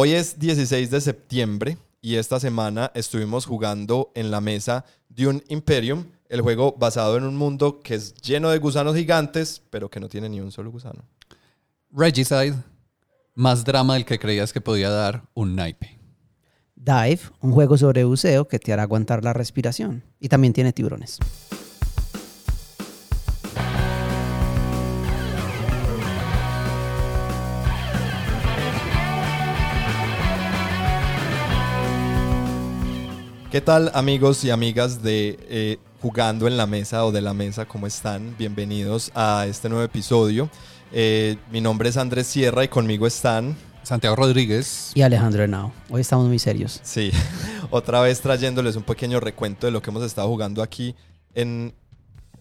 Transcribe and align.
Hoy 0.00 0.12
es 0.12 0.38
16 0.38 0.92
de 0.92 1.00
septiembre 1.00 1.76
y 2.00 2.14
esta 2.14 2.38
semana 2.38 2.92
estuvimos 2.94 3.46
jugando 3.46 4.12
en 4.14 4.30
la 4.30 4.40
mesa 4.40 4.84
Dune 5.08 5.42
Imperium, 5.48 6.04
el 6.28 6.40
juego 6.40 6.72
basado 6.78 7.16
en 7.16 7.24
un 7.24 7.34
mundo 7.34 7.80
que 7.80 7.96
es 7.96 8.14
lleno 8.14 8.50
de 8.50 8.58
gusanos 8.58 8.94
gigantes, 8.94 9.60
pero 9.70 9.90
que 9.90 9.98
no 9.98 10.08
tiene 10.08 10.28
ni 10.28 10.40
un 10.40 10.52
solo 10.52 10.70
gusano. 10.70 11.02
Regicide, 11.90 12.54
más 13.34 13.64
drama 13.64 13.94
del 13.94 14.04
que 14.04 14.20
creías 14.20 14.52
que 14.52 14.60
podía 14.60 14.88
dar 14.88 15.24
un 15.34 15.56
naipe. 15.56 15.98
Dive, 16.76 17.22
un 17.40 17.50
juego 17.50 17.76
sobre 17.76 18.04
buceo 18.04 18.46
que 18.46 18.60
te 18.60 18.72
hará 18.72 18.84
aguantar 18.84 19.24
la 19.24 19.32
respiración. 19.32 20.04
Y 20.20 20.28
también 20.28 20.52
tiene 20.52 20.72
tiburones. 20.72 21.18
¿Qué 33.50 33.62
tal 33.62 33.90
amigos 33.94 34.44
y 34.44 34.50
amigas 34.50 35.02
de 35.02 35.38
eh, 35.48 35.78
Jugando 36.02 36.46
en 36.46 36.58
la 36.58 36.66
Mesa 36.66 37.06
o 37.06 37.12
de 37.12 37.22
la 37.22 37.32
Mesa? 37.32 37.64
¿Cómo 37.64 37.86
están? 37.86 38.36
Bienvenidos 38.36 39.10
a 39.14 39.46
este 39.48 39.70
nuevo 39.70 39.82
episodio. 39.82 40.50
Eh, 40.92 41.38
mi 41.50 41.62
nombre 41.62 41.88
es 41.88 41.96
Andrés 41.96 42.26
Sierra 42.26 42.62
y 42.64 42.68
conmigo 42.68 43.06
están... 43.06 43.56
Santiago 43.82 44.16
Rodríguez. 44.16 44.92
Y 44.94 45.00
Alejandro 45.00 45.44
Henao. 45.44 45.72
Hoy 45.88 46.02
estamos 46.02 46.28
muy 46.28 46.38
serios. 46.38 46.78
Sí, 46.82 47.10
otra 47.70 48.02
vez 48.02 48.20
trayéndoles 48.20 48.76
un 48.76 48.82
pequeño 48.82 49.18
recuento 49.18 49.66
de 49.66 49.70
lo 49.70 49.80
que 49.80 49.88
hemos 49.88 50.04
estado 50.04 50.28
jugando 50.28 50.62
aquí 50.62 50.94
en, 51.34 51.72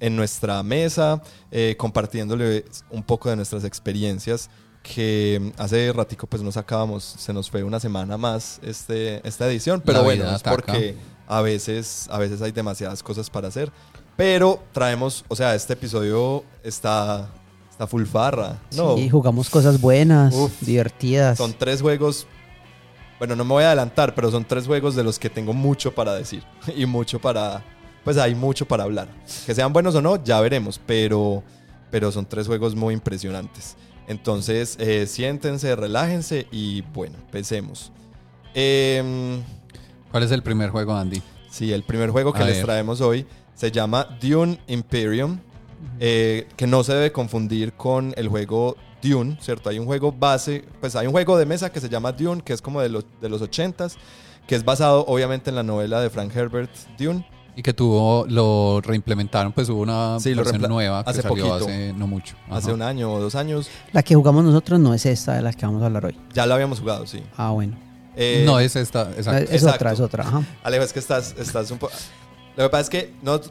en 0.02 0.14
nuestra 0.14 0.62
mesa, 0.62 1.22
eh, 1.52 1.76
compartiéndoles 1.78 2.66
un 2.90 3.02
poco 3.02 3.30
de 3.30 3.38
nuestras 3.38 3.64
experiencias 3.64 4.50
que 4.94 5.52
hace 5.58 5.92
ratico 5.92 6.28
pues 6.28 6.42
nos 6.42 6.56
acabamos, 6.58 7.04
se 7.04 7.34
nos 7.34 7.50
fue 7.50 7.64
una 7.64 7.80
semana 7.80 8.18
más 8.18 8.60
este, 8.64 9.28
esta 9.28 9.48
edición, 9.48 9.82
pero 9.86 10.00
La 10.00 10.04
bueno, 10.04 10.36
es 10.36 10.42
porque 10.42 10.96
a 11.28 11.42
veces, 11.42 12.08
a 12.10 12.18
veces 12.18 12.42
hay 12.42 12.52
demasiadas 12.52 13.04
cosas 13.04 13.30
para 13.30 13.50
hacer, 13.50 13.72
pero 14.16 14.64
traemos, 14.72 15.26
o 15.28 15.36
sea, 15.36 15.56
este 15.56 15.74
episodio 15.74 16.44
está, 16.64 17.30
está 17.70 17.86
full 17.86 18.06
farra, 18.06 18.60
¿no? 18.76 18.96
Sí, 18.96 19.10
jugamos 19.10 19.50
cosas 19.50 19.82
buenas, 19.82 20.34
Uf. 20.34 20.54
divertidas. 20.62 21.38
Son 21.38 21.54
tres 21.54 21.82
juegos, 21.82 22.26
bueno, 23.20 23.36
no 23.36 23.44
me 23.44 23.52
voy 23.52 23.64
a 23.64 23.68
adelantar, 23.68 24.16
pero 24.16 24.32
son 24.32 24.46
tres 24.46 24.66
juegos 24.68 24.96
de 24.96 25.04
los 25.04 25.20
que 25.20 25.30
tengo 25.30 25.54
mucho 25.54 25.94
para 25.94 26.16
decir 26.16 26.44
y 26.76 26.86
mucho 26.86 27.20
para, 27.20 27.64
pues 28.06 28.18
hay 28.18 28.36
mucho 28.36 28.66
para 28.66 28.84
hablar. 28.86 29.10
Que 29.46 29.54
sean 29.54 29.74
buenos 29.74 29.96
o 29.96 30.02
no, 30.02 30.24
ya 30.24 30.40
veremos, 30.40 30.80
pero, 30.86 31.44
pero 31.92 32.10
son 32.12 32.26
tres 32.26 32.48
juegos 32.48 32.74
muy 32.74 32.94
impresionantes. 32.94 33.76
Entonces, 34.08 34.78
eh, 34.80 35.06
siéntense, 35.08 35.76
relájense 35.76 36.48
y 36.52 36.82
bueno, 36.94 37.16
empecemos. 37.26 37.92
Em, 38.54 39.42
¿Cuál 40.12 40.24
es 40.24 40.32
el 40.32 40.42
primer 40.42 40.70
juego, 40.70 40.94
Andy? 40.94 41.22
Sí, 41.50 41.74
el 41.74 41.84
primer 41.84 42.10
juego 42.12 42.34
que 42.34 42.42
A 42.44 42.46
les 42.46 42.58
ver. 42.58 42.66
traemos 42.66 43.02
hoy 43.02 43.26
se 43.54 43.72
llama 43.72 44.18
Dune 44.22 44.60
Imperium, 44.68 45.40
eh, 46.00 46.48
que 46.56 46.68
no 46.68 46.84
se 46.84 46.94
debe 46.94 47.12
confundir 47.12 47.74
con 47.74 48.14
el 48.16 48.28
juego 48.30 48.78
Dune, 49.02 49.38
¿cierto? 49.42 49.70
Hay 49.70 49.80
un 49.80 49.86
juego 49.86 50.12
base, 50.12 50.64
pues 50.80 50.96
hay 50.96 51.08
un 51.08 51.14
juego 51.14 51.38
de 51.38 51.46
mesa 51.46 51.72
que 51.72 51.80
se 51.80 51.90
llama 51.90 52.12
Dune, 52.12 52.42
que 52.42 52.54
es 52.54 52.62
como 52.62 52.82
de 52.82 52.90
los, 52.90 53.06
de 53.20 53.30
los 53.30 53.42
80s, 53.42 53.96
que 54.48 54.56
es 54.56 54.64
basado 54.64 55.06
obviamente 55.08 55.50
en 55.50 55.56
la 55.56 55.64
novela 55.64 56.00
de 56.02 56.10
Frank 56.10 56.36
Herbert, 56.36 56.72
Dune. 56.98 57.28
Y 57.58 57.64
que 57.64 57.74
tuvo, 57.74 58.26
lo 58.30 58.82
reimplementaron, 58.82 59.52
pues 59.52 59.68
hubo 59.70 59.82
una 59.82 60.20
Sí, 60.20 60.34
versión 60.36 60.62
nueva 60.62 61.04
que 61.04 61.10
hace 61.10 61.22
salió 61.24 61.36
poquito. 61.44 61.56
hace 61.66 61.92
no 61.94 62.06
mucho. 62.06 62.36
Hace 62.52 62.72
un 62.72 62.84
año 62.84 63.12
o 63.12 63.20
dos 63.20 63.34
años. 63.34 63.68
La 63.94 64.04
que 64.04 64.14
jugamos 64.14 64.44
nosotros 64.46 64.80
no 64.80 64.94
es 64.94 65.06
esta 65.08 65.34
de 65.34 65.42
la 65.42 65.52
que 65.52 65.66
vamos 65.66 65.82
a 65.82 65.88
hablar 65.88 66.06
hoy. 66.06 66.16
Ya 66.36 66.46
la 66.46 66.54
habíamos 66.54 66.80
jugado, 66.80 67.08
sí. 67.08 67.24
Ah, 67.36 67.50
bueno. 67.50 67.76
Eh, 68.16 68.44
no 68.46 68.60
es 68.60 68.76
esta, 68.76 69.10
exacto. 69.18 69.44
es 69.44 69.52
exacto. 69.64 69.76
otra, 69.76 69.92
es 69.94 70.00
otra. 70.00 70.24
Ajá. 70.28 70.44
Alejo, 70.64 70.84
es 70.84 70.94
que 70.94 71.00
estás, 71.00 71.36
estás 71.38 71.72
un 71.72 71.80
poco... 71.80 71.94
Lo 72.56 72.64
que 72.66 72.70
pasa 72.70 72.82
es 72.84 72.90
que 72.90 73.14
no- 73.24 73.42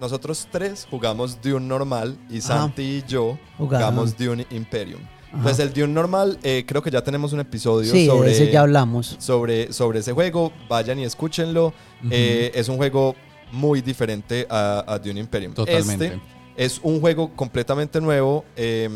nosotros 0.00 0.48
tres 0.50 0.86
jugamos 0.90 1.40
Dune 1.40 1.64
normal 1.66 2.16
y 2.28 2.40
Santi 2.40 2.82
y 2.82 3.04
yo 3.06 3.38
Jugaron. 3.56 3.88
jugamos 3.88 4.16
Dune 4.18 4.46
Imperium. 4.50 5.00
Ajá. 5.32 5.42
Pues 5.44 5.58
el 5.60 5.72
Dune 5.72 5.92
normal, 5.92 6.38
eh, 6.42 6.64
creo 6.66 6.82
que 6.82 6.90
ya 6.90 7.02
tenemos 7.02 7.32
un 7.32 7.38
episodio 7.40 7.90
Sí, 7.92 8.06
sobre, 8.06 8.32
ese 8.32 8.50
ya 8.52 8.62
hablamos. 8.62 9.16
sobre, 9.20 9.72
sobre 9.72 10.00
ese 10.00 10.12
juego. 10.12 10.52
Vayan 10.68 10.98
y 10.98 11.04
escúchenlo. 11.04 11.72
Eh, 12.10 12.50
es 12.54 12.68
un 12.68 12.76
juego 12.76 13.14
muy 13.54 13.80
diferente 13.80 14.46
a, 14.50 14.84
a 14.86 14.98
Dune 14.98 15.20
Imperium. 15.20 15.54
Totalmente. 15.54 16.06
Este 16.06 16.20
es 16.56 16.80
un 16.82 17.00
juego 17.00 17.30
completamente 17.34 18.00
nuevo. 18.00 18.44
eh, 18.56 18.88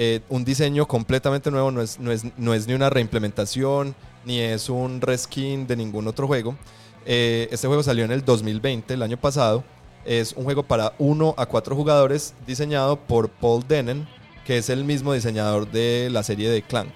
eh, 0.00 0.20
un 0.28 0.44
diseño 0.44 0.86
completamente 0.86 1.50
nuevo. 1.50 1.70
No 1.72 1.80
es, 1.82 1.98
no, 1.98 2.12
es, 2.12 2.22
no 2.36 2.54
es 2.54 2.68
ni 2.68 2.74
una 2.74 2.88
reimplementación, 2.88 3.94
ni 4.24 4.38
es 4.38 4.68
un 4.68 5.00
reskin 5.00 5.66
de 5.66 5.74
ningún 5.76 6.06
otro 6.06 6.26
juego. 6.28 6.56
Eh, 7.04 7.48
este 7.50 7.66
juego 7.66 7.82
salió 7.82 8.04
en 8.04 8.12
el 8.12 8.24
2020, 8.24 8.94
el 8.94 9.02
año 9.02 9.16
pasado. 9.16 9.64
Es 10.04 10.32
un 10.34 10.44
juego 10.44 10.62
para 10.62 10.92
1 10.98 11.34
a 11.36 11.46
4 11.46 11.74
jugadores 11.74 12.32
diseñado 12.46 12.96
por 12.96 13.28
Paul 13.28 13.64
Dennen, 13.66 14.06
que 14.46 14.58
es 14.58 14.70
el 14.70 14.84
mismo 14.84 15.12
diseñador 15.12 15.68
de 15.70 16.08
la 16.12 16.22
serie 16.22 16.48
de 16.48 16.62
Clank, 16.62 16.92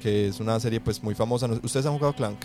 que 0.00 0.28
es 0.28 0.38
una 0.38 0.60
serie 0.60 0.78
pues 0.78 1.02
muy 1.02 1.14
famosa. 1.14 1.48
¿No- 1.48 1.58
¿Ustedes 1.62 1.86
han 1.86 1.94
jugado 1.94 2.14
Clank? 2.14 2.38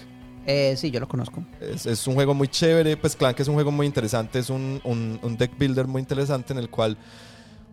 Eh, 0.47 0.75
sí, 0.78 0.90
yo 0.91 1.00
lo 1.02 1.08
conozco. 1.09 1.44
Es, 1.59 2.08
un 2.08 2.13
juego 2.16 2.34
muy 2.34 2.47
chévere, 2.47 2.96
pues 2.96 3.16
Clank 3.18 3.40
es 3.41 3.50
un 3.50 3.56
juego 3.56 3.69
muy 3.72 3.85
interesante, 3.85 4.40
es 4.40 4.50
un, 4.50 4.80
un- 4.85 5.19
un 5.22 5.38
deck 5.38 5.58
builder 5.58 5.88
muy 5.88 6.00
interesante 6.02 6.53
en 6.53 6.59
el 6.59 6.69
cual 6.69 6.97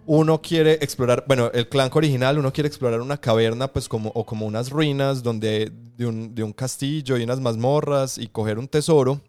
uno 0.07 0.43
quiere 0.43 0.73
explorar, 0.83 1.25
bueno, 1.27 1.51
el 1.55 1.69
Clank 1.69 1.95
original, 1.95 2.37
uno 2.39 2.53
quiere 2.53 2.67
explorar 2.69 3.01
una 3.01 3.17
caverna, 3.17 3.69
pues 3.69 3.89
como, 3.89 4.11
o 4.15 4.27
como 4.27 4.45
unas 4.45 4.71
ruinas 4.71 5.23
donde, 5.23 5.71
de, 5.97 6.05
un, 6.07 6.35
de 6.35 6.43
un 6.43 6.53
castillo 6.53 7.17
y 7.17 7.23
unas 7.23 7.41
mazmorras 7.41 8.19
y 8.19 8.27
coger 8.27 8.59
un 8.59 8.67
tesoro. 8.69 9.21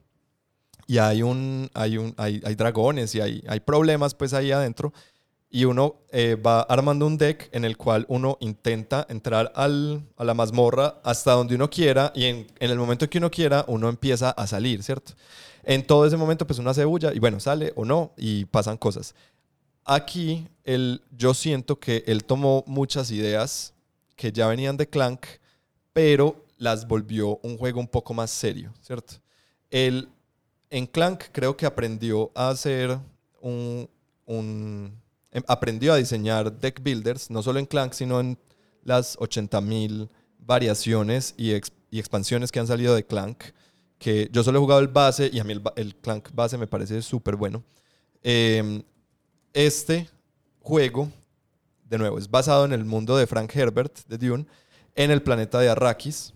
Y 0.87 0.97
hay, 0.97 1.21
un, 1.23 1.69
hay, 1.73 1.97
un, 1.97 2.13
hay, 2.17 2.41
hay 2.43 2.55
dragones 2.55 3.15
y 3.15 3.21
hay, 3.21 3.43
hay 3.47 3.59
problemas 3.59 4.13
pues 4.15 4.33
ahí 4.33 4.51
adentro. 4.51 4.91
Y 5.55 5.63
uno 5.63 5.95
eh, 6.11 6.35
va 6.35 6.63
armando 6.63 7.07
un 7.07 7.17
deck 7.17 7.47
en 7.53 7.63
el 7.63 7.77
cual 7.77 8.05
uno 8.09 8.35
intenta 8.41 9.07
entrar 9.07 9.53
al, 9.55 10.03
a 10.17 10.25
la 10.25 10.33
mazmorra 10.33 10.99
hasta 11.01 11.31
donde 11.31 11.55
uno 11.55 11.69
quiera 11.69 12.11
y 12.13 12.25
en, 12.25 12.47
en 12.59 12.71
el 12.71 12.77
momento 12.77 13.09
que 13.09 13.19
uno 13.19 13.31
quiera 13.31 13.63
uno 13.69 13.87
empieza 13.87 14.31
a 14.31 14.47
salir, 14.47 14.83
¿cierto? 14.83 15.13
En 15.63 15.87
todo 15.87 16.05
ese 16.05 16.17
momento 16.17 16.45
pues 16.45 16.59
uno 16.59 16.71
hace 16.71 16.83
bulla 16.83 17.13
y 17.13 17.19
bueno, 17.19 17.39
sale 17.39 17.71
o 17.77 17.85
no 17.85 18.11
y 18.17 18.43
pasan 18.43 18.75
cosas. 18.75 19.15
Aquí 19.85 20.45
el, 20.65 21.01
yo 21.15 21.33
siento 21.33 21.79
que 21.79 22.03
él 22.05 22.25
tomó 22.25 22.65
muchas 22.67 23.09
ideas 23.11 23.73
que 24.17 24.33
ya 24.33 24.47
venían 24.47 24.75
de 24.75 24.89
Clank, 24.89 25.25
pero 25.93 26.35
las 26.57 26.85
volvió 26.85 27.39
un 27.43 27.57
juego 27.57 27.79
un 27.79 27.87
poco 27.87 28.13
más 28.13 28.29
serio, 28.29 28.73
¿cierto? 28.81 29.13
Él, 29.69 30.09
en 30.69 30.85
Clank 30.85 31.25
creo 31.31 31.55
que 31.55 31.65
aprendió 31.65 32.29
a 32.35 32.49
hacer 32.49 32.99
un, 33.39 33.89
un- 34.25 35.04
aprendió 35.47 35.93
a 35.93 35.97
diseñar 35.97 36.51
deck 36.59 36.81
builders, 36.81 37.29
no 37.29 37.43
solo 37.43 37.59
en 37.59 37.65
Clank, 37.65 37.93
sino 37.93 38.19
en 38.19 38.37
las 38.83 39.17
80.000 39.17 40.09
variaciones 40.39 41.33
y, 41.37 41.51
y 41.51 41.99
expansiones 41.99 42.51
que 42.51 42.59
han 42.59 42.67
salido 42.67 42.95
de 42.95 43.05
Clank, 43.05 43.43
que 43.97 44.29
yo 44.31 44.43
solo 44.43 44.59
he 44.59 44.61
jugado 44.61 44.81
el 44.81 44.87
base 44.87 45.29
y 45.31 45.39
a 45.39 45.43
mí 45.43 45.53
el, 45.53 45.61
el 45.75 45.95
Clank 45.95 46.29
base 46.33 46.57
me 46.57 46.67
parece 46.67 47.01
súper 47.01 47.35
bueno. 47.35 47.63
Em, 48.21 48.83
este 49.53 50.09
juego, 50.59 51.11
de 51.85 51.97
nuevo, 51.97 52.17
es 52.17 52.29
basado 52.29 52.65
en 52.65 52.73
el 52.73 52.85
mundo 52.85 53.17
de 53.17 53.27
Frank 53.27 53.55
Herbert, 53.55 53.99
de 54.07 54.17
Dune, 54.17 54.45
en 54.95 55.11
el 55.11 55.21
planeta 55.21 55.59
de 55.59 55.69
Arrakis. 55.69 56.34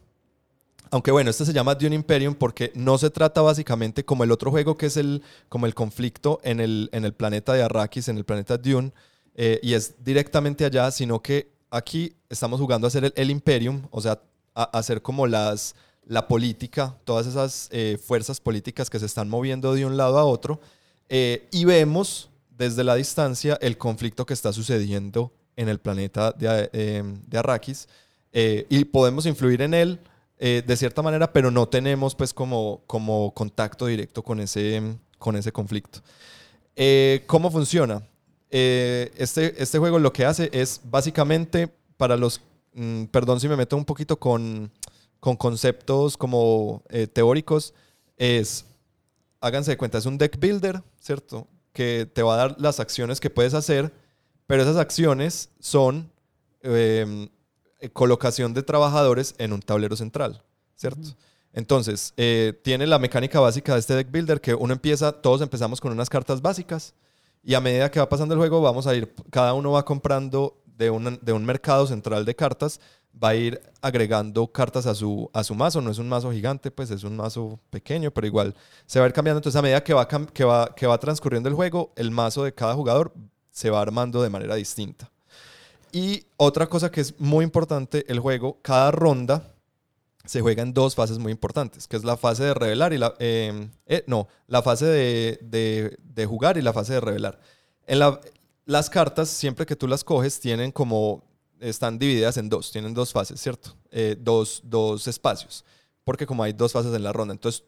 Aunque 0.91 1.11
bueno, 1.11 1.29
este 1.29 1.45
se 1.45 1.53
llama 1.53 1.75
Dune 1.75 1.95
Imperium 1.95 2.33
porque 2.33 2.71
no 2.73 2.97
se 2.97 3.09
trata 3.09 3.41
básicamente 3.41 4.03
como 4.03 4.23
el 4.23 4.31
otro 4.31 4.49
juego 4.49 4.75
que 4.75 4.87
es 4.87 4.97
el, 4.97 5.21
como 5.47 5.67
el 5.67 5.75
conflicto 5.75 6.39
en 6.43 6.59
el, 6.59 6.89
en 6.91 7.05
el 7.05 7.13
planeta 7.13 7.53
de 7.53 7.61
Arrakis, 7.61 8.07
en 8.07 8.17
el 8.17 8.25
planeta 8.25 8.57
Dune, 8.57 8.91
eh, 9.35 9.59
y 9.61 9.73
es 9.73 10.03
directamente 10.03 10.65
allá, 10.65 10.89
sino 10.89 11.21
que 11.21 11.51
aquí 11.69 12.15
estamos 12.27 12.59
jugando 12.59 12.87
a 12.87 12.89
hacer 12.89 13.13
el, 13.15 13.29
Imperium, 13.29 13.83
o 13.91 14.01
sea, 14.01 14.19
a, 14.55 14.63
hacer 14.77 15.03
como 15.03 15.27
las, 15.27 15.75
la 16.05 16.27
política, 16.27 16.97
todas 17.03 17.27
esas 17.27 17.69
eh, 17.71 17.99
fuerzas 18.03 18.39
políticas 18.39 18.89
que 18.89 18.99
se 18.99 19.05
están 19.05 19.29
moviendo 19.29 19.75
de 19.75 19.85
un 19.85 19.95
lado 19.95 20.17
a 20.17 20.25
otro, 20.25 20.59
eh, 21.07 21.47
y 21.51 21.65
vemos 21.65 22.29
desde 22.57 22.83
la 22.83 22.95
distancia 22.95 23.59
el 23.61 23.77
conflicto 23.77 24.25
que 24.25 24.33
está 24.33 24.51
sucediendo 24.51 25.31
en 25.55 25.69
el 25.69 25.79
planeta 25.79 26.31
de, 26.31 27.03
de 27.27 27.37
Arrakis, 27.37 27.87
y 28.31 28.85
podemos 28.85 29.25
influir 29.25 29.61
en 29.61 29.73
él 29.73 29.99
eh, 30.39 30.63
de 30.65 30.77
cierta 30.77 31.01
manera, 31.01 31.31
pero 31.31 31.51
no 31.51 31.67
tenemos 31.67 32.15
pues 32.15 32.33
como, 32.33 32.81
como 32.87 33.33
contacto 33.33 33.85
directo 33.85 34.23
con 34.23 34.39
ese, 34.39 34.81
con 35.17 35.35
ese 35.35 35.51
conflicto. 35.51 35.99
Eh, 36.75 37.23
¿Cómo 37.27 37.51
funciona? 37.51 38.01
Eh, 38.49 39.11
este, 39.17 39.61
este 39.61 39.77
juego 39.77 39.99
lo 39.99 40.11
que 40.11 40.25
hace 40.25 40.49
es 40.51 40.81
básicamente 40.83 41.67
para 41.97 42.17
los, 42.17 42.41
mm, 42.73 43.05
perdón 43.05 43.39
si 43.39 43.47
me 43.47 43.55
meto 43.55 43.77
un 43.77 43.85
poquito 43.85 44.17
con, 44.17 44.71
con 45.19 45.35
conceptos 45.35 46.17
como 46.17 46.83
eh, 46.89 47.07
teóricos, 47.07 47.73
es, 48.17 48.65
háganse 49.41 49.71
de 49.71 49.77
cuenta, 49.77 49.97
es 49.97 50.05
un 50.05 50.17
deck 50.17 50.39
builder, 50.39 50.81
¿cierto? 50.99 51.47
Que 51.73 52.09
te 52.11 52.23
va 52.23 52.33
a 52.35 52.37
dar 52.37 52.55
las 52.59 52.79
acciones 52.79 53.19
que 53.19 53.29
puedes 53.29 53.53
hacer, 53.53 53.93
pero 54.47 54.63
esas 54.63 54.77
acciones 54.77 55.49
son, 55.59 56.11
eh, 56.61 57.29
colocación 57.93 58.53
de 58.53 58.63
trabajadores 58.63 59.35
en 59.37 59.53
un 59.53 59.61
tablero 59.61 59.95
central, 59.95 60.43
¿cierto? 60.75 61.15
Entonces, 61.53 62.13
eh, 62.17 62.59
tiene 62.63 62.85
la 62.85 62.99
mecánica 62.99 63.39
básica 63.39 63.73
de 63.73 63.79
este 63.79 63.95
deck 63.95 64.11
builder 64.11 64.41
que 64.41 64.53
uno 64.53 64.73
empieza, 64.73 65.11
todos 65.11 65.41
empezamos 65.41 65.81
con 65.81 65.91
unas 65.91 66.09
cartas 66.09 66.41
básicas 66.41 66.93
y 67.43 67.53
a 67.53 67.61
medida 67.61 67.89
que 67.89 67.99
va 67.99 68.09
pasando 68.09 68.33
el 68.33 68.39
juego 68.39 68.61
vamos 68.61 68.85
a 68.85 68.95
ir, 68.95 69.13
cada 69.31 69.53
uno 69.53 69.71
va 69.71 69.85
comprando 69.85 70.61
de 70.65 70.89
un, 70.89 71.19
de 71.21 71.33
un 71.33 71.45
mercado 71.45 71.87
central 71.87 72.25
de 72.25 72.35
cartas, 72.35 72.79
va 73.21 73.29
a 73.29 73.35
ir 73.35 73.61
agregando 73.81 74.47
cartas 74.47 74.85
a 74.85 74.93
su, 74.93 75.29
a 75.33 75.43
su 75.43 75.55
mazo, 75.55 75.81
no 75.81 75.91
es 75.91 75.97
un 75.97 76.07
mazo 76.07 76.31
gigante, 76.31 76.71
pues 76.71 76.91
es 76.91 77.03
un 77.03 77.17
mazo 77.17 77.59
pequeño, 77.69 78.11
pero 78.11 78.27
igual 78.27 78.55
se 78.85 78.99
va 78.99 79.05
a 79.05 79.09
ir 79.09 79.13
cambiando, 79.13 79.39
entonces 79.39 79.57
a 79.57 79.61
medida 79.61 79.83
que 79.83 79.93
va, 79.93 80.07
que 80.07 80.43
va, 80.43 80.73
que 80.75 80.87
va 80.87 80.97
transcurriendo 80.99 81.49
el 81.49 81.55
juego, 81.55 81.91
el 81.95 82.11
mazo 82.11 82.43
de 82.43 82.53
cada 82.53 82.75
jugador 82.75 83.13
se 83.51 83.69
va 83.69 83.81
armando 83.81 84.21
de 84.21 84.29
manera 84.29 84.55
distinta. 84.55 85.11
Y 85.91 86.25
otra 86.37 86.67
cosa 86.67 86.91
que 86.91 87.01
es 87.01 87.19
muy 87.19 87.43
importante, 87.43 88.05
el 88.07 88.19
juego, 88.19 88.59
cada 88.61 88.91
ronda 88.91 89.53
se 90.25 90.41
juega 90.41 90.61
en 90.61 90.73
dos 90.73 90.95
fases 90.95 91.17
muy 91.17 91.31
importantes, 91.31 91.87
que 91.87 91.97
es 91.97 92.03
la 92.03 92.17
fase 92.17 92.43
de 92.43 92.53
revelar 92.53 92.93
y 92.93 92.97
la... 92.97 93.15
eh, 93.19 93.69
eh, 93.87 94.03
no, 94.05 94.27
la 94.47 94.61
fase 94.61 94.85
de, 94.85 95.39
de- 95.41 95.97
de 96.03 96.25
jugar 96.25 96.57
y 96.57 96.61
la 96.61 96.73
fase 96.73 96.93
de 96.93 96.99
revelar. 96.99 97.39
En 97.87 97.99
la, 97.99 98.19
las 98.65 98.89
cartas, 98.89 99.29
siempre 99.29 99.65
que 99.65 99.75
tú 99.75 99.87
las 99.87 100.03
coges, 100.03 100.39
tienen 100.39 100.71
como... 100.71 101.23
Están 101.59 101.99
divididas 101.99 102.37
en 102.37 102.47
dos, 102.47 102.71
tienen 102.71 102.93
dos 102.93 103.11
fases, 103.11 103.41
¿cierto? 103.41 103.75
Eh, 103.91 104.15
dos, 104.17 104.61
dos 104.63 105.07
espacios, 105.07 105.65
porque 106.05 106.25
como 106.25 106.41
hay 106.43 106.53
dos 106.53 106.71
fases 106.71 106.93
en 106.93 107.03
la 107.03 107.11
ronda. 107.11 107.33
Entonces, 107.33 107.65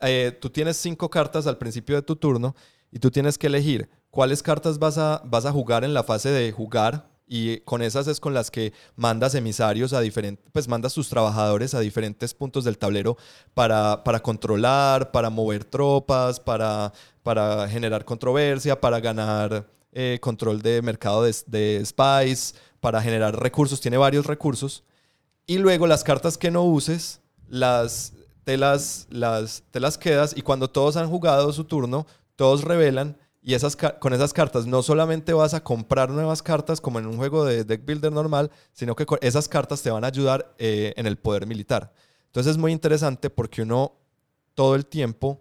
eh, 0.00 0.36
tú 0.40 0.50
tienes 0.50 0.76
cinco 0.76 1.08
cartas 1.08 1.46
al 1.46 1.56
principio 1.56 1.94
de 1.94 2.02
tu 2.02 2.16
turno 2.16 2.56
y 2.90 2.98
tú 2.98 3.12
tienes 3.12 3.38
que 3.38 3.46
elegir 3.46 3.88
cuáles 4.10 4.42
cartas 4.42 4.76
vas 4.78 4.98
a, 4.98 5.22
vas 5.24 5.46
a 5.46 5.52
jugar 5.52 5.84
en 5.84 5.94
la 5.94 6.02
fase 6.02 6.30
de 6.30 6.50
jugar 6.50 7.11
y 7.34 7.60
con 7.60 7.80
esas 7.80 8.08
es 8.08 8.20
con 8.20 8.34
las 8.34 8.50
que 8.50 8.74
mandas 8.94 9.34
emisarios 9.34 9.94
a 9.94 10.02
diferentes, 10.02 10.44
pues 10.52 10.68
mandas 10.68 10.92
tus 10.92 11.08
trabajadores 11.08 11.72
a 11.72 11.80
diferentes 11.80 12.34
puntos 12.34 12.62
del 12.62 12.76
tablero 12.76 13.16
para, 13.54 14.04
para 14.04 14.20
controlar, 14.20 15.12
para 15.12 15.30
mover 15.30 15.64
tropas, 15.64 16.38
para, 16.38 16.92
para 17.22 17.66
generar 17.70 18.04
controversia, 18.04 18.78
para 18.78 19.00
ganar 19.00 19.66
eh, 19.92 20.18
control 20.20 20.60
de 20.60 20.82
mercado 20.82 21.22
de, 21.22 21.34
de 21.46 21.82
spies, 21.86 22.54
para 22.80 23.00
generar 23.00 23.34
recursos, 23.40 23.80
tiene 23.80 23.96
varios 23.96 24.26
recursos. 24.26 24.84
Y 25.46 25.56
luego 25.56 25.86
las 25.86 26.04
cartas 26.04 26.36
que 26.36 26.50
no 26.50 26.64
uses, 26.64 27.22
las, 27.48 28.12
te, 28.44 28.58
las, 28.58 29.06
las, 29.08 29.62
te 29.70 29.80
las 29.80 29.96
quedas 29.96 30.34
y 30.36 30.42
cuando 30.42 30.68
todos 30.68 30.98
han 30.98 31.08
jugado 31.08 31.50
su 31.54 31.64
turno, 31.64 32.06
todos 32.36 32.62
revelan 32.62 33.16
y 33.42 33.54
esas, 33.54 33.76
con 33.76 34.12
esas 34.12 34.32
cartas 34.32 34.66
no 34.66 34.82
solamente 34.82 35.32
vas 35.32 35.52
a 35.52 35.64
comprar 35.64 36.10
nuevas 36.10 36.42
cartas 36.42 36.80
como 36.80 36.98
en 37.00 37.06
un 37.06 37.16
juego 37.16 37.44
de 37.44 37.64
deck 37.64 37.84
builder 37.84 38.12
normal, 38.12 38.50
sino 38.72 38.94
que 38.94 39.04
esas 39.20 39.48
cartas 39.48 39.82
te 39.82 39.90
van 39.90 40.04
a 40.04 40.06
ayudar 40.06 40.54
eh, 40.58 40.94
en 40.96 41.06
el 41.06 41.18
poder 41.18 41.46
militar. 41.46 41.92
Entonces 42.26 42.52
es 42.52 42.58
muy 42.58 42.70
interesante 42.72 43.30
porque 43.30 43.62
uno 43.62 43.92
todo 44.54 44.74
el 44.76 44.86
tiempo 44.86 45.40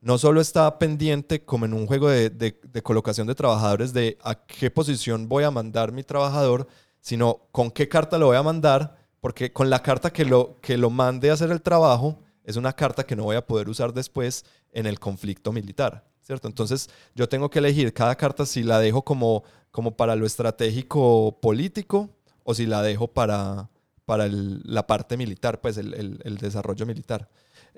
no 0.00 0.18
solo 0.18 0.40
está 0.40 0.78
pendiente 0.78 1.44
como 1.44 1.64
en 1.66 1.74
un 1.74 1.86
juego 1.86 2.08
de, 2.08 2.30
de- 2.30 2.58
de 2.62 2.82
colocación 2.82 3.26
de 3.26 3.34
trabajadores 3.34 3.92
de 3.92 4.18
a 4.24 4.34
qué 4.34 4.70
posición 4.70 5.28
voy 5.28 5.44
a 5.44 5.50
mandar 5.50 5.92
mi 5.92 6.02
trabajador, 6.02 6.66
sino 7.00 7.42
con 7.52 7.70
qué 7.70 7.88
carta 7.88 8.18
lo 8.18 8.26
voy 8.26 8.36
a 8.36 8.42
mandar, 8.42 8.96
porque 9.20 9.52
con 9.52 9.70
la 9.70 9.82
carta 9.82 10.12
que 10.12 10.24
lo, 10.24 10.56
que 10.60 10.76
lo 10.76 10.90
mande 10.90 11.30
a 11.30 11.34
hacer 11.34 11.50
el 11.52 11.62
trabajo 11.62 12.18
es 12.44 12.56
una 12.56 12.72
carta 12.72 13.04
que 13.04 13.14
no 13.14 13.24
voy 13.24 13.36
a 13.36 13.46
poder 13.46 13.68
usar 13.68 13.92
después 13.92 14.44
en 14.72 14.86
el 14.86 14.98
conflicto 14.98 15.52
militar, 15.52 16.04
¿cierto? 16.22 16.48
Entonces 16.48 16.88
yo 17.14 17.28
tengo 17.28 17.50
que 17.50 17.58
elegir 17.60 17.92
cada 17.92 18.14
carta 18.16 18.46
si 18.46 18.62
la 18.62 18.78
dejo 18.80 19.02
como, 19.02 19.44
como 19.70 19.96
para 19.96 20.16
lo 20.16 20.26
estratégico 20.26 21.38
político 21.40 22.10
o 22.44 22.54
si 22.54 22.66
la 22.66 22.82
dejo 22.82 23.08
para, 23.08 23.68
para 24.04 24.26
la 24.28 24.86
parte 24.86 25.16
militar, 25.16 25.60
pues 25.60 25.76
el, 25.78 25.94
el- 25.94 26.36
desarrollo 26.38 26.86
militar. 26.86 27.28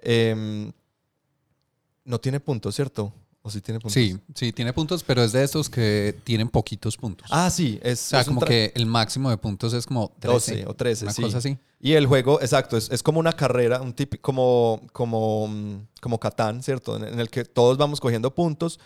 Em, 0.03 0.73
no 2.05 2.19
tiene 2.21 2.41
puntos, 2.41 2.75
¿cierto? 2.75 3.13
¿O 3.47 3.51
sí 3.51 3.61
tiene 3.61 3.79
puntos? 3.79 3.93
Sí, 3.93 4.19
sí, 4.35 4.53
tiene 4.55 4.73
puntos, 4.73 5.05
pero 5.05 5.23
es 5.23 5.33
de 5.33 5.45
estos 5.45 5.69
que 5.69 6.19
tienen 6.25 6.49
poquitos 6.49 6.97
puntos. 6.97 7.29
Ah, 7.31 7.51
sí. 7.51 7.79
Es, 7.83 8.07
o 8.07 8.09
sea, 8.09 8.21
es 8.23 8.27
como 8.27 8.41
que 8.41 8.73
el 8.75 8.87
máximo 8.87 9.29
de 9.29 9.37
puntos 9.37 9.75
es 9.75 9.85
como 9.85 10.11
13, 10.19 10.63
12 10.63 10.67
o 10.67 10.75
13, 10.75 11.05
una 11.05 11.13
sí. 11.13 11.23
cosa 11.23 11.39
así. 11.39 11.59
Y 11.79 11.93
el 11.93 12.07
juego, 12.07 12.41
exacto, 12.41 12.79
es, 12.79 12.91
es 12.91 13.03
como 13.03 13.21
una 13.21 13.35
carrera, 13.35 13.83
un 13.83 13.93
típico, 13.93 14.23
como, 14.23 14.81
como, 14.95 15.87
como 16.01 16.19
Catán, 16.19 16.63
¿cierto? 16.63 16.97
En, 16.97 17.05
en 17.05 17.21
el 17.21 17.29
que 17.29 17.45
todos 17.45 17.77
vamos 17.77 18.01
cogiendo 18.01 18.35
puntos. 18.35 18.81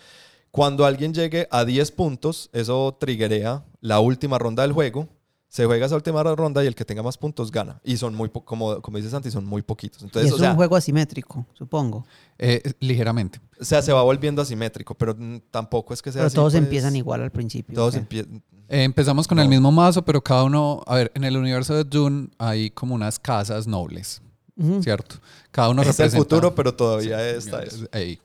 Cuando 0.51 0.85
alguien 0.85 1.13
llegue 1.13 1.47
a 1.51 1.63
10 1.63 1.91
puntos, 1.91 2.49
eso 2.51 2.97
triggerea 2.99 3.63
la 3.79 4.01
última 4.01 4.37
ronda 4.39 4.63
del 4.63 4.73
juego. 4.73 5.07
Se 5.49 5.65
juega 5.65 5.87
esa 5.87 5.95
última 5.95 6.21
ronda 6.23 6.63
y 6.63 6.67
el 6.67 6.75
que 6.75 6.85
tenga 6.85 7.01
más 7.01 7.17
puntos 7.17 7.51
gana. 7.51 7.81
Y 7.83 7.97
son 7.97 8.13
muy, 8.13 8.29
po- 8.29 8.45
como, 8.45 8.79
como 8.81 8.97
dice 8.97 9.09
Santi, 9.09 9.31
son 9.31 9.45
muy 9.45 9.63
poquitos. 9.63 10.01
Y 10.03 10.05
Entonces, 10.05 10.29
es 10.31 10.35
o 10.35 10.39
sea, 10.39 10.51
un 10.51 10.55
juego 10.57 10.75
asimétrico, 10.75 11.43
supongo. 11.53 12.05
Eh, 12.37 12.61
ligeramente. 12.79 13.41
o 13.59 13.65
sea, 13.65 13.81
se 13.81 13.91
va 13.91 14.03
volviendo 14.03 14.41
asimétrico, 14.43 14.93
pero 14.95 15.15
tampoco 15.49 15.93
es 15.93 16.01
que 16.03 16.11
sea 16.11 16.19
Pero 16.19 16.27
así, 16.27 16.35
todos 16.35 16.53
pues, 16.53 16.63
empiezan 16.63 16.95
igual 16.95 17.23
al 17.23 17.31
principio. 17.31 17.73
Todos 17.75 17.95
ok. 17.95 17.99
empiezan... 18.01 18.43
Eh, 18.69 18.83
empezamos 18.83 19.27
con 19.27 19.37
No. 19.37 19.41
el 19.41 19.49
mismo 19.49 19.71
mazo, 19.71 20.05
pero 20.05 20.21
cada 20.23 20.43
uno, 20.43 20.83
a 20.85 20.95
ver, 20.95 21.11
en 21.15 21.23
el 21.23 21.35
universo 21.35 21.73
de 21.73 21.83
Dune 21.83 22.27
hay 22.37 22.69
como 22.69 22.93
unas 22.93 23.17
casas 23.17 23.65
nobles, 23.65 24.21
Ujú. 24.55 24.83
¿cierto? 24.83 25.15
Cada 25.49 25.69
uno 25.69 25.81
Es 25.81 25.87
el 25.87 25.93
representa... 25.93 26.17
futuro, 26.23 26.53
pero 26.53 26.75
todavía 26.75 27.27
está 27.31 27.63
eso. 27.63 27.87
Ey. 27.91 28.19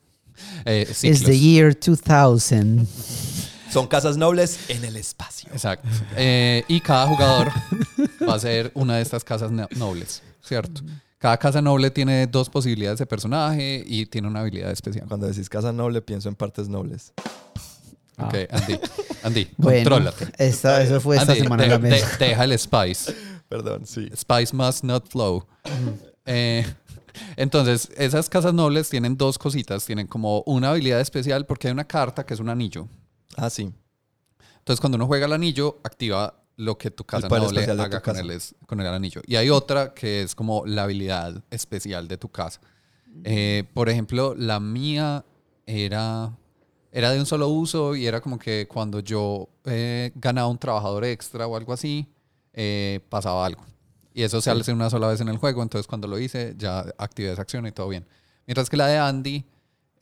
Eh, 0.67 0.85
Es 0.91 0.99
ciclos. 0.99 1.23
the 1.23 1.39
year 1.39 1.75
2000. 1.75 2.87
Son 3.75 3.87
casas 3.89 4.17
nobles 4.17 4.59
en 4.71 4.85
el 4.85 4.97
espacio. 4.97 5.51
Exacto. 5.53 5.87
Eh, 6.17 6.65
y 6.69 6.81
cada 6.81 7.07
jugador 7.09 7.51
va 8.27 8.35
a 8.35 8.39
ser 8.39 8.71
una 8.75 8.97
de 8.97 9.03
estas 9.03 9.23
casas 9.25 9.51
no- 9.51 9.69
nobles, 9.77 10.23
¿cierto? 10.43 10.81
Cada 11.19 11.37
casa 11.39 11.61
noble 11.61 11.91
tiene 11.91 12.27
dos 12.27 12.49
posibilidades 12.51 12.99
de 13.01 13.07
personaje 13.07 13.83
y 13.87 14.07
tiene 14.07 14.29
una 14.29 14.41
habilidad 14.41 14.71
especial. 14.71 15.07
Cuando 15.09 15.27
decís 15.27 15.49
casa 15.49 15.73
noble, 15.73 16.01
pienso 16.03 16.29
en 16.29 16.35
partes 16.35 16.69
nobles. 16.69 17.13
Ah. 18.17 18.27
Ok, 18.29 18.35
Andy. 18.51 18.79
Andy, 19.25 19.49
Bueno, 19.57 19.91
contrólate. 19.91 20.29
esta, 20.39 20.83
eso 20.83 21.01
fue 21.01 21.17
esta 21.17 21.33
Andy, 21.33 21.43
semana 21.43 21.65
de- 21.65 21.79
de- 21.91 22.05
deja 22.19 22.45
el 22.45 22.59
spice. 22.59 23.15
Perdón, 23.49 23.87
sí. 23.87 24.09
Spice 24.17 24.55
must 24.55 24.85
not 24.85 25.09
flow. 25.09 25.47
Eh, 26.27 26.65
entonces, 27.37 27.91
esas 27.97 28.29
casas 28.29 28.55
nobles 28.55 28.89
tienen 28.89 29.17
dos 29.17 29.39
cositas. 29.39 29.85
Tienen 29.85 30.07
como 30.07 30.43
una 30.47 30.71
habilidad 30.71 31.01
especial 31.01 31.45
porque 31.47 31.69
hay 31.69 31.73
una 31.73 31.85
carta 31.85 32.25
que 32.25 32.35
es 32.35 32.41
un 32.41 32.49
anillo. 32.51 32.89
Ah, 33.37 33.51
sí. 33.51 33.73
Entonces, 34.59 34.81
cuando 34.81 34.97
uno 34.97 35.07
juega 35.07 35.27
el 35.27 35.33
anillo, 35.33 35.79
activa 35.83 36.41
lo 36.57 36.79
que 36.79 36.91
tu 36.91 37.05
casa 37.05 37.29
poder 37.29 37.45
noble 37.45 37.67
tu 37.67 37.73
haga 37.73 38.01
con 38.01 38.15
casa. 38.15 38.21
el, 38.21 38.41
con 38.67 38.81
el 38.81 38.87
anillo. 38.87 39.21
Y 39.27 39.37
hay 39.37 39.51
otra 39.51 39.93
que 39.93 40.23
es 40.23 40.35
como 40.35 40.65
la 40.67 40.85
habilidad 40.85 41.43
especial 41.51 42.09
de 42.09 42.17
tu 42.17 42.29
casa. 42.29 42.61
Eh, 43.25 43.65
por 43.75 43.89
ejemplo, 43.89 44.35
la 44.37 44.59
mía 44.61 45.25
era, 45.67 46.37
era 46.91 47.11
de 47.11 47.21
un 47.21 47.27
solo 47.27 47.49
uso 47.49 47.95
y 47.95 48.07
era 48.07 48.21
como 48.21 48.39
que 48.39 48.67
cuando 48.67 49.01
yo 49.01 49.49
eh, 49.65 50.11
ganaba 50.17 50.49
un 50.49 50.59
trabajador 50.59 51.05
extra 51.05 51.47
o 51.47 51.57
algo 51.57 51.73
así, 51.73 52.09
eh, 52.53 53.01
pasaba 53.09 53.47
algo. 53.47 53.65
Y 54.13 54.23
eso 54.23 54.41
se 54.41 54.51
hace 54.51 54.73
una 54.73 54.91
sola 54.91 55.09
vez 55.09 55.21
en 55.21 55.29
el 55.29 55.39
juego, 55.39 55.63
entonces 55.63 55.87
cuando 55.87 56.07
lo 56.07 56.19
hice 56.19 56.55
ya 56.57 56.85
activé 56.99 57.33
esa 57.33 57.43
acción 57.43 57.67
y 57.67 57.73
todo 57.73 57.89
bien. 57.89 58.07
Mientras 58.47 58.71
que 58.71 58.77
la 58.77 58.87
de 58.87 58.99
Andy 58.99 59.45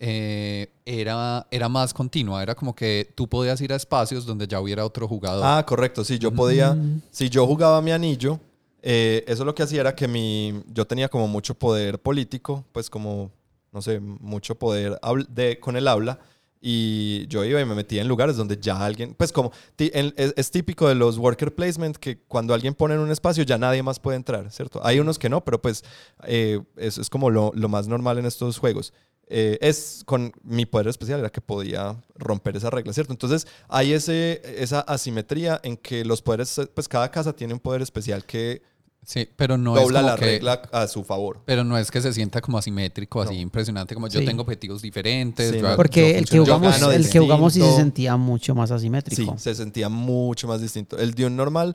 eh, 0.05 0.67
era, 0.85 1.47
era 1.53 1.69
más 1.69 1.95
continua, 1.95 2.43
era 2.43 2.57
como 2.57 2.75
que 2.75 3.13
tú 3.15 3.29
podías 3.29 3.61
ir 3.61 3.73
a 3.73 3.77
espacios 3.77 4.27
donde 4.27 4.49
ya 4.49 4.61
hubiera 4.61 4.85
otro 4.85 5.07
jugador. 5.07 5.45
Ah, 5.47 5.65
correcto. 5.65 6.05
Sí, 6.05 6.19
yo 6.19 6.33
podía. 6.33 6.77
Si 7.13 7.31
yo 7.31 7.47
jugaba 7.47 7.81
mi 7.81 7.93
anillo, 7.93 8.41
eh, 8.83 9.23
eso 9.29 9.45
lo 9.45 9.55
que 9.55 9.63
hacía 9.63 9.81
era 9.81 9.95
que 9.95 10.09
mi, 10.09 10.61
yo 10.75 10.85
tenía 10.89 11.09
como 11.09 11.29
mucho 11.29 11.55
poder 11.55 12.01
político, 12.01 12.65
pues 12.73 12.91
como, 12.91 13.31
no 13.71 13.81
sé, 13.81 14.01
mucho 14.01 14.57
poder 14.57 14.99
de, 15.29 15.61
con 15.61 15.77
el 15.77 15.87
habla. 15.87 16.19
Y 16.65 17.27
yo 17.29 17.45
iba 17.45 17.61
y 17.61 17.65
me 17.65 17.75
metía 17.77 18.03
en 18.03 18.09
lugares 18.09 18.37
donde 18.37 18.57
ya 18.61 18.85
alguien, 18.85 19.15
pues 19.15 19.33
como, 19.33 19.51
en- 19.79 20.15
es, 20.17 20.33
es 20.37 20.51
típico 20.51 20.89
de 20.89 20.95
los 20.97 21.17
worker 21.19 21.53
placement 21.55 21.97
que 21.97 22.19
cuando 22.29 22.55
alguien 22.55 22.75
pone 22.75 22.95
en 22.95 23.01
un 23.01 23.11
espacio 23.11 23.43
ya 23.45 23.57
nadie 23.59 23.83
más 23.83 23.99
puede 24.01 24.17
entrar, 24.17 24.49
¿cierto? 24.53 24.81
Hay 24.85 24.99
unos 25.01 25.19
que 25.19 25.29
no, 25.29 25.45
pero 25.45 25.61
pues 25.63 25.83
eh, 26.25 26.61
es, 26.77 26.99
es 26.99 27.09
como 27.11 27.31
lo, 27.31 27.51
lo 27.55 27.69
más 27.69 27.87
normal 27.89 28.19
en 28.19 28.27
estos 28.27 28.59
juegos. 28.59 28.93
Eh, 29.29 29.59
es 29.63 30.03
con 30.05 30.33
mi 30.43 30.67
poder 30.67 30.89
especial 30.89 31.21
era 31.21 31.31
que 31.31 31.41
podía 31.41 31.97
romper 32.17 32.57
esa 32.57 32.69
regla, 32.71 32.93
¿cierto? 32.93 33.13
Entonces 33.13 33.47
hay 33.69 33.93
ese, 33.95 34.43
esa 34.59 34.81
asimetría 34.81 35.59
en 35.63 35.77
que 35.79 36.05
los 36.05 36.21
poderes, 36.21 36.61
pues 36.75 36.87
cada 36.89 37.11
casa 37.11 37.33
tiene 37.33 37.55
un 37.55 37.61
poder 37.61 37.81
especial 37.83 38.25
que 38.25 38.63
Sí, 39.05 39.29
pero 39.35 39.59
no 39.59 39.75
dobla 39.75 39.99
es 40.01 40.07
la 40.07 40.15
que, 40.15 40.25
regla 40.25 40.63
a 40.71 40.87
su 40.87 41.03
favor. 41.03 41.41
Pero 41.45 41.65
no 41.65 41.77
es 41.77 41.91
que 41.91 42.01
se 42.01 42.13
sienta 42.13 42.41
como 42.41 42.57
asimétrico, 42.59 43.21
así 43.21 43.35
No. 43.35 43.41
impresionante, 43.41 43.95
como 43.95 44.07
yo 44.07 44.21
Sí. 44.21 44.27
tengo 44.27 44.43
objetivos 44.43 44.81
diferentes. 44.81 45.51
Sí, 45.51 45.57
yo- 45.57 45.63
no. 45.63 45.71
yo 45.71 45.77
Porque 45.77 46.19
el 46.19 46.29
que 46.29 46.39
jugamos, 46.39 46.81
el 46.83 47.11
que 47.11 47.19
jugamos 47.19 47.53
sí 47.55 47.61
se 47.61 47.75
sentía 47.75 48.17
mucho 48.17 48.55
más 48.55 48.69
Sí, 48.69 48.75
asimétrico. 48.77 49.37
se 49.39 49.55
sentía 49.57 49.89
mucho 49.89 50.47
más 50.47 50.61
distinto. 50.61 50.97
El 50.99 51.15
Dune 51.15 51.31
normal, 51.35 51.75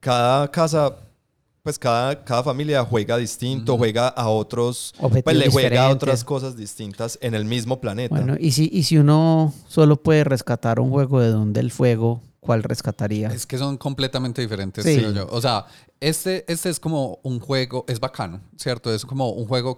cada 0.00 0.50
casa, 0.50 0.96
pues 1.62 1.78
cada, 1.78 2.24
cada 2.24 2.42
familia 2.42 2.84
juega 2.84 3.16
distinto, 3.16 3.76
juega 3.76 4.08
a 4.08 4.28
otros, 4.28 4.92
Objetivos 4.98 5.22
pues 5.24 5.36
le 5.36 5.50
juega 5.50 5.86
a 5.86 5.90
otras 5.90 6.24
cosas 6.24 6.56
distintas 6.56 7.18
en 7.20 7.34
el 7.34 7.44
mismo 7.44 7.80
planeta. 7.80 8.14
Bueno, 8.14 8.36
y 8.38 8.52
si, 8.52 8.70
y 8.72 8.82
si 8.84 8.96
uno 8.98 9.52
solo 9.68 10.02
puede 10.02 10.24
rescatar 10.24 10.80
un 10.80 10.90
juego 10.90 11.20
de 11.20 11.28
donde 11.28 11.60
el 11.60 11.70
fuego, 11.70 12.22
¿cuál 12.40 12.62
rescataría? 12.62 13.28
Es 13.28 13.46
que 13.46 13.58
son 13.58 13.76
completamente 13.76 14.40
diferentes, 14.40 14.84
Sí. 14.84 14.96
creo 14.96 15.12
yo. 15.12 15.28
O 15.30 15.40
sea, 15.40 15.66
este, 16.00 16.50
este 16.50 16.70
es 16.70 16.80
como 16.80 17.18
un 17.22 17.40
juego, 17.40 17.84
es 17.88 18.00
bacano, 18.00 18.40
¿cierto? 18.56 18.92
Es 18.94 19.04
como 19.04 19.30
un 19.30 19.46
juego 19.46 19.76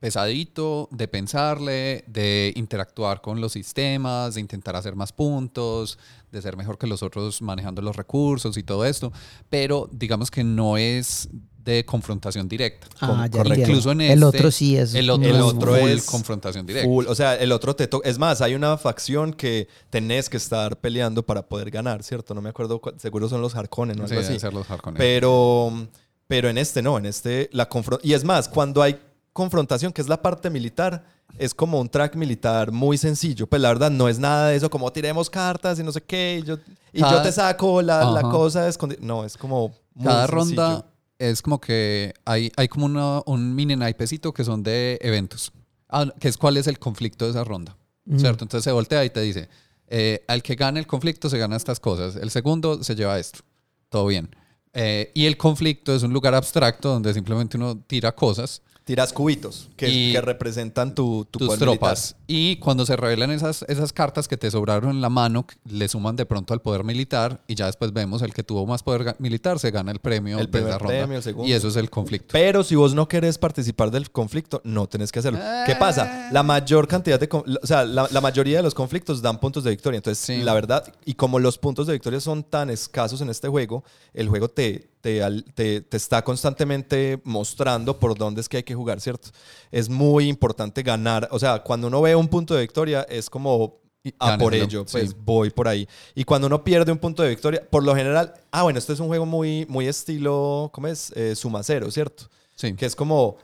pesadito, 0.00 0.88
de 0.92 1.08
pensarle, 1.08 2.04
de 2.06 2.52
interactuar 2.56 3.20
con 3.20 3.40
los 3.40 3.52
sistemas, 3.52 4.34
de 4.34 4.40
intentar 4.40 4.76
hacer 4.76 4.94
más 4.94 5.12
puntos, 5.12 5.98
de 6.32 6.42
ser 6.42 6.56
mejor 6.56 6.78
que 6.78 6.86
los 6.86 7.02
otros 7.02 7.42
manejando 7.42 7.82
los 7.82 7.96
recursos 7.96 8.56
y 8.56 8.62
todo 8.62 8.84
esto. 8.84 9.12
Pero 9.50 9.88
digamos 9.92 10.30
que 10.30 10.44
no 10.44 10.76
es 10.76 11.28
de 11.64 11.84
confrontación 11.84 12.48
directa. 12.48 12.86
Ah, 13.00 13.26
ya 13.26 13.38
correcto. 13.38 13.38
entiendo. 13.54 13.62
Incluso 13.72 13.90
en 13.90 14.00
El 14.02 14.12
este, 14.22 14.24
otro 14.24 14.50
sí 14.52 14.76
es. 14.76 14.94
El 14.94 15.10
otro, 15.10 15.28
El 15.28 15.34
es 15.36 15.42
otro 15.42 15.76
es 15.76 16.04
confrontación 16.04 16.64
directa. 16.64 16.86
Full, 16.88 17.06
o 17.08 17.14
sea, 17.16 17.34
el 17.34 17.50
otro 17.50 17.74
te 17.74 17.88
toca. 17.88 18.08
Es 18.08 18.18
más, 18.20 18.40
hay 18.40 18.54
una 18.54 18.78
facción 18.78 19.32
que 19.32 19.66
tenés 19.90 20.30
que 20.30 20.36
estar 20.36 20.78
peleando 20.78 21.24
para 21.24 21.48
poder 21.48 21.70
ganar, 21.72 22.04
¿cierto? 22.04 22.34
No 22.34 22.40
me 22.42 22.50
acuerdo, 22.50 22.80
seguro 22.98 23.28
son 23.28 23.42
los 23.42 23.56
Harkonnen 23.56 24.00
o 24.00 24.06
Sí, 24.06 24.14
algo 24.14 24.28
así. 24.28 24.38
ser 24.38 24.52
los 24.54 24.70
Harkonnen. 24.70 24.98
Pero, 24.98 25.88
pero 26.28 26.48
en 26.48 26.56
este 26.58 26.82
no, 26.82 26.98
en 26.98 27.06
este 27.06 27.48
la 27.52 27.68
confron- 27.68 27.98
Y 28.04 28.12
es 28.12 28.22
más, 28.22 28.48
cuando 28.48 28.80
hay 28.80 29.00
confrontación, 29.36 29.92
que 29.92 30.00
es 30.02 30.08
la 30.08 30.20
parte 30.20 30.50
militar, 30.50 31.04
es 31.38 31.52
como 31.54 31.78
un 31.80 31.88
track 31.88 32.16
militar 32.16 32.72
muy 32.72 32.96
sencillo. 32.98 33.46
Pues 33.46 33.60
la 33.62 33.68
verdad 33.68 33.90
no 33.90 34.08
es 34.08 34.18
nada 34.18 34.48
de 34.48 34.56
eso, 34.56 34.68
como 34.70 34.90
tiremos 34.92 35.28
cartas 35.30 35.78
y 35.78 35.82
no 35.84 35.92
sé 35.92 36.00
qué, 36.02 36.40
y 36.42 36.46
yo, 36.46 36.54
y 36.92 37.00
yo 37.00 37.06
Cada- 37.06 37.22
te 37.22 37.30
saco 37.32 37.82
la, 37.82 38.10
la 38.10 38.22
cosa 38.22 38.66
escondida. 38.68 38.98
No, 39.02 39.24
es 39.24 39.36
como. 39.36 39.72
Muy 39.94 40.06
Cada 40.06 40.26
sencillo. 40.26 40.36
ronda 40.62 40.86
es 41.18 41.40
como 41.42 41.58
que 41.60 42.12
hay, 42.24 42.50
hay 42.56 42.68
como 42.68 42.86
una- 42.86 43.22
un 43.26 43.54
mini 43.54 43.76
naipecito 43.76 44.32
que 44.34 44.44
son 44.44 44.62
de 44.62 44.98
eventos. 45.02 45.52
Ah, 45.88 46.06
que 46.18 46.28
es 46.28 46.36
cuál 46.36 46.56
es 46.56 46.66
el 46.66 46.78
conflicto 46.78 47.24
de 47.26 47.30
esa 47.32 47.44
ronda. 47.44 47.76
Ujú. 48.06 48.18
¿Cierto? 48.20 48.44
Entonces 48.44 48.64
se 48.64 48.72
voltea 48.72 49.04
y 49.04 49.10
te 49.10 49.20
dice, 49.20 49.48
eh, 49.88 50.24
al 50.28 50.42
que 50.42 50.54
gane 50.54 50.80
el 50.80 50.86
conflicto 50.86 51.28
se 51.30 51.38
gana 51.38 51.56
estas 51.56 51.78
cosas. 51.80 52.16
El 52.16 52.30
segundo 52.30 52.82
se 52.82 52.94
lleva 52.94 53.18
esto. 53.18 53.40
Todo 53.88 54.06
bien. 54.06 54.28
Eh, 54.74 55.10
y 55.14 55.24
el 55.26 55.36
conflicto 55.38 55.94
es 55.94 56.02
un 56.02 56.12
lugar 56.12 56.34
abstracto 56.34 56.90
donde 56.90 57.14
simplemente 57.14 57.56
uno 57.56 57.78
tira 57.86 58.14
cosas, 58.14 58.60
Tiras 58.86 59.12
cubitos 59.12 59.68
que, 59.74 60.16
representan 60.22 60.94
tu, 60.94 61.24
tu 61.28 61.40
tus 61.40 61.58
tropas. 61.58 62.14
Y 62.28 62.54
cuando 62.60 62.86
se 62.86 62.94
revelan 62.94 63.32
esas, 63.32 63.64
esas 63.66 63.92
cartas 63.92 64.28
que 64.28 64.36
te 64.36 64.48
sobraron 64.48 64.90
en 64.90 65.00
la 65.00 65.08
mano, 65.10 65.44
le 65.68 65.88
suman 65.88 66.14
de 66.14 66.24
pronto 66.24 66.54
al 66.54 66.62
poder 66.62 66.84
militar 66.84 67.42
y 67.48 67.56
ya 67.56 67.66
después 67.66 67.92
vemos 67.92 68.22
el 68.22 68.32
que 68.32 68.44
tuvo 68.44 68.64
más 68.64 68.84
poder 68.84 69.16
militar 69.18 69.58
se 69.58 69.72
gana 69.72 69.90
el 69.90 69.98
premio 69.98 70.38
El 70.38 70.48
de 70.48 70.60
esa 70.60 70.78
ronda. 70.78 71.04
premio, 71.04 71.18
el. 71.18 71.48
Y 71.48 71.52
eso 71.52 71.66
es 71.66 71.74
el 71.74 71.90
conflicto. 71.90 72.28
Pero 72.30 72.62
si 72.62 72.76
vos 72.76 72.94
no 72.94 73.08
querés 73.08 73.38
participar 73.38 73.90
del 73.90 74.08
conflicto, 74.12 74.60
no 74.62 74.86
tenés 74.88 75.10
que 75.10 75.18
hacerlo. 75.18 75.40
¿Qué 75.66 75.74
pasa? 75.74 76.28
La 76.30 76.44
mayor 76.44 76.86
cantidad 76.86 77.18
de... 77.18 77.28
O 77.32 77.66
sea, 77.66 77.84
la, 77.84 78.06
la 78.08 78.20
mayoría 78.20 78.58
de 78.58 78.62
los 78.62 78.74
conflictos 78.74 79.20
dan 79.20 79.40
puntos 79.40 79.64
de 79.64 79.70
victoria. 79.70 79.96
Entonces, 79.96 80.24
Sí. 80.24 80.42
la 80.44 80.54
verdad, 80.54 80.94
y 81.04 81.14
como 81.14 81.40
los 81.40 81.58
puntos 81.58 81.88
de 81.88 81.94
victoria 81.94 82.20
son 82.20 82.44
tan 82.44 82.70
escasos 82.70 83.20
en 83.20 83.30
este 83.30 83.48
juego, 83.48 83.82
el 84.14 84.28
juego 84.28 84.48
te, 84.48 84.90
te, 85.06 85.22
te, 85.54 85.80
te 85.82 85.96
está 85.96 86.22
constantemente 86.24 87.20
mostrando 87.22 87.96
por 87.96 88.18
dónde 88.18 88.40
es 88.40 88.48
que 88.48 88.56
hay 88.56 88.62
que 88.64 88.74
jugar, 88.74 89.00
¿cierto? 89.00 89.28
Es 89.70 89.88
muy 89.88 90.28
importante 90.28 90.82
ganar. 90.82 91.28
O 91.30 91.38
sea, 91.38 91.60
cuando 91.60 91.86
uno 91.86 92.02
ve 92.02 92.16
un 92.16 92.26
punto 92.26 92.54
de 92.54 92.62
victoria, 92.62 93.06
es 93.08 93.30
como... 93.30 93.78
A 94.18 94.36
por 94.38 94.52
gáneselo, 94.52 94.64
ello, 94.64 94.86
pues 94.90 95.10
sí. 95.10 95.16
voy 95.18 95.50
por 95.50 95.68
ahí. 95.68 95.88
Y 96.14 96.24
cuando 96.24 96.48
uno 96.48 96.62
pierde 96.64 96.90
un 96.90 96.98
punto 96.98 97.22
de 97.22 97.28
victoria, 97.28 97.62
por 97.70 97.84
lo 97.84 97.94
general, 97.94 98.34
ah, 98.50 98.64
bueno, 98.64 98.80
este 98.80 98.94
es 98.94 99.00
un 99.00 99.06
juego 99.06 99.26
muy, 99.26 99.64
muy 99.68 99.86
estilo, 99.86 100.70
¿cómo 100.72 100.88
es? 100.88 101.12
Eh, 101.16 101.36
suma 101.36 101.62
cero, 101.62 101.88
¿cierto? 101.90 102.24
Sí. 102.56 102.72
que 102.74 102.86
es 102.86 102.96
como 102.96 103.36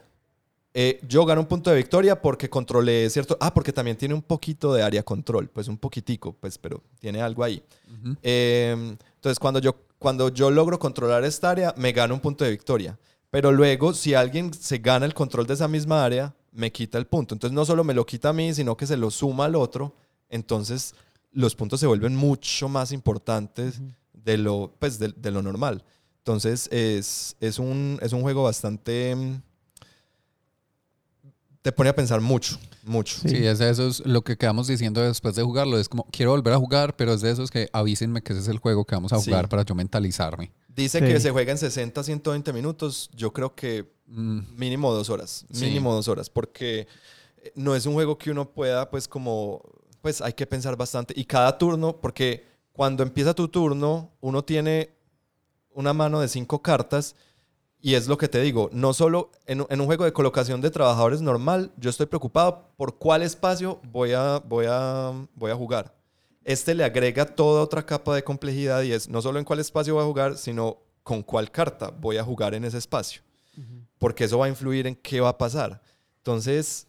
eh, 0.73 0.99
yo 1.07 1.23
gano 1.23 1.39
un 1.41 1.47
punto 1.47 1.69
de 1.69 1.75
victoria 1.75 2.19
porque 2.19 2.49
controlé 2.49 3.07
cierto 3.11 3.37
ah 3.39 3.53
porque 3.53 3.71
también 3.71 3.95
tiene 3.95 4.15
un 4.15 4.23
poquito 4.23 4.73
de 4.73 4.81
área 4.81 5.03
control 5.03 5.47
pues 5.49 5.67
un 5.67 5.77
poquitico 5.77 6.33
pues 6.33 6.57
pero 6.57 6.81
tiene 6.97 7.21
algo 7.21 7.43
ahí 7.43 7.61
Ujú. 7.93 8.15
Eh, 8.23 8.95
entonces 9.15 9.37
cuando 9.37 9.59
yo 9.59 9.75
cuando 10.03 10.27
yo 10.27 10.51
logro 10.51 10.77
controlar 10.79 11.23
esta 11.23 11.49
área 11.49 11.73
me 11.77 11.93
gano 11.93 12.13
un 12.13 12.19
punto 12.19 12.43
de 12.43 12.51
victoria. 12.51 12.99
Pero 13.31 13.53
luego 13.53 13.93
si 13.93 14.13
alguien 14.13 14.53
se 14.53 14.79
gana 14.79 15.05
el 15.05 15.13
control 15.13 15.47
de 15.47 15.53
esa 15.53 15.69
misma 15.69 16.03
área 16.03 16.35
me 16.51 16.73
quita 16.73 16.97
el 16.97 17.07
punto. 17.07 17.33
Entonces 17.33 17.55
no 17.55 17.63
solo 17.63 17.85
me 17.85 17.93
lo 17.93 18.05
quita 18.05 18.29
a 18.29 18.33
mí 18.33 18.53
sino 18.53 18.75
que 18.75 18.85
se 18.85 18.97
lo 18.97 19.09
suma 19.09 19.45
al 19.45 19.55
otro. 19.55 19.95
Entonces 20.29 20.93
los 21.31 21.55
puntos 21.55 21.79
se 21.79 21.87
vuelven 21.87 22.17
mucho 22.17 22.67
más 22.67 22.91
importantes 22.91 23.79
de 24.11 24.37
lo 24.37 24.73
pues 24.77 24.99
de, 24.99 25.13
de 25.15 25.31
lo 25.31 25.41
normal. 25.41 25.85
Entonces 26.17 26.67
es, 26.69 27.37
es, 27.39 27.57
un, 27.57 27.97
es 28.01 28.11
un 28.11 28.23
juego 28.23 28.43
bastante... 28.43 29.15
Te 31.63 31.71
pone 31.71 31.89
a 31.89 31.95
pensar 31.95 32.21
mucho, 32.21 32.59
mucho. 32.83 33.17
Sí. 33.21 33.29
Sí, 33.29 33.45
es 33.47 33.57
de 33.57 33.69
esos, 33.69 34.05
lo 34.05 34.21
que 34.21 34.37
quedamos 34.37 34.67
diciendo 34.67 35.01
después 35.01 35.33
de 35.35 35.41
jugarlo, 35.43 35.79
es 35.79 35.89
como, 35.89 36.05
quiero 36.11 36.31
volver 36.31 36.53
a 36.53 36.57
jugar, 36.57 36.95
pero 36.95 37.13
es 37.13 37.21
de 37.21 37.31
esos 37.31 37.49
que 37.49 37.69
avísenme 37.73 38.21
que 38.21 38.33
ese 38.33 38.41
es 38.41 38.47
el 38.49 38.59
juego 38.59 38.85
que 38.85 38.93
vamos 38.95 39.11
a 39.13 39.19
Sí. 39.19 39.31
jugar 39.31 39.49
para 39.49 39.63
yo 39.63 39.73
mentalizarme. 39.73 40.51
Dice 40.67 40.99
Sí. 40.99 41.05
que 41.05 41.19
se 41.19 41.31
juega 41.31 41.51
en 41.53 41.57
60, 41.57 42.03
120 42.03 42.53
minutos. 42.53 43.09
Yo 43.15 43.33
creo 43.33 43.55
que 43.55 43.91
Mm, 44.05 44.41
mínimo 44.57 44.93
dos 44.93 45.09
horas. 45.09 45.45
Sí. 45.51 45.65
Mínimo 45.65 45.93
dos 45.95 46.09
horas. 46.09 46.29
Porque 46.29 46.87
eh, 47.41 47.51
no 47.55 47.73
es 47.73 47.85
un 47.85 47.93
juego 47.93 48.17
que 48.17 48.29
uno 48.31 48.49
pueda, 48.51 48.89
pues 48.91 49.07
como, 49.07 49.61
pues 50.01 50.19
hay 50.21 50.33
que 50.33 50.45
pensar 50.45 50.75
bastante. 50.75 51.13
Y 51.17 51.23
cada 51.23 51.57
turno, 51.57 51.95
porque 52.01 52.45
cuando 52.73 53.01
empieza 53.01 53.33
tu 53.33 53.47
turno, 53.47 54.11
uno 54.19 54.43
tiene 54.43 54.89
una 55.73 55.93
mano 55.93 56.19
de 56.19 56.27
cinco 56.27 56.61
cartas. 56.61 57.15
Y 57.85 57.95
es 57.95 58.07
lo 58.07 58.17
que 58.17 58.29
te 58.29 58.39
digo, 58.41 58.69
no 58.71 58.93
solo 58.93 59.29
en, 59.45 59.59
un- 59.61 59.67
en 59.69 59.81
un 59.81 59.87
juego 59.87 60.05
de 60.05 60.13
colocación 60.13 60.61
de 60.61 60.71
trabajadores 60.71 61.21
normal, 61.21 61.71
yo 61.77 61.89
estoy 61.89 62.05
preocupado 62.05 62.69
por 62.77 62.97
cuál 62.97 63.21
espacio 63.23 63.81
voy 63.91 64.13
a, 64.13 64.39
voy 64.39 64.67
a, 64.69 65.11
voy 65.35 65.51
a 65.51 65.55
jugar. 65.55 65.93
Este 66.45 66.73
le 66.75 66.85
agrega 66.85 67.25
toda 67.25 67.61
otra 67.61 67.85
capa 67.85 68.15
de 68.15 68.23
complejidad 68.23 68.83
y 68.83 68.93
es 68.93 69.09
no 69.09 69.21
solo 69.21 69.37
en 69.37 69.43
cuál 69.45 69.59
espacio 69.59 69.95
voy 69.95 70.03
a 70.03 70.07
jugar, 70.07 70.37
sino 70.37 70.77
con 71.03 71.21
cuál 71.23 71.51
carta 71.51 71.89
voy 71.89 72.15
a 72.15 72.23
jugar 72.23 72.53
en 72.53 72.63
ese 72.63 72.77
espacio. 72.77 73.21
Porque 73.99 74.23
eso 74.23 74.37
va 74.37 74.45
a 74.45 74.49
influir 74.49 74.87
en 74.87 74.95
qué 74.95 75.19
va 75.19 75.29
a 75.29 75.37
pasar. 75.37 75.81
Entonces, 76.19 76.87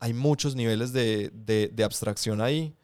hay 0.00 0.12
muchos 0.12 0.54
niveles 0.56 0.92
de, 0.92 1.30
de- 1.32 1.68
de 1.72 1.84
abstracción 1.84 2.40
ahí. 2.40 2.74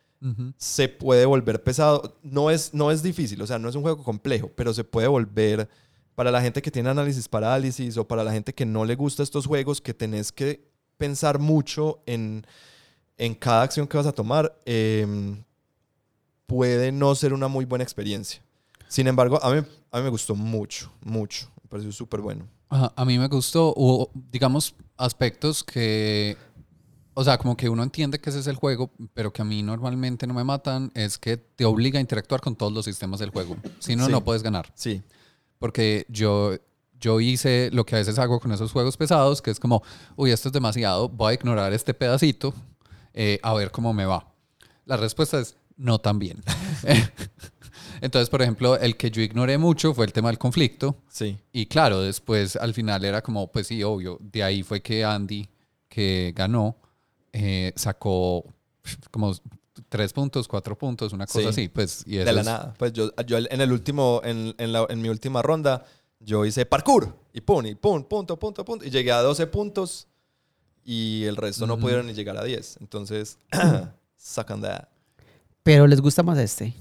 Se 0.57 0.89
puede 0.89 1.25
volver 1.27 1.63
pesado. 1.65 2.17
No 2.23 2.51
es, 2.51 2.73
no 2.75 2.91
es 2.93 3.03
difícil, 3.03 3.41
o 3.43 3.47
sea, 3.47 3.59
no 3.59 3.69
es 3.69 3.75
un 3.75 3.83
juego 3.83 4.03
complejo, 4.05 4.51
pero 4.55 4.73
se 4.73 4.85
puede 4.85 5.09
volver 5.09 5.69
para 6.15 6.31
la 6.31 6.41
gente 6.43 6.61
que 6.63 6.71
tiene 6.71 6.91
análisis 6.91 7.29
parálisis 7.29 7.97
o 7.97 8.07
para 8.07 8.23
la 8.25 8.33
gente 8.33 8.53
que 8.55 8.67
no 8.67 8.85
le 8.85 8.95
gusta 8.95 9.23
estos 9.23 9.47
juegos, 9.47 9.81
que 9.81 9.95
tenés 9.95 10.33
que 10.33 10.69
pensar 10.97 11.39
mucho 11.39 12.03
en, 12.07 12.45
en 13.17 13.35
cada 13.35 13.63
acción 13.63 13.87
que 13.87 13.97
vas 13.97 14.07
a 14.07 14.13
tomar, 14.13 14.55
em, 14.67 15.43
puede 16.47 16.93
no 16.93 17.15
ser 17.15 17.33
una 17.33 17.49
muy 17.49 17.65
buena 17.65 17.85
experiencia. 17.85 18.43
Sin 18.89 19.07
embargo, 19.07 19.43
a 19.43 19.51
mí, 19.55 19.63
a 19.93 19.99
mí 19.99 20.05
me 20.05 20.11
gustó 20.11 20.35
mucho, 20.35 20.91
mucho. 21.03 21.49
Me 21.63 21.69
pareció 21.69 21.93
súper 21.93 22.21
bueno. 22.21 22.47
Ajá, 22.69 22.93
a 22.97 23.05
mí 23.05 23.19
me 23.19 23.29
gustó, 23.29 23.73
hubo, 23.77 24.11
digamos, 24.31 24.75
aspectos 24.97 25.63
que, 25.65 26.37
o 27.15 27.25
sea, 27.25 27.39
como 27.39 27.57
que 27.57 27.69
uno 27.69 27.83
entiende 27.83 28.21
que 28.21 28.31
ese 28.31 28.41
es 28.41 28.47
el 28.47 28.57
juego, 28.57 28.91
pero 29.15 29.33
que 29.33 29.43
a 29.43 29.45
mí 29.45 29.63
normalmente 29.63 30.27
no 30.27 30.35
me 30.35 30.45
matan, 30.45 30.91
es 30.95 31.19
que 31.19 31.37
te 31.37 31.65
obliga 31.65 31.99
a 31.99 32.01
interactuar 32.01 32.41
con 32.41 32.57
todos 32.57 32.73
los 32.73 32.85
sistemas 32.85 33.21
del 33.21 33.31
juego. 33.31 33.57
Si 33.79 33.95
no, 33.97 34.07
Sí. 34.07 34.13
no 34.13 34.23
puedes 34.25 34.43
ganar. 34.43 34.71
Sí, 34.75 35.03
Porque 35.61 36.07
yo, 36.09 36.57
yo 36.99 37.21
hice 37.21 37.71
lo 37.73 37.87
que 37.87 37.95
a 37.95 37.99
veces 37.99 38.19
hago 38.19 38.41
con 38.41 38.51
esos 38.51 38.73
juegos 38.73 38.97
pesados, 38.97 39.41
que 39.41 39.53
es 39.53 39.61
como, 39.61 39.85
uy, 40.17 40.33
esto 40.33 40.49
es 40.49 40.53
demasiado, 40.53 41.09
voy 41.09 41.31
a 41.31 41.35
ignorar 41.35 41.73
este 41.73 41.95
pedacito 41.95 42.53
eh, 43.15 43.39
a 43.43 43.55
ver 43.55 43.71
cómo 43.71 43.93
me 43.93 44.07
va. 44.07 44.33
La 44.87 44.97
respuesta 44.97 45.39
es 45.39 45.57
no 45.77 45.99
tan 46.01 46.19
bien. 46.19 46.43
Entonces, 48.01 48.31
por 48.31 48.41
ejemplo, 48.41 48.79
el 48.79 48.97
que 48.97 49.11
yo 49.11 49.21
ignoré 49.21 49.59
mucho 49.59 49.93
fue 49.93 50.07
el 50.07 50.13
tema 50.13 50.31
del 50.31 50.39
conflicto. 50.39 50.97
sí. 51.09 51.39
Y 51.53 51.67
claro, 51.67 52.01
después 52.01 52.57
al 52.57 52.73
final 52.73 53.05
era 53.05 53.21
como, 53.21 53.53
pues 53.53 53.67
sí, 53.67 53.83
obvio, 53.83 54.19
de 54.21 54.43
ahí 54.43 54.63
fue 54.63 54.81
que 54.81 55.05
Andy, 55.05 55.47
que 55.89 56.33
ganó, 56.35 56.79
eh, 57.33 57.73
sacó 57.77 58.45
como 59.11 59.35
tres 59.91 60.15
puntos, 60.15 60.49
cuatro 60.49 60.79
puntos, 60.79 61.13
una 61.13 61.27
cosa 61.27 61.41
Sí. 61.41 61.47
así, 61.47 61.69
pues. 61.69 62.03
Y 62.07 62.17
de 62.17 62.33
la 62.33 62.41
es- 62.41 62.47
nada. 62.47 62.75
Pues 62.79 62.95
yo, 62.95 63.11
yo 63.27 63.37
en 63.39 63.61
el 63.61 63.71
último, 63.73 64.23
en, 64.25 64.55
en, 64.57 64.73
la- 64.73 64.87
en 64.89 65.03
mi 65.03 65.11
última 65.11 65.43
ronda, 65.43 65.85
yo 66.21 66.47
hice 66.47 66.65
parkour 66.65 67.15
y 67.35 67.43
pum, 67.43 67.67
y 67.67 67.75
pum, 67.75 68.03
punto, 68.05 68.39
punto, 68.39 68.65
punto. 68.65 68.85
Y 68.87 68.91
llegué 68.91 69.13
a 69.13 69.21
12 69.21 69.47
puntos 69.47 70.07
y 70.85 71.25
el 71.25 71.37
resto 71.37 71.67
no 71.67 71.79
pudieron 71.79 72.07
ni 72.07 72.15
llegar 72.15 72.39
a 72.39 72.45
10. 72.45 72.79
Entonces, 72.81 73.37
sacan 74.17 74.61
de 74.63 74.81
Pero 75.63 75.87
les 75.87 76.01
gusta 76.01 76.23
más 76.23 76.39
este 76.39 76.73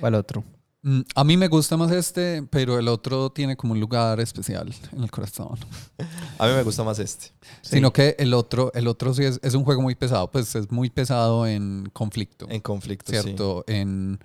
o 0.00 0.06
el 0.06 0.14
otro. 0.14 0.42
Mm, 0.84 1.00
A 1.14 1.24
mí 1.24 1.36
me 1.38 1.48
gusta 1.48 1.78
más 1.78 1.90
este, 1.90 2.42
pero 2.50 2.78
el 2.78 2.88
otro 2.88 3.30
tiene 3.30 3.56
como 3.56 3.72
un 3.72 3.80
lugar 3.80 4.20
especial 4.20 4.72
en 4.92 5.02
el 5.02 5.10
corazón. 5.10 5.58
A 6.38 6.46
mí 6.46 6.52
me 6.52 6.62
gusta 6.62 6.84
más 6.84 6.98
este. 6.98 7.28
Sí. 7.62 7.76
Sino 7.76 7.90
que 7.90 8.16
el 8.18 8.34
otro, 8.34 8.70
el 8.74 8.86
otro 8.86 9.14
sí 9.14 9.24
es, 9.24 9.40
es 9.42 9.54
un 9.54 9.64
juego 9.64 9.80
muy 9.80 9.94
pesado, 9.94 10.30
pues 10.30 10.54
es 10.54 10.70
muy 10.70 10.90
pesado 10.90 11.46
en 11.46 11.88
conflicto, 11.94 12.46
En 12.50 12.60
conflicto, 12.60 13.12
sí. 13.12 13.18
¿cierto? 13.18 13.64
En, 13.66 14.18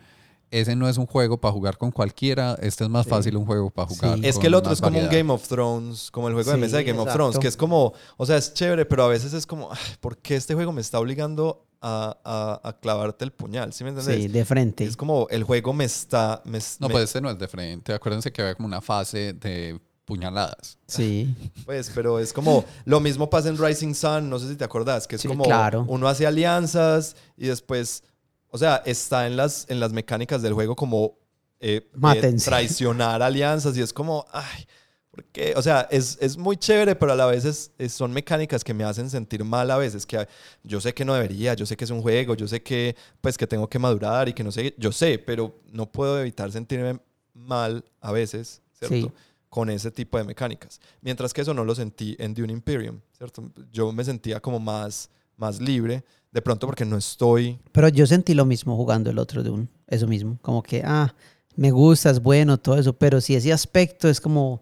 ese 0.51 0.75
no 0.75 0.87
es 0.89 0.97
un 0.97 1.05
juego 1.05 1.39
para 1.39 1.51
jugar 1.53 1.77
con 1.77 1.91
cualquiera, 1.91 2.55
este 2.61 2.83
es 2.83 2.89
más 2.89 3.05
Sí. 3.05 3.09
fácil 3.09 3.37
un 3.37 3.45
juego 3.45 3.69
para 3.69 3.87
jugar. 3.87 4.17
Sí. 4.19 4.25
Es 4.27 4.35
con 4.35 4.41
que 4.41 4.47
el 4.47 4.53
otro 4.55 4.73
es 4.73 4.81
como 4.81 4.99
un. 4.99 5.09
Game 5.09 5.31
of 5.31 5.47
Thrones, 5.47 6.09
como 6.11 6.27
el 6.27 6.33
juego 6.33 6.51
de 6.51 6.57
mesa 6.57 6.77
de 6.77 6.83
Game 6.83 6.99
of. 6.99 7.11
Thrones, 7.13 7.37
que 7.39 7.47
es 7.47 7.55
como, 7.57 7.93
o 8.17 8.25
sea, 8.25 8.37
es 8.37 8.53
chévere, 8.53 8.85
pero 8.85 9.03
a 9.03 9.07
veces 9.07 9.33
es 9.33 9.45
como, 9.45 9.71
"Ay, 9.71 9.77
¿por 9.99 10.17
qué 10.17 10.35
este 10.35 10.53
juego 10.55 10.71
me 10.71 10.81
está 10.81 10.99
obligando 10.99 11.65
a, 11.81 12.17
a- 12.25 12.67
a 12.67 12.79
clavarte 12.79 13.23
el 13.23 13.31
puñal, 13.31 13.71
¿sí 13.73 13.83
me 13.85 13.91
entiendes? 13.91 14.21
Sí, 14.23 14.27
de 14.27 14.43
frente. 14.43 14.83
Es 14.83 14.97
como 14.97 15.27
el 15.29 15.43
juego 15.43 15.71
me 15.73 15.85
está... 15.85 16.41
me- 16.45 16.59
No, 16.79 16.87
me- 16.89 16.93
pues 16.93 17.05
este 17.05 17.21
no 17.21 17.29
es 17.29 17.39
de 17.39 17.47
frente. 17.47 17.93
Acuérdense 17.93 18.31
que 18.33 18.41
había 18.41 18.55
como 18.55 18.67
una 18.67 18.81
fase 18.81 19.31
de 19.33 19.79
puñaladas. 20.03 20.77
Sí. 20.87 21.33
Pues, 21.65 21.91
pero 21.93 22.19
es 22.19 22.33
como 22.33 22.65
lo 22.85 22.99
mismo 22.99 23.29
pasa 23.29 23.47
en 23.49 23.57
Rising 23.57 23.93
Sun, 23.93 24.29
no 24.29 24.39
sé 24.39 24.49
si 24.49 24.55
te 24.55 24.63
acordás, 24.65 25.07
que 25.07 25.15
es 25.15 25.21
Sí, 25.21 25.27
como 25.27 25.43
claro. 25.45 25.85
uno 25.87 26.07
hace 26.07 26.25
alianzas 26.27 27.15
y 27.37 27.45
después, 27.47 28.03
o 28.51 28.57
sea, 28.57 28.81
está 28.85 29.27
en 29.27 29.35
las, 29.37 29.65
en 29.69 29.79
las 29.79 29.91
mecánicas 29.93 30.41
del 30.41 30.53
juego 30.53 30.75
como 30.75 31.17
eh, 31.59 31.87
eh, 32.17 32.21
traicionar 32.49 33.21
alianzas 33.21 33.75
y 33.77 33.81
es 33.81 33.91
como, 33.93 34.25
ay, 34.31 34.65
¿por 35.11 35.25
qué? 35.25 35.53
O 35.57 35.61
sea, 35.61 35.87
es, 35.91 36.17
es 36.21 36.37
muy 36.37 36.55
chévere, 36.57 36.95
pero 36.95 37.11
a 37.11 37.15
la 37.15 37.25
vez 37.25 37.43
es- 37.45 37.71
es- 37.77 37.93
son 37.93 38.11
mecánicas 38.13 38.63
que 38.63 38.73
me 38.73 38.83
hacen 38.83 39.09
sentir 39.09 39.43
mal 39.43 39.69
a 39.71 39.77
veces, 39.77 40.05
que 40.05 40.25
yo 40.63 40.79
sé 40.79 40.93
que 40.93 41.03
no 41.05 41.13
debería, 41.13 41.53
yo 41.53 41.65
sé 41.65 41.75
que 41.75 41.83
es 41.83 41.91
un 41.91 42.01
juego, 42.01 42.35
yo 42.35 42.47
sé 42.47 42.61
que 42.63 42.95
pues 43.21 43.37
que 43.37 43.45
tengo 43.47 43.67
que 43.69 43.77
madurar 43.79 44.29
y 44.29 44.33
que 44.33 44.43
no 44.43 44.51
sé, 44.51 44.73
yo 44.77 44.91
sé, 44.91 45.19
pero 45.19 45.53
no 45.71 45.91
puedo 45.91 46.19
evitar 46.19 46.51
sentirme 46.51 46.99
mal 47.33 47.83
a 48.01 48.11
veces, 48.11 48.61
¿cierto? 48.73 49.07
Sí. 49.07 49.13
con 49.49 49.69
ese 49.71 49.89
tipo 49.89 50.17
de 50.19 50.23
mecánicas. 50.23 50.79
Mientras 51.01 51.33
que 51.33 51.41
eso 51.41 51.55
no 51.55 51.65
lo 51.65 51.73
sentí 51.73 52.15
en 52.19 52.35
Dune 52.35 52.53
Imperium, 52.53 52.99
¿cierto? 53.17 53.51
Yo 53.71 53.91
me 53.91 54.03
sentía 54.03 54.39
como 54.39 54.59
más, 54.59 55.09
más 55.37 55.59
libre, 55.59 56.03
de 56.31 56.41
pronto 56.41 56.67
porque 56.67 56.85
no 56.85 56.97
estoy... 56.97 57.59
Pero 57.71 57.87
yo 57.89 58.05
sentí 58.07 58.33
lo 58.33 58.45
mismo 58.45 58.75
jugando 58.75 59.09
el 59.09 59.17
otro 59.19 59.43
de 59.43 59.49
un, 59.49 59.69
eso 59.87 60.07
mismo, 60.07 60.37
como 60.41 60.61
que, 60.63 60.83
ah, 60.85 61.13
me 61.55 61.71
gusta, 61.71 62.09
es 62.09 62.21
bueno, 62.21 62.57
todo 62.59 62.77
eso, 62.77 62.93
pero 62.93 63.19
si 63.21 63.35
ese 63.35 63.51
aspecto 63.51 64.07
es 64.07 64.21
como, 64.21 64.61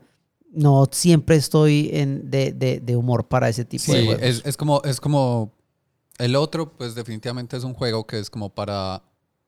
no 0.51 0.87
siempre 0.91 1.35
estoy 1.35 1.89
en, 1.93 2.29
de, 2.31 2.51
de, 2.53 2.79
de 2.79 2.95
humor 2.95 3.27
para 3.27 3.49
ese 3.49 3.65
tipo 3.65 3.91
de 3.91 3.99
Sí, 3.99 4.05
juegos. 4.05 4.23
es, 4.23 4.41
es 4.45 4.57
como, 4.57 4.81
es 4.83 4.99
como 5.01 5.51
el 6.17 6.35
otro, 6.35 6.71
pues 6.77 6.95
definitivamente 6.95 7.57
es 7.57 7.63
un 7.63 7.73
juego 7.73 8.07
que 8.07 8.17
es 8.19 8.29
como 8.29 8.49
para 8.49 9.03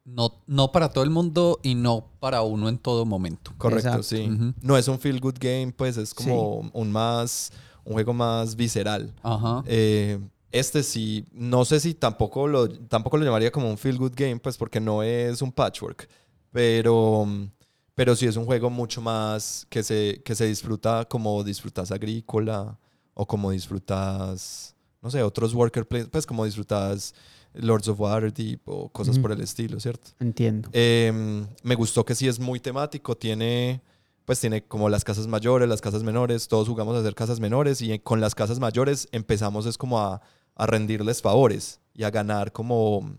no, 0.05 0.33
no 0.47 0.71
para 0.71 0.89
todo 0.89 1.03
el 1.03 1.09
mundo 1.11 1.59
y 1.63 1.75
no 1.75 2.05
para 2.19 2.41
uno 2.41 2.67
en 2.69 2.77
todo 2.79 3.05
momento. 3.05 3.53
Correcto, 3.57 3.87
Exacto. 3.89 4.03
sí. 4.03 4.27
No 4.61 4.75
es 4.77 4.87
un 4.87 4.99
feel 4.99 5.19
good 5.19 5.35
game, 5.39 5.71
pues 5.75 5.97
es 5.97 6.13
como 6.13 6.69
un 6.73 6.91
más... 6.91 7.51
un 7.85 7.93
juego 7.93 8.13
más 8.13 8.55
visceral. 8.55 9.13
Ajá. 9.23 9.63
Eh, 9.67 10.19
este 10.51 10.83
sí, 10.83 11.25
no 11.31 11.65
sé 11.65 11.79
si 11.79 11.93
tampoco 11.93 12.47
lo, 12.47 12.67
tampoco 12.69 13.17
lo 13.17 13.25
llamaría 13.25 13.51
como 13.51 13.69
un 13.69 13.77
feel 13.77 13.97
good 13.97 14.13
game, 14.15 14.39
pues 14.39 14.57
porque 14.57 14.79
no 14.79 15.03
es 15.03 15.41
un 15.41 15.51
patchwork, 15.51 16.09
pero, 16.51 17.27
pero 17.95 18.15
sí 18.15 18.25
es 18.25 18.35
un 18.35 18.45
juego 18.45 18.69
mucho 18.69 19.01
más 19.01 19.67
que 19.69 19.83
se, 19.83 20.21
que 20.23 20.35
se 20.35 20.45
disfruta 20.45 21.05
como 21.05 21.43
disfrutas 21.43 21.91
agrícola 21.91 22.77
o 23.13 23.27
como 23.27 23.51
disfrutas, 23.51 24.75
no 25.01 25.11
sé, 25.11 25.21
otros 25.21 25.53
worker 25.53 25.87
placements, 25.87 26.11
pues 26.11 26.25
como 26.25 26.45
disfrutas 26.45 27.13
Lords 27.53 27.87
of 27.87 27.99
Waterdeep 27.99 28.61
o 28.65 28.89
cosas 28.89 29.19
por 29.19 29.31
el 29.31 29.41
estilo, 29.41 29.79
¿cierto? 29.79 30.11
Entiendo. 30.19 30.69
Eh, 30.73 31.45
me 31.63 31.75
gustó 31.75 32.05
que 32.05 32.15
sí 32.15 32.27
es 32.27 32.39
muy 32.39 32.59
temático, 32.59 33.15
tiene 33.15 33.81
pues 34.29 34.39
tiene 34.39 34.63
como 34.63 34.89
las 34.89 35.03
casas 35.03 35.25
mayores, 35.25 35.67
las 35.67 35.81
casas 35.81 36.03
menores, 36.03 36.47
todos 36.47 36.67
jugamos 36.67 36.95
a 36.95 36.99
hacer 36.99 37.15
casas 37.15 37.39
menores 37.39 37.81
y 37.81 37.97
con 37.97 38.21
las 38.21 38.35
casas 38.35 38.59
mayores 38.59 39.07
empezamos 39.11 39.65
es 39.65 39.75
como 39.75 39.99
a, 39.99 40.21
a 40.59 40.65
rendirles 40.67 41.21
favores 41.21 41.79
y 41.93 42.03
a 42.03 42.09
ganar 42.11 42.51
como 42.51 43.15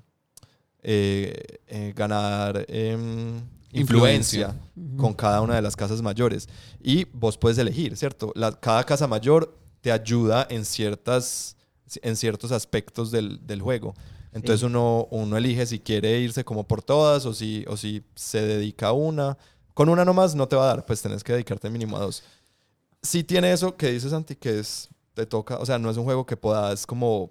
eh, 0.83 1.59
eh, 1.67 1.93
ganar 1.97 2.65
em, 2.69 3.41
influencia, 3.73 4.55
con 4.97 5.13
cada 5.15 5.41
una 5.41 5.55
de 5.57 5.63
las 5.63 5.77
casas 5.77 6.01
mayores 6.03 6.49
y 6.83 7.05
vos 7.13 7.37
puedes 7.37 7.59
elegir, 7.59 7.97
¿cierto? 7.97 8.33
La, 8.35 8.53
cada 8.53 8.85
casa 8.85 9.07
mayor 9.07 9.57
te 9.81 9.93
ayuda 9.93 10.47
en 10.51 10.65
ciertas 10.65 11.57
en 12.03 12.15
ciertos 12.17 12.53
aspectos 12.53 13.11
del, 13.11 13.45
del 13.47 13.61
juego. 13.63 13.95
Entonces 14.33 14.61
Sí. 14.61 14.67
uno, 14.67 15.09
uno 15.11 15.37
elige 15.37 15.67
si 15.67 15.81
quiere 15.81 16.21
irse 16.21 16.45
como 16.45 16.63
por 16.69 16.83
todas 16.83 17.27
o 17.27 17.35
si, 17.35 17.65
o 17.67 17.77
si 17.77 18.05
se 18.15 18.41
dedica 18.43 18.89
a 18.89 18.93
una. 18.93 19.37
Con 19.75 19.89
una 19.89 20.05
nomás 20.05 20.37
no 20.37 20.47
te 20.47 20.55
va 20.55 20.63
a 20.65 20.67
dar, 20.75 20.87
pues 20.87 21.03
tenés 21.03 21.25
que 21.25 21.33
dedicarte 21.33 21.69
mínimo 21.69 21.97
a 21.97 22.01
dos. 22.01 22.23
Sí 23.03 23.25
tiene 23.25 23.51
eso 23.53 23.77
que 23.77 23.91
dices, 23.91 24.11
Santi, 24.13 24.37
que 24.37 24.61
es, 24.61 24.89
te 25.15 25.27
toca, 25.27 25.59
o 25.59 25.67
sea, 25.67 25.79
no 25.79 25.91
es 25.91 25.97
un 25.97 26.05
juego 26.05 26.27
que 26.27 26.37
puedas 26.37 26.87
como 26.87 27.31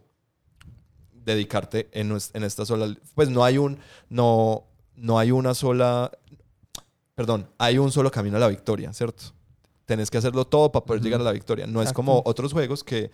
dedicarte 1.14 1.90
en, 1.92 2.18
en 2.34 2.44
esta 2.44 2.66
sola, 2.66 2.96
pues 3.16 3.30
no 3.30 3.44
hay 3.44 3.58
un, 3.58 3.80
no, 4.10 4.66
no 4.96 5.20
hay 5.20 5.32
una 5.32 5.54
sola, 5.54 6.12
perdón, 7.16 7.50
hay 7.58 7.78
un 7.78 7.92
solo 7.92 8.12
camino 8.12 8.38
a 8.38 8.40
la 8.40 8.48
victoria, 8.48 8.94
¿cierto? 8.94 9.24
Tenés 9.86 10.10
que 10.10 10.18
hacerlo 10.18 10.46
todo 10.46 10.72
para 10.72 10.86
poder 10.86 11.02
llegar 11.02 11.22
a 11.22 11.24
la 11.24 11.32
victoria. 11.32 11.66
No 11.66 11.82
es 11.82 11.94
como 11.94 12.22
otros 12.26 12.54
juegos 12.54 12.84
que, 12.84 13.12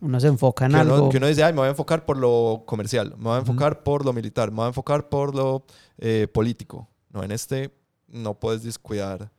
Uno 0.00 0.20
se 0.20 0.26
enfoca 0.26 0.66
en 0.66 0.72
que 0.72 0.80
uno, 0.80 0.94
algo. 0.94 1.08
que 1.08 1.16
uno 1.16 1.26
dice, 1.26 1.42
ay, 1.42 1.52
me 1.52 1.60
voy 1.60 1.68
a 1.68 1.70
enfocar 1.70 2.04
por 2.04 2.18
lo 2.18 2.64
comercial, 2.66 3.14
me 3.16 3.24
voy 3.24 3.36
a 3.36 3.38
enfocar 3.38 3.82
por 3.82 4.04
lo 4.04 4.12
militar, 4.12 4.50
me 4.50 4.56
voy 4.56 4.64
a 4.66 4.68
enfocar 4.68 5.08
por 5.08 5.34
lo 5.34 5.64
eh, 5.98 6.28
político. 6.32 6.88
No, 7.10 7.22
en 7.22 7.32
este 7.32 7.74
no 8.06 8.38
puedes 8.38 8.62
descuidar 8.62 9.30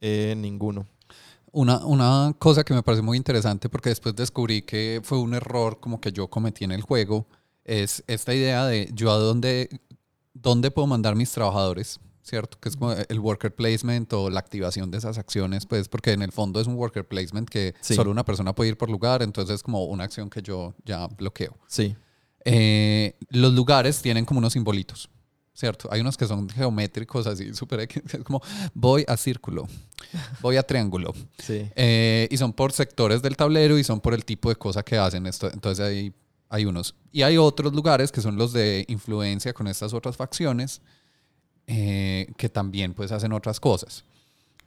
eh, 0.00 0.34
ninguno. 0.36 0.86
Una, 1.58 1.78
una 1.86 2.34
cosa 2.38 2.64
que 2.64 2.74
me 2.74 2.82
parece 2.82 3.00
muy 3.02 3.16
interesante 3.16 3.70
porque 3.70 3.88
después 3.88 4.14
descubrí 4.14 4.60
que 4.60 5.00
fue 5.02 5.18
un 5.18 5.32
error 5.32 5.80
como 5.80 6.02
que 6.02 6.12
yo 6.12 6.28
cometí 6.28 6.64
en 6.64 6.72
el 6.72 6.82
juego 6.82 7.26
es 7.64 8.04
esta 8.08 8.34
idea 8.34 8.66
de 8.66 8.90
yo 8.92 9.10
a 9.10 9.16
dónde, 9.16 9.80
dónde 10.34 10.70
puedo 10.70 10.86
mandar 10.86 11.16
mis 11.16 11.32
trabajadores, 11.32 11.98
¿cierto? 12.22 12.58
Que 12.60 12.68
es 12.68 12.76
como 12.76 12.92
el 12.92 13.18
worker 13.20 13.54
placement 13.54 14.12
o 14.12 14.28
la 14.28 14.38
activación 14.38 14.90
de 14.90 14.98
esas 14.98 15.16
acciones, 15.16 15.64
pues 15.64 15.88
porque 15.88 16.12
en 16.12 16.20
el 16.20 16.30
fondo 16.30 16.60
es 16.60 16.66
un 16.66 16.74
worker 16.74 17.08
placement 17.08 17.48
que 17.48 17.74
Sí. 17.80 17.94
solo 17.94 18.10
una 18.10 18.24
persona 18.26 18.54
puede 18.54 18.68
ir 18.68 18.76
por 18.76 18.90
lugar, 18.90 19.22
entonces 19.22 19.54
es 19.54 19.62
como 19.62 19.82
una 19.86 20.04
acción 20.04 20.28
que 20.28 20.42
yo 20.42 20.74
ya 20.84 21.06
bloqueo. 21.06 21.56
Sí. 21.68 21.96
Eh, 22.44 23.16
los 23.30 23.54
lugares 23.54 24.02
tienen 24.02 24.26
como 24.26 24.38
unos 24.38 24.52
simbolitos, 24.52 25.08
¿cierto? 25.56 25.88
Hay 25.90 26.02
unos 26.02 26.16
que 26.16 26.26
son 26.26 26.48
geométricos, 26.48 27.26
así, 27.26 27.54
súper 27.54 27.80
es 27.80 28.24
como 28.24 28.42
voy 28.74 29.04
a 29.08 29.16
círculo, 29.16 29.66
voy 30.40 30.58
a 30.58 30.62
triángulo. 30.62 31.14
Sí. 31.38 31.68
Eh, 31.74 32.28
y 32.30 32.36
son 32.36 32.52
por 32.52 32.72
sectores 32.72 33.22
del 33.22 33.36
tablero 33.36 33.78
y 33.78 33.84
son 33.84 34.00
por 34.00 34.12
el 34.12 34.24
tipo 34.24 34.50
de 34.50 34.56
cosa 34.56 34.82
que 34.82 34.98
hacen 34.98 35.26
esto. 35.26 35.50
Entonces 35.50 35.84
hay, 35.84 36.12
hay 36.50 36.66
unos. 36.66 36.94
Y 37.10 37.22
hay 37.22 37.38
otros 37.38 37.72
lugares 37.72 38.12
que 38.12 38.20
son 38.20 38.36
los 38.36 38.52
de 38.52 38.84
influencia 38.88 39.54
con 39.54 39.66
estas 39.66 39.94
otras 39.94 40.16
facciones 40.16 40.82
eh, 41.66 42.30
que 42.36 42.50
también 42.50 42.92
pues 42.92 43.10
hacen 43.10 43.32
otras 43.32 43.58
cosas. 43.58 44.04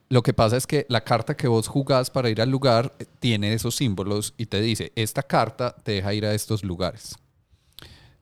Lo 0.09 0.23
que 0.23 0.33
pasa 0.33 0.57
es 0.57 0.65
que 0.65 0.87
la 0.89 1.03
carta 1.03 1.37
que 1.37 1.47
vos 1.47 1.67
jugás 1.67 2.09
para 2.09 2.31
ir 2.31 2.41
al 2.41 2.49
lugar 2.49 2.95
eh, 2.97 3.05
tiene 3.19 3.53
esos 3.53 3.75
símbolos 3.75 4.33
y 4.37 4.47
te 4.47 4.59
dice, 4.59 4.91
esta 4.95 5.21
carta 5.21 5.75
te 5.83 5.91
deja 5.91 6.15
ir 6.15 6.25
a 6.25 6.33
estos 6.33 6.63
lugares. 6.63 7.15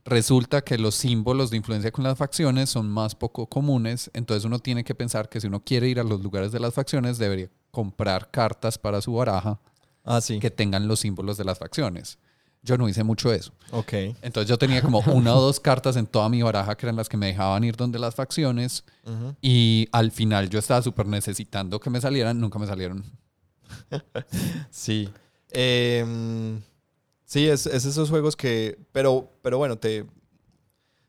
Resulta 0.10 0.62
que 0.64 0.78
los 0.78 0.96
símbolos 0.96 1.50
de 1.52 1.58
influencia 1.58 1.92
con 1.92 2.06
las 2.06 2.18
facciones 2.18 2.70
son 2.70 2.90
más 2.90 3.14
poco 3.14 3.48
comunes, 3.48 4.10
entonces 4.14 4.46
uno 4.46 4.60
tiene 4.60 4.86
que 4.86 4.96
pensar 4.96 5.28
que 5.28 5.42
si 5.42 5.48
uno 5.48 5.60
quiere 5.64 5.90
ir 5.90 6.00
a 6.00 6.04
los 6.04 6.22
lugares 6.22 6.54
de 6.54 6.62
las 6.62 6.74
facciones 6.74 7.18
debería 7.18 7.50
comprar 7.72 8.32
cartas 8.32 8.78
para 8.78 9.02
su 9.02 9.14
baraja 9.14 9.60
Ah, 10.06 10.22
sí. 10.22 10.40
que 10.40 10.50
tengan 10.50 10.88
los 10.88 11.02
símbolos 11.02 11.38
de 11.38 11.44
las 11.44 11.60
facciones. 11.60 12.18
Yo 12.64 12.78
no 12.78 12.88
hice 12.88 13.04
mucho 13.04 13.34
eso. 13.34 13.52
Ok. 13.72 13.92
Entonces 14.22 14.48
yo 14.48 14.58
tenía 14.58 14.82
como 14.82 15.00
una 15.14 15.36
o 15.36 15.42
dos 15.42 15.60
cartas 15.60 15.98
en 15.98 16.08
toda 16.08 16.30
mi 16.30 16.42
baraja 16.42 16.76
que 16.78 16.86
eran 16.86 16.96
las 16.96 17.10
que 17.10 17.18
me 17.18 17.28
dejaban 17.28 17.64
ir 17.66 17.76
donde 17.76 18.00
las 18.00 18.16
facciones 18.16 18.86
y 19.42 19.88
al 19.92 20.12
final 20.12 20.50
yo 20.50 20.58
estaba 20.60 20.82
súper 20.82 21.06
necesitando 21.06 21.80
que 21.82 21.90
me 21.90 22.00
salieran, 22.00 22.40
nunca 22.40 22.58
me 22.60 22.66
salieron. 22.68 23.04
Sí. 24.70 25.10
Em, 25.52 26.62
sí, 27.28 27.48
es, 27.48 27.68
es 27.68 27.86
esos 27.86 28.10
juegos 28.10 28.36
que. 28.36 28.80
Pero, 28.92 29.30
pero 29.44 29.60
bueno, 29.60 29.78
te. 29.78 30.06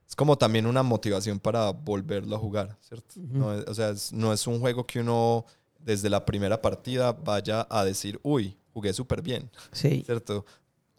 Es 0.07 0.15
como 0.17 0.37
también 0.37 0.67
una 0.67 0.83
motivación 0.83 1.39
para 1.39 1.71
volverlo 1.71 2.35
a 2.37 2.39
jugar, 2.39 2.77
¿cierto? 2.81 3.15
No 3.17 3.53
es- 3.55 3.67
o 3.67 3.75
sea, 3.75 3.91
es- 3.91 4.13
no 4.13 4.33
es 4.33 4.47
un 4.47 4.59
juego 4.61 4.87
que 4.87 5.01
uno 5.01 5.45
desde 5.79 6.09
la 6.11 6.25
primera 6.25 6.61
partida 6.61 7.13
vaya 7.13 7.67
a 7.71 7.85
decir, 7.85 8.19
uy, 8.23 8.57
jugué 8.73 8.93
súper 8.93 9.21
bien, 9.23 9.51
Sí. 9.73 10.03
¿cierto? 10.05 10.45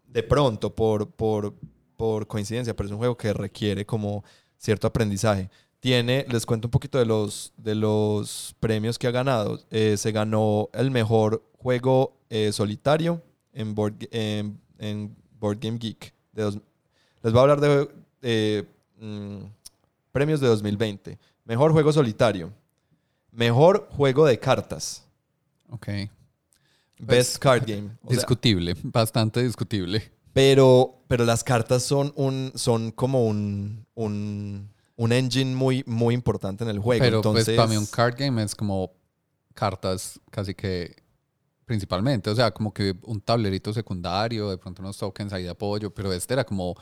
De 0.07 0.21
pronto, 0.23 0.73
por, 0.75 1.09
por, 1.09 1.53
por 1.97 2.27
coincidencia, 2.27 2.75
pero 2.75 2.87
es 2.87 2.91
un 2.91 2.97
juego 2.99 3.17
que 3.17 3.33
requiere 3.33 3.85
como 3.85 4.23
cierto 4.57 4.85
aprendizaje. 4.87 5.49
Tiene, 5.79 6.25
les 6.29 6.45
cuento 6.45 6.67
un 6.67 6.71
poquito 6.71 6.97
de 6.99 7.05
los, 7.05 7.51
de 7.57 7.73
los 7.73 8.55
premios 8.59 8.99
que 8.99 9.07
ha 9.07 9.11
ganado. 9.11 9.59
Eh, 9.71 9.95
se 9.97 10.11
ganó 10.11 10.69
el 10.73 10.91
mejor 10.91 11.43
juego 11.57 12.17
eh, 12.29 12.51
solitario 12.51 13.23
en 13.53 13.73
Board, 13.75 13.97
Ga- 13.97 14.07
en, 14.11 14.59
en 14.79 15.15
Board 15.39 15.59
Game 15.61 15.77
Geek. 15.77 16.13
De 16.33 16.43
dos- 16.43 16.57
les 17.21 17.33
voy 17.33 17.39
a 17.39 17.41
hablar 17.43 17.61
de 17.61 17.89
eh, 18.21 18.63
mm, 18.99 19.43
premios 20.11 20.39
de 20.39 20.47
2020. 20.47 21.17
Mejor 21.45 21.71
juego 21.71 21.91
solitario. 21.93 22.51
Mejor 23.31 23.87
juego 23.91 24.25
de 24.25 24.39
cartas. 24.39 25.03
Ok. 25.69 25.87
Best 26.99 27.37
Card 27.37 27.63
Game. 27.65 27.91
O 28.03 28.09
sea, 28.09 28.17
discutible, 28.17 28.75
bastante 28.83 29.43
discutible. 29.43 30.11
Pero, 30.33 31.01
pero 31.07 31.25
las 31.25 31.43
cartas 31.43 31.83
son 31.83 32.11
un, 32.15 32.51
son 32.55 32.91
como 32.91 33.25
un, 33.25 33.85
un, 33.95 34.69
un 34.95 35.11
engine 35.11 35.55
muy, 35.55 35.83
muy 35.87 36.13
importante 36.13 36.63
en 36.63 36.69
el 36.69 36.79
juego. 36.79 37.03
Pero 37.03 37.17
Entonces, 37.17 37.45
pues 37.45 37.57
para 37.57 37.69
mí 37.69 37.77
un 37.77 37.85
card 37.85 38.15
game 38.17 38.43
es 38.43 38.55
como 38.55 38.91
cartas 39.53 40.19
casi 40.29 40.53
que 40.53 40.95
principalmente, 41.69 42.31
o 42.31 42.35
sea, 42.35 42.49
como 42.49 42.73
que 42.73 42.95
un 43.03 43.21
tablerito 43.21 43.71
secundario, 43.71 44.49
de 44.49 44.57
pronto 44.57 44.81
unos 44.81 44.97
tokens 44.97 45.31
ahí 45.33 45.43
de 45.43 45.49
apoyo, 45.49 45.93
pero 45.93 46.11
este 46.11 46.33
era 46.33 46.43
como 46.43 46.75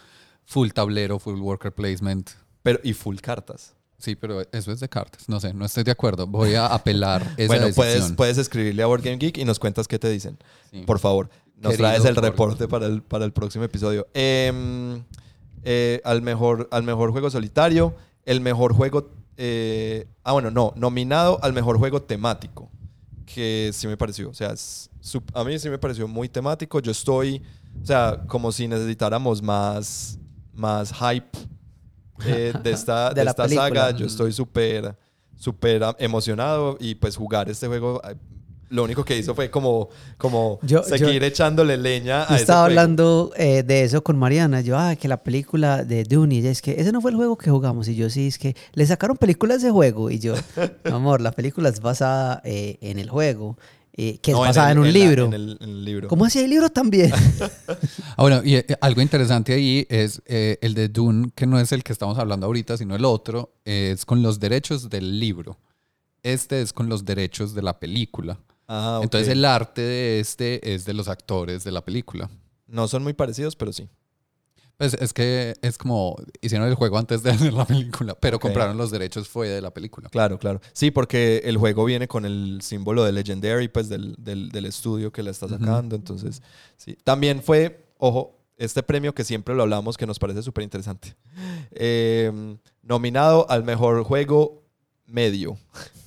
full 0.45 0.69
tablero, 0.69 1.19
full 1.19 1.37
worker 1.41 1.73
placement. 1.73 2.29
Pero, 2.63 2.79
y 2.83 2.93
full 2.93 3.17
cartas. 3.17 3.75
Sí, 3.97 4.15
pero 4.15 4.43
eso 4.49 4.71
es 4.71 4.79
de 4.79 4.87
cartas. 4.87 5.27
No 5.27 5.41
sé, 5.41 5.53
no 5.53 5.65
estoy 5.65 5.83
de 5.83 5.91
acuerdo. 5.91 6.25
Voy 6.25 6.55
a 6.55 6.67
apelar 6.67 7.21
esa 7.35 7.47
bueno, 7.47 7.65
decisión. 7.65 7.73
puedes, 7.75 8.11
puedes 8.13 8.37
escribirle 8.37 8.81
a 8.81 8.85
Board 8.85 9.01
Game 9.01 9.17
Geek 9.17 9.39
y 9.39 9.43
nos 9.43 9.59
cuentas 9.59 9.89
qué 9.89 9.99
te 9.99 10.09
dicen. 10.09 10.37
Sí. 10.71 10.83
Por 10.83 10.99
favor, 10.99 11.29
nos 11.57 11.71
Querido 11.73 11.89
traes 11.89 12.05
el 12.05 12.15
reporte 12.15 12.69
para 12.69 12.85
el, 12.85 13.03
para 13.03 13.25
el 13.25 13.33
próximo 13.33 13.65
episodio. 13.65 14.07
Em, 14.13 15.03
eh, 15.63 15.99
al, 16.05 16.21
mejor, 16.21 16.69
al 16.71 16.83
mejor 16.83 17.11
juego 17.11 17.29
solitario, 17.29 17.93
el 18.23 18.39
mejor 18.39 18.71
juego... 18.73 19.09
eh, 19.35 20.07
ah, 20.23 20.31
bueno, 20.31 20.49
no, 20.49 20.71
nominado 20.77 21.43
al 21.43 21.51
mejor 21.51 21.77
juego 21.77 22.03
temático, 22.03 22.71
que 23.33 23.69
sí 23.73 23.87
me 23.87 23.97
pareció. 23.97 24.29
O 24.29 24.33
sea, 24.33 24.53
es 24.53 24.89
a 25.33 25.43
mí 25.43 25.59
sí 25.59 25.69
me 25.69 25.77
pareció 25.77 26.07
muy 26.07 26.29
temático. 26.29 26.79
Yo 26.79 26.91
estoy, 26.91 27.43
o 27.81 27.85
sea, 27.85 28.23
como 28.27 28.51
si 28.51 28.67
necesitáramos 28.67 29.41
más, 29.41 30.17
más 30.53 30.91
hype 30.93 31.37
eh, 32.25 32.53
de 32.63 32.71
esta, 32.71 33.09
De 33.13 33.15
de 33.15 33.25
la 33.25 33.31
esta 33.31 33.43
película. 33.43 33.67
saga. 33.67 33.91
Yo 33.91 34.05
estoy 34.07 34.31
súper, 34.31 34.97
súper 35.35 35.83
emocionado 35.99 36.77
y 36.79 36.95
pues 36.95 37.15
jugar 37.15 37.49
este 37.49 37.67
juego... 37.67 38.01
Lo 38.69 38.83
único 38.83 39.05
que 39.05 39.17
hizo 39.17 39.33
fue 39.33 39.49
como, 39.49 39.89
como 40.17 40.59
Yo- 40.61 40.83
seguir 40.83 41.23
echándole 41.23 41.77
leña 41.77 42.23
a 42.23 42.29
Yo 42.31 42.35
estaba 42.35 42.65
hablando 42.65 43.31
eh, 43.37 43.63
de 43.63 43.83
eso 43.83 44.03
con 44.03 44.17
Mariana. 44.17 44.61
Yo, 44.61 44.77
ah, 44.77 44.95
que 44.95 45.07
la 45.07 45.23
película 45.23 45.83
de 45.85 46.03
Dune. 46.03 46.35
Y 46.35 46.37
ella 46.39 46.51
es 46.51 46.61
que 46.61 46.79
ese 46.79 46.91
no 46.91 46.99
fue 47.01 47.11
el 47.11 47.17
juego 47.17 47.37
que 47.37 47.49
jugamos. 47.49 47.87
Y 47.87 47.95
yo, 47.95 48.09
sí, 48.09 48.27
es 48.27 48.37
que 48.37 48.55
le 48.73 48.85
sacaron 48.85 49.15
películas 49.17 49.61
de 49.61 49.71
juego. 49.71 50.11
Y 50.11 50.19
yo, 50.19 50.33
amor, 50.85 51.21
la 51.21 51.31
película 51.31 51.69
es 51.69 51.79
basada 51.79 52.41
eh, 52.43 52.77
en 52.81 52.99
el 52.99 53.09
juego, 53.09 53.57
eh, 53.93 54.17
que 54.19 54.31
es 54.31 54.35
No, 54.35 54.41
basada 54.41 54.71
en, 54.71 54.77
el- 54.79 54.83
un 54.83 54.87
la- 54.87 54.99
libro. 54.99 55.25
en 55.27 55.33
el, 55.33 55.57
en 55.61 55.69
el 55.69 55.85
libro. 55.85 56.07
¿Cómo 56.09 56.25
así 56.25 56.39
hay 56.39 56.47
libro 56.47 56.69
también? 56.69 57.11
Ah, 58.19 58.23
bueno, 58.23 58.41
y 58.43 58.55
eh, 58.55 58.65
algo 58.81 59.01
interesante 59.01 59.53
ahí 59.53 59.85
es 59.89 60.21
eh, 60.25 60.57
el 60.61 60.73
de 60.73 60.89
Dune, 60.89 61.29
que 61.35 61.45
no 61.45 61.59
es 61.59 61.71
el 61.71 61.83
que 61.83 61.93
estamos 61.93 62.17
hablando 62.17 62.47
ahorita, 62.47 62.75
sino 62.75 62.95
el 62.95 63.05
otro, 63.05 63.53
es 63.63 64.05
con 64.05 64.23
los 64.23 64.39
derechos 64.39 64.89
del 64.89 65.19
libro. 65.19 65.57
Este 66.23 66.61
es 66.61 66.73
con 66.73 66.89
los 66.89 67.05
derechos 67.05 67.53
de 67.53 67.61
la 67.61 67.79
película. 67.79 68.39
Ah. 68.67 68.99
Entonces 69.01 69.29
el 69.29 69.45
arte 69.45 69.81
de 69.81 70.19
este 70.19 70.73
es 70.73 70.85
de 70.85 70.93
los 70.93 71.07
actores 71.07 71.63
de 71.63 71.71
la 71.71 71.83
película. 71.83 72.29
No 72.67 72.87
son 72.87 73.03
muy 73.03 73.13
parecidos, 73.13 73.55
pero 73.55 73.71
sí. 73.71 73.89
Pues 74.77 74.93
es 74.93 75.11
que 75.11 75.55
es 75.63 75.77
como 75.77 76.15
hicieron 76.39 76.67
el 76.67 76.75
juego 76.75 76.99
antes 76.99 77.23
de 77.23 77.31
hacer 77.31 77.53
la 77.53 77.65
película, 77.65 78.13
pero 78.15 78.39
compraron 78.39 78.77
los 78.77 78.91
derechos 78.91 79.27
fue 79.27 79.49
de 79.49 79.61
la 79.61 79.73
película. 79.73 80.09
Claro, 80.09 80.37
claro. 80.37 80.61
Sí, 80.73 80.91
porque 80.91 81.41
el 81.45 81.57
juego 81.57 81.83
viene 81.85 82.07
con 82.07 82.25
el 82.25 82.59
símbolo 82.61 83.03
de 83.03 83.11
Legendary, 83.11 83.69
pues 83.69 83.89
del, 83.89 84.15
del, 84.19 84.49
del 84.49 84.65
estudio 84.65 85.11
que 85.11 85.23
la 85.23 85.31
está 85.31 85.47
sacando. 85.47 85.95
Entonces, 85.95 86.43
sí. 86.75 86.95
También 87.03 87.41
fue, 87.41 87.87
ojo, 87.97 88.37
este 88.57 88.83
premio 88.83 89.15
que 89.15 89.23
siempre 89.23 89.55
lo 89.55 89.63
hablamos, 89.63 89.97
que 89.97 90.05
nos 90.05 90.19
parece 90.19 90.43
súper 90.43 90.63
interesante. 90.63 91.15
Eh, 91.71 92.57
nominado 92.83 93.49
al 93.49 93.63
mejor 93.63 94.03
juego 94.03 94.63
medio. 95.05 95.57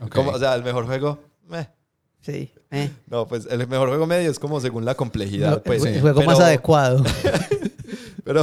Ok. 0.00 0.14
Como, 0.14 0.30
o 0.32 0.38
sea, 0.38 0.54
el 0.54 0.62
mejor 0.64 0.86
juego. 0.86 1.18
meh. 1.48 1.68
sí. 2.20 2.50
eh. 2.70 2.90
No, 3.06 3.26
pues 3.26 3.46
el 3.50 3.66
mejor 3.68 3.88
juego 3.88 4.06
medio 4.06 4.30
es 4.30 4.38
como 4.38 4.60
según 4.60 4.84
la 4.84 4.94
complejidad. 4.94 5.62
Pues. 5.62 5.84
el, 5.84 6.00
juego 6.00 6.22
más 6.22 6.40
adecuado. 6.40 7.02
Pero, 8.24 8.42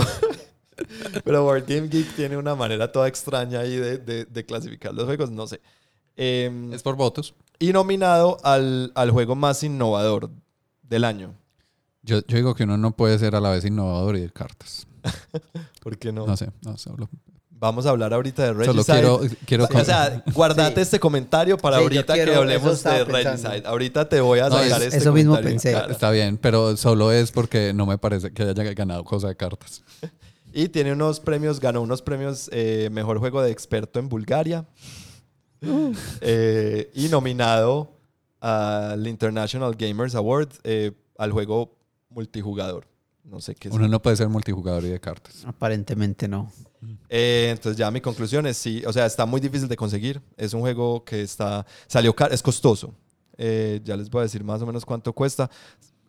pero 1.26 1.44
Board 1.44 1.66
Game 1.68 1.90
Geek 1.90 2.16
tiene 2.16 2.38
una 2.38 2.56
manera 2.56 2.90
toda 2.90 3.10
extraña 3.10 3.60
ahí 3.60 3.76
de, 3.76 3.98
de- 3.98 4.24
de 4.24 4.46
clasificar 4.46 4.94
los 4.94 5.04
juegos, 5.06 5.30
no 5.30 5.46
sé. 5.46 5.60
Em, 6.16 6.72
es 6.74 6.82
por 6.82 6.96
votos. 6.96 7.34
y 7.60 7.74
nominado 7.74 8.38
al, 8.44 8.94
al 8.96 9.12
juego 9.12 9.36
más 9.36 9.62
innovador 9.64 10.30
del 10.84 11.04
año. 11.04 11.36
Yo, 12.02 12.20
yo 12.28 12.38
digo 12.38 12.56
que 12.56 12.64
uno 12.64 12.78
no 12.78 12.92
puede 12.96 13.20
ser 13.20 13.36
a 13.36 13.42
la 13.42 13.50
vez 13.50 13.66
innovador 13.66 14.16
y 14.16 14.22
de 14.22 14.30
cartas. 14.32 14.88
¿Por 15.82 15.98
qué 15.98 16.14
no? 16.14 16.26
No 16.26 16.38
sé, 16.38 16.50
no, 16.62 16.78
solo, 16.78 17.10
Vamos 17.64 17.86
a 17.86 17.92
hablar 17.92 18.14
ahorita 18.14 18.44
de 18.44 18.66
solo 18.66 18.84
Regicide. 18.84 18.94
quiero, 19.00 19.20
quiero 19.46 19.64
o 19.74 19.86
sea, 19.86 20.22
guardate 20.34 20.76
Sí. 20.76 20.82
este 20.82 21.00
comentario 21.00 21.58
para 21.58 21.78
Sí, 21.78 21.84
ahorita 21.84 22.14
quiero- 22.14 22.32
que 22.34 22.38
hablemos 22.38 22.84
de 22.84 22.90
pensando. 23.06 23.06
Regicide. 23.18 23.64
Ahorita 23.66 24.10
te 24.10 24.20
voy 24.20 24.40
a 24.40 24.50
No, 24.50 24.58
sacar 24.58 24.82
es- 24.82 24.88
este 24.88 24.98
eso 24.98 25.14
mismo 25.14 25.36
comentario 25.36 25.60
pensé. 25.62 25.72
cara. 25.72 25.92
Está 25.94 26.12
bien, 26.12 26.38
pero 26.38 26.76
solo 26.76 27.14
es 27.14 27.32
porque 27.32 27.72
no 27.74 27.86
me 27.86 27.98
parece 27.98 28.34
que 28.34 28.44
haya 28.44 28.64
ganado 28.74 29.06
cosa 29.06 29.30
de 29.30 29.36
cartas. 29.38 29.82
Y 30.56 30.70
tiene 30.70 30.92
unos 30.94 31.20
premios, 31.20 31.60
ganó 31.60 31.82
unos 31.82 32.04
premios 32.04 32.48
eh, 32.52 32.90
Mejor 32.92 33.18
Juego 33.18 33.42
de 33.42 33.50
Experto 33.50 33.98
en 34.00 34.08
Bulgaria. 34.10 34.66
Eh, 36.22 36.92
y 36.94 37.08
nominado 37.10 37.90
al 38.40 39.08
International 39.08 39.74
Gamers 39.76 40.16
Award 40.16 40.50
eh, 40.64 40.92
al 41.18 41.32
juego 41.32 41.76
multijugador. 42.10 42.86
No 43.24 43.40
sé 43.42 43.56
qué 43.56 43.70
es. 43.70 43.74
Uno 43.74 43.88
no 43.88 44.02
puede 44.02 44.18
ser 44.18 44.28
multijugador 44.30 44.84
y 44.84 44.90
de 44.90 45.00
cartas. 45.00 45.44
Aparentemente 45.46 46.28
no. 46.28 46.52
Eh, 47.10 47.50
entonces 47.52 47.78
ya 47.78 47.90
mi 47.92 48.02
conclusión 48.02 48.46
es 48.48 48.58
sí, 48.58 48.84
o 48.86 48.94
sea, 48.94 49.06
está 49.06 49.26
muy 49.26 49.40
difícil 49.42 49.68
de 49.68 49.76
conseguir. 49.76 50.22
Es 50.38 50.54
un 50.54 50.62
juego 50.62 51.04
que 51.04 51.22
está, 51.22 51.66
salió 51.88 52.16
caro, 52.16 52.34
es 52.34 52.42
costoso. 52.42 52.94
Eh, 53.38 53.82
ya 53.84 53.96
les 53.98 54.10
voy 54.10 54.20
a 54.20 54.24
decir 54.24 54.44
más 54.44 54.62
o 54.62 54.66
menos 54.66 54.86
cuánto 54.86 55.14
cuesta. 55.14 55.50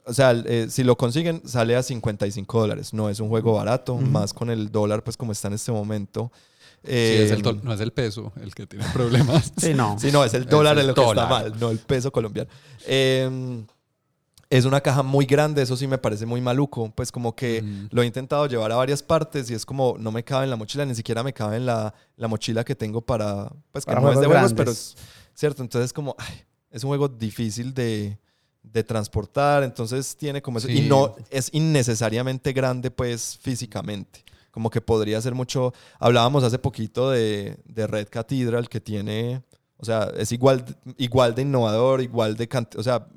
O 0.07 0.13
sea, 0.13 0.33
eh, 0.33 0.67
si 0.69 0.85
lo 0.85 0.97
consiguen, 0.97 1.41
sale 1.47 1.75
a 1.77 1.83
55 1.83 2.61
dólares. 2.61 2.93
No 2.93 3.09
es 3.09 3.21
un 3.21 3.29
juego 3.31 3.55
barato, 3.55 3.97
más 3.97 4.35
con 4.35 4.51
el 4.51 4.71
dólar, 4.71 5.03
pues 5.03 5.17
como 5.17 5.33
está 5.33 5.49
en 5.49 5.55
este 5.55 5.73
momento. 5.73 6.31
Sí, 6.85 6.91
es 6.93 7.31
el 7.31 7.39
Eh, 7.39 7.43
dol- 7.43 7.63
no 7.63 7.73
es 7.73 7.81
el 7.81 7.93
peso 7.93 8.31
el 8.43 8.55
que 8.55 8.67
tiene 8.67 8.85
problemas. 8.93 9.53
Sí, 9.57 9.73
no. 9.73 9.99
Sí, 9.99 10.13
no, 10.13 10.23
es 10.23 10.35
el 10.35 10.45
dólar 10.45 10.75
el 10.77 10.83
en 10.83 10.87
lo 10.89 10.95
que 10.95 11.01
está 11.01 11.23
dólar. 11.25 11.29
mal, 11.31 11.59
no 11.59 11.71
el 11.71 11.79
peso 11.79 12.13
colombiano. 12.13 12.51
Eh, 12.87 13.65
es 14.59 14.65
una 14.67 14.81
caja 14.81 15.03
muy 15.03 15.27
grande, 15.27 15.63
eso 15.63 15.77
sí 15.77 15.87
me 15.87 15.99
parece 15.99 16.27
muy 16.27 16.41
maluco. 16.41 16.93
Pues 16.95 17.11
como 17.11 17.35
que 17.35 17.61
Mm. 17.63 17.89
lo 17.91 18.03
he 18.03 18.07
intentado 18.07 18.47
llevar 18.47 18.71
a 18.73 18.77
varias 18.77 19.03
partes 19.03 19.51
y 19.51 19.55
es 19.55 19.67
como 19.67 19.97
no 19.99 20.13
me 20.13 20.23
cabe 20.23 20.45
en 20.45 20.51
la 20.51 20.57
mochila, 20.57 20.85
ni 20.85 20.95
siquiera 20.95 21.23
me 21.23 21.33
cabe 21.33 21.57
en 21.57 21.67
la, 21.67 21.93
la 22.17 22.29
mochila 22.29 22.65
que 22.65 22.75
tengo 22.75 23.01
para, 23.01 23.51
pues 23.73 23.85
que 23.85 23.91
Para 23.91 24.01
no 24.01 24.13
es 24.13 24.21
de 24.21 24.27
juegos 24.27 24.55
pero 24.55 24.71
es 24.71 24.97
cierto. 25.35 25.63
Entonces 25.63 25.93
como, 25.93 26.15
ay, 26.19 26.45
es 26.71 26.85
un 26.85 26.89
juego 26.91 27.09
difícil 27.09 27.75
de, 27.75 28.19
de 28.63 28.85
transportar, 28.85 29.63
entonces 29.65 30.17
tiene 30.17 30.41
como 30.41 30.59
eso. 30.59 30.69
Y 30.71 30.83
no 30.83 31.17
es 31.31 31.49
innecesariamente 31.53 32.53
grande 32.53 32.91
pues 32.91 33.39
físicamente. 33.43 34.25
Como 34.51 34.71
que 34.71 34.81
podría 34.81 35.21
ser 35.21 35.35
mucho... 35.35 35.75
Hablábamos 35.99 36.45
hace 36.45 36.61
poquito 36.61 37.11
de, 37.11 37.57
de 37.65 37.87
Red 37.89 38.07
Cathedral 38.09 38.69
que 38.69 38.81
tiene... 38.81 39.43
O 39.79 39.85
sea, 39.85 40.13
es 40.17 40.31
igual, 40.31 40.65
igual 40.97 41.35
de 41.35 41.43
innovador, 41.43 42.01
igual 42.01 42.37
de... 42.37 42.49
O 42.77 42.83
sea, 42.85 43.09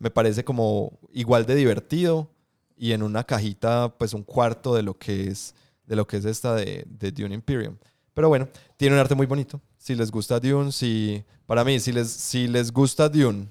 me 0.00 0.10
parece 0.10 0.42
como 0.42 0.98
igual 1.12 1.46
de 1.46 1.54
divertido 1.54 2.28
y 2.76 2.92
en 2.92 3.02
una 3.02 3.22
cajita 3.22 3.94
pues 3.96 4.14
un 4.14 4.24
cuarto 4.24 4.74
de 4.74 4.82
lo 4.82 4.98
que 4.98 5.28
es, 5.28 5.54
de 5.86 5.94
lo 5.94 6.06
que 6.06 6.16
es 6.16 6.24
esta 6.24 6.54
de, 6.54 6.84
de 6.88 7.12
Dune 7.12 7.34
Imperium. 7.34 7.76
Pero 8.14 8.28
bueno, 8.28 8.48
tiene 8.76 8.94
un 8.96 9.00
arte 9.00 9.14
muy 9.14 9.26
bonito. 9.26 9.60
Si 9.78 9.94
les 9.94 10.10
gusta 10.10 10.40
Dune, 10.40 10.72
si... 10.72 11.22
Para 11.46 11.64
mí, 11.64 11.78
si 11.80 11.92
les, 11.92 12.10
si 12.10 12.48
les 12.48 12.72
gusta 12.72 13.08
Dune, 13.08 13.48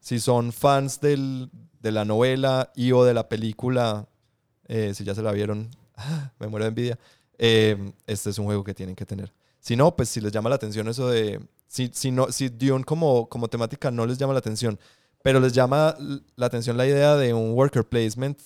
si 0.00 0.20
son 0.20 0.52
fans 0.52 1.00
del, 1.00 1.50
de 1.80 1.92
la 1.92 2.04
novela 2.04 2.70
y 2.74 2.92
o 2.92 3.04
de 3.04 3.14
la 3.14 3.28
película, 3.28 4.08
eh, 4.66 4.92
si 4.94 5.04
ya 5.04 5.14
se 5.14 5.22
la 5.22 5.32
vieron, 5.32 5.70
me 6.38 6.46
muero 6.46 6.64
de 6.64 6.68
envidia, 6.68 6.98
eh, 7.38 7.92
este 8.06 8.30
es 8.30 8.38
un 8.38 8.46
juego 8.46 8.64
que 8.64 8.74
tienen 8.74 8.94
que 8.94 9.06
tener. 9.06 9.32
Si 9.60 9.76
no, 9.76 9.94
pues 9.96 10.08
si 10.08 10.20
les 10.20 10.32
llama 10.32 10.50
la 10.50 10.56
atención 10.56 10.88
eso 10.88 11.08
de... 11.08 11.40
Si, 11.66 11.90
si, 11.92 12.10
no, 12.10 12.30
si 12.32 12.48
Dune 12.48 12.84
como, 12.84 13.28
como 13.28 13.48
temática 13.48 13.90
no 13.90 14.06
les 14.06 14.16
llama 14.18 14.32
la 14.32 14.38
atención, 14.38 14.78
pero 15.22 15.40
les 15.40 15.52
llama 15.52 15.96
la 16.36 16.46
atención 16.46 16.76
la 16.76 16.86
idea 16.86 17.16
de 17.16 17.34
un 17.34 17.52
worker 17.52 17.84
placement 17.88 18.38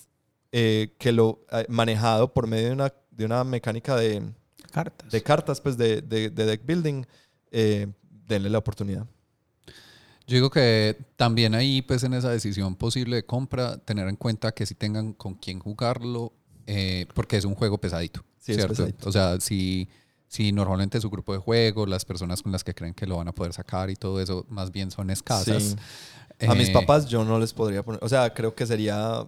eh, 0.52 0.94
que 0.98 1.12
lo 1.12 1.44
eh, 1.50 1.64
manejado 1.68 2.32
por 2.32 2.46
medio 2.46 2.66
de 2.68 2.72
una, 2.72 2.92
de 3.10 3.24
una 3.24 3.44
mecánica 3.44 3.96
de, 3.96 4.22
Cartas. 4.70 5.10
de 5.10 5.22
cartas, 5.22 5.60
pues 5.60 5.76
de, 5.76 6.00
de, 6.02 6.30
de 6.30 6.46
deck 6.46 6.64
building, 6.64 7.04
eh, 7.50 7.86
denle 8.26 8.48
la 8.50 8.58
oportunidad. 8.58 9.06
Yo 10.26 10.36
digo 10.36 10.50
que 10.50 10.96
también 11.16 11.54
ahí, 11.54 11.82
pues 11.82 12.04
en 12.04 12.14
esa 12.14 12.30
decisión 12.30 12.76
posible 12.76 13.16
de 13.16 13.26
compra, 13.26 13.76
tener 13.78 14.08
en 14.08 14.16
cuenta 14.16 14.52
que 14.52 14.64
si 14.66 14.74
tengan 14.74 15.12
con 15.14 15.34
quién 15.34 15.58
jugarlo, 15.58 16.32
eh, 16.66 17.06
porque 17.14 17.36
es 17.36 17.44
un 17.44 17.54
juego 17.54 17.78
pesadito, 17.78 18.24
Sí, 18.38 18.52
es 18.52 18.58
¿cierto? 18.58 18.74
pesadito. 18.74 19.08
O 19.08 19.12
sea, 19.12 19.40
si, 19.40 19.88
si 20.28 20.52
normalmente 20.52 21.00
su 21.00 21.10
grupo 21.10 21.32
de 21.32 21.38
juego, 21.40 21.86
las 21.86 22.04
personas 22.04 22.40
con 22.40 22.52
las 22.52 22.62
que 22.62 22.72
creen 22.72 22.94
que 22.94 23.04
lo 23.06 23.16
van 23.16 23.28
a 23.28 23.32
poder 23.34 23.52
sacar 23.52 23.90
y 23.90 23.96
todo 23.96 24.20
eso, 24.20 24.46
más 24.48 24.70
bien 24.70 24.90
son 24.90 25.10
escasas. 25.10 25.62
Sí. 25.62 25.76
A 26.48 26.54
mis 26.54 26.68
Eh, 26.68 26.72
papás 26.72 27.06
yo 27.06 27.24
no 27.24 27.38
les 27.38 27.52
podría 27.52 27.82
poner, 27.82 28.02
o 28.02 28.08
sea, 28.08 28.32
creo 28.32 28.54
que 28.54 28.66
sería, 28.66 29.26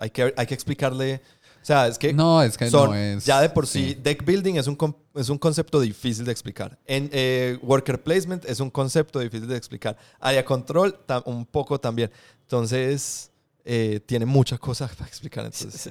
hay 0.00 0.10
que, 0.10 0.32
hay 0.36 0.46
que 0.46 0.54
explicarle, 0.54 1.20
o 1.60 1.64
sea, 1.68 1.86
es 1.88 1.98
que 1.98 2.12
No, 2.12 2.42
es 2.42 2.56
que 2.56 2.70
son, 2.70 2.90
no 2.90 2.96
es. 2.96 3.24
ya 3.24 3.40
de 3.40 3.50
por 3.50 3.66
sí, 3.66 3.94
deck 3.94 4.24
building 4.24 4.54
es 4.54 4.66
un, 4.66 4.76
es 5.14 5.28
un 5.28 5.38
concepto 5.38 5.80
difícil 5.80 6.24
de 6.24 6.32
explicar. 6.32 6.78
En 6.86 7.10
eh, 7.12 7.58
worker 7.62 8.02
placement 8.02 8.44
es 8.46 8.60
un 8.60 8.70
concepto 8.70 9.18
difícil 9.18 9.48
de 9.48 9.56
explicar. 9.56 9.96
Área 10.20 10.44
control 10.44 10.98
un 11.26 11.44
poco 11.44 11.78
también. 11.78 12.10
Entonces, 12.42 13.30
eh, 13.64 14.00
tiene 14.06 14.24
muchas 14.24 14.58
cosas 14.58 14.94
para 14.94 15.08
explicar. 15.08 15.44
Entonces, 15.44 15.90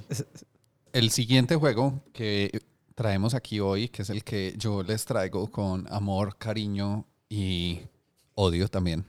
El 0.93 1.11
siguiente 1.11 1.55
juego 1.55 2.01
que 2.13 2.61
traemos 2.95 3.35
aquí 3.35 3.59
hoy, 3.59 3.89
que 3.89 4.01
es 4.01 4.09
el 4.09 4.23
que 4.23 4.55
yo 4.57 4.81
les 4.81 5.05
traigo 5.05 5.51
con 5.51 5.85
amor, 5.93 6.37
cariño 6.37 7.05
y 7.29 7.81
odio 8.33 8.67
también, 8.67 9.05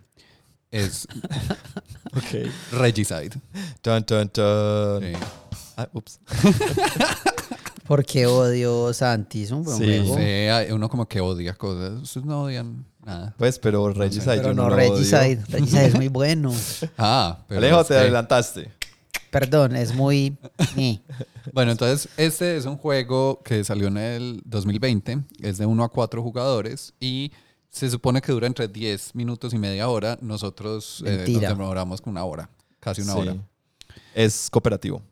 es 0.71 1.07
ok. 2.15 2.51
Regicide. 2.73 3.31
Dun, 3.83 4.05
dun, 4.07 4.31
dun. 4.35 5.03
Sí. 5.03 5.13
Ah, 5.77 5.89
ups. 5.93 6.19
Porque 7.87 8.27
odio 8.27 8.93
Santi, 8.93 9.45
es 9.45 9.51
un 9.51 9.63
buen 9.65 9.79
Sí, 9.79 9.85
juego. 10.07 10.17
Sí, 10.67 10.73
uno 10.73 10.89
como 10.91 11.09
que 11.09 11.21
odia 11.21 11.55
cosas. 11.55 12.03
Ustedes 12.03 12.27
no 12.27 12.43
odian 12.43 12.85
nada. 13.05 13.35
Pues, 13.39 13.59
pero 13.59 13.91
Regicide 13.95 14.25
Pero 14.37 14.43
yo 14.49 14.55
no, 14.55 14.65
no, 14.65 14.69
lo 14.71 14.77
Regicide. 14.77 15.19
odio. 15.37 15.45
Regicide 15.49 15.87
es 15.87 15.95
muy 15.95 16.09
bueno. 16.09 16.53
Ah, 16.99 17.39
pero 17.49 17.61
Alejo, 17.61 17.85
te 17.85 17.95
que- 17.95 18.01
adelantaste. 18.01 18.73
Perdón, 19.31 19.77
es 19.77 19.95
muy... 19.95 20.39
Bueno, 21.53 21.73
entonces 21.73 22.09
este 22.17 22.57
es 22.57 22.65
un 22.65 22.79
juego 22.79 23.43
que 23.43 23.63
salió 23.63 23.89
en 23.89 23.99
el 23.99 24.43
2020, 24.47 25.19
es 25.43 25.59
de 25.59 25.67
1 25.67 25.85
a 25.85 25.89
4 25.91 26.23
jugadores 26.23 26.95
y 26.99 27.31
se 27.71 27.91
supone 27.91 28.21
que 28.21 28.33
dura 28.33 28.47
entre 28.47 28.67
10 28.69 29.15
minutos 29.15 29.53
y 29.55 29.59
media 29.59 29.89
hora. 29.89 30.19
Nosotros 30.21 31.03
eh, 31.07 31.25
nos 31.29 31.41
demoramos 31.41 32.01
con 32.01 32.13
una 32.13 32.25
hora, 32.25 32.49
casi 32.81 33.03
una 33.03 33.13
Sí. 33.15 33.19
hora. 33.21 33.37
Es 34.15 34.49
cooperativo. 34.51 35.03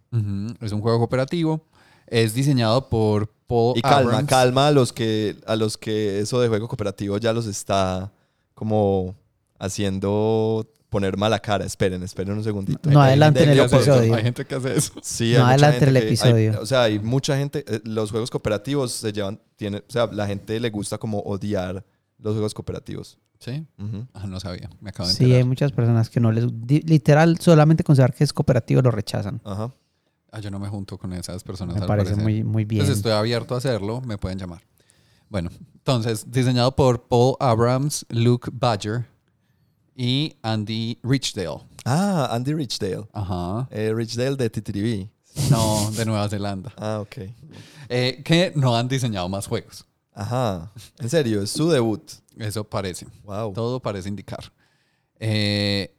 Es 0.61 0.73
un 0.73 0.81
juego 0.81 0.99
cooperativo. 0.99 1.61
Es 2.07 2.35
diseñado 2.35 2.88
por 2.88 3.29
Paul 3.47 3.77
Y 3.77 3.83
calma, 3.83 3.99
Abrams. 4.12 4.29
calma 4.29 4.69
a 4.69 4.71
los 4.71 4.92
que 4.92 5.37
a 5.47 5.57
los 5.57 5.77
que 5.77 6.21
eso 6.21 6.40
de 6.40 6.49
juego 6.49 6.69
cooperativo 6.69 7.19
ya 7.19 7.33
los 7.33 7.47
está 7.47 8.12
como 8.55 9.14
haciendo 9.59 10.66
poner 10.88 11.16
mala 11.16 11.38
cara. 11.40 11.64
Esperen, 11.64 12.03
esperen 12.03 12.35
un 12.37 12.45
segundito. 12.45 12.88
No 12.90 13.01
Hay 13.03 13.11
adelanten 13.11 13.47
gente 13.47 13.61
el 13.61 13.66
episodio. 13.69 14.14
Hay 14.14 14.23
gente 14.23 14.45
que 14.47 14.55
hace 14.55 14.77
eso. 14.77 14.92
Sí, 15.03 15.35
No 15.37 15.45
hay 15.47 15.53
adelanten 15.55 15.81
gente 15.81 15.99
el 15.99 16.07
episodio. 16.07 16.51
hay- 16.53 16.57
o 16.59 16.66
sea, 16.66 16.83
hay 16.85 16.99
mucha 16.99 17.37
gente, 17.37 17.64
eh, 17.69 17.81
los 17.85 18.11
juegos 18.11 18.31
cooperativos 18.31 18.92
se 18.92 19.12
llevan, 19.12 19.40
tiene, 19.57 19.79
o 19.79 19.83
sea, 19.90 20.07
la 20.12 20.27
gente 20.27 20.59
le 20.61 20.71
gusta 20.71 20.97
como 20.99 21.19
odiar 21.21 21.85
los 22.18 22.33
juegos 22.35 22.55
cooperativos. 22.55 23.18
¿Sí? 23.38 23.66
Ah, 24.14 24.26
no 24.26 24.40
sabía. 24.40 24.70
Me 24.81 24.90
acabo 24.90 25.09
de 25.09 25.14
Sí, 25.14 25.24
enterar. 25.24 25.42
hay 25.42 25.48
muchas 25.48 25.72
personas 25.72 26.09
que 26.09 26.20
no 26.20 26.33
les... 26.33 26.46
Literal, 26.66 27.38
solamente 27.38 27.85
considerar 27.85 28.14
que 28.14 28.24
es 28.24 28.33
cooperativo 28.33 28.81
lo 28.81 28.90
rechazan. 28.90 29.42
Ajá. 29.44 29.72
Ah, 30.33 30.40
yo 30.40 30.50
no 30.50 30.59
me 30.59 30.68
junto 30.68 30.96
con 30.98 31.12
esas 31.12 31.44
personas. 31.44 31.74
Me 31.76 31.83
al 31.83 31.87
parece 31.87 32.16
muy, 32.16 32.42
muy 32.44 32.64
bien. 32.64 32.81
Entonces 32.81 32.98
estoy 32.98 33.12
abierto 33.12 33.55
a 33.55 33.59
hacerlo, 33.59 34.00
me 34.00 34.16
pueden 34.18 34.38
llamar. 34.38 34.62
Bueno, 35.29 35.50
entonces, 35.74 36.31
diseñado 36.31 36.74
por 36.74 37.09
Paul 37.09 37.37
Abrams, 37.40 38.07
Luke 38.09 38.50
Badger 38.52 39.07
y 39.94 40.37
Andy 40.42 40.98
Richdale. 41.02 41.61
Ah, 41.85 42.29
Andy 42.33 42.55
Richdale. 42.55 43.07
Ajá. 43.12 43.68
Eh, 43.70 43.92
Richdale 43.94 44.37
de 44.37 44.50
TTV. 44.50 45.11
No, 45.50 45.90
de 45.90 46.05
Nueva 46.07 46.29
Zelanda. 46.29 46.72
Ah, 46.79 47.00
ok. 47.02 47.16
Eh, 47.88 48.22
que 48.24 48.52
no 48.57 48.74
han 48.76 48.88
diseñado 48.88 49.29
más 49.29 49.46
juegos. 49.46 49.85
Ajá. 50.16 50.72
En 50.98 51.09
serio, 51.11 51.42
es 51.42 51.50
su 51.50 51.68
debut. 51.70 52.02
Eso 52.38 52.64
parece. 52.64 53.07
Wow. 53.22 53.52
Todo 53.52 53.81
parece 53.81 54.09
indicar. 54.09 54.52
Eh, 55.20 55.94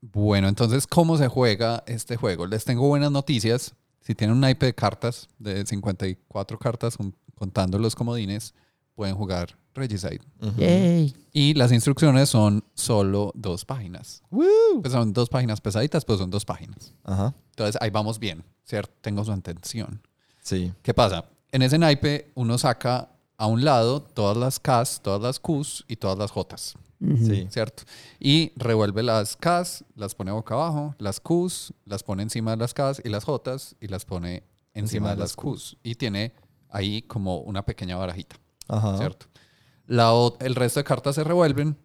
bueno, 0.00 0.48
entonces, 0.48 0.86
¿cómo 0.86 1.18
se 1.18 1.28
juega 1.28 1.82
este 1.86 2.16
juego? 2.16 2.46
Les 2.46 2.64
tengo 2.64 2.86
buenas 2.88 3.10
noticias. 3.10 3.74
Si 4.00 4.14
tienen 4.14 4.34
un 4.34 4.40
naipe 4.40 4.66
de 4.66 4.74
cartas, 4.74 5.28
de 5.38 5.64
54 5.66 6.58
cartas, 6.58 6.96
jun- 6.96 7.14
contando 7.34 7.78
los 7.78 7.94
comodines, 7.94 8.54
pueden 8.94 9.14
jugar 9.14 9.56
Regicide. 9.74 10.20
Ujú. 10.42 10.60
Yay. 10.60 11.14
Y 11.32 11.54
las 11.54 11.70
instrucciones 11.70 12.28
son 12.28 12.64
solo 12.74 13.30
dos 13.36 13.64
páginas. 13.64 14.22
Pues 14.30 14.92
son 14.92 15.12
dos 15.12 15.28
páginas 15.28 15.60
pesaditas, 15.60 16.04
pues 16.04 16.18
son 16.18 16.28
dos 16.30 16.44
páginas. 16.44 16.92
Ajá. 17.04 17.34
Entonces 17.50 17.80
ahí 17.80 17.90
vamos 17.90 18.18
bien, 18.18 18.42
¿cierto? 18.64 18.92
Tengo 19.00 19.24
su 19.24 19.30
atención. 19.32 20.02
Sí. 20.42 20.72
¿Qué 20.82 20.92
pasa? 20.92 21.24
En 21.52 21.62
ese 21.62 21.78
naipe 21.78 22.32
uno 22.34 22.58
saca 22.58 23.10
a 23.40 23.46
un 23.46 23.64
lado 23.64 24.02
todas 24.02 24.36
las 24.36 24.60
Ks, 24.60 25.00
todas 25.00 25.22
las 25.22 25.40
Qs 25.40 25.84
y 25.88 25.96
todas 25.96 26.18
las 26.18 26.30
Js. 26.30 26.74
Sí. 27.26 27.46
¿cierto? 27.48 27.84
Y 28.18 28.52
revuelve 28.56 29.02
las 29.02 29.34
Ks, 29.34 29.82
las 29.96 30.14
pone 30.14 30.30
boca 30.30 30.52
abajo, 30.52 30.94
las 30.98 31.20
Qs, 31.20 31.72
las 31.86 32.02
pone 32.02 32.22
encima 32.22 32.50
de 32.50 32.58
las 32.58 32.74
Ks 32.74 33.00
y 33.02 33.08
las 33.08 33.24
Js 33.24 33.76
y 33.80 33.88
las 33.88 34.04
pone 34.04 34.42
encima, 34.74 35.12
de 35.12 35.16
las 35.16 35.36
Qs. 35.36 35.78
Y 35.82 35.94
tiene 35.94 36.34
ahí 36.68 37.00
como 37.00 37.38
una 37.38 37.64
pequeña 37.64 37.96
barajita. 37.96 38.36
Ajá. 38.68 38.98
¿cierto? 38.98 39.24
La 39.86 40.12
el 40.40 40.54
resto 40.54 40.78
de 40.78 40.84
cartas 40.84 41.14
se 41.14 41.24
revuelven 41.24 41.78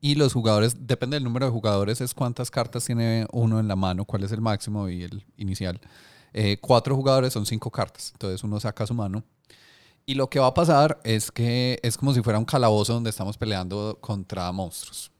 y 0.00 0.14
los 0.14 0.32
jugadores, 0.34 0.86
depende 0.86 1.16
del 1.16 1.24
número 1.24 1.46
de 1.46 1.52
jugadores, 1.52 2.00
es 2.00 2.14
cuántas 2.14 2.48
cartas 2.48 2.84
tiene 2.84 3.26
uno 3.32 3.58
en 3.58 3.66
la 3.66 3.74
mano, 3.74 4.04
cuál 4.04 4.22
es 4.22 4.30
el 4.30 4.40
máximo 4.40 4.88
y 4.88 5.02
el 5.02 5.26
inicial. 5.36 5.80
Eh, 6.32 6.58
cuatro 6.60 6.94
jugadores 6.94 7.32
son 7.32 7.44
cinco 7.44 7.72
cartas, 7.72 8.10
entonces 8.12 8.44
uno 8.44 8.60
saca 8.60 8.86
su 8.86 8.94
mano. 8.94 9.24
Y 10.06 10.14
lo 10.14 10.28
que 10.28 10.40
va 10.40 10.48
a 10.48 10.54
pasar 10.54 10.98
es 11.04 11.30
que 11.30 11.78
es 11.82 11.96
como 11.96 12.12
si 12.12 12.20
fuera 12.22 12.38
un 12.38 12.44
calabozo 12.44 12.94
donde 12.94 13.10
estamos 13.10 13.36
peleando 13.36 13.98
contra 14.00 14.50
monstruos, 14.50 15.10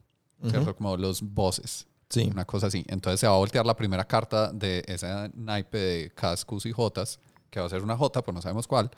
¿cierto? 0.49 0.75
Como 0.75 0.97
los 0.97 1.23
bosses. 1.23 1.87
Sí. 2.09 2.29
Una 2.33 2.45
cosa 2.45 2.67
así. 2.67 2.85
Entonces 2.89 3.21
se 3.21 3.29
va 3.29 3.35
a 3.35 3.39
voltear 3.39 3.65
la 3.65 3.77
primera 3.77 4.05
carta 4.05 4.51
de 4.53 4.83
ese 4.89 5.07
naipe 5.35 5.79
de 5.79 6.11
Ks, 6.11 6.45
Qs 6.45 6.67
y 6.67 6.73
Js, 6.73 7.21
que 7.51 7.61
va 7.61 7.67
a 7.67 7.69
ser 7.69 7.83
una 7.85 7.97
J, 7.97 8.23
pues 8.23 8.35
no 8.35 8.43
sabemos 8.43 8.67
cuál. 8.67 8.91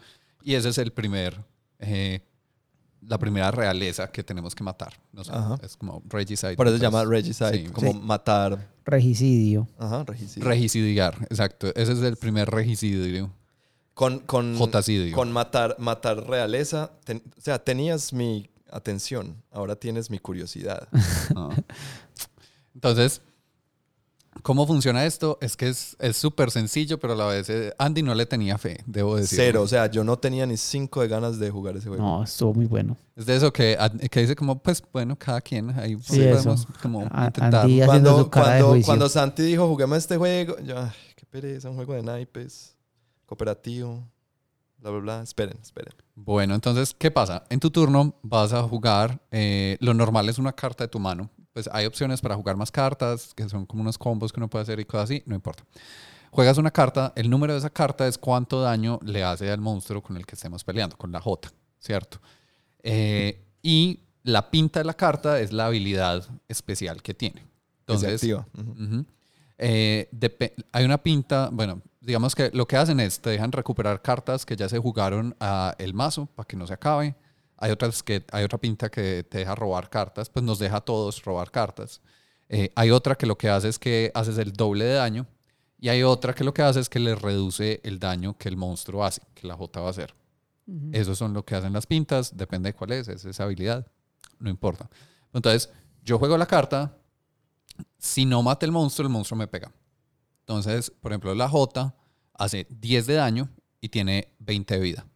Y 0.43 0.55
ese 0.55 0.71
es 0.71 0.79
el 0.79 0.93
primer, 0.93 1.39
eh, 1.79 2.23
la 3.07 3.19
primera 3.19 3.51
realeza 3.51 4.11
que 4.11 4.23
tenemos 4.23 4.55
que 4.55 4.65
matar. 4.65 4.95
No 5.13 5.25
sé, 5.25 5.33
es 5.63 5.77
como 5.77 6.03
regicide. 6.09 6.57
Por 6.57 6.69
eso 6.69 6.77
se 6.79 6.83
llama 6.83 7.05
Regicide, 7.05 7.53
sí. 7.53 7.71
como 7.71 7.93
Sí. 7.93 7.99
matar. 8.03 8.71
Regicidio. 8.87 9.69
Ajá, 9.79 10.05
regicidio. 10.05 10.49
Regicidiar, 10.49 11.19
exacto. 11.29 11.67
Ese 11.75 11.93
es 11.93 12.01
el 12.01 12.17
primer 12.17 12.49
regicidio. 12.51 13.31
Con, 13.95 14.21
con, 14.21 14.57
con 15.15 15.33
matar, 15.33 15.77
matar 15.79 16.27
realeza, 16.27 16.91
ten- 17.05 17.23
o 17.37 17.41
sea, 17.41 17.59
tenías 17.63 18.13
mi 18.13 18.49
atención, 18.71 19.37
ahora 19.51 19.77
tienes 19.77 20.11
mi 20.11 20.19
curiosidad. 20.19 20.89
Ah. 21.37 21.51
Entonces, 22.75 23.21
¿cómo 24.43 24.67
funciona 24.67 25.05
esto? 25.05 25.39
Es 25.41 25.57
que 25.57 25.69
es 25.69 25.97
es 25.99 26.17
súper 26.17 26.51
sencillo, 26.51 26.99
pero 26.99 27.13
a 27.13 27.17
la 27.17 27.27
vez 27.27 27.49
eh, 27.51 27.73
Andy 27.79 28.03
no 28.03 28.15
le 28.15 28.25
tenía 28.27 28.57
fe, 28.59 28.83
debo 28.87 29.17
decir. 29.17 29.39
Cero, 29.39 29.63
o 29.63 29.69
sea, 29.69 29.87
yo 29.91 30.05
no 30.05 30.19
tenía 30.19 30.47
ni 30.47 30.57
cinco 30.57 31.03
de 31.03 31.09
ganas 31.09 31.39
de 31.39 31.51
jugar 31.51 31.77
ese 31.77 31.89
juego. 31.89 32.03
No, 32.03 32.25
estuvo 32.25 32.55
muy 32.55 32.67
bueno. 32.67 32.97
Es 33.15 33.27
de 33.27 33.37
eso 33.37 33.53
que, 33.53 33.77
que 34.11 34.21
dice 34.21 34.35
como, 34.35 34.59
pues 34.59 34.83
bueno, 34.93 35.17
cada 35.19 35.41
quien 35.41 35.71
ahí 35.79 35.97
Sí, 36.03 36.17
podemos 36.19 36.61
eso. 36.63 36.69
como 36.83 37.01
A- 37.11 37.27
intentar. 37.27 37.67
Andy- 37.67 37.85
Cuando, 37.85 38.19
su 38.19 38.31
cara 38.31 38.47
de 38.47 38.53
cuando, 38.61 38.69
juicio. 38.71 38.87
cuando 38.87 39.09
Santi 39.09 39.43
dijo, 39.43 39.69
juguemos 39.69 39.99
este 39.99 40.17
juego, 40.17 40.57
yo, 40.65 40.79
ay, 40.79 40.91
qué 41.15 41.27
pereza, 41.27 41.69
un 41.69 41.77
juego 41.77 41.93
de 41.95 42.03
naipes, 42.03 42.75
cooperativo, 43.27 44.09
bla, 44.79 44.91
bla, 44.91 45.01
bla. 45.01 45.23
Esperen, 45.23 45.59
esperen. 45.63 45.95
Bueno, 46.15 46.55
entonces, 46.55 46.95
¿qué 46.99 47.11
pasa? 47.11 47.45
En 47.49 47.61
tu 47.61 47.71
turno 47.71 48.15
vas 48.23 48.53
a 48.53 48.63
jugar, 48.63 49.21
eh, 49.31 49.77
lo 49.81 49.95
normal 49.95 50.29
es 50.29 50.39
una 50.39 50.53
carta 50.53 50.85
de 50.85 50.89
tu 50.89 50.99
mano. 50.99 51.31
Pues 51.53 51.69
hay 51.73 51.85
opciones 51.87 52.21
para 52.21 52.35
jugar 52.35 52.57
más 52.57 52.71
cartas, 52.71 53.35
que 53.35 53.49
son 53.49 53.67
como 53.67 53.83
unos 53.83 53.99
combos 53.99 54.33
que 54.33 54.41
uno 54.41 54.49
puede 54.49 54.63
hacer 54.63 54.81
y 54.81 54.85
cosas 54.85 55.05
así, 55.05 55.23
no 55.27 55.35
importa. 55.35 55.65
Juegas 56.31 56.57
una 56.57 56.71
carta, 56.71 57.13
el 57.15 57.29
número 57.29 57.53
de 57.53 57.59
esa 57.59 57.69
carta 57.69 58.07
es 58.07 58.17
cuánto 58.17 58.63
daño 58.63 58.99
le 59.03 59.23
hace 59.23 59.51
al 59.51 59.61
monstruo 59.61 60.03
con 60.03 60.17
el 60.17 60.25
que 60.25 60.35
estemos 60.35 60.65
peleando, 60.65 60.97
con 60.97 61.13
la 61.13 61.21
J, 61.21 61.51
¿cierto? 61.79 62.21
Eh, 62.83 63.45
y 63.63 64.01
la 64.23 64.51
pinta 64.51 64.81
de 64.81 64.87
la 64.87 64.95
carta 64.95 65.41
es 65.41 65.53
la 65.53 65.67
habilidad 65.67 66.27
especial 66.49 67.03
que 67.03 67.13
tiene. 67.13 67.45
Entonces. 67.81 68.27
Eh, 69.59 70.09
hay 70.73 70.85
una 70.85 70.99
pinta, 70.99 71.51
bueno, 71.53 71.83
digamos 72.03 72.35
que 72.35 72.51
lo 72.53 72.67
que 72.67 72.77
hacen 72.77 73.01
es 73.01 73.21
te 73.21 73.31
dejan 73.31 73.53
recuperar 73.53 74.03
cartas 74.03 74.45
que 74.45 74.57
ya 74.57 74.69
se 74.69 74.79
jugaron 74.79 75.35
a 75.41 75.75
el 75.79 75.95
mazo 75.95 76.27
para 76.27 76.47
que 76.47 76.57
no 76.57 76.67
se 76.67 76.75
acabe. 76.75 77.15
Hay 77.57 77.71
otras 77.71 78.03
que 78.03 78.25
hay 78.33 78.45
otra 78.45 78.59
pinta 78.59 78.91
que 78.91 79.25
te 79.25 79.39
deja 79.39 79.55
robar 79.55 79.89
cartas, 79.89 80.29
pues 80.29 80.45
nos 80.45 80.59
deja 80.59 80.79
a 80.79 80.81
todos 80.81 81.23
robar 81.23 81.51
cartas. 81.51 82.01
Eh, 82.49 82.71
hay 82.75 82.91
otra 82.91 83.15
que 83.15 83.25
lo 83.25 83.39
que 83.39 83.49
hace 83.49 83.69
es 83.69 83.79
que 83.79 84.11
haces 84.15 84.37
el 84.39 84.53
doble 84.53 84.85
de 84.85 84.95
daño 84.95 85.27
y 85.79 85.89
hay 85.89 86.03
otra 86.03 86.35
que 86.35 86.45
lo 86.45 86.53
que 86.53 86.63
hace 86.63 86.81
es 86.81 86.89
que 86.89 86.99
le 86.99 87.15
reduce 87.15 87.81
el 87.85 87.99
daño 87.99 88.37
que 88.37 88.49
el 88.49 88.57
monstruo 88.57 89.05
hace, 89.05 89.23
que 89.35 89.47
la 89.47 89.55
J 89.57 89.81
va 89.81 89.87
a 89.87 89.91
hacer. 89.91 90.15
Esos 90.93 91.19
son 91.19 91.35
lo 91.35 91.45
que 91.45 91.55
hacen 91.55 91.73
las 91.73 91.87
pintas, 91.87 92.37
depende 92.37 92.69
de 92.69 92.75
cuál 92.75 92.93
es, 92.93 93.09
es 93.09 93.25
esa 93.25 93.45
habilidad, 93.45 93.87
no 94.39 94.49
importa. 94.49 94.89
Entonces, 95.33 95.71
yo 96.05 96.19
juego 96.19 96.39
la 96.39 96.47
carta, 96.47 96.97
si 97.99 98.25
no 98.25 98.43
mata 98.43 98.65
el 98.65 98.73
monstruo, 98.73 99.07
el 99.07 99.13
monstruo 99.13 99.37
me 99.37 99.49
pega. 99.49 99.73
Entonces, 100.47 100.91
por 101.01 101.13
ejemplo, 101.13 101.35
la 101.35 101.49
J 101.49 101.95
hace 102.35 102.67
10 102.71 103.07
de 103.07 103.15
daño 103.15 103.49
y 103.81 103.89
tiene 103.89 104.29
20 104.41 104.75
de 104.75 104.81
vida. 104.81 105.07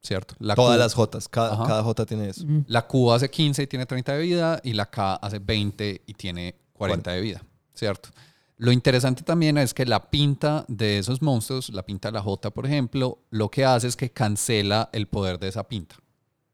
¿Cierto? 0.00 0.34
La 0.38 0.54
Todas 0.54 0.76
Q- 0.76 0.78
las 0.78 0.94
Jotas, 0.94 1.28
cada, 1.28 1.66
cada 1.66 1.82
J 1.82 2.06
tiene 2.06 2.28
eso. 2.28 2.44
La 2.68 2.86
Q 2.86 3.12
hace 3.12 3.28
15 3.28 3.64
y 3.64 3.66
tiene 3.66 3.86
30 3.86 4.12
de 4.12 4.20
vida 4.22 4.60
y 4.62 4.72
la 4.72 4.86
K 4.88 5.14
hace 5.16 5.40
20 5.40 6.02
y 6.06 6.14
tiene 6.14 6.54
40 6.74 7.10
de 7.10 7.20
vida, 7.20 7.42
¿cierto? 7.74 8.10
Lo 8.58 8.70
interesante 8.70 9.22
también 9.24 9.58
es 9.58 9.74
que 9.74 9.84
la 9.84 10.08
pinta 10.10 10.64
de 10.68 10.98
esos 10.98 11.20
monstruos, 11.22 11.70
la 11.70 11.82
pinta 11.84 12.08
de 12.08 12.12
la 12.12 12.22
J, 12.22 12.50
por 12.52 12.66
ejemplo, 12.66 13.18
lo 13.30 13.50
que 13.50 13.64
hace 13.64 13.88
es 13.88 13.96
que 13.96 14.10
cancela 14.12 14.88
el 14.92 15.08
poder 15.08 15.38
de 15.40 15.48
esa 15.48 15.64
pinta. 15.66 15.96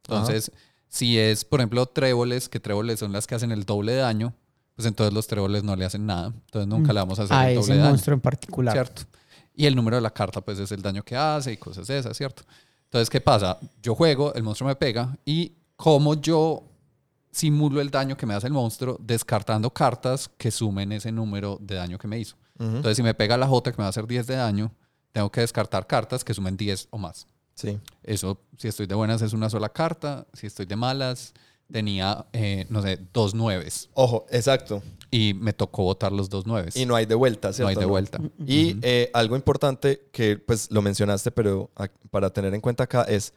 Entonces, 0.05 0.51
si 0.89 1.19
es, 1.19 1.45
por 1.45 1.61
ejemplo, 1.61 1.85
tréboles, 1.87 2.49
que 2.49 2.59
tréboles 2.59 3.01
son 3.01 3.13
las 3.13 3.27
que 3.27 3.35
hacen 3.35 3.53
el 3.53 3.65
doble 3.65 3.93
de 3.93 3.99
daño, 3.99 4.35
pues 4.75 4.87
entonces 4.87 5.13
los 5.13 5.27
tréboles 5.27 5.63
no 5.65 5.77
le 5.77 5.85
hacen 5.85 6.07
nada. 6.07 6.27
Entonces 6.29 6.67
nunca 6.67 6.93
Mm. 6.93 6.95
le 6.95 7.01
vamos 7.01 7.19
a 7.19 7.23
hacer 7.25 7.37
A 7.37 7.51
el 7.51 7.59
ese 7.59 7.61
doble 7.61 7.75
de 7.75 7.79
daño. 7.81 7.91
monstruo 7.91 8.15
en 8.15 8.21
particular. 8.21 8.73
¿cierto? 8.75 9.03
Y 9.55 9.67
el 9.67 9.77
número 9.77 9.97
de 9.97 10.03
la 10.03 10.11
carta, 10.11 10.41
pues 10.41 10.59
es 10.59 10.73
el 10.73 10.81
daño 10.83 11.03
que 11.05 11.15
hace 11.17 11.53
y 11.53 11.57
cosas 11.57 11.87
de 11.87 11.99
esas, 11.99 12.17
¿cierto? 12.17 12.43
Entonces, 12.85 13.09
¿qué 13.11 13.21
pasa? 13.21 13.59
Yo 13.83 13.95
juego, 13.95 14.33
el 14.35 14.43
monstruo 14.43 14.69
me 14.69 14.77
pega 14.77 15.17
y 15.25 15.53
como 15.77 16.15
yo 16.15 16.63
simulo 17.31 17.81
el 17.81 17.91
daño 17.91 18.17
que 18.17 18.27
me 18.27 18.35
hace 18.35 18.47
el 18.47 18.53
monstruo 18.53 18.97
descartando 19.01 19.71
cartas 19.73 20.29
que 20.37 20.51
sumen 20.51 20.93
ese 20.93 21.11
número 21.13 21.59
de 21.61 21.77
daño 21.77 21.99
que 21.99 22.07
me 22.09 22.19
hizo. 22.19 22.37
Entonces, 22.59 22.97
si 22.97 23.03
me 23.03 23.15
pega 23.15 23.37
la 23.37 23.49
J 23.49 23.73
que 23.73 23.77
me 23.79 23.83
va 23.83 23.87
a 23.87 23.91
hacer 23.91 24.07
10 24.07 24.27
de 24.27 24.37
daño, 24.37 24.71
tengo 25.11 25.31
que 25.33 25.41
descartar 25.41 25.87
cartas 25.87 26.23
que 26.23 26.33
sumen 26.33 26.57
10 26.57 26.87
o 26.91 26.99
más. 26.99 27.27
Sí. 27.55 27.79
Eso, 28.03 28.41
si 28.57 28.69
estoy 28.69 28.87
de 28.87 28.95
buenas, 28.95 29.21
es 29.23 29.33
una 29.33 29.51
sola 29.51 29.69
carta. 29.71 30.27
Si 30.33 30.47
estoy 30.47 30.67
de 30.67 30.77
malas, 30.77 31.33
tenía, 31.73 32.27
eh, 32.33 32.67
no 32.69 32.83
sé, 32.83 32.99
dos 33.13 33.35
nueves. 33.35 33.91
Ojo, 33.95 34.27
exacto. 34.31 34.83
Y 35.11 35.35
me 35.35 35.53
tocó 35.53 35.83
botar 35.85 36.13
los 36.13 36.31
dos 36.31 36.47
nueves. 36.47 36.77
Y 36.77 36.87
no 36.87 36.95
hay 36.95 37.07
de 37.07 37.15
vuelta, 37.15 37.51
no 37.59 37.67
hay 37.67 37.75
de 37.75 37.85
vuelta. 37.85 38.21
Y 38.47 38.77
eh, 38.83 39.11
algo 39.13 39.37
importante 39.37 40.09
que 40.13 40.39
pues 40.39 40.71
lo 40.71 40.83
mencionaste, 40.83 41.31
pero 41.31 41.71
para 42.11 42.31
tener 42.31 42.55
en 42.55 42.61
cuenta 42.61 42.85
acá 42.85 43.03
es, 43.03 43.35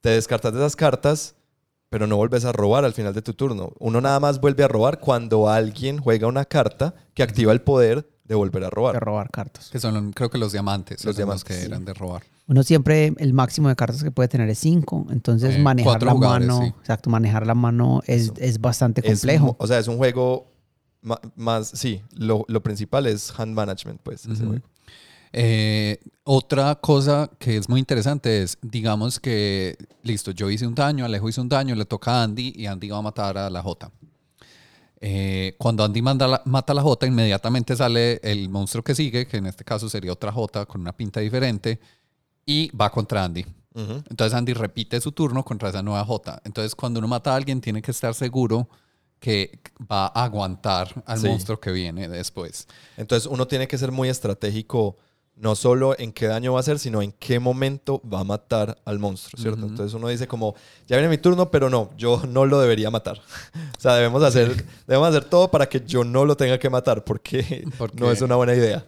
te 0.00 0.10
descartas 0.10 0.52
de 0.52 0.60
esas 0.60 0.76
cartas, 0.76 1.34
pero 1.88 2.06
no 2.06 2.16
vuelves 2.16 2.44
a 2.44 2.52
robar 2.52 2.84
al 2.84 2.94
final 2.94 3.12
de 3.12 3.22
tu 3.22 3.34
turno. 3.34 3.72
Uno 3.78 4.00
nada 4.00 4.20
más 4.20 4.40
vuelve 4.40 4.62
a 4.62 4.68
robar 4.68 5.00
cuando 5.00 5.48
alguien 5.48 5.98
juega 5.98 6.26
una 6.28 6.44
carta 6.44 6.94
que 7.14 7.22
activa 7.22 7.52
el 7.52 7.62
poder 7.62 8.08
de 8.30 8.36
volver 8.36 8.62
a 8.62 8.66
De 8.66 8.70
robar. 8.70 9.02
robar 9.04 9.28
cartas. 9.30 9.70
Que 9.70 9.80
son, 9.80 10.12
creo 10.12 10.30
que 10.30 10.38
los 10.38 10.52
diamantes. 10.52 11.04
Los 11.04 11.16
diamantes, 11.16 11.42
que 11.42 11.52
sí. 11.54 11.66
eran 11.66 11.84
de 11.84 11.92
robar. 11.92 12.22
Uno 12.46 12.62
siempre, 12.62 13.12
el 13.18 13.32
máximo 13.34 13.68
de 13.68 13.74
cartas 13.74 14.04
que 14.04 14.12
puede 14.12 14.28
tener 14.28 14.48
es 14.48 14.58
5. 14.60 15.08
Entonces, 15.10 15.56
Eh, 15.56 15.58
manejar 15.58 16.00
la 16.04 16.12
jugadores, 16.12 16.46
mano. 16.46 16.62
sí. 16.64 16.72
Exacto, 16.80 17.10
manejar 17.10 17.44
la 17.44 17.54
mano 17.56 18.02
es, 18.06 18.32
es 18.36 18.60
bastante 18.60 19.02
complejo. 19.02 19.56
o 19.58 19.66
sea, 19.66 19.80
es 19.80 19.88
un 19.88 19.96
juego 19.98 20.46
más, 21.34 21.68
sí, 21.74 22.02
lo, 22.14 22.44
lo 22.46 22.62
principal 22.62 23.06
es 23.08 23.32
hand 23.36 23.52
management, 23.54 24.00
pues. 24.02 24.20
ese 24.26 24.32
Ujú. 24.44 24.46
juego. 24.52 24.64
Eh, 25.32 25.98
otra 26.24 26.74
cosa 26.76 27.30
que 27.38 27.56
es 27.56 27.68
muy 27.68 27.80
interesante 27.80 28.42
es, 28.42 28.58
digamos 28.62 29.18
que, 29.20 29.76
listo, 30.04 30.30
yo 30.30 30.50
hice 30.50 30.66
un 30.68 30.74
daño, 30.76 31.04
Alejo 31.04 31.28
hizo 31.28 31.40
un 31.42 31.48
daño, 31.48 31.74
le 31.74 31.84
toca 31.84 32.20
a 32.20 32.22
Andy 32.24 32.52
y 32.56 32.66
Andy 32.66 32.88
va 32.90 32.98
a 32.98 33.02
matar 33.02 33.38
a 33.38 33.50
la 33.50 33.62
J. 33.62 33.90
Eh, 35.00 35.54
cuando 35.58 35.82
Andy 35.82 36.02
manda 36.02 36.28
la- 36.28 36.42
mata 36.44 36.72
a 36.72 36.76
la 36.76 36.82
J, 36.82 37.06
inmediatamente 37.06 37.74
sale 37.74 38.20
el 38.22 38.48
monstruo 38.50 38.84
que 38.84 38.94
sigue, 38.94 39.26
que 39.26 39.38
en 39.38 39.46
este 39.46 39.64
caso 39.64 39.88
sería 39.88 40.12
otra 40.12 40.30
J 40.30 40.66
con 40.66 40.80
una 40.82 40.92
pinta 40.94 41.20
diferente, 41.20 41.80
y 42.44 42.70
va 42.76 42.90
contra 42.90 43.24
Andy. 43.24 43.44
Entonces 43.72 44.34
Andy 44.34 44.52
repite 44.52 45.00
su 45.00 45.12
turno 45.12 45.44
contra 45.44 45.68
esa 45.70 45.80
nueva 45.82 46.04
J. 46.04 46.42
Entonces 46.44 46.74
cuando 46.74 46.98
uno 46.98 47.06
mata 47.08 47.32
a 47.32 47.36
alguien 47.36 47.60
tiene 47.60 47.80
que 47.80 47.92
estar 47.92 48.12
seguro 48.14 48.68
que 49.20 49.60
va 49.90 50.06
a 50.06 50.24
aguantar 50.24 51.02
al 51.06 51.18
Sí. 51.20 51.28
monstruo 51.28 51.60
que 51.60 51.70
viene 51.70 52.08
después. 52.08 52.66
Entonces 52.96 53.30
uno 53.30 53.46
tiene 53.46 53.68
que 53.68 53.78
ser 53.78 53.92
muy 53.92 54.08
estratégico, 54.08 54.96
no 55.40 55.54
solo 55.54 55.98
en 55.98 56.12
qué 56.12 56.26
daño 56.26 56.52
va 56.52 56.58
a 56.58 56.60
hacer, 56.60 56.78
sino 56.78 57.00
en 57.00 57.12
qué 57.12 57.40
momento 57.40 58.02
va 58.02 58.20
a 58.20 58.24
matar 58.24 58.76
al 58.84 58.98
monstruo, 58.98 59.40
¿cierto? 59.40 59.60
Ujú. 59.60 59.68
Entonces 59.68 59.94
uno 59.94 60.08
dice 60.08 60.28
como, 60.28 60.54
ya 60.86 60.96
viene 60.96 61.08
mi 61.08 61.16
turno, 61.16 61.50
pero 61.50 61.70
no, 61.70 61.90
yo 61.96 62.22
no 62.28 62.44
lo 62.44 62.60
debería 62.60 62.90
matar. 62.90 63.18
o 63.78 63.80
sea, 63.80 63.94
debemos 63.94 64.22
hacer, 64.22 64.64
debemos 64.86 65.08
hacer 65.08 65.24
todo 65.24 65.50
para 65.50 65.66
que 65.66 65.80
yo 65.80 66.04
no 66.04 66.26
lo 66.26 66.36
tenga 66.36 66.58
que 66.58 66.68
matar, 66.68 67.04
porque 67.04 67.64
¿Por 67.78 67.98
no 67.98 68.10
es 68.12 68.20
una 68.20 68.36
buena 68.36 68.54
idea. 68.54 68.84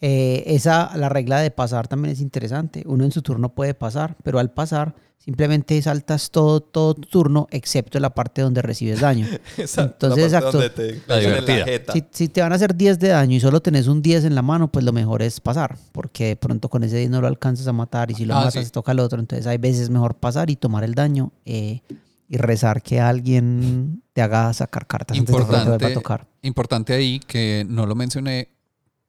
Eh, 0.00 0.42
esa, 0.46 0.96
la 0.96 1.08
regla 1.08 1.40
de 1.40 1.50
pasar 1.50 1.86
también 1.86 2.12
es 2.12 2.20
interesante. 2.20 2.82
Uno 2.86 3.04
en 3.04 3.12
su 3.12 3.22
turno 3.22 3.50
puede 3.50 3.74
pasar, 3.74 4.16
pero 4.24 4.38
al 4.38 4.50
pasar 4.50 4.94
simplemente 5.24 5.80
saltas 5.82 6.30
todo, 6.30 6.60
todo 6.60 6.94
tu 6.94 7.02
turno, 7.02 7.46
excepto 7.50 8.00
la 8.00 8.10
parte 8.10 8.42
donde 8.42 8.60
recibes 8.62 9.00
daño. 9.00 9.26
Exacto, 9.56 10.06
Entonces, 10.08 10.32
exacto. 10.32 10.58
te 10.70 11.00
La. 11.06 11.92
Si, 11.92 12.04
si 12.10 12.28
te 12.28 12.40
van 12.40 12.52
a 12.52 12.56
hacer 12.56 12.74
10 12.74 12.98
de 12.98 13.08
daño 13.08 13.36
y 13.36 13.40
solo 13.40 13.60
tenés 13.62 13.86
un 13.86 14.02
10 14.02 14.24
en 14.24 14.34
la 14.34 14.42
mano, 14.42 14.70
pues 14.70 14.84
lo 14.84 14.92
mejor 14.92 15.22
es 15.22 15.40
pasar, 15.40 15.76
porque 15.92 16.26
de 16.28 16.36
pronto 16.36 16.68
con 16.68 16.82
ese 16.82 16.96
10 16.98 17.10
no 17.10 17.20
lo 17.20 17.26
alcanzas 17.28 17.66
a 17.68 17.72
matar 17.72 18.10
y 18.10 18.14
si 18.14 18.24
lo 18.24 18.34
Ah, 18.34 18.44
matas 18.46 18.64
sí. 18.64 18.70
toca 18.72 18.92
al 18.92 18.98
otro. 19.00 19.20
Entonces 19.20 19.46
hay 19.46 19.58
veces 19.58 19.90
mejor 19.90 20.16
pasar 20.16 20.50
y 20.50 20.56
tomar 20.56 20.82
el 20.84 20.94
daño 20.94 21.32
eh, 21.44 21.80
y 22.28 22.36
rezar 22.36 22.82
que 22.82 22.98
alguien 23.00 24.02
te 24.14 24.22
haga 24.22 24.52
sacar 24.54 24.86
cartas 24.86 25.18
antes 25.18 25.32
de 25.34 25.38
que 25.38 25.44
te 25.44 25.48
vuelva 25.50 25.58
a 25.60 25.64
Importante, 25.64 25.94
tocar. 25.94 26.26
importante 26.42 26.94
ahí 26.94 27.20
que 27.20 27.64
no 27.68 27.86
lo 27.86 27.94
mencioné, 27.94 28.48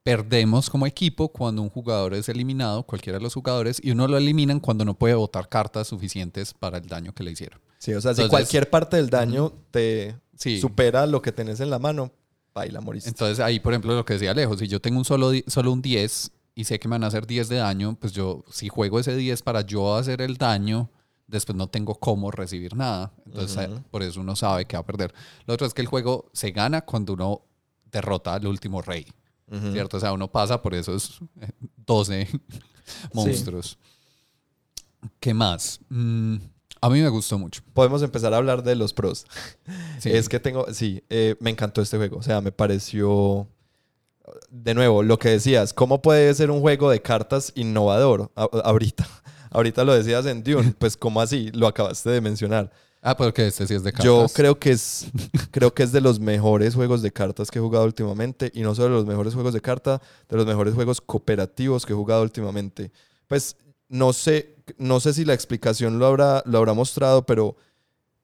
perdemos 0.04 0.70
como 0.70 0.86
equipo 0.86 1.30
cuando 1.30 1.62
un 1.62 1.70
jugador 1.70 2.14
es 2.14 2.28
eliminado, 2.30 2.84
cualquiera 2.84 3.18
de 3.20 3.24
los 3.24 3.34
jugadores, 3.34 3.80
y 3.82 3.92
uno 3.92 4.08
lo 4.08 4.18
eliminan 4.18 4.60
cuando 4.60 4.84
no 4.86 4.94
puede 4.96 5.14
botar 5.16 5.48
cartas 5.50 5.88
suficientes 5.88 6.54
para 6.54 6.78
el 6.78 6.88
daño 6.88 7.14
que 7.14 7.24
le 7.24 7.32
hicieron. 7.32 7.60
Sí, 7.78 7.94
o 7.94 8.02
sea, 8.02 8.14
si 8.14 8.28
cualquier 8.28 8.70
parte 8.70 8.98
del 8.98 9.10
daño 9.10 9.54
te 9.72 10.16
Sí. 10.36 10.60
supera 10.60 11.06
lo 11.06 11.22
que 11.22 11.32
tenés 11.32 11.60
en 11.60 11.70
la 11.70 11.80
mano, 11.80 12.12
baila, 12.54 12.82
moriste. 12.82 13.10
Entonces 13.10 13.40
ahí, 13.40 13.60
por 13.60 13.74
ejemplo, 13.74 13.96
lo 13.96 14.06
que 14.06 14.14
decía 14.14 14.32
Alejo, 14.32 14.58
si 14.58 14.68
yo 14.68 14.80
tengo 14.82 14.98
un 14.98 15.06
solo, 15.06 15.32
solo 15.48 15.72
un 15.72 15.82
10 15.82 16.32
y 16.56 16.66
sé 16.66 16.80
que 16.80 16.88
me 16.88 16.94
van 16.96 17.04
a 17.04 17.08
hacer 17.08 17.26
10 17.26 17.50
de 17.50 17.58
daño, 17.58 17.98
pues 18.00 18.14
yo, 18.14 18.44
si 18.52 18.68
juego 18.70 19.00
ese 19.00 19.16
10 19.16 19.42
para 19.42 19.62
yo 19.62 19.96
hacer 19.96 20.22
el 20.22 20.38
daño, 20.38 20.90
después 21.28 21.56
no 21.56 21.68
tengo 21.68 21.96
cómo 21.96 22.30
recibir 22.32 22.76
nada. 22.76 23.12
Entonces, 23.26 23.70
por 23.90 24.04
eso 24.04 24.20
uno 24.22 24.36
sabe 24.36 24.66
que 24.66 24.76
va 24.76 24.82
a 24.82 24.86
perder. 24.86 25.14
Lo 25.46 25.54
otro 25.54 25.66
es 25.66 25.74
que 25.74 25.82
el 25.82 25.88
juego 25.88 26.30
se 26.34 26.52
gana 26.52 26.82
cuando 26.82 27.14
uno 27.14 27.42
derrota 27.92 28.34
al 28.36 28.46
último 28.48 28.82
rey, 28.82 29.06
¿cierto? 29.72 29.98
O 29.98 30.00
sea, 30.00 30.14
uno 30.14 30.32
pasa 30.32 30.62
por 30.62 30.74
esos 30.74 31.20
eh, 31.42 31.50
12 31.86 32.28
monstruos. 33.14 33.78
¿Qué 35.20 35.34
más? 35.34 35.80
Mm, 35.90 36.38
a 36.82 36.90
mí 36.90 37.02
me 37.02 37.10
gustó 37.10 37.38
mucho. 37.38 37.62
Podemos 37.74 38.02
empezar 38.02 38.34
a 38.34 38.38
hablar 38.38 38.64
de 38.64 38.76
los 38.76 38.94
pros. 38.94 39.26
Sí. 40.00 40.12
Es 40.12 40.28
que 40.28 40.40
tengo, 40.40 40.66
sí, 40.74 41.04
eh, 41.10 41.36
me 41.40 41.50
encantó 41.50 41.82
este 41.82 41.98
juego. 41.98 42.18
O 42.18 42.24
sea, 42.24 42.42
me 42.42 42.52
pareció, 42.52 43.48
de 44.50 44.74
nuevo, 44.74 45.04
lo 45.04 45.18
que 45.18 45.30
decías, 45.30 45.74
¿cómo 45.74 46.02
puede 46.02 46.34
ser 46.34 46.52
un 46.52 46.62
juego 46.62 46.90
de 46.90 47.02
cartas 47.02 47.52
innovador 47.56 48.32
ahorita? 48.36 49.08
Ahorita 49.56 49.84
lo 49.84 49.94
decías 49.94 50.26
en 50.26 50.44
Dune, 50.44 50.74
pues 50.80 50.98
¿cómo 50.98 51.22
así? 51.22 51.52
Lo 51.52 51.68
acabaste 51.68 52.10
de 52.10 52.22
mencionar. 52.22 52.72
Ah, 53.06 53.18
porque 53.18 53.46
este 53.46 53.68
sí 53.68 53.74
es 53.74 53.84
de 53.84 53.92
cartas. 53.92 54.06
Yo 54.06 54.28
creo 54.34 54.58
que 54.58 54.72
es 54.72 55.08
creo 55.52 55.74
que 55.74 55.84
es 55.84 55.92
de 55.92 56.00
los 56.00 56.22
mejores 56.22 56.74
juegos 56.74 57.02
de 57.02 57.12
cartas 57.12 57.52
que 57.52 57.60
he 57.60 57.62
jugado 57.62 57.84
últimamente 57.84 58.50
y 58.56 58.62
no 58.62 58.74
solo 58.74 58.88
de 58.88 58.96
los 58.96 59.06
mejores 59.06 59.34
juegos 59.34 59.54
de 59.54 59.60
carta, 59.60 60.02
de 60.30 60.38
los 60.38 60.46
mejores 60.46 60.74
juegos 60.74 61.02
cooperativos 61.02 61.86
que 61.86 61.92
he 61.92 61.96
jugado 61.96 62.24
últimamente. 62.24 62.94
Pues 63.28 63.58
no 63.90 64.14
sé 64.14 64.56
no 64.78 65.02
sé 65.02 65.14
si 65.14 65.26
la 65.26 65.34
explicación 65.34 66.00
lo 66.00 66.06
habrá 66.06 66.44
lo 66.46 66.60
habrá 66.60 66.74
mostrado, 66.74 67.26
pero 67.26 67.58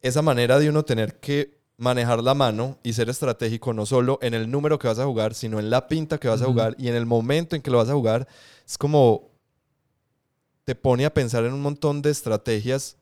esa 0.02 0.22
manera 0.22 0.58
de 0.60 0.70
uno 0.70 0.86
tener 0.86 1.20
que 1.20 1.60
manejar 1.76 2.24
la 2.24 2.34
mano 2.34 2.78
y 2.82 2.94
ser 2.94 3.10
estratégico 3.10 3.74
no 3.74 3.86
solo 3.86 4.18
en 4.22 4.34
el 4.34 4.50
número 4.50 4.80
que 4.80 4.88
vas 4.88 5.00
a 5.00 5.06
jugar, 5.06 5.34
sino 5.34 5.60
en 5.60 5.70
la 5.70 5.89
pinta 5.89 6.20
que 6.20 6.30
vas 6.30 6.42
a 6.42 6.46
jugar 6.46 6.76
y 6.78 6.88
en 6.88 6.96
el 6.96 7.06
momento 7.06 7.58
en 7.58 7.62
que 7.62 7.70
lo 7.70 7.80
vas 7.80 7.89
a 7.89 7.94
jugar, 7.94 8.30
es 8.65 8.78
como 8.78 9.30
te 10.63 10.74
pone 10.74 11.06
a 11.06 11.13
pensar 11.13 11.44
en 11.44 11.52
un 11.52 11.62
montón 11.62 12.02
de 12.02 12.12
estrategias 12.12 12.96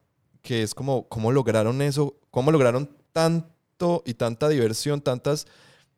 que 0.48 0.64
es 0.64 0.74
como 0.74 1.10
cómo 1.10 1.34
lograron 1.34 1.82
eso, 1.82 2.16
cómo 2.32 2.54
lograron 2.54 2.90
tanto 3.12 4.02
y 4.06 4.14
tanta 4.14 4.48
diversión, 4.48 5.02
tantas, 5.02 5.46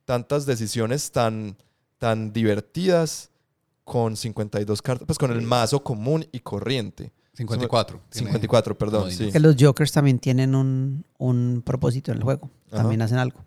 tantas 0.05 0.47
decisiones 0.47 1.11
tan, 1.11 1.55
tan 1.99 2.33
divertidas 2.33 3.29
con 3.83 4.17
52 4.17 4.81
cartas, 4.81 5.05
pues 5.05 5.19
con 5.19 5.29
el 5.31 5.43
mazo 5.43 5.83
común 5.83 6.25
y 6.31 6.39
corriente. 6.39 7.11
54. 7.33 8.01
tiene- 8.09 8.29
54, 8.31 8.75
perdón, 8.75 9.11
sí. 9.11 9.31
Que 9.31 9.39
los 9.39 9.55
Jokers 9.55 9.91
también 9.91 10.17
tienen 10.17 10.55
un, 10.55 11.05
un 11.19 11.61
propósito 11.63 12.11
en 12.11 12.17
el 12.17 12.23
juego. 12.23 12.49
Ajá. 12.69 12.77
También 12.77 13.03
hacen 13.03 13.19
algo. 13.19 13.45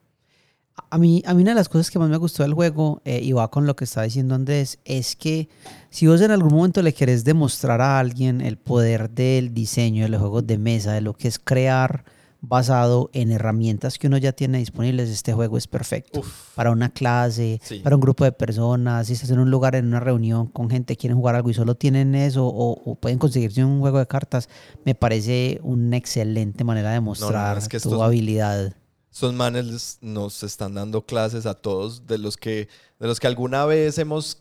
A 0.90 0.98
mí, 0.98 1.22
a 1.26 1.35
mí 1.35 1.42
una 1.42 1.50
de 1.52 1.56
las 1.56 1.68
cosas 1.68 1.90
que 1.90 1.98
más 1.98 2.08
me 2.08 2.16
gustó 2.16 2.42
del 2.42 2.54
juego, 2.54 3.02
eh, 3.04 3.20
y 3.22 3.32
va 3.32 3.50
con 3.50 3.66
lo 3.66 3.76
que 3.76 3.85
está 3.85 4.02
diciendo 4.02 4.35
Andrés, 4.35 4.78
es 4.85 5.16
que 5.16 5.48
si 5.90 6.06
vos 6.06 6.20
en 6.20 6.30
algún 6.30 6.52
momento 6.54 6.80
le 6.82 6.94
querés 6.94 7.24
demostrar 7.24 7.80
a 7.80 7.98
alguien 7.98 8.40
el 8.40 8.56
poder 8.56 9.11
del 9.11 9.52
diseño 9.52 10.02
de 10.04 10.08
los 10.08 10.20
juegos 10.20 10.46
de 10.46 10.58
mesa, 10.58 10.92
de 10.92 11.00
lo 11.02 11.12
que 11.14 11.28
es 11.28 11.38
crear 11.38 12.04
basado 12.44 13.08
en 13.12 13.30
herramientas 13.30 13.98
que 13.98 14.08
uno 14.08 14.16
ya 14.18 14.32
tiene 14.32 14.58
disponibles, 14.58 15.08
este 15.11 15.32
juego 15.32 15.56
es 15.56 15.68
perfecto. 15.68 16.20
Uf, 16.20 16.54
Para 16.56 16.72
una 16.72 16.88
clase, 16.90 17.61
Sí. 17.62 17.78
para 17.78 17.94
un 17.94 18.00
grupo 18.02 18.24
de 18.24 18.32
personas, 18.32 19.06
si 19.06 19.12
estás 19.12 19.30
en 19.30 19.38
un 19.38 19.50
lugar, 19.50 19.76
en 19.76 19.87
una 19.87 20.00
reunión 20.00 20.46
con 20.48 20.68
gente, 20.68 20.96
quieren 20.96 21.16
jugar 21.18 21.37
algo 21.37 21.50
y 21.50 21.54
solo 21.54 21.76
tienen 21.76 22.14
eso 22.16 22.46
o, 22.46 22.72
o 22.85 22.94
pueden 22.96 23.18
conseguirse 23.18 23.64
un 23.64 23.78
juego 23.80 23.98
de 23.98 24.06
cartas, 24.08 24.48
me 24.85 24.94
parece 24.96 25.61
una 25.62 25.96
excelente 25.96 26.64
manera 26.64 26.90
de 26.90 27.00
mostrar 27.00 27.58
es 27.58 27.68
que 27.68 27.78
tu 27.78 28.02
habilidad. 28.02 28.74
Estos 29.12 29.35
manes 29.35 29.98
nos 30.01 30.42
están 30.42 30.75
dando 30.75 31.05
clases 31.05 31.44
a 31.46 31.55
todos 31.55 32.07
de 32.07 32.18
los 32.18 32.37
que, 32.37 32.68
de 32.98 33.07
los 33.07 33.20
que 33.20 33.27
alguna 33.27 33.66
vez 33.66 33.98
hemos 33.98 34.38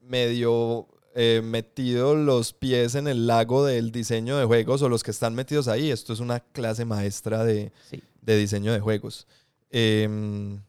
medio 0.00 0.86
eh, 1.14 1.40
metido 1.42 2.14
los 2.14 2.52
pies 2.52 2.96
en 2.96 3.08
el 3.08 3.26
lago 3.26 3.64
del 3.64 3.92
diseño 3.92 4.36
de 4.36 4.44
juegos 4.44 4.82
o 4.82 4.88
los 4.88 5.02
que 5.02 5.10
están 5.10 5.34
metidos 5.34 5.68
ahí. 5.68 5.90
Esto 5.90 6.12
es 6.12 6.20
una 6.20 6.40
clase 6.40 6.84
maestra 6.84 7.44
de, 7.44 7.72
Sí. 7.88 8.02
de 8.20 8.36
diseño 8.36 8.72
de 8.72 8.80
juegos. 8.80 9.26
Em, 9.70 10.60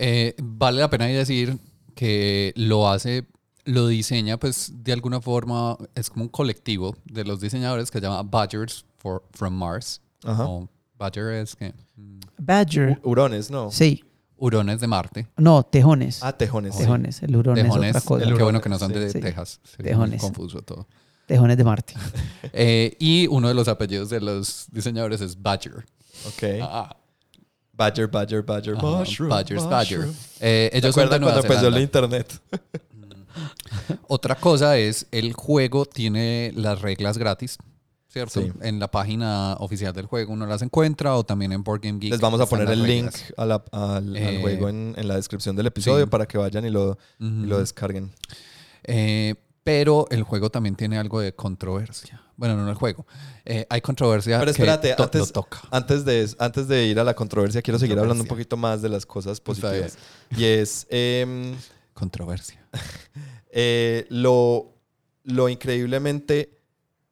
Eh, 0.00 0.34
vale 0.40 0.80
la 0.80 0.88
pena 0.90 1.06
decir 1.06 1.58
que 1.96 2.52
lo 2.56 2.88
hace, 2.88 3.26
lo 3.64 3.88
diseña, 3.88 4.38
pues 4.38 4.72
de 4.84 4.92
alguna 4.92 5.20
forma 5.20 5.76
es 5.96 6.08
como 6.08 6.24
un 6.24 6.28
colectivo 6.28 6.96
de 7.04 7.24
los 7.24 7.40
diseñadores 7.40 7.90
que 7.90 7.98
se 7.98 8.04
llama 8.06 8.22
Badgers 8.22 8.84
for, 8.98 9.24
from 9.32 9.54
Mars. 9.54 10.00
Ajá. 10.22 10.46
O 10.46 10.68
Badger 10.98 11.32
es 11.34 11.54
que 11.56 11.72
Badger. 12.38 12.90
hu- 12.90 13.00
hurones, 13.04 13.50
¿no? 13.50 13.70
Sí. 13.70 14.04
hurones 14.36 14.80
de 14.80 14.86
Marte. 14.86 15.26
No, 15.36 15.62
tejones. 15.64 16.22
Ah, 16.22 16.32
tejones. 16.32 16.74
sí. 16.74 16.80
tejones. 16.82 17.22
El 17.22 17.34
hurón 17.36 17.54
Tejones. 17.56 17.90
es 17.90 17.96
otra 17.96 18.00
cosa. 18.08 18.24
El 18.24 18.36
Qué 18.36 18.42
bueno 18.42 18.60
que 18.60 18.68
no 18.68 18.78
son 18.78 18.92
de 18.92 19.10
sí. 19.10 19.20
Texas. 19.20 19.60
Tejones. 19.82 20.20
confuso 20.20 20.62
todo. 20.62 20.86
Tejones 21.26 21.56
de 21.56 21.64
Marte. 21.64 21.94
Eh, 22.52 22.96
y 22.98 23.26
uno 23.28 23.48
de 23.48 23.54
los 23.54 23.68
apellidos 23.68 24.08
de 24.10 24.20
los 24.20 24.66
diseñadores 24.70 25.20
es 25.20 25.40
Badger. 25.40 25.84
Ok. 26.26 26.42
Ah, 26.62 26.96
Badger, 27.72 28.08
Badger, 28.08 28.42
Badger, 28.42 28.74
Ajá, 28.76 28.86
mushroom, 28.86 29.30
Badgers, 29.30 29.62
mushroom. 29.64 29.70
Badger. 29.70 30.08
Eh, 30.40 30.68
¿Te 30.72 30.78
ellos 30.78 30.94
son 30.94 31.08
de 31.08 31.14
acuerdas 31.14 31.20
Nueva 31.20 31.34
cuando 31.42 31.46
empezó 31.54 31.66
el 31.68 31.74
Zelanda. 31.74 31.80
internet? 31.82 32.40
Otra 34.08 34.34
cosa 34.34 34.76
es, 34.78 35.06
el 35.12 35.32
juego 35.32 35.84
tiene 35.86 36.52
las 36.56 36.80
reglas 36.80 37.18
gratis, 37.18 37.58
¿cierto? 38.08 38.40
Sí. 38.42 38.52
En 38.62 38.78
la 38.80 38.90
página 38.90 39.54
oficial 39.60 39.92
del 39.92 40.06
juego 40.06 40.32
uno 40.32 40.46
las 40.46 40.62
encuentra 40.62 41.14
o 41.16 41.24
también 41.24 41.52
en 41.52 41.62
Board 41.62 41.80
Game 41.82 41.98
Geek. 41.98 42.12
Les 42.12 42.20
vamos 42.20 42.40
a 42.40 42.46
poner 42.46 42.68
el 42.70 42.82
link 42.82 43.12
reglas. 43.12 43.34
a 43.36 43.44
la- 43.46 43.64
al, 43.72 43.96
al 43.96 44.16
Eh, 44.16 44.38
juego 44.40 44.68
en, 44.68 44.94
en 44.96 45.08
la 45.08 45.16
descripción 45.16 45.54
del 45.56 45.66
episodio 45.66 46.04
sí. 46.04 46.10
para 46.10 46.26
que 46.26 46.38
vayan 46.38 46.64
y 46.64 46.70
lo, 46.70 46.98
y 47.18 47.46
lo 47.46 47.58
descarguen. 47.58 48.10
Eh, 48.84 49.34
pero 49.62 50.06
el 50.10 50.22
juego 50.22 50.48
también 50.50 50.74
tiene 50.76 50.96
algo 50.98 51.20
de 51.20 51.34
controversia. 51.34 52.22
Bueno, 52.36 52.56
no 52.56 52.70
el 52.70 52.76
juego. 52.76 53.04
Eh, 53.44 53.66
hay 53.68 53.80
controversia 53.80 54.38
Pero 54.38 54.52
espérate, 54.52 54.90
que 54.90 54.94
to- 54.94 55.02
antes- 55.04 55.32
toca. 55.32 55.60
Antes 55.70 56.04
de, 56.04 56.30
antes 56.38 56.68
de 56.68 56.86
ir 56.86 56.98
a 57.00 57.04
la 57.04 57.12
controversia, 57.14 57.60
quiero 57.60 57.78
seguir 57.78 57.98
hablando 57.98 58.22
un 58.22 58.28
poquito 58.28 58.56
más 58.56 58.80
de 58.80 58.88
las 58.88 59.04
cosas 59.04 59.32
Está 59.32 59.44
positivas. 59.44 59.98
Y 60.36 60.44
es 60.44 60.86
em, 60.88 61.54
Controversia. 61.94 62.64
eh, 63.50 64.06
lo, 64.08 64.72
lo 65.24 65.48
increíblemente 65.48 66.56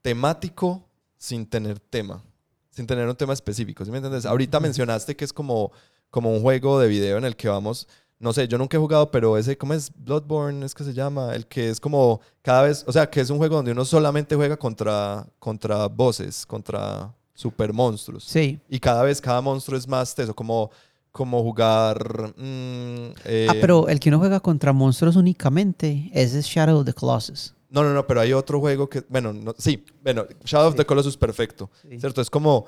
temático 0.03 0.86
sin 1.19 1.47
tener 1.47 1.81
tema, 1.81 2.23
sin 2.71 2.87
tener 2.87 3.09
un 3.09 3.17
tema 3.17 3.33
específico. 3.33 3.85
¿Sí 3.85 3.91
me 3.91 3.99
entiendes? 3.99 4.27
Ahorita 4.27 4.61
mencionaste 4.61 5.17
que 5.17 5.25
es 5.25 5.33
como, 5.33 5.73
como 6.11 6.33
un 6.33 6.43
juego 6.43 6.81
de 6.81 6.89
video 6.89 7.19
en 7.19 7.25
el 7.25 7.37
que 7.37 7.49
vamos, 7.49 7.87
no 8.19 8.33
sé, 8.33 8.49
yo 8.49 8.57
nunca 8.57 8.77
he 8.77 8.81
jugado, 8.81 9.11
pero 9.11 9.37
ese, 9.37 9.59
¿cómo 9.59 9.75
es? 9.75 9.91
Bloodborne 9.95 10.65
es 10.65 10.75
que 10.75 10.85
se 10.85 10.95
llama, 10.95 11.35
el 11.35 11.47
que 11.47 11.69
es 11.69 11.79
como 11.79 12.21
cada 12.43 12.63
vez, 12.63 12.83
o 12.87 12.93
sea, 12.93 13.11
que 13.11 13.21
es 13.21 13.29
un 13.29 13.39
juego 13.39 13.57
donde 13.57 13.73
uno 13.73 13.85
solamente 13.85 14.35
juega 14.35 14.57
contra, 14.57 15.27
contra 15.39 15.87
bosses, 15.89 16.47
contra 16.47 17.15
super 17.35 17.73
monstruos. 17.73 18.25
Sí. 18.25 18.59
Y 18.69 18.81
cada 18.81 19.03
vez 19.03 19.21
cada 19.21 19.41
monstruo 19.43 19.79
es 19.79 19.87
más 19.87 20.15
teso, 20.15 20.35
como, 20.35 20.71
como 21.13 21.43
jugar... 21.43 22.33
mm, 22.37 23.13
eh, 23.27 23.49
Ah, 23.51 23.55
pero 23.61 23.89
el 23.89 24.01
que 24.01 24.09
uno 24.09 24.19
juega 24.19 24.41
contra 24.41 24.73
monstruos 24.73 25.17
únicamente, 25.17 26.11
ese 26.15 26.39
es 26.39 26.47
Shadow 26.47 26.79
of 26.79 26.87
the 26.87 26.95
Colossus. 26.95 27.53
No, 27.69 27.83
no, 27.83 27.93
no, 27.93 28.07
pero 28.07 28.21
hay 28.21 28.33
otro 28.33 28.61
juego 28.61 28.89
que, 28.89 29.03
bueno, 29.09 29.33
no- 29.33 29.55
sí, 29.59 29.85
bueno, 30.05 30.25
Shadow 30.45 30.69
of 30.69 30.77
the 30.77 30.85
Colossus 30.87 31.17
perfecto, 31.17 31.71
Sí. 31.83 31.99
¿cierto? 31.99 32.21
Es 32.21 32.31
como 32.31 32.67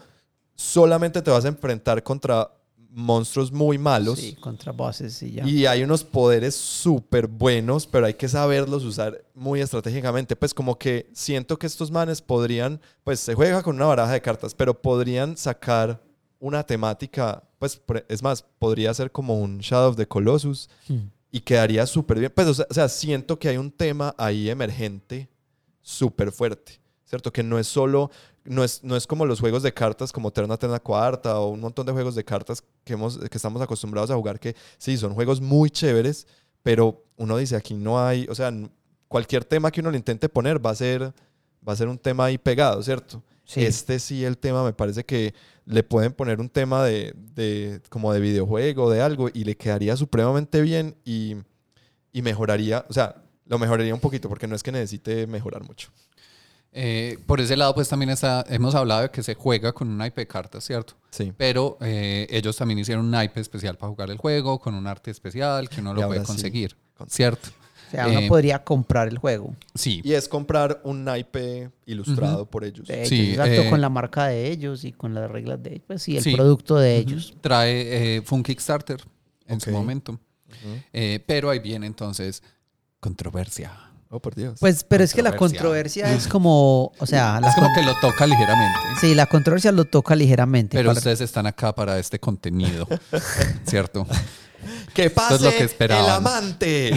solamente 0.55 1.23
te 1.23 1.31
vas 1.31 1.45
a 1.45 1.49
enfrentar 1.49 2.03
contra 2.03 2.51
monstruos 2.91 3.53
muy 3.53 3.77
malos 3.79 4.19
Sí, 4.19 4.35
contra 4.37 4.73
bosses 4.73 5.23
y 5.23 5.33
ya. 5.33 5.47
y 5.47 5.67
hay 5.67 5.83
unos 5.85 6.03
poderes 6.05 6.55
súper 6.57 7.27
buenos, 7.29 7.87
pero 7.87 8.07
hay 8.07 8.15
que 8.15 8.29
saberlos 8.29 8.83
usar 8.83 9.25
muy 9.35 9.61
estratégicamente. 9.61 10.35
Pues 10.37 10.55
como 10.55 10.79
que 10.79 11.09
siento 11.13 11.59
que 11.59 11.67
estos 11.67 11.91
manes 11.91 12.23
podrían, 12.23 12.81
pues 13.05 13.21
se 13.21 13.35
juega 13.35 13.63
con 13.63 13.77
una 13.77 13.85
baraja 13.87 14.13
de 14.15 14.23
cartas, 14.23 14.55
pero 14.55 14.81
podrían 14.81 15.37
sacar 15.37 16.03
una 16.41 16.65
temática, 16.65 17.45
pues 17.59 17.81
es 18.09 18.23
más, 18.23 18.43
podría 18.59 18.93
ser 18.95 19.13
como 19.13 19.39
un 19.39 19.59
Shadow 19.59 19.91
of 19.91 19.97
the 19.97 20.07
Colossus 20.09 20.69
Hmm. 20.89 21.09
Y 21.31 21.41
quedaría 21.41 21.87
súper 21.87 22.19
bien. 22.19 22.33
Pues, 22.35 22.49
o 22.49 22.75
sea, 22.75 22.89
siento 22.89 23.39
que 23.39 23.49
hay 23.49 23.57
un 23.57 23.71
tema 23.71 24.15
ahí 24.19 24.49
emergente 24.49 25.29
súper 25.81 26.33
fuerte, 26.33 26.81
¿cierto? 27.05 27.33
Que 27.33 27.43
no 27.43 27.59
es 27.59 27.67
solo, 27.67 28.11
no 28.45 28.65
es, 28.65 28.83
no 28.83 28.97
es 28.97 29.07
como 29.07 29.27
los 29.27 29.41
juegos 29.41 29.63
de 29.63 29.73
cartas 29.73 30.13
como 30.13 30.31
Terna 30.31 30.57
Terna 30.57 30.81
Cuarta 30.81 31.39
o 31.39 31.49
un 31.49 31.61
montón 31.61 31.87
de 31.87 31.93
juegos 31.93 32.15
de 32.15 32.25
cartas 32.25 32.63
que, 32.85 32.95
hemos, 32.95 33.19
que 33.19 33.37
estamos 33.37 33.61
acostumbrados 33.63 34.11
a 34.11 34.15
jugar, 34.15 34.41
que 34.41 34.55
sí, 34.79 34.97
son 34.97 35.15
juegos 35.15 35.41
muy 35.41 35.71
chéveres, 35.71 36.27
pero 36.63 37.05
uno 37.17 37.37
dice, 37.37 37.57
aquí 37.57 37.75
no 37.75 38.05
hay, 38.05 38.27
o 38.29 38.35
sea, 38.35 38.53
cualquier 39.07 39.45
tema 39.45 39.71
que 39.71 39.81
uno 39.81 39.91
le 39.91 39.99
intente 39.99 40.29
poner 40.29 40.65
va 40.65 40.71
a 40.71 40.75
ser, 40.75 41.03
va 41.67 41.73
a 41.73 41.77
ser 41.77 41.89
un 41.89 41.99
tema 41.99 42.27
ahí 42.27 42.39
pegado, 42.39 42.83
¿cierto? 42.83 43.23
Sí. 43.49 43.65
Este 43.65 43.99
sí, 43.99 44.25
el 44.27 44.37
tema 44.37 44.63
me 44.63 44.75
parece 44.75 45.05
que 45.05 45.33
le 45.65 45.83
pueden 45.83 46.13
poner 46.13 46.39
un 46.39 46.51
tema 46.51 46.85
de, 46.85 47.15
de 47.35 47.81
como 47.89 48.13
de 48.13 48.21
videojuego, 48.21 48.91
de 48.91 49.01
algo, 49.01 49.31
y 49.33 49.45
le 49.45 49.57
quedaría 49.57 49.97
supremamente 49.97 50.61
bien 50.61 50.95
y, 51.05 51.35
y 52.13 52.21
mejoraría, 52.21 52.85
o 52.91 52.93
sea, 52.93 53.17
lo 53.47 53.59
mejoraría 53.59 53.95
un 53.95 54.01
poquito 54.01 54.29
porque 54.29 54.47
no 54.47 54.55
es 54.55 54.63
que 54.63 54.71
necesite 54.71 55.27
mejorar 55.27 55.65
mucho. 55.65 55.89
Eh, 56.73 57.19
por 57.27 57.41
ese 57.41 57.57
lado, 57.57 57.75
pues 57.75 57.89
también 57.89 58.11
está, 58.11 58.45
hemos 58.51 58.75
hablado 58.75 59.01
de 59.03 59.11
que 59.11 59.23
se 59.23 59.35
juega 59.35 59.73
con 59.73 59.89
un 59.89 59.97
naipe 59.97 60.21
de 60.21 60.27
cartas, 60.27 60.65
¿cierto? 60.65 60.95
Sí. 61.11 61.33
Pero 61.35 61.79
eh, 61.81 62.27
ellos 62.29 62.55
también 62.57 62.79
hicieron 62.79 63.07
un 63.07 63.11
naipe 63.11 63.41
especial 63.41 63.79
para 63.79 63.89
jugar 63.91 64.11
el 64.11 64.19
juego, 64.19 64.59
con 64.59 64.75
un 64.75 64.87
arte 64.87 65.11
especial 65.11 65.71
que 65.71 65.81
uno 65.81 65.95
lo 65.95 66.07
puede 66.07 66.23
conseguir, 66.23 66.77
Con- 66.95 67.09
¿cierto? 67.09 67.49
O 67.89 67.91
sea, 67.91 68.07
uno 68.07 68.21
Eh, 68.21 68.29
podría 68.29 68.63
comprar 68.63 69.09
el 69.09 69.19
juego. 69.19 69.57
Sí. 69.75 70.01
Y 70.05 70.13
es 70.13 70.29
comprar 70.29 70.81
un 70.85 71.05
naipe 71.05 71.71
ilustrado 71.87 72.45
por 72.47 72.65
ellos. 72.65 72.87
De 72.87 72.99
ellos, 72.99 73.09
Sí, 73.09 73.31
exacto, 73.31 73.63
eh, 73.63 73.71
con 73.71 73.81
la 73.81 73.89
marca 73.89 74.27
de 74.29 74.51
ellos 74.51 74.85
y 74.85 74.93
con 74.93 75.15
las 75.15 75.31
reglas 75.31 75.63
de 75.63 75.71
ellos. 75.71 75.85
Pues 75.87 76.03
sí, 76.03 76.17
el 76.17 76.23
Sí. 76.23 76.35
producto 76.35 76.77
de 76.77 76.97
ellos. 76.99 77.35
Trae, 77.41 78.17
eh, 78.17 78.23
fue 78.23 78.37
un 78.37 78.43
Kickstarter 78.45 79.01
en 79.47 79.61
su 79.61 79.71
momento. 79.71 80.19
Eh, 80.93 81.23
pero 81.27 81.51
ahí 81.51 81.59
viene 81.59 81.87
entonces 81.87 82.43
controversia. 83.01 83.73
Oh, 84.11 84.21
por 84.21 84.35
Dios. 84.35 84.59
Pues, 84.59 84.85
pero 84.85 85.05
es 85.05 85.13
que 85.13 85.23
la 85.23 85.37
Controversia. 85.37 86.11
es 86.15 86.27
como, 86.29 86.93
o 86.99 87.07
sea, 87.07 87.41
la 87.41 87.49
Es 87.49 87.55
como 87.55 87.69
que 87.75 87.83
lo 87.83 87.95
toca 88.01 88.27
ligeramente. 88.27 88.79
sí, 89.01 89.15
la 89.15 89.27
controversia 89.27 89.71
lo 89.71 89.85
toca 89.85 90.17
ligeramente. 90.17 90.77
Pero 90.79 90.89
para- 90.91 90.99
ustedes 90.99 91.21
están 91.21 91.47
acá 91.47 91.75
para 91.75 91.99
este 91.99 92.19
contenido, 92.19 92.89
¿cierto? 93.67 94.07
¡Que 94.95 95.11
pase 95.11 95.35
es 95.37 95.41
lo 95.43 95.51
que 95.51 95.85
el 95.85 95.93
amante! 95.93 96.91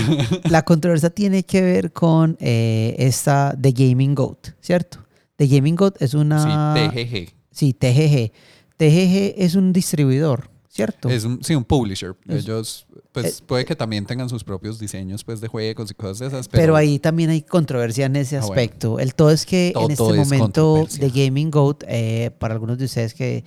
La 0.50 0.64
controversia 0.64 1.10
tiene 1.10 1.44
que 1.44 1.62
ver 1.62 1.92
con 1.92 2.38
eh, 2.40 2.96
esta 2.98 3.56
The 3.60 3.72
Gaming 3.72 4.16
Goat, 4.16 4.50
¿cierto? 4.62 5.00
The 5.38 5.48
Gaming 5.48 5.76
Goat 5.76 6.02
es 6.02 6.14
una... 6.14 6.74
Sí, 6.76 6.90
TGG. 6.90 7.34
Sí, 7.52 7.74
TGG. 7.74 8.32
TGG 8.78 9.34
es 9.44 9.56
un 9.56 9.74
distribuidor, 9.74 10.50
¿cierto? 10.70 11.10
Es 11.10 11.24
un, 11.26 11.44
sí, 11.44 11.54
un 11.56 11.64
publisher. 11.64 12.16
Es- 12.28 12.44
Ellos, 12.46 12.86
pues 13.12 13.40
eh, 13.40 13.44
puede 13.46 13.66
que 13.66 13.76
también 13.76 14.06
tengan 14.06 14.30
sus 14.30 14.44
propios 14.44 14.80
diseños 14.80 15.24
pues, 15.24 15.42
de 15.42 15.48
juegos 15.48 15.92
y 15.92 15.94
cosas 15.94 16.20
de 16.20 16.28
esas. 16.28 16.48
Pero, 16.48 16.62
Pero, 16.62 16.76
ahí 16.76 16.98
también 16.98 17.30
hay 17.30 17.42
controversia 17.42 18.06
en 18.08 18.16
ese 18.16 18.38
Ah, 18.38 18.40
bueno. 18.42 18.54
aspecto. 18.54 19.00
El 19.00 19.14
todo 19.14 19.32
es 19.32 19.46
que 19.46 19.72
Todo 19.74 19.86
en 19.86 19.92
este 19.92 20.04
es 20.10 20.18
momento. 20.18 20.88
The 21.00 21.10
Gaming 21.10 21.52
Goat, 21.52 21.84
eh, 21.88 22.32
para 22.40 22.54
algunos 22.54 22.78
de 22.78 22.86
ustedes 22.86 23.14
que, 23.14 23.44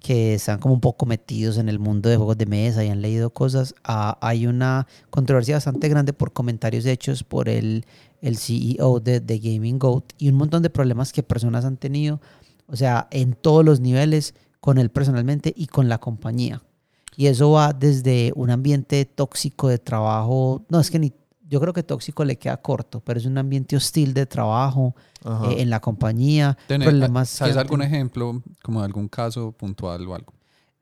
que 0.00 0.34
están 0.34 0.58
como 0.58 0.74
un 0.74 0.80
poco 0.80 1.06
metidos 1.06 1.58
en 1.58 1.68
el 1.68 1.78
mundo 1.78 2.08
de 2.08 2.16
juegos 2.16 2.38
de 2.38 2.46
mesa 2.46 2.84
y 2.84 2.88
han 2.88 3.02
leído 3.02 3.30
cosas, 3.30 3.74
ah, 3.84 4.18
hay 4.20 4.46
una 4.46 4.86
controversia 5.10 5.56
bastante 5.56 5.88
grande 5.88 6.12
por 6.12 6.32
comentarios 6.32 6.86
hechos 6.86 7.24
por 7.24 7.48
el, 7.48 7.84
el 8.20 8.36
CEO 8.36 9.00
de 9.00 9.20
The 9.20 9.38
Gaming 9.38 9.78
Goat 9.78 10.04
y 10.18 10.28
un 10.28 10.36
montón 10.36 10.62
de 10.62 10.70
problemas 10.70 11.12
que 11.12 11.22
personas 11.22 11.64
han 11.64 11.76
tenido, 11.76 12.20
o 12.66 12.76
sea, 12.76 13.08
en 13.10 13.34
todos 13.34 13.64
los 13.64 13.80
niveles, 13.80 14.34
con 14.60 14.78
él 14.78 14.90
personalmente 14.90 15.52
y 15.56 15.66
con 15.66 15.88
la 15.88 15.98
compañía. 15.98 16.62
Y 17.16 17.26
eso 17.26 17.50
va 17.50 17.72
desde 17.72 18.32
un 18.36 18.50
ambiente 18.50 19.04
tóxico 19.04 19.68
de 19.68 19.78
trabajo, 19.78 20.64
no 20.68 20.78
es 20.78 20.90
que 20.90 20.98
ni, 20.98 21.12
yo 21.48 21.60
creo 21.60 21.72
que 21.72 21.82
tóxico 21.82 22.24
le 22.24 22.36
queda 22.36 22.58
corto, 22.58 23.00
pero 23.00 23.18
es 23.18 23.26
un 23.26 23.38
ambiente 23.38 23.74
hostil 23.76 24.12
de 24.14 24.26
trabajo 24.26 24.94
eh, 25.24 25.56
en 25.58 25.70
la 25.70 25.80
compañía, 25.80 26.56
Tener- 26.66 26.88
problemas. 26.88 27.30
que 27.30 27.36
¿Sabes 27.38 27.54
han 27.56 27.60
algún 27.60 27.82
ejemplo, 27.82 28.42
como 28.62 28.80
de 28.80 28.86
algún 28.86 29.08
caso 29.08 29.52
puntual 29.52 30.06
o 30.06 30.14
algo? 30.14 30.32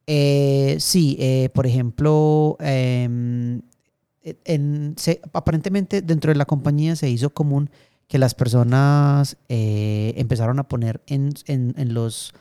Eh, 0.07 0.77
sí, 0.79 1.17
eh, 1.19 1.49
por 1.55 1.67
ejemplo, 1.67 2.57
em, 2.61 3.61
en- 4.45 4.95
se- 4.97 5.21
aparentemente 5.33 6.03
dentro 6.03 6.31
de 6.33 6.37
la 6.37 6.45
compañía 6.47 6.97
se 6.97 7.09
hizo 7.11 7.31
común 7.31 7.71
que 8.09 8.19
las 8.19 8.35
personas 8.35 9.37
eh, 9.49 10.15
empezaron 10.17 10.59
a 10.59 10.65
poner 10.69 11.01
en, 11.07 11.33
en- 11.47 11.75
en 11.77 11.95
los... 11.95 12.35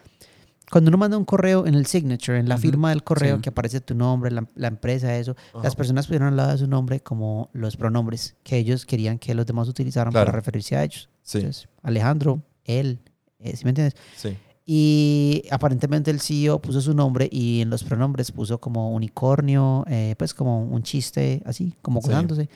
Cuando 0.72 0.90
uno 0.90 0.98
manda 0.98 1.18
un 1.18 1.26
correo 1.26 1.66
en 1.68 1.76
el 1.76 1.86
signature, 1.86 2.40
en 2.40 2.50
la 2.50 2.58
firma 2.58 2.90
del 2.90 3.04
correo 3.04 3.36
sí. 3.36 3.42
que 3.44 3.50
aparece 3.50 3.82
tu 3.82 3.94
nombre, 3.96 4.32
la, 4.32 4.48
la 4.56 4.68
empresa, 4.68 5.16
eso, 5.16 5.36
Ajá. 5.54 5.64
las 5.64 5.76
personas 5.76 6.08
pusieron 6.08 6.30
al 6.30 6.36
lado 6.38 6.52
de 6.52 6.58
su 6.58 6.68
nombre 6.68 7.00
como 7.02 7.50
los 7.54 7.78
pronombres 7.78 8.36
que 8.44 8.58
ellos 8.58 8.86
querían 8.86 9.20
que 9.20 9.36
los 9.36 9.46
demás 9.46 9.68
utilizaran 9.68 10.12
Claro. 10.12 10.26
para 10.28 10.36
referirse 10.38 10.76
a 10.76 10.84
ellos. 10.84 11.10
Sí, 11.22 11.38
Entonces, 11.40 11.68
Alejandro, 11.84 12.42
él, 12.64 13.00
eh, 13.40 13.56
¿sí 13.56 13.64
me 13.64 13.70
entiendes? 13.72 13.96
sí. 14.18 14.36
Y 14.68 15.44
aparentemente 15.52 16.10
el 16.10 16.20
CEO 16.20 16.60
puso 16.60 16.82
su 16.82 16.96
nombre 16.96 17.30
y 17.32 17.62
en 17.62 17.70
los 17.70 17.84
pronombres 17.84 18.32
puso 18.32 18.60
como 18.60 18.92
unicornio, 18.94 19.84
eh, 19.88 20.16
pues 20.18 20.34
como 20.34 20.64
un 20.64 20.82
chiste 20.82 21.44
así, 21.46 21.76
como 21.84 22.02
Sí. 22.02 22.08
gozándose. 22.08 22.50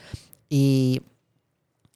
Y 0.49 1.03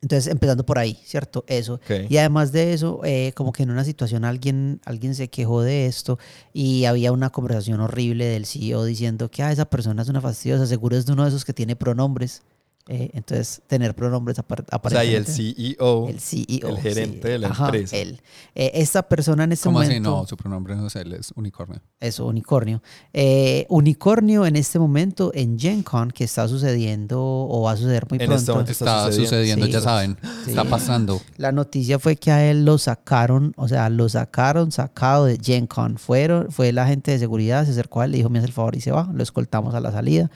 entonces 0.03 0.29
empezando 0.29 0.65
por 0.65 0.77
ahí, 0.77 0.99
¿cierto? 1.05 1.45
Eso. 1.47 1.79
Y 2.09 2.17
además 2.17 2.51
de 2.51 2.73
eso, 2.73 2.99
eh, 3.05 3.31
como 3.35 3.53
que 3.53 3.63
en 3.63 3.71
una 3.71 3.85
situación 3.85 4.25
alguien, 4.25 4.81
alguien 4.83 5.15
se 5.15 5.29
quejó 5.29 5.61
de 5.61 5.85
esto 5.85 6.19
y 6.51 6.83
había 6.83 7.13
una 7.13 7.29
conversación 7.29 7.79
horrible 7.79 8.25
del 8.25 8.45
CEO 8.45 8.83
diciendo 8.83 9.31
que 9.31 9.43
ah, 9.43 9.51
esa 9.51 9.65
persona 9.65 10.01
es 10.01 10.09
una 10.09 10.19
fastidiosa, 10.19 10.67
seguro 10.67 10.97
es 10.97 11.05
de 11.05 11.13
uno 11.13 11.23
de 11.23 11.29
esos 11.29 11.45
que 11.45 11.53
tiene 11.53 11.77
pronombres. 11.77 12.41
Eh, 12.89 13.11
entonces, 13.13 13.61
tener 13.67 13.95
pronombres 13.95 14.37
apar- 14.39 14.65
O 14.83 14.89
sea, 14.89 15.05
y 15.05 15.15
el. 15.15 15.25
CEO, 15.25 16.09
el 16.09 16.19
CEO. 16.19 16.67
el 16.67 16.77
gerente 16.79 17.29
de 17.29 17.39
la 17.39 17.47
Ajá, 17.47 17.65
empresa. 17.67 17.95
él. 17.95 18.19
Eh, 18.55 18.71
esta 18.73 19.03
persona 19.07 19.45
en 19.45 19.53
este 19.53 19.63
¿Cómo 19.63 19.79
así? 19.79 19.87
momento. 19.91 20.09
No, 20.09 20.27
su 20.27 20.35
pronombre 20.35 20.75
no 20.75 20.87
es 20.87 20.95
él, 20.97 21.13
es 21.13 21.31
unicornio. 21.37 21.79
Eso, 22.01 22.25
unicornio. 22.25 22.83
Eh, 23.13 23.65
unicornio 23.69 24.45
en 24.45 24.57
este 24.57 24.79
momento 24.79 25.31
en 25.33 25.57
Gen 25.57 25.81
Con, 25.83 26.11
que 26.11 26.25
está 26.25 26.45
sucediendo 26.49 27.21
o 27.21 27.61
va 27.61 27.71
a 27.71 27.77
suceder 27.77 28.05
muy 28.09 28.17
En 28.19 28.25
pronto. 28.25 28.35
este 28.35 28.51
momento 28.51 28.71
Está, 28.73 28.85
Está 28.85 29.05
sucediendo, 29.05 29.29
sucediendo, 29.29 29.65
sí. 29.67 29.71
ya 29.71 29.79
saben. 29.81 30.17
Sí. 30.43 30.49
Está 30.49 30.65
pasando. 30.65 31.21
La 31.37 31.53
noticia 31.53 31.99
fue 31.99 32.17
que 32.17 32.31
a 32.31 32.49
él 32.51 32.65
lo 32.65 32.77
sacaron, 32.77 33.53
o 33.55 33.69
sea, 33.69 33.89
lo 33.89 34.09
sacaron, 34.09 34.73
sacado 34.73 35.23
de 35.23 35.39
Gen 35.41 35.67
Con. 35.67 35.97
Fueron, 35.97 36.51
fue 36.51 36.73
la 36.73 36.85
gente 36.85 37.11
de 37.11 37.19
seguridad, 37.19 37.63
se 37.63 37.71
acercó 37.71 38.01
a 38.01 38.05
él, 38.05 38.11
le 38.11 38.17
dijo, 38.17 38.29
me 38.29 38.39
hace 38.39 38.47
el 38.47 38.53
favor 38.53 38.75
y 38.75 38.81
se 38.81 38.91
va. 38.91 39.09
Lo 39.13 39.23
escoltamos 39.23 39.73
a 39.73 39.79
la 39.79 39.93
salida. 39.93 40.29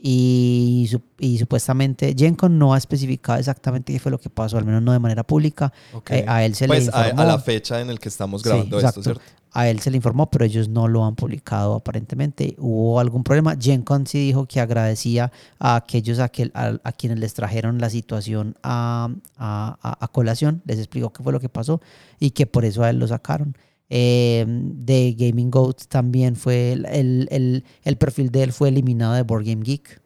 Y, 0.00 0.88
y 1.18 1.38
supuestamente 1.38 2.14
Gen 2.16 2.36
Con 2.36 2.56
no 2.58 2.72
ha 2.72 2.78
especificado 2.78 3.38
exactamente 3.38 3.92
qué 3.92 3.98
fue 3.98 4.12
lo 4.12 4.18
que 4.20 4.30
pasó, 4.30 4.56
al 4.56 4.64
menos 4.64 4.80
no 4.82 4.92
de 4.92 5.00
manera 5.00 5.24
pública. 5.24 5.72
Eh, 6.10 6.24
a 6.28 6.44
él 6.44 6.54
se 6.54 6.66
pues 6.68 6.86
le 6.86 6.92
a, 6.94 7.00
informó. 7.08 7.22
a 7.22 7.24
la 7.24 7.38
fecha 7.40 7.80
en 7.80 7.90
el 7.90 7.98
que 7.98 8.08
estamos 8.08 8.42
grabando 8.44 8.78
esto, 8.78 9.02
¿cierto? 9.02 9.20
A 9.52 9.68
él 9.68 9.80
se 9.80 9.90
le 9.90 9.96
informó, 9.96 10.30
pero 10.30 10.44
ellos 10.44 10.68
no 10.68 10.86
lo 10.88 11.04
han 11.04 11.16
publicado 11.16 11.74
aparentemente. 11.74 12.54
¿Hubo 12.58 13.00
algún 13.00 13.24
problema? 13.24 13.56
Gencon 13.58 14.06
sí 14.06 14.18
dijo 14.26 14.46
que 14.46 14.60
agradecía 14.60 15.32
a 15.58 15.74
aquellos 15.76 16.20
a, 16.20 16.28
que, 16.28 16.50
a, 16.54 16.74
a 16.84 16.92
quienes 16.92 17.18
les 17.18 17.34
trajeron 17.34 17.78
la 17.78 17.90
situación 17.90 18.54
a, 18.62 19.08
a- 19.36 19.78
a- 19.82 20.04
a 20.04 20.08
colación, 20.08 20.62
les 20.64 20.78
explicó 20.78 21.12
qué 21.12 21.22
fue 21.24 21.32
lo 21.32 21.40
que 21.40 21.48
pasó 21.48 21.80
y 22.20 22.30
que 22.30 22.46
por 22.46 22.64
eso 22.64 22.84
a 22.84 22.90
él 22.90 22.98
lo 22.98 23.08
sacaron. 23.08 23.56
Eh, 23.90 24.44
de 24.46 25.14
Gaming 25.16 25.50
Goat 25.50 25.84
también 25.88 26.36
fue, 26.36 26.72
el, 26.72 26.84
el, 26.86 27.28
el- 27.30 27.64
el 27.84 27.96
perfil 27.96 28.30
de 28.30 28.42
él 28.42 28.52
fue 28.52 28.68
eliminado 28.68 29.14
de 29.14 29.22
Board 29.22 29.44
Game 29.46 29.62
Geek. 29.62 30.00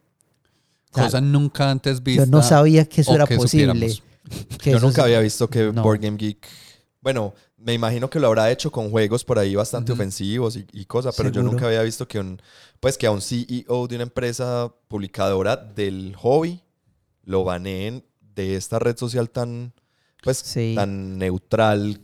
O 0.91 0.95
sea, 0.95 1.03
Cosa 1.05 1.21
nunca 1.21 1.69
antes 1.69 2.01
vista. 2.01 2.23
Yo 2.25 2.31
no 2.31 2.41
sabía 2.43 2.85
que 2.85 3.01
eso 3.01 3.13
era 3.15 3.25
que 3.27 3.35
posible. 3.35 3.93
que 4.61 4.71
Yo 4.71 4.77
eso 4.77 4.85
nunca 4.85 5.01
es- 5.01 5.05
había 5.05 5.19
visto 5.19 5.49
que 5.49 5.71
no. 5.73 5.83
Board 5.83 5.99
Game 6.01 6.17
Geek. 6.17 6.47
Bueno, 7.01 7.33
me 7.57 7.73
imagino 7.73 8.09
que 8.09 8.19
lo 8.19 8.27
habrá 8.27 8.49
hecho 8.51 8.71
con 8.71 8.89
juegos 8.89 9.25
por 9.25 9.37
ahí 9.39 9.55
bastante 9.55 9.91
ofensivos 9.91 10.55
y, 10.55 10.65
y 10.71 10.85
cosas, 10.85 11.13
pero 11.17 11.29
yo 11.29 11.43
nunca 11.43 11.65
había 11.65 11.81
visto 11.81 12.07
que 12.07 12.19
un. 12.19 12.41
Pues 12.79 12.97
que 12.97 13.05
a 13.07 13.11
un 13.11 13.21
CEO 13.21 13.87
de 13.87 13.95
una 13.95 14.03
empresa 14.03 14.73
publicadora 14.87 15.55
del 15.57 16.15
hobby 16.17 16.61
lo 17.25 17.43
baneen 17.43 18.03
de 18.35 18.55
esta 18.55 18.79
red 18.79 18.95
social 18.97 19.29
tan. 19.29 19.73
Pues 20.21 20.37
Sí. 20.37 20.73
tan 20.75 21.17
neutral 21.17 21.99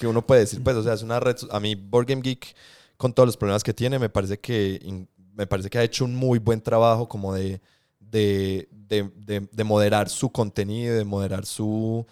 que 0.00 0.06
uno 0.06 0.26
puede 0.26 0.40
decir. 0.40 0.62
Pues, 0.64 0.74
o 0.76 0.82
sea, 0.82 0.94
es 0.94 1.02
una 1.02 1.20
red. 1.20 1.36
A 1.52 1.60
mí, 1.60 1.74
Board 1.76 2.06
Game 2.06 2.22
Geek, 2.22 2.56
con 2.96 3.12
todos 3.12 3.26
los 3.26 3.36
problemas 3.36 3.62
que 3.62 3.74
tiene, 3.74 3.98
me 3.98 4.08
parece 4.08 4.40
que. 4.40 5.06
Me 5.34 5.46
parece 5.46 5.70
que 5.70 5.78
ha 5.78 5.82
hecho 5.84 6.04
un 6.04 6.14
muy 6.16 6.38
buen 6.38 6.60
trabajo 6.60 7.08
como 7.08 7.32
de, 7.34 7.60
de, 8.00 8.68
de, 8.72 9.10
de- 9.14 9.48
de 9.52 9.64
moderar 9.64 10.08
su 10.08 10.30
contenido, 10.30 10.96
de 10.96 11.04
moderar 11.04 11.46
su 11.46 12.04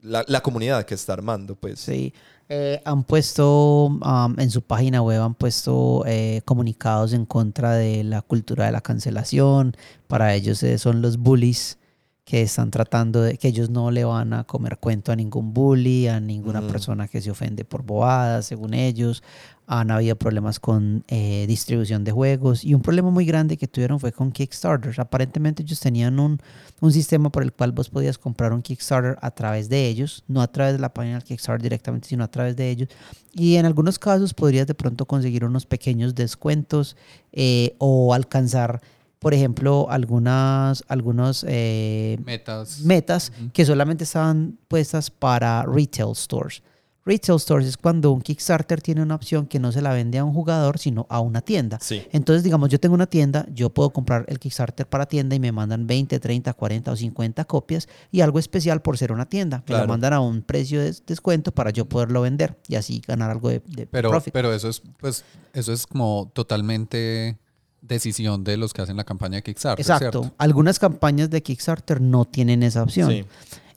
la, 0.00 0.24
la 0.28 0.40
comunidad 0.42 0.84
que 0.84 0.94
está 0.94 1.12
armando, 1.12 1.54
pues. 1.56 1.80
Sí. 1.80 2.12
Eh, 2.48 2.80
han 2.84 3.04
puesto 3.04 3.86
um, 3.86 4.38
en 4.38 4.50
su 4.50 4.60
página 4.62 5.00
web, 5.02 5.22
han 5.22 5.34
puesto 5.34 6.04
eh, 6.06 6.42
comunicados 6.44 7.12
en 7.14 7.24
contra 7.26 7.72
de 7.72 8.04
la 8.04 8.22
cultura 8.22 8.66
de 8.66 8.72
la 8.72 8.80
cancelación. 8.80 9.76
Para 10.08 10.34
ellos 10.34 10.62
eh, 10.62 10.78
son 10.78 11.00
los 11.00 11.16
bullies 11.16 11.78
que 12.24 12.40
están 12.42 12.70
tratando 12.70 13.20
de 13.20 13.36
que 13.36 13.48
ellos 13.48 13.68
no 13.68 13.90
le 13.90 14.04
van 14.04 14.32
a 14.32 14.44
comer 14.44 14.78
cuento 14.78 15.12
a 15.12 15.16
ningún 15.16 15.52
bully, 15.52 16.08
a 16.08 16.20
ninguna 16.20 16.62
Mm. 16.62 16.68
persona 16.68 17.06
que 17.08 17.20
se 17.20 17.30
ofende 17.30 17.64
por 17.66 17.82
bobadas, 17.82 18.46
según 18.46 18.72
ellos. 18.74 19.22
Han 19.66 19.90
habido 19.90 20.16
problemas 20.16 20.60
con 20.60 21.04
eh, 21.08 21.46
distribución 21.48 22.04
de 22.04 22.12
juegos 22.12 22.64
y 22.64 22.74
un 22.74 22.82
problema 22.82 23.10
muy 23.10 23.24
grande 23.24 23.56
que 23.56 23.66
tuvieron 23.66 23.98
fue 23.98 24.12
con 24.12 24.30
Kickstarter. 24.30 24.98
Aparentemente 25.00 25.62
ellos 25.62 25.80
tenían 25.80 26.18
un, 26.18 26.38
un 26.80 26.92
sistema 26.92 27.30
por 27.30 27.42
el 27.42 27.52
cual 27.52 27.72
vos 27.72 27.88
podías 27.88 28.18
comprar 28.18 28.52
un 28.52 28.60
Kickstarter 28.60 29.16
a 29.22 29.30
través 29.30 29.70
de 29.70 29.86
ellos, 29.88 30.22
no 30.28 30.42
a 30.42 30.48
través 30.52 30.74
de 30.74 30.80
la 30.80 30.92
página 30.92 31.14
del 31.14 31.24
Kickstarter 31.24 31.62
directamente, 31.62 32.08
sino 32.08 32.24
a 32.24 32.30
través 32.30 32.56
de 32.56 32.70
ellos. 32.70 32.88
Y 33.32 33.56
en 33.56 33.64
algunos 33.64 33.98
casos 33.98 34.34
podrías 34.34 34.66
de 34.66 34.74
pronto 34.74 35.06
conseguir 35.06 35.44
unos 35.46 35.64
pequeños 35.66 36.14
descuentos 36.14 36.96
eh, 37.32 37.74
o 37.78 38.12
alcanzar, 38.12 38.82
por 39.24 39.34
ejemplo, 39.34 39.86
algunas, 39.90 40.84
algunos 40.86 41.44
eh, 41.48 42.18
Metas. 42.24 42.80
metas 42.82 43.32
que 43.52 43.64
solamente 43.64 44.04
estaban 44.04 44.58
puestas 44.68 45.10
para 45.10 45.64
retail 45.64 46.14
stores. 46.14 46.62
Retail 47.06 47.38
stores 47.38 47.66
es 47.68 47.76
cuando 47.76 48.12
un 48.12 48.22
Kickstarter 48.22 48.80
tiene 48.80 49.02
una 49.02 49.14
opción 49.14 49.46
que 49.46 49.58
no 49.58 49.72
se 49.72 49.82
la 49.82 49.92
vende 49.92 50.16
a 50.18 50.24
un 50.24 50.32
jugador, 50.32 50.78
sino 50.78 51.06
a 51.10 51.20
una 51.20 51.42
tienda. 51.42 51.78
Sí. 51.82 52.02
Entonces, 52.12 52.42
digamos, 52.44 52.70
yo 52.70 52.80
tengo 52.80 52.94
una 52.94 53.06
tienda, 53.06 53.44
yo 53.52 53.68
puedo 53.68 53.90
comprar 53.90 54.24
el 54.28 54.38
Kickstarter 54.38 54.86
para 54.86 55.04
tienda 55.04 55.36
y 55.36 55.38
me 55.40 55.52
mandan 55.52 55.86
20, 55.86 56.18
30, 56.18 56.52
40 56.54 56.92
o 56.92 56.96
50 56.96 57.44
copias 57.44 57.88
y 58.10 58.22
algo 58.22 58.38
especial 58.38 58.80
por 58.80 58.96
ser 58.96 59.12
una 59.12 59.26
tienda. 59.26 59.58
Me 59.58 59.64
Claro. 59.64 59.82
lo 59.84 59.88
mandan 59.88 60.14
a 60.14 60.20
un 60.20 60.40
precio 60.40 60.80
de 60.80 60.94
descuento 61.06 61.52
para 61.52 61.70
yo 61.70 61.84
poderlo 61.86 62.22
vender 62.22 62.56
y 62.68 62.76
así 62.76 63.02
ganar 63.06 63.30
algo 63.30 63.50
de, 63.50 63.60
de 63.66 63.86
Pero, 63.86 64.08
profit. 64.08 64.32
pero 64.32 64.54
eso 64.54 64.70
es, 64.70 64.80
pues, 64.98 65.24
eso 65.52 65.72
es 65.74 65.86
como 65.86 66.30
totalmente 66.32 67.36
decisión 67.86 68.44
de 68.44 68.56
los 68.56 68.72
que 68.72 68.82
hacen 68.82 68.96
la 68.96 69.04
campaña 69.04 69.36
de 69.36 69.42
Kickstarter. 69.42 69.82
Exacto. 69.82 70.20
¿cierto? 70.20 70.34
Algunas 70.38 70.78
campañas 70.78 71.30
de 71.30 71.42
Kickstarter 71.42 72.00
no 72.00 72.24
tienen 72.24 72.62
esa 72.62 72.82
opción. 72.82 73.10
Sí. 73.10 73.24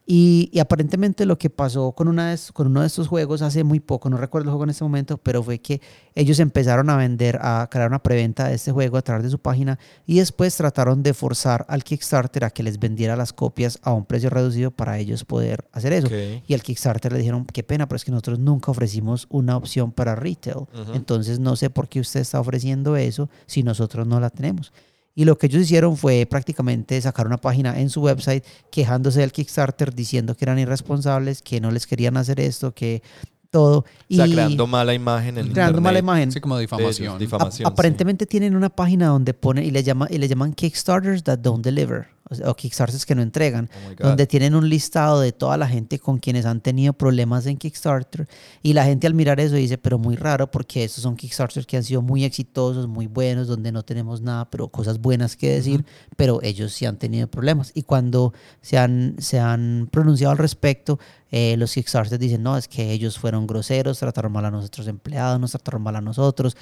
Y, 0.10 0.50
y 0.54 0.60
aparentemente 0.60 1.26
lo 1.26 1.38
que 1.38 1.50
pasó 1.50 1.92
con, 1.92 2.08
una 2.08 2.32
de 2.32 2.40
con 2.54 2.68
uno 2.68 2.80
de 2.80 2.88
estos 2.88 3.10
juegos 3.10 3.42
hace 3.42 3.66
muy 3.66 3.82
poco, 3.82 4.10
no 4.10 4.16
recuerdo 4.16 4.46
el 4.46 4.52
juego 4.52 4.64
en 4.64 4.70
este 4.70 4.86
momento, 4.86 5.18
pero 5.18 5.44
fue 5.44 5.60
que 5.60 5.82
ellos 6.16 6.40
empezaron 6.40 6.90
a 6.90 6.96
vender, 6.96 7.38
a 7.42 7.68
crear 7.70 7.90
una 7.90 8.02
preventa 8.02 8.48
de 8.48 8.56
este 8.56 8.72
juego 8.72 8.96
a 8.96 9.02
través 9.02 9.26
de 9.26 9.30
su 9.30 9.40
página 9.40 9.78
y 10.06 10.20
después 10.20 10.56
trataron 10.56 11.04
de 11.04 11.14
forzar 11.14 11.66
al 11.68 11.84
Kickstarter 11.84 12.46
a 12.46 12.52
que 12.52 12.64
les 12.64 12.80
vendiera 12.80 13.18
las 13.18 13.34
copias 13.34 13.80
a 13.82 13.92
un 13.92 14.06
precio 14.06 14.30
reducido 14.30 14.72
para 14.72 14.98
ellos 14.98 15.26
poder 15.26 15.68
hacer 15.74 15.92
eso. 15.92 16.08
Y 16.48 16.54
al 16.54 16.64
Kickstarter 16.64 17.12
le 17.12 17.20
dijeron, 17.20 17.46
qué 17.46 17.64
pena, 17.64 17.90
pero 17.90 17.98
es 17.98 18.06
que 18.06 18.12
nosotros 18.12 18.40
nunca 18.40 18.72
ofrecimos 18.72 19.28
una 19.30 19.58
opción 19.58 19.92
para 19.92 20.16
retail. 20.16 20.68
Entonces 20.94 21.40
no 21.40 21.58
sé 21.58 21.70
por 21.70 21.90
qué 21.90 22.00
usted 22.00 22.22
está 22.22 22.40
ofreciendo 22.40 22.96
eso 22.96 23.30
si 23.46 23.62
nosotros 23.62 24.08
no 24.08 24.22
la 24.22 24.30
tenemos. 24.30 24.72
Y 25.18 25.26
lo 25.26 25.36
que 25.36 25.48
ellos 25.48 25.64
hicieron 25.64 25.98
fue 25.98 26.28
prácticamente 26.30 27.02
sacar 27.02 27.26
una 27.26 27.38
página 27.38 27.80
en 27.82 27.90
su 27.90 28.02
website 28.04 28.46
quejándose 28.70 29.22
del 29.22 29.32
Kickstarter, 29.32 29.96
diciendo 29.96 30.36
que 30.38 30.46
eran 30.46 30.60
irresponsables, 30.60 31.42
que 31.42 31.60
no 31.60 31.72
les 31.72 31.88
querían 31.88 32.18
hacer 32.18 32.40
esto, 32.40 32.72
que 32.76 33.02
todo. 33.50 33.80
O 33.80 33.86
sea, 34.16 34.28
y 34.28 34.34
creando 34.34 34.68
mala 34.68 34.94
imagen 34.94 35.40
en 35.40 35.52
creando 35.54 35.82
mala 35.82 35.98
imagen. 35.98 36.32
Sí, 36.32 36.40
como 36.40 36.56
ellos, 36.60 36.70
difamación. 36.70 37.14
Ap- 37.16 37.20
difamación. 37.20 37.68
sí. 37.68 37.74
aparentemente 37.74 38.28
tienen 38.28 38.56
una 38.56 38.70
página 38.70 39.08
donde 39.08 39.34
ponen 39.34 39.66
y 39.66 39.72
le, 39.72 39.82
llama, 39.82 40.08
y 40.08 40.20
le 40.20 40.28
llaman 40.28 40.54
Kickstarters 40.54 41.24
that 41.24 41.40
don't 41.40 41.64
deliver, 41.66 42.10
o, 42.46 42.56
Kickstarters 42.56 43.06
que 43.06 43.16
no 43.16 43.22
entregan 43.22 43.70
Oh 43.74 44.08
donde 44.08 44.28
tienen 44.28 44.56
un 44.56 44.70
listado 44.70 45.20
de 45.20 45.32
toda 45.32 45.58
la 45.58 45.68
gente 45.68 46.00
con 46.00 46.18
quienes 46.18 46.46
han 46.46 46.62
tenido 46.62 46.94
problemas 46.94 47.46
en 47.46 47.58
Kickstarter 47.58 48.28
y 48.62 48.74
la 48.74 48.86
gente 48.86 49.08
al 49.08 49.14
mirar 49.14 49.40
eso 49.40 49.56
dice, 49.56 49.78
pero 49.78 49.98
muy 49.98 50.16
raro 50.16 50.50
porque 50.52 50.84
estos 50.84 51.04
son 51.04 51.16
Kickstarters 51.16 51.66
que 51.66 51.78
han 51.78 51.84
sido 51.84 52.02
muy 52.02 52.24
exitosos, 52.24 52.88
muy 52.88 53.08
buenos, 53.08 53.48
donde 53.48 53.72
no 53.72 53.84
tenemos 53.84 54.22
nada, 54.22 54.50
pero 54.50 54.68
cosas 54.68 55.00
buenas 55.00 55.36
que 55.36 55.50
decir, 55.52 55.86
pero 56.16 56.40
ellos 56.44 56.74
sí 56.74 56.86
han 56.86 56.98
tenido 56.98 57.28
problemas 57.28 57.72
y 57.74 57.84
cuando 57.84 58.34
se 58.62 58.78
han, 58.78 59.16
se 59.20 59.40
han 59.40 59.90
pronunciado 59.92 60.32
al 60.32 60.38
respecto, 60.38 61.00
eh, 61.30 61.56
los 61.58 61.74
Kickstarters 61.74 62.20
dicen, 62.20 62.42
no, 62.44 62.58
es 62.58 62.68
que 62.68 62.92
ellos 62.92 63.20
fueron 63.20 63.48
groseros, 63.48 64.00
trataron 64.00 64.32
mal 64.32 64.46
a 64.46 64.52
nuestros 64.52 64.88
empleados, 64.88 65.40
nos 65.40 65.52
trataron 65.52 65.82
mal 65.82 65.96
a 65.96 66.02
nosotros. 66.02 66.56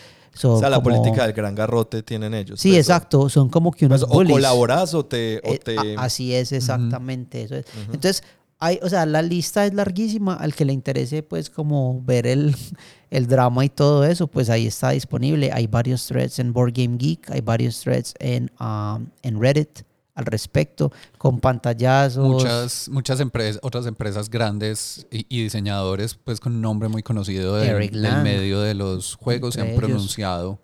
O 0.43 0.59
sea, 0.59 0.69
la 0.69 0.81
como- 0.81 0.95
política 0.95 1.23
del 1.23 1.33
gran 1.33 1.55
garrote 1.55 2.03
tienen 2.03 2.33
ellos. 2.33 2.59
Sí, 2.59 2.69
pues, 2.69 2.79
exacto, 2.79 3.29
son 3.29 3.49
como 3.49 3.71
que 3.71 3.85
unos 3.85 4.05
pues, 4.05 4.27
o 4.27 4.31
colaboras 4.33 4.93
o 4.93 5.05
te... 5.05 5.37
o 5.43 5.53
Eh, 5.53 5.59
te- 5.63 5.95
así 5.97 6.33
es, 6.33 6.51
exactamente. 6.51 7.43
Eso 7.43 7.55
es. 7.55 7.65
Ujú. 7.65 7.93
Entonces, 7.93 8.23
hay, 8.59 8.79
o 8.81 8.89
sea, 8.89 9.05
la 9.05 9.21
lista 9.21 9.65
es 9.65 9.73
larguísima. 9.73 10.33
Al 10.35 10.53
que 10.55 10.65
le 10.65 10.73
interese, 10.73 11.23
pues, 11.23 11.49
como 11.49 12.01
ver 12.03 12.25
el, 12.27 12.55
el 13.11 13.27
drama 13.27 13.63
y 13.65 13.69
todo 13.69 14.03
eso, 14.05 14.27
pues 14.27 14.49
ahí 14.49 14.67
está 14.67 14.91
disponible. 14.91 15.51
Hay 15.53 15.67
varios 15.67 16.05
threads 16.07 16.39
en 16.39 16.53
Board 16.53 16.71
Game 16.73 16.97
Geek, 16.97 17.31
hay 17.31 17.41
varios 17.41 17.79
threads 17.81 18.13
en, 18.19 18.51
um, 18.59 19.07
en 19.23 19.41
Reddit 19.41 19.81
al 20.15 20.25
respecto, 20.25 20.91
con 21.17 21.39
pantallazos. 21.39 22.25
Muchas, 22.25 22.89
muchas 22.89 23.19
empresas, 23.19 23.59
otras 23.61 23.85
empresas 23.85 24.29
grandes 24.29 25.05
y, 25.11 25.25
y 25.29 25.43
diseñadores, 25.43 26.15
pues 26.15 26.39
con 26.39 26.55
un 26.55 26.61
nombre 26.61 26.87
muy 26.87 27.03
conocido 27.03 27.57
del, 27.57 27.69
Eric 27.69 27.91
del 27.91 28.23
medio 28.23 28.61
de 28.61 28.73
los 28.73 29.15
juegos, 29.15 29.53
se 29.53 29.61
han 29.61 29.75
pronunciado 29.75 30.59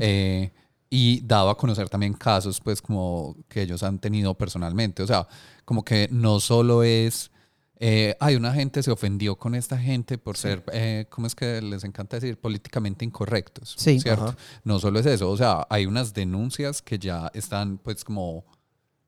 eh, 0.00 0.52
y 0.90 1.20
dado 1.22 1.48
a 1.50 1.56
conocer 1.56 1.88
también 1.88 2.12
casos, 2.12 2.60
pues 2.60 2.82
como 2.82 3.36
que 3.48 3.62
ellos 3.62 3.82
han 3.82 3.98
tenido 3.98 4.34
personalmente. 4.34 5.02
O 5.02 5.06
sea, 5.06 5.26
como 5.64 5.82
que 5.82 6.08
no 6.10 6.38
solo 6.38 6.82
es, 6.82 7.30
eh, 7.78 8.16
hay 8.20 8.36
una 8.36 8.52
gente 8.52 8.82
se 8.82 8.90
ofendió 8.90 9.36
con 9.36 9.54
esta 9.54 9.78
gente 9.78 10.18
por 10.18 10.36
ser, 10.36 10.62
eh, 10.72 11.06
¿cómo 11.08 11.26
es 11.26 11.34
que 11.34 11.62
les 11.62 11.84
encanta 11.84 12.16
decir? 12.16 12.38
Políticamente 12.38 13.06
incorrectos. 13.06 13.76
Sí. 13.78 13.98
¿Cierto? 13.98 14.24
Ajá. 14.24 14.36
No 14.64 14.78
solo 14.78 14.98
es 14.98 15.06
eso, 15.06 15.30
o 15.30 15.36
sea, 15.38 15.66
hay 15.70 15.86
unas 15.86 16.12
denuncias 16.12 16.82
que 16.82 16.98
ya 16.98 17.30
están 17.32 17.78
pues 17.78 18.04
como 18.04 18.44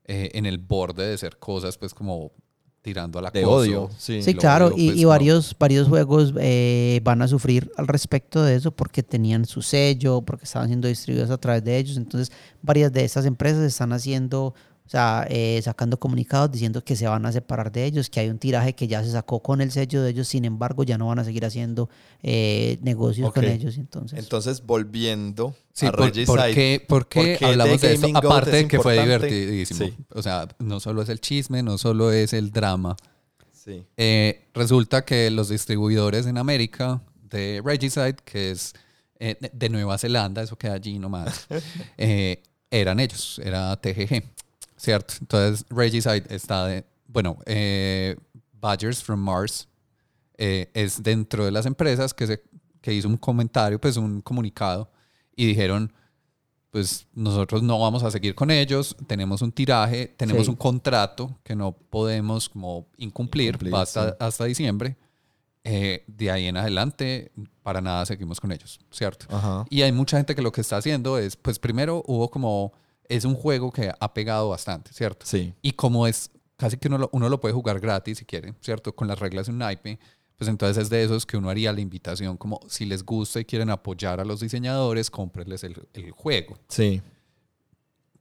eh, 0.05 0.31
en 0.33 0.45
el 0.45 0.57
borde 0.57 1.07
de 1.07 1.17
ser 1.17 1.37
cosas 1.37 1.77
pues 1.77 1.93
como 1.93 2.31
tirando 2.83 3.17
a 3.17 3.21
la 3.21 3.31
de 3.31 3.45
odio. 3.45 3.89
Sí. 3.97 4.21
Claro, 4.35 4.67
odio, 4.67 4.75
y, 4.77 4.87
pues, 4.87 4.99
y 4.99 5.05
varios, 5.05 5.55
varios 5.57 5.87
juegos 5.87 6.33
eh, 6.37 6.99
van 7.03 7.21
a 7.21 7.27
sufrir 7.27 7.71
al 7.77 7.87
respecto 7.87 8.43
de 8.43 8.55
eso 8.55 8.71
porque 8.71 9.01
tenían 9.01 9.45
su 9.45 9.61
sello, 9.61 10.21
porque 10.21 10.43
estaban 10.43 10.67
siendo 10.67 10.89
distribuidos 10.89 11.31
a 11.31 11.37
través 11.37 11.63
de 11.63 11.77
ellos. 11.77 11.95
Entonces, 11.95 12.31
varias 12.61 12.91
de 12.91 13.05
estas 13.05 13.25
empresas 13.25 13.63
están 13.63 13.93
haciendo 13.93 14.53
O 14.85 14.89
sea, 14.89 15.25
eh, 15.29 15.59
sacando 15.63 15.97
comunicados 15.97 16.51
diciendo 16.51 16.83
que 16.83 16.95
se 16.95 17.07
van 17.07 17.25
a 17.25 17.31
separar 17.31 17.71
de 17.71 17.85
ellos, 17.85 18.09
que 18.09 18.19
hay 18.19 18.29
un 18.29 18.37
tiraje 18.37 18.73
que 18.75 18.87
ya 18.87 19.03
se 19.03 19.11
sacó 19.11 19.41
con 19.41 19.61
el 19.61 19.71
sello 19.71 20.03
de 20.03 20.11
ellos, 20.11 20.27
sin 20.27 20.45
embargo, 20.45 20.83
ya 20.83 20.97
no 20.97 21.07
van 21.07 21.19
a 21.19 21.23
seguir 21.23 21.45
haciendo 21.45 21.89
eh, 22.21 22.77
negocios 22.81 23.31
con 23.33 23.45
ellos. 23.45 23.77
Entonces, 23.77 24.19
Entonces, 24.19 24.63
volviendo 24.65 25.55
Sí, 25.73 25.85
a 25.87 25.91
por, 25.91 26.01
Regicide, 26.01 26.25
¿por 26.27 26.39
qué, 26.53 26.85
por 26.87 27.07
qué 27.07 27.19
¿por 27.19 27.37
qué 27.39 27.45
hablamos 27.45 27.81
de 27.81 27.93
esto? 27.93 28.07
Aparte 28.13 28.49
es 28.51 28.55
de 28.63 28.67
que 28.67 28.79
fue 28.79 29.01
divertidísimo. 29.01 29.85
Sí. 29.85 29.93
O 30.09 30.21
sea, 30.21 30.47
no 30.59 30.79
solo 30.79 31.01
es 31.01 31.09
el 31.09 31.19
chisme, 31.21 31.63
no 31.63 31.77
solo 31.77 32.11
es 32.11 32.33
el 32.33 32.51
drama. 32.51 32.95
Sí. 33.51 33.85
Eh, 33.97 34.49
resulta 34.53 35.05
que 35.05 35.31
los 35.31 35.47
distribuidores 35.49 36.25
en 36.27 36.37
América 36.37 37.01
de 37.29 37.61
Regicide, 37.63 38.17
que 38.25 38.51
es 38.51 38.73
eh, 39.19 39.37
de- 39.39 39.51
de 39.53 39.69
Nueva 39.69 39.97
Zelanda, 39.97 40.43
eso 40.43 40.57
queda 40.57 40.73
allí 40.73 40.99
nomás, 40.99 41.47
eh, 41.97 42.43
eran 42.69 42.99
ellos, 42.99 43.39
era 43.43 43.75
TGG, 43.77 44.21
¿cierto? 44.83 45.13
Entonces 45.21 45.65
Regicide 45.69 46.23
está 46.29 46.65
de, 46.67 46.83
bueno, 47.07 47.37
eh, 47.45 48.17
Badgers 48.59 49.01
from 49.01 49.19
Mars 49.21 49.69
eh, 50.37 50.69
es 50.73 51.01
dentro 51.01 51.45
de 51.45 51.51
las 51.51 51.65
empresas 51.65 52.13
que, 52.13 52.27
se, 52.27 52.43
que 52.81 52.93
hizo 52.93 53.07
un 53.07 53.15
comentario, 53.17 53.79
pues 53.79 53.95
un 53.95 54.21
comunicado, 54.21 54.91
y 55.35 55.45
dijeron, 55.45 55.93
pues 56.69 57.07
nosotros 57.13 57.63
no 57.63 57.79
vamos 57.79 58.03
a 58.03 58.11
seguir 58.11 58.35
con 58.35 58.51
ellos, 58.51 58.95
tenemos 59.07 59.41
un 59.41 59.51
tiraje, 59.51 60.07
tenemos 60.17 60.45
Sí. 60.45 60.49
un 60.49 60.55
contrato 60.57 61.39
que 61.43 61.55
no 61.55 61.71
podemos 61.71 62.49
como 62.49 62.87
incumplir, 62.97 63.49
Incumplir, 63.55 63.75
hasta, 63.75 64.09
sí. 64.09 64.15
hasta 64.19 64.45
diciembre. 64.45 64.97
Eh, 65.65 66.03
de 66.07 66.29
ahí 66.29 66.47
en 66.47 66.57
adelante, 66.57 67.31
para 67.61 67.79
nada 67.79 68.05
seguimos 68.05 68.41
con 68.41 68.51
ellos, 68.51 68.81
¿cierto? 68.91 69.27
Ajá. 69.33 69.65
Y 69.69 69.81
hay 69.83 69.93
mucha 69.93 70.17
gente 70.17 70.35
que 70.35 70.41
lo 70.41 70.51
que 70.51 70.59
está 70.59 70.75
haciendo 70.75 71.17
es, 71.17 71.37
pues 71.37 71.57
primero 71.57 72.03
hubo 72.05 72.29
como, 72.29 72.73
es 73.15 73.25
un 73.25 73.35
juego 73.35 73.71
que 73.71 73.91
ha 73.97 74.13
pegado 74.13 74.49
bastante, 74.49 74.91
¿cierto? 74.93 75.25
Sí. 75.25 75.53
Y 75.61 75.73
como 75.73 76.07
es 76.07 76.31
casi 76.57 76.77
que 76.77 76.87
uno 76.87 76.97
lo, 76.97 77.09
uno 77.11 77.29
lo 77.29 77.39
puede 77.39 77.53
jugar 77.53 77.79
gratis 77.79 78.17
si 78.19 78.25
quiere, 78.25 78.53
¿cierto? 78.61 78.95
Con 78.95 79.07
las 79.07 79.19
reglas 79.19 79.47
de 79.47 79.51
un 79.51 79.59
naipe, 79.59 79.99
pues 80.37 80.49
entonces 80.49 80.83
es 80.83 80.89
de 80.89 81.03
esos 81.03 81.25
que 81.25 81.37
uno 81.37 81.49
haría 81.49 81.71
la 81.71 81.81
invitación 81.81 82.37
como 82.37 82.59
si 82.67 82.85
les 82.85 83.03
gusta 83.03 83.39
y 83.39 83.45
quieren 83.45 83.69
apoyar 83.69 84.19
a 84.19 84.25
los 84.25 84.39
diseñadores, 84.39 85.09
cómprenles 85.09 85.63
el, 85.63 85.75
el 85.93 86.11
juego. 86.11 86.57
Sí. 86.67 87.01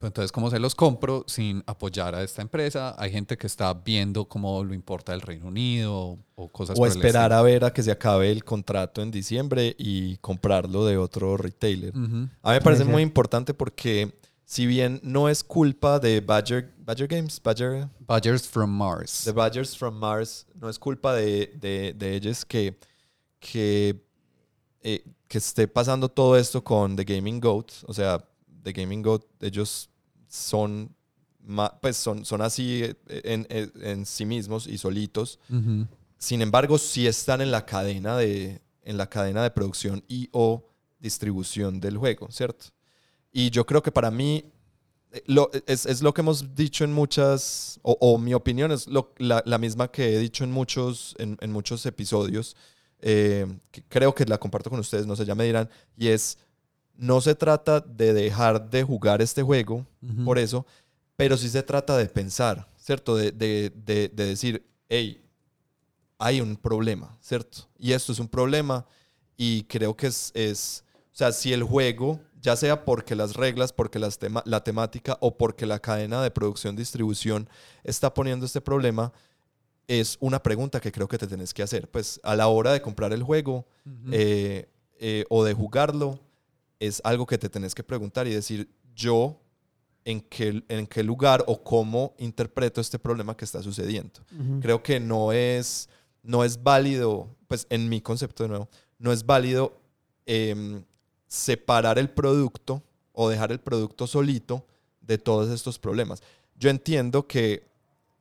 Pero 0.03 0.09
entonces, 0.09 0.32
¿cómo 0.32 0.51
se 0.51 0.59
los 0.59 0.74
compro 0.74 1.24
sin 1.28 1.62
apoyar 1.64 2.16
a 2.16 2.24
esta 2.24 2.43
empresa? 2.43 2.97
Hay 2.99 3.12
gente 3.12 3.38
que 3.38 3.47
está 3.47 3.72
viendo 3.72 4.24
cómo 4.24 4.64
lo 4.64 4.74
importa 4.74 5.14
el 5.14 5.20
Reino 5.20 5.47
Unido 5.47 5.95
o, 5.95 6.18
o 6.34 6.49
cosas 6.49 6.76
O 6.76 6.86
esperar 6.86 7.32
a 7.32 7.40
ver 7.40 7.64
a 7.64 7.72
que 7.72 7.84
se 7.84 7.93
acabe 7.93 8.32
el 8.32 8.43
contrato 8.43 9.01
en 9.01 9.12
diciembre 9.12 9.76
y 9.78 10.16
comprarlo 10.16 10.84
de 10.86 10.97
otro 10.97 11.36
retailer. 11.36 11.95
A 11.95 11.99
mí 11.99 12.28
me 12.43 12.61
parece 12.61 12.84
muy 12.84 13.01
importante 13.01 13.55
porque 13.55 14.12
si 14.53 14.67
bien 14.67 15.01
no 15.03 15.31
es 15.31 15.43
culpa 15.43 15.99
de 15.99 16.21
Badger, 16.21 16.75
Badger 16.85 17.09
Games, 17.09 17.41
Badger, 17.43 17.89
Badgers 18.07 18.47
from 18.47 18.71
Mars. 18.71 19.23
The 19.25 19.33
Badgers 19.33 19.75
from 19.75 19.95
Mars, 19.99 20.45
no 20.55 20.69
es 20.69 20.79
culpa 20.79 21.15
de, 21.15 21.47
de- 21.59 21.95
de 21.95 22.15
ellos 22.15 22.45
que, 22.45 22.79
que, 23.41 24.05
eh, 24.83 25.03
que 25.27 25.39
esté 25.39 25.67
pasando 25.67 26.07
todo 26.11 26.37
esto 26.37 26.63
con 26.63 26.97
The 26.97 27.05
Gaming 27.05 27.41
Goat. 27.41 27.71
O 27.87 27.95
sea, 27.95 28.19
The 28.63 28.73
Gaming 28.75 29.01
Goat, 29.03 29.23
ellos 29.41 29.89
son, 30.29 30.95
pues 31.81 31.97
son, 31.97 32.25
son 32.27 32.43
así 32.43 32.83
eh, 32.85 32.95
en, 33.25 33.47
en- 33.49 33.73
en 33.83 34.05
sí 34.05 34.27
mismos 34.27 34.67
y 34.67 34.77
solitos. 34.77 35.39
Sin 36.19 36.43
embargo, 36.43 36.77
sí 36.77 37.07
están 37.07 37.41
en 37.41 37.51
la 37.51 37.65
cadena 37.65 38.19
de, 38.19 38.61
en 38.83 38.97
la 38.99 39.09
cadena 39.09 39.43
de 39.43 39.51
producción 39.51 40.05
y 40.09 40.29
o 40.33 40.63
distribución 41.01 41.81
del 41.81 41.97
juego, 41.97 42.29
¿cierto? 42.31 42.67
Y 43.33 43.51
yo 43.51 43.64
creo 43.66 43.83
que 43.83 43.91
para 43.93 44.11
mí 44.11 44.45
eh, 45.12 45.22
lo- 45.26 45.51
es, 45.66 45.87
es 45.87 46.03
lo 46.03 46.12
que 46.14 46.20
hemos 46.20 46.55
dicho 46.55 46.85
en 46.85 46.93
muchas, 46.93 47.78
o, 47.83 47.97
o 48.01 48.18
mi 48.18 48.35
opinión 48.35 48.72
es 48.72 48.87
lo- 48.87 49.12
la, 49.18 49.43
la 49.47 49.59
misma 49.59 49.89
que 49.91 50.14
he 50.14 50.18
dicho 50.18 50.45
en 50.45 50.51
muchos, 50.53 51.14
en, 51.18 51.37
en 51.41 51.53
muchos 51.53 51.85
episodios, 51.87 52.57
eh, 53.01 53.47
que 53.70 53.83
creo 53.83 54.14
que 54.14 54.24
la 54.26 54.39
comparto 54.39 54.70
con 54.70 54.78
ustedes, 54.80 55.07
no 55.07 55.16
sé, 55.16 55.24
ya 55.24 55.35
me 55.35 55.45
dirán, 55.45 55.68
y 55.97 56.09
es, 56.09 56.39
no 56.97 57.20
se 57.20 57.35
trata 57.35 57.80
de 57.80 58.12
dejar 58.12 58.70
de 58.70 58.85
jugar 58.85 59.20
este 59.22 59.43
juego, 59.43 59.87
Ujú. 60.03 60.24
por 60.24 60.39
eso, 60.39 60.64
pero 61.16 61.37
sí 61.37 61.49
se 61.49 61.62
trata 61.62 61.97
de 61.97 62.07
pensar, 62.07 62.68
¿cierto? 62.76 63.16
De, 63.16 63.33
de- 63.33 63.70
de- 63.74 64.09
de 64.09 64.24
decir, 64.26 64.64
hey, 64.89 65.22
hay 66.18 66.41
un 66.41 66.57
problema, 66.57 67.16
¿cierto? 67.20 67.68
Y 67.78 67.93
esto 67.93 68.12
es 68.12 68.18
un 68.18 68.28
problema 68.28 68.87
y 69.37 69.64
creo 69.64 69.97
que 69.97 70.07
es, 70.07 70.30
es 70.35 70.85
o 71.12 71.16
sea, 71.16 71.33
si 71.33 71.53
el 71.53 71.62
juego, 71.64 72.20
ya 72.43 72.57
sea 72.57 72.84
porque 72.84 73.14
las 73.14 73.34
reglas, 73.34 73.72
porque 73.72 73.99
las 73.99 74.18
tema- 74.18 74.43
la 74.47 74.62
temática 74.64 75.16
o 75.20 75.36
porque 75.38 75.64
la 75.64 75.78
cadena 75.78 76.22
de 76.22 76.30
producción, 76.30 76.74
distribución 76.76 77.49
está 77.84 78.12
poniendo 78.12 78.45
este 78.45 78.61
problema, 78.61 79.12
es 79.88 80.16
una 80.20 80.43
pregunta 80.43 80.80
que 80.80 80.93
creo 80.93 81.09
que 81.09 81.18
te 81.18 81.26
tenés 81.26 81.55
que 81.55 81.62
hacer. 81.62 81.88
Pues 81.90 82.20
a 82.22 82.34
la 82.36 82.49
hora 82.49 82.72
de 82.72 82.82
comprar 82.82 83.12
el 83.12 83.22
juego 83.22 83.64
eh, 84.12 84.68
eh, 84.99 85.24
o 85.30 85.45
de 85.45 85.55
jugarlo, 85.55 86.18
es 86.80 87.01
algo 87.05 87.26
que 87.26 87.38
te 87.38 87.49
tenés 87.49 87.74
que 87.74 87.82
preguntar 87.84 88.26
y 88.26 88.30
decir, 88.34 88.68
yo, 88.95 89.40
¿en 90.05 90.20
qué, 90.20 90.64
en 90.68 90.86
qué 90.86 91.03
lugar 91.03 91.45
o 91.47 91.62
cómo 91.62 92.14
interpreto 92.18 92.80
este 92.80 92.99
problema 92.99 93.36
que 93.36 93.45
está 93.45 93.62
sucediendo? 93.62 94.20
Creo 94.61 94.82
que 94.82 94.99
no 95.01 95.32
es, 95.32 95.88
no 96.22 96.43
es 96.45 96.61
válido, 96.62 97.28
pues 97.47 97.66
en 97.70 97.88
mi 97.88 98.01
concepto 98.01 98.43
de 98.45 98.49
nuevo, 98.49 98.68
no 98.99 99.12
es 99.12 99.24
válido 99.26 99.78
em, 100.26 100.84
separar 101.33 101.99
el 101.99 102.11
producto 102.11 102.83
o 103.12 103.30
dejar 103.30 103.53
el 103.53 103.59
producto 103.59 104.07
solito 104.07 104.66
de 105.01 105.16
todos 105.16 105.49
estos 105.51 105.78
problemas. 105.78 106.22
Yo 106.57 106.68
entiendo 106.68 107.26
que, 107.26 107.66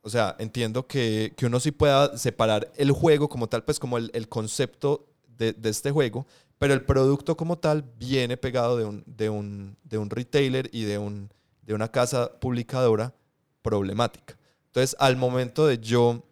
o 0.02 0.10
sea, 0.10 0.38
entiendo 0.40 0.88
que, 0.88 1.34
que 1.36 1.46
uno 1.46 1.60
sí 1.60 1.72
pueda 1.72 2.18
separar 2.18 2.72
el 2.78 2.94
juego 2.94 3.28
como 3.28 3.50
tal, 3.50 3.66
pues 3.66 3.80
como 3.80 3.98
el, 3.98 4.12
el 4.14 4.30
concepto 4.30 5.10
de, 5.38 5.52
de 5.52 5.70
este 5.70 5.92
juego, 5.92 6.26
pero 6.58 6.74
el 6.74 6.86
producto 6.86 7.36
como 7.36 7.58
tal 7.58 7.84
viene 7.98 8.38
pegado 8.38 8.78
de 8.78 8.86
un, 8.86 9.04
de 9.06 9.30
un, 9.30 9.76
de 9.84 9.98
un 9.98 10.10
retailer 10.10 10.70
y 10.72 10.84
de, 10.86 10.98
un, 10.98 11.30
de 11.64 11.74
una 11.74 11.90
casa 11.92 12.40
publicadora 12.40 13.14
problemática. 13.62 14.38
Entonces, 14.68 14.96
al 15.00 15.18
momento 15.18 15.68
de 15.68 15.80
yo 15.80 16.24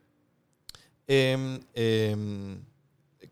em, 1.07 1.59
em, 1.73 2.61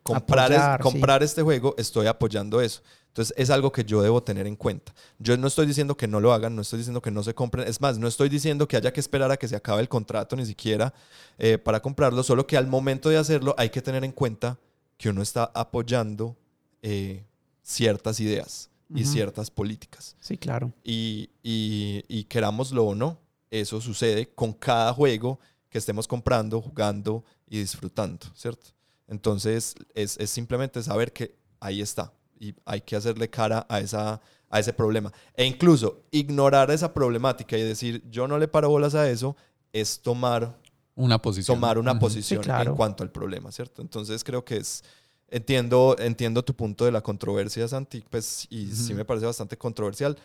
comprar, 0.03 0.51
es- 0.51 0.57
Apoyar, 0.57 0.83
sí. 0.83 0.83
comprar 0.83 1.23
este 1.23 1.41
juego, 1.43 1.75
estoy 1.77 2.07
apoyando 2.07 2.59
eso. 2.59 2.81
Entonces, 3.17 3.33
es 3.35 3.49
algo 3.49 3.71
que 3.71 3.83
yo 3.83 4.03
debo 4.03 4.21
tener 4.21 4.45
en 4.45 4.55
cuenta. 4.55 4.93
Yo 5.17 5.35
no 5.37 5.47
estoy 5.47 5.65
diciendo 5.65 5.97
que 5.97 6.07
no 6.07 6.19
lo 6.19 6.33
hagan, 6.33 6.55
no 6.55 6.61
estoy 6.61 6.77
diciendo 6.77 7.01
que 7.01 7.09
no 7.09 7.23
se 7.23 7.33
compren. 7.33 7.67
Es 7.67 7.81
más, 7.81 7.97
no 7.97 8.07
estoy 8.07 8.29
diciendo 8.29 8.67
que 8.67 8.77
haya 8.77 8.93
que 8.93 8.99
esperar 8.99 9.31
a 9.31 9.37
que 9.37 9.47
se 9.47 9.55
acabe 9.55 9.81
el 9.81 9.89
contrato 9.89 10.35
ni 10.35 10.45
siquiera 10.45 10.93
eh, 11.39 11.57
para 11.57 11.81
comprarlo, 11.81 12.21
solo 12.21 12.45
que 12.45 12.57
al 12.57 12.67
momento 12.67 13.09
de 13.09 13.17
hacerlo 13.17 13.55
hay 13.57 13.71
que 13.71 13.81
tener 13.81 14.03
en 14.03 14.11
cuenta 14.11 14.59
que 14.97 15.09
uno 15.09 15.23
está 15.23 15.51
apoyando 15.55 16.37
eh, 16.83 17.23
ciertas 17.63 18.19
ideas 18.19 18.69
y 18.93 19.03
ciertas 19.03 19.49
políticas. 19.49 20.15
Sí, 20.19 20.37
claro. 20.37 20.71
Y, 20.83 21.31
y, 21.41 22.03
y 22.07 22.25
querámoslo 22.25 22.83
o 22.83 22.93
no, 22.93 23.17
eso 23.49 23.81
sucede 23.81 24.29
con 24.29 24.53
cada 24.53 24.93
juego 24.93 25.39
que 25.69 25.79
estemos 25.79 26.07
comprando, 26.07 26.61
jugando 26.61 27.25
y 27.49 27.57
disfrutando, 27.57 28.27
¿cierto? 28.35 28.67
Entonces 29.07 29.73
es, 29.95 30.17
es 30.19 30.29
simplemente 30.29 30.83
saber 30.83 31.11
que 31.11 31.33
ahí 31.59 31.81
está 31.81 32.13
y 32.39 32.53
hay 32.65 32.81
que 32.81 32.95
hacerle 32.95 33.29
cara 33.29 33.65
a, 33.69 33.79
esa, 33.79 34.21
a 34.49 34.59
ese 34.59 34.73
problema. 34.73 35.11
E 35.35 35.45
incluso 35.45 36.03
ignorar 36.11 36.71
esa 36.71 36.93
problemática 36.93 37.57
y 37.57 37.61
decir 37.63 38.03
yo 38.09 38.27
no 38.27 38.37
le 38.37 38.47
paro 38.47 38.69
bolas 38.69 38.95
a 38.95 39.09
eso 39.09 39.35
es 39.73 39.99
tomar, 40.01 40.57
Una 40.95 41.21
posición. 41.21 41.55
tomar 41.57 41.77
una 41.77 41.99
posición 41.99 42.41
Sí, 42.41 42.45
claro. 42.45 42.71
en 42.71 42.75
cuanto 42.77 43.03
al 43.03 43.11
problema, 43.11 43.51
¿cierto? 43.51 43.81
Entonces 43.81 44.23
creo 44.23 44.43
que 44.43 44.57
es... 44.57 44.83
Entiendo, 45.29 45.97
entiendo 45.99 46.41
tu 46.41 46.55
punto 46.55 46.85
de 46.85 46.91
la 46.93 47.01
controversia, 47.01 47.67
Santi, 47.67 48.01
pues, 48.09 48.47
y 48.49 48.67
sí 48.67 48.93
me 48.93 49.03
parece 49.03 49.25
bastante 49.25 49.57
controversial. 49.57 50.17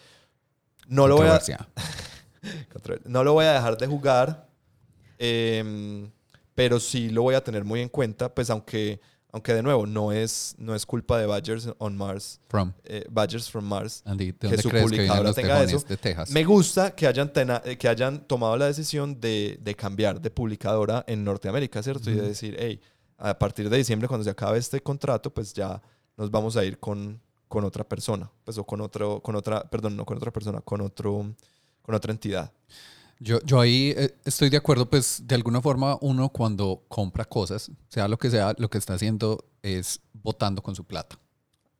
No 0.86 1.08
lo 1.08 1.16
voy 1.16 1.26
a, 1.26 1.40
No 3.04 3.24
lo 3.24 3.32
voy 3.32 3.44
a 3.46 3.52
dejar 3.54 3.76
de 3.78 3.86
jugar, 3.88 4.48
em, 5.18 6.08
pero 6.54 6.78
sí 6.78 7.10
lo 7.10 7.22
voy 7.22 7.34
a 7.34 7.42
tener 7.42 7.64
muy 7.64 7.80
en 7.80 7.88
cuenta, 7.88 8.32
pues 8.32 8.48
aunque, 8.50 9.00
aunque 9.32 9.54
de 9.54 9.62
nuevo 9.62 9.86
no 9.86 10.12
es, 10.12 10.54
no 10.58 10.74
es 10.74 10.84
culpa 10.86 11.18
de 11.18 11.26
Badgers 11.26 11.70
on 11.78 11.96
Mars, 11.96 12.38
From. 12.48 12.72
eh, 12.84 13.04
Badgers 13.10 13.50
from 13.50 13.64
Mars. 13.64 14.02
Andy, 14.04 14.26
¿de 14.26 14.32
Que 14.38 14.46
dónde 14.48 14.62
su 14.62 14.68
crees 14.68 14.84
que 14.84 14.90
publicadora 14.96 15.32
tenga 15.32 15.62
eso. 15.62 15.78
de 15.88 15.96
Texas? 15.96 16.30
Me 16.30 16.44
gusta 16.44 16.94
que 16.94 17.06
hayan, 17.06 17.32
tena- 17.32 17.62
eh, 17.64 17.76
que 17.78 17.88
hayan 17.88 18.20
tomado 18.26 18.56
la 18.58 18.66
decisión 18.66 19.18
de, 19.20 19.58
de 19.62 19.74
cambiar 19.74 20.20
de 20.20 20.30
publicadora 20.30 21.02
en 21.06 21.24
Norteamérica, 21.24 21.82
¿cierto? 21.82 22.10
Y 22.10 22.14
de 22.14 22.22
decir, 22.28 22.56
hey, 22.58 22.80
a 23.18 23.38
partir 23.38 23.70
de 23.70 23.76
diciembre, 23.78 24.06
cuando 24.06 24.24
se 24.24 24.30
acabe 24.30 24.58
este 24.58 24.80
contrato, 24.82 25.32
pues 25.32 25.54
ya 25.54 25.80
nos 26.16 26.30
vamos 26.30 26.56
a 26.58 26.64
ir 26.64 26.78
con, 26.78 27.20
con 27.48 27.64
otra 27.64 27.84
persona, 27.88 28.30
pues 28.44 28.58
o 28.58 28.64
con 28.64 28.80
otro, 28.82 29.20
con 29.22 29.34
otra, 29.34 29.62
perdón, 29.70 29.96
no 29.96 30.04
con 30.04 30.16
otra 30.18 30.30
persona, 30.30 30.60
con 30.60 30.80
otro, 30.82 31.34
con 31.80 31.94
otra 31.94 32.12
entidad. 32.12 32.52
Yo, 33.22 33.40
yo 33.44 33.60
ahí 33.60 33.94
eh, 33.96 34.14
estoy 34.24 34.50
de 34.50 34.56
acuerdo, 34.56 34.90
pues 34.90 35.22
de 35.24 35.34
alguna 35.36 35.60
forma 35.62 35.96
uno 36.00 36.28
cuando 36.28 36.82
compra 36.88 37.24
cosas, 37.24 37.70
sea 37.88 38.08
lo 38.08 38.18
que 38.18 38.30
sea, 38.30 38.52
lo 38.58 38.68
que 38.68 38.78
está 38.78 38.94
haciendo 38.94 39.44
es 39.62 40.00
votando 40.12 40.60
con 40.62 40.74
su 40.74 40.84
plata, 40.84 41.18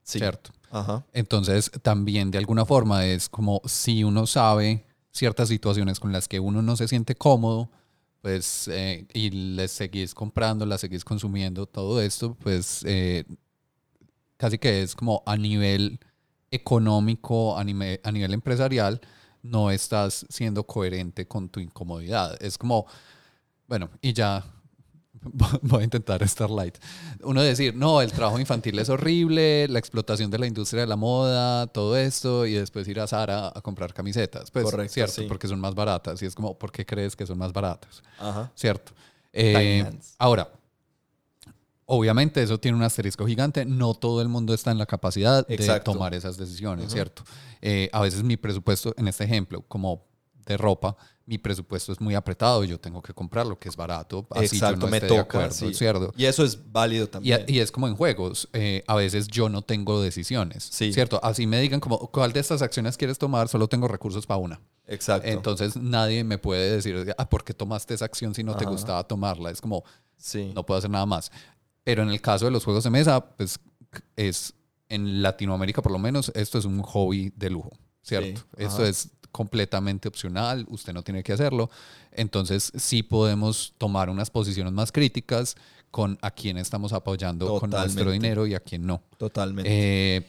Sí. 0.04 0.18
¿cierto? 0.20 0.52
Ajá. 0.70 1.04
Entonces 1.12 1.70
también 1.82 2.30
de 2.30 2.38
alguna 2.38 2.64
forma 2.64 3.06
es 3.06 3.28
como 3.28 3.60
si 3.64 4.04
uno 4.04 4.26
sabe 4.26 4.86
ciertas 5.10 5.48
situaciones 5.48 5.98
con 5.98 6.12
las 6.12 6.28
que 6.28 6.38
uno 6.38 6.62
no 6.62 6.76
se 6.76 6.86
siente 6.86 7.16
cómodo, 7.16 7.70
pues, 8.20 8.68
eh, 8.68 9.06
y 9.12 9.30
les 9.30 9.72
seguís 9.72 10.14
comprando, 10.14 10.64
las 10.64 10.80
seguís 10.80 11.04
consumiendo, 11.04 11.66
todo 11.66 12.00
esto, 12.00 12.36
pues, 12.40 12.82
eh, 12.86 13.24
casi 14.36 14.58
que 14.58 14.82
es 14.82 14.94
como 14.94 15.24
a 15.26 15.36
nivel 15.36 15.98
económico, 16.52 17.58
a 17.58 17.64
nivel, 17.64 18.00
a 18.04 18.12
nivel 18.12 18.32
empresarial, 18.32 19.00
no 19.42 19.70
estás 19.70 20.24
siendo 20.28 20.64
coherente 20.64 21.26
con 21.26 21.48
tu 21.48 21.60
incomodidad. 21.60 22.40
Es 22.42 22.56
como, 22.56 22.86
bueno, 23.66 23.90
y 24.00 24.12
ya 24.12 24.44
voy 25.62 25.80
a 25.80 25.84
intentar 25.84 26.22
estar 26.22 26.50
light. 26.50 26.78
Uno 27.22 27.42
decir, 27.42 27.74
no, 27.74 28.00
el 28.00 28.12
trabajo 28.12 28.38
infantil 28.38 28.78
es 28.78 28.88
horrible, 28.88 29.68
la 29.68 29.78
explotación 29.78 30.30
de 30.30 30.38
la 30.38 30.46
industria 30.46 30.82
de 30.82 30.88
la 30.88 30.96
moda, 30.96 31.66
todo 31.68 31.96
esto, 31.96 32.46
y 32.46 32.54
después 32.54 32.86
ir 32.88 33.00
a 33.00 33.06
Zara 33.06 33.52
a 33.54 33.60
comprar 33.60 33.92
camisetas. 33.92 34.50
Pues, 34.50 34.64
Correcto, 34.64 34.94
cierto, 34.94 35.12
sí. 35.14 35.24
porque 35.28 35.48
son 35.48 35.60
más 35.60 35.74
baratas. 35.74 36.22
Y 36.22 36.26
es 36.26 36.34
como, 36.34 36.58
¿por 36.58 36.72
qué 36.72 36.86
crees 36.86 37.16
que 37.16 37.26
son 37.26 37.38
más 37.38 37.52
baratas? 37.52 38.02
Ajá. 38.18 38.50
¿Cierto? 38.54 38.92
Eh, 39.32 39.88
ahora, 40.18 40.48
obviamente 41.94 42.42
eso 42.42 42.58
tiene 42.58 42.76
un 42.78 42.82
asterisco 42.82 43.26
gigante. 43.26 43.66
No 43.66 43.92
todo 43.94 44.22
el 44.22 44.28
mundo 44.28 44.54
está 44.54 44.70
en 44.70 44.78
la 44.78 44.86
capacidad 44.86 45.46
de 45.46 45.80
tomar 45.80 46.14
esas 46.14 46.38
decisiones, 46.38 46.90
¿cierto? 46.90 47.22
Eh, 47.60 47.90
a 47.92 48.00
veces 48.00 48.22
mi 48.22 48.36
presupuesto, 48.38 48.94
en 48.96 49.08
este 49.08 49.24
ejemplo, 49.24 49.60
como 49.68 50.06
de 50.46 50.56
ropa, 50.56 50.96
mi 51.26 51.38
presupuesto 51.38 51.92
es 51.92 52.00
muy 52.00 52.14
apretado. 52.14 52.64
Yo 52.64 52.80
tengo 52.80 53.00
que 53.02 53.12
comprar 53.12 53.46
lo 53.46 53.58
que 53.58 53.68
es 53.68 53.76
barato. 53.76 54.26
Así 54.30 54.56
Exacto, 54.56 54.80
yo 54.80 54.86
no 54.86 54.90
me 54.90 55.00
toca. 55.00 55.14
de 55.14 55.20
acuerdo, 55.20 55.52
sí. 55.52 55.74
¿cierto? 55.74 56.12
Y 56.16 56.24
eso 56.24 56.42
es 56.44 56.58
válido 56.72 57.04
Y, 57.04 57.08
también. 57.08 57.44
y 57.46 57.58
es 57.60 57.70
como 57.70 57.86
en 57.88 57.94
juegos, 57.94 58.48
eh, 58.54 58.82
a 58.86 58.94
veces 58.96 59.28
yo 59.28 59.48
no 59.50 59.60
tengo 59.62 60.00
decisiones, 60.02 60.64
Sí. 60.64 60.92
¿cierto? 60.94 61.20
Así 61.22 61.46
me 61.46 61.60
digan 61.60 61.78
como, 61.78 61.98
¿cuál 62.10 62.32
de 62.32 62.40
estas 62.40 62.62
acciones 62.62 62.96
quieres 62.96 63.18
tomar? 63.18 63.48
Solo 63.48 63.68
tengo 63.68 63.86
recursos 63.86 64.26
para 64.26 64.38
una. 64.38 64.60
Exacto. 64.86 65.28
Entonces 65.28 65.76
nadie 65.76 66.24
me 66.24 66.38
puede 66.38 66.72
decir, 66.72 67.14
ah, 67.18 67.28
¿por 67.28 67.44
qué 67.44 67.52
tomaste 67.54 67.94
esa 67.94 68.06
acción 68.06 68.34
si 68.34 68.42
no 68.42 68.56
te 68.56 68.64
gustaba 68.64 69.04
tomarla? 69.04 69.50
Es 69.50 69.60
como, 69.60 69.84
sí. 70.16 70.50
no 70.56 70.66
puedo 70.66 70.78
hacer 70.78 70.90
nada 70.90 71.06
más. 71.06 71.30
Pero 71.84 72.02
en 72.02 72.10
el 72.10 72.20
caso 72.20 72.44
de 72.44 72.50
los 72.50 72.64
juegos 72.64 72.84
de 72.84 72.90
mesa, 72.90 73.20
pues 73.36 73.58
es, 74.16 74.54
en 74.88 75.22
Latinoamérica 75.22 75.82
por 75.82 75.92
lo 75.92 75.98
menos, 75.98 76.30
esto 76.34 76.58
es 76.58 76.64
un 76.64 76.82
hobby 76.82 77.32
de 77.36 77.50
lujo, 77.50 77.70
¿cierto? 78.02 78.40
Sí, 78.40 78.64
Esto 78.64 78.82
ajá. 78.82 78.88
es 78.88 79.10
completamente 79.32 80.08
opcional, 80.08 80.66
usted 80.68 80.92
no 80.92 81.02
tiene 81.02 81.22
que 81.22 81.32
hacerlo. 81.32 81.70
Entonces 82.12 82.70
sí 82.76 83.02
podemos 83.02 83.74
tomar 83.78 84.10
unas 84.10 84.30
posiciones 84.30 84.72
más 84.72 84.92
críticas 84.92 85.56
con 85.90 86.18
a 86.22 86.30
quién 86.30 86.58
estamos 86.58 86.92
apoyando 86.92 87.58
con 87.58 87.70
nuestro 87.70 88.10
dinero 88.10 88.46
y 88.46 88.54
a 88.54 88.60
quién 88.60 88.86
no. 88.86 89.02
Totalmente. 89.16 89.70
Eh, 89.70 90.26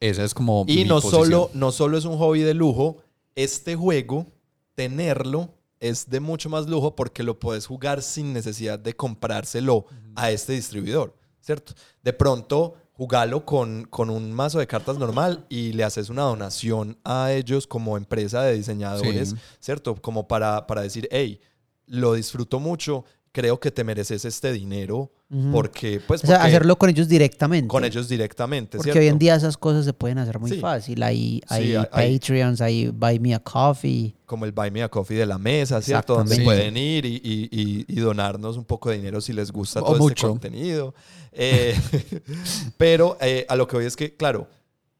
esa 0.00 0.24
es 0.24 0.34
como... 0.34 0.64
y 0.66 0.76
mi 0.76 0.84
no 0.84 0.96
posición. 0.96 1.24
solo, 1.24 1.50
no 1.54 1.72
solo 1.72 1.98
es 1.98 2.04
un 2.04 2.18
hobby 2.18 2.40
de 2.40 2.54
lujo, 2.54 3.02
este 3.34 3.76
juego, 3.76 4.26
tenerlo 4.74 5.54
es 5.80 6.08
de 6.08 6.20
mucho 6.20 6.48
más 6.50 6.66
lujo 6.68 6.94
porque 6.96 7.22
lo 7.22 7.38
puedes 7.38 7.66
jugar 7.66 8.02
sin 8.02 8.32
necesidad 8.32 8.78
de 8.78 8.94
comprárselo 8.94 9.86
a 10.16 10.30
este 10.30 10.54
distribuidor, 10.54 11.14
¿cierto? 11.40 11.74
De 12.02 12.12
pronto, 12.12 12.74
jugalo 12.92 13.44
con, 13.44 13.84
con 13.84 14.10
un 14.10 14.32
mazo 14.32 14.58
de 14.58 14.66
cartas 14.66 14.98
normal 14.98 15.46
y 15.48 15.72
le 15.72 15.84
haces 15.84 16.10
una 16.10 16.22
donación 16.22 16.98
a 17.04 17.32
ellos 17.32 17.66
como 17.66 17.96
empresa 17.96 18.42
de 18.42 18.54
diseñadores, 18.54 19.30
Sí. 19.30 19.36
¿cierto? 19.60 19.94
Como 19.94 20.26
para, 20.26 20.66
para 20.66 20.82
decir, 20.82 21.08
hey, 21.12 21.40
lo 21.86 22.14
disfruto 22.14 22.58
mucho, 22.58 23.04
creo 23.32 23.60
que 23.60 23.70
te 23.70 23.84
mereces 23.84 24.24
este 24.24 24.52
dinero 24.52 25.10
Ujú. 25.30 25.50
porque, 25.52 26.00
pues, 26.06 26.24
O 26.24 26.26
sea, 26.26 26.36
porque- 26.38 26.48
hacerlo 26.48 26.76
con 26.78 26.90
ellos 26.90 27.08
directamente. 27.08 27.68
con 27.68 27.84
ellos 27.84 28.08
directamente, 28.08 28.78
Porque 28.78 28.92
¿cierto? 28.92 29.00
hoy 29.00 29.08
en 29.08 29.18
día 29.18 29.34
esas 29.34 29.56
cosas 29.56 29.84
se 29.84 29.92
pueden 29.92 30.18
hacer 30.18 30.38
muy 30.38 30.50
Sí. 30.52 30.60
fácil. 30.60 31.02
Hay, 31.02 31.16
Sí, 31.16 31.42
hay 31.48 31.76
hay- 31.76 31.86
hay- 31.92 32.18
Patreons, 32.18 32.60
hay 32.60 32.88
Buy 32.88 33.18
Me 33.20 33.34
a 33.34 33.38
Coffee. 33.40 34.14
como 34.26 34.44
el 34.44 34.52
Buy 34.52 34.70
Me 34.70 34.82
a 34.82 34.88
Coffee 34.88 35.16
de 35.18 35.26
la 35.26 35.38
mesa, 35.38 35.80
¿cierto? 35.82 36.14
Donde 36.14 36.34
Exactamente. 36.34 36.70
pueden 36.72 36.76
ir 36.76 37.04
y, 37.04 37.14
y- 37.22 37.48
y- 37.50 37.84
y 37.88 38.00
donarnos 38.00 38.56
un 38.56 38.64
poco 38.64 38.90
de 38.90 38.96
dinero 38.96 39.20
si 39.20 39.32
les 39.32 39.52
gusta 39.52 39.80
O 39.80 39.84
todo 39.84 39.92
este 39.94 40.02
mucho. 40.02 40.28
contenido. 40.30 40.94
Eh, 41.32 41.74
pero 42.76 43.16
eh, 43.20 43.46
a 43.48 43.56
lo 43.56 43.66
que 43.68 43.76
voy 43.76 43.86
es 43.86 43.96
que, 43.96 44.14
claro, 44.16 44.48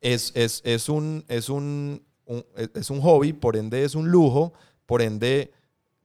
es, 0.01 0.33
es, 0.35 0.61
es, 0.65 0.89
un, 0.89 1.25
es, 1.29 1.49
un, 1.49 2.03
un- 2.27 2.45
es 2.75 2.91
un 2.91 3.01
hobby, 3.01 3.33
por 3.33 3.57
ende 3.57 3.85
es 3.85 3.95
un 3.95 4.09
lujo, 4.11 4.53
por 4.87 5.03
ende, 5.03 5.53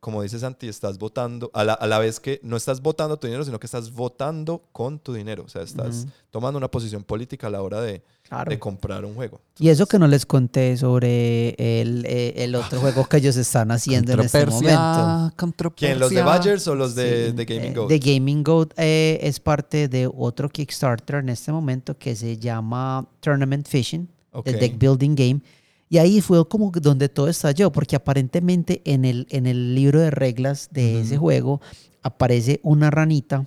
como 0.03 0.21
dice 0.21 0.37
Santi, 0.37 0.67
estás 0.67 0.97
votando, 0.97 1.49
a 1.53 1.63
la, 1.63 1.71
a 1.75 1.87
la 1.87 1.97
vez 1.97 2.19
que 2.19 2.41
no 2.43 2.57
estás 2.57 2.81
votando 2.81 3.15
tu 3.15 3.25
dinero, 3.27 3.45
sino 3.45 3.57
que 3.57 3.67
estás 3.67 3.89
votando 3.93 4.61
con 4.73 4.99
tu 4.99 5.13
dinero. 5.13 5.43
O 5.45 5.47
sea, 5.47 5.61
estás 5.61 6.01
Ujú. 6.03 6.09
tomando 6.29 6.57
una 6.57 6.67
posición 6.69 7.05
política 7.05 7.47
a 7.47 7.49
la 7.49 7.61
hora 7.61 7.79
de, 7.79 8.03
Claro. 8.27 8.49
de 8.49 8.59
comprar 8.59 9.05
un 9.05 9.15
juego. 9.15 9.39
Y 9.59 9.69
eso 9.69 9.85
que 9.85 9.97
no 9.99 10.07
les 10.07 10.25
conté 10.25 10.75
sobre 10.75 11.55
el, 11.57 12.05
eh, 12.05 12.33
el 12.43 12.53
otro 12.55 12.81
juego 12.81 13.07
que 13.07 13.15
ellos 13.17 13.37
están 13.37 13.71
haciendo 13.71 14.11
en 14.11 14.19
este 14.19 14.45
momento. 14.45 15.31
¿Quién? 15.77 15.99
¿Los 15.99 16.09
de 16.09 16.21
Badgers 16.21 16.67
o 16.67 16.75
los 16.75 16.95
de, 16.95 17.27
Sí, 17.27 17.31
de 17.37 17.45
Gaming 17.45 17.71
eh, 17.71 17.73
Goat? 17.73 17.87
The 17.87 17.99
Gaming 17.99 18.43
Goat 18.43 18.73
eh, 18.75 19.19
es 19.21 19.39
parte 19.39 19.87
de 19.87 20.11
otro 20.13 20.49
Kickstarter 20.49 21.15
en 21.17 21.29
este 21.29 21.53
momento 21.53 21.97
que 21.97 22.13
se 22.17 22.37
llama 22.37 23.07
Tournament 23.21 23.65
Fishing, 23.69 24.09
Ok. 24.33 24.47
el 24.47 24.59
deck 24.59 24.77
building 24.77 25.15
game. 25.15 25.41
Y 25.93 25.99
ahí 25.99 26.21
fue 26.21 26.47
como 26.47 26.71
donde 26.71 27.07
todo 27.07 27.27
estalló, 27.27 27.71
porque 27.71 27.95
aparentemente 27.95 28.81
en 28.83 29.05
el, 29.05 29.27
en 29.29 29.45
el 29.45 29.75
libro 29.75 29.99
de 29.99 30.09
reglas 30.09 30.69
de 30.71 31.01
ese 31.01 31.17
juego 31.17 31.61
aparece 32.01 32.59
una 32.63 32.89
ranita 32.89 33.45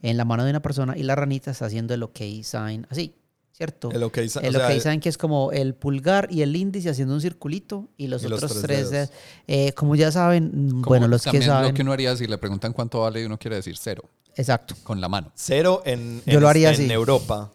en 0.00 0.16
la 0.16 0.24
mano 0.24 0.44
de 0.44 0.50
una 0.50 0.62
persona 0.62 0.96
y 0.96 1.02
la 1.02 1.16
ranita 1.16 1.50
está 1.50 1.66
haciendo 1.66 1.92
el 1.92 2.04
OK 2.04 2.18
sign 2.44 2.86
así, 2.90 3.16
¿cierto? 3.50 3.90
El 3.90 4.04
OK 4.04 4.18
sign, 4.28 4.44
El 4.44 4.54
o 4.54 4.58
sea, 4.60 4.68
OK 4.68 4.80
sign 4.82 5.00
que 5.00 5.08
es 5.08 5.18
como 5.18 5.50
el 5.50 5.74
pulgar 5.74 6.28
y 6.30 6.42
el 6.42 6.54
índice 6.54 6.90
haciendo 6.90 7.12
un 7.12 7.20
circulito 7.20 7.88
y 7.96 8.06
los 8.06 8.22
Y 8.22 8.28
los 8.28 8.40
otros 8.40 8.62
tres 8.62 9.10
eh, 9.48 9.72
como 9.72 9.96
ya 9.96 10.12
saben, 10.12 10.68
Como 10.70 10.82
bueno, 10.84 11.08
los 11.08 11.22
que 11.24 11.30
también 11.30 11.50
saben, 11.50 11.70
Lo 11.70 11.74
que 11.74 11.82
uno 11.82 11.90
haría 11.92 12.16
si 12.16 12.28
le 12.28 12.38
preguntan 12.38 12.72
cuánto 12.72 13.00
vale 13.00 13.20
y 13.20 13.24
uno 13.24 13.36
quiere 13.36 13.56
decir 13.56 13.76
cero, 13.76 14.04
exacto, 14.36 14.76
con 14.84 15.00
la 15.00 15.08
mano. 15.08 15.32
Cero 15.34 15.82
en, 15.84 16.22
Yo 16.24 16.34
en- 16.34 16.40
lo 16.40 16.48
haría 16.48 16.68
en 16.68 16.74
así. 16.74 16.88
Europa. 16.92 17.50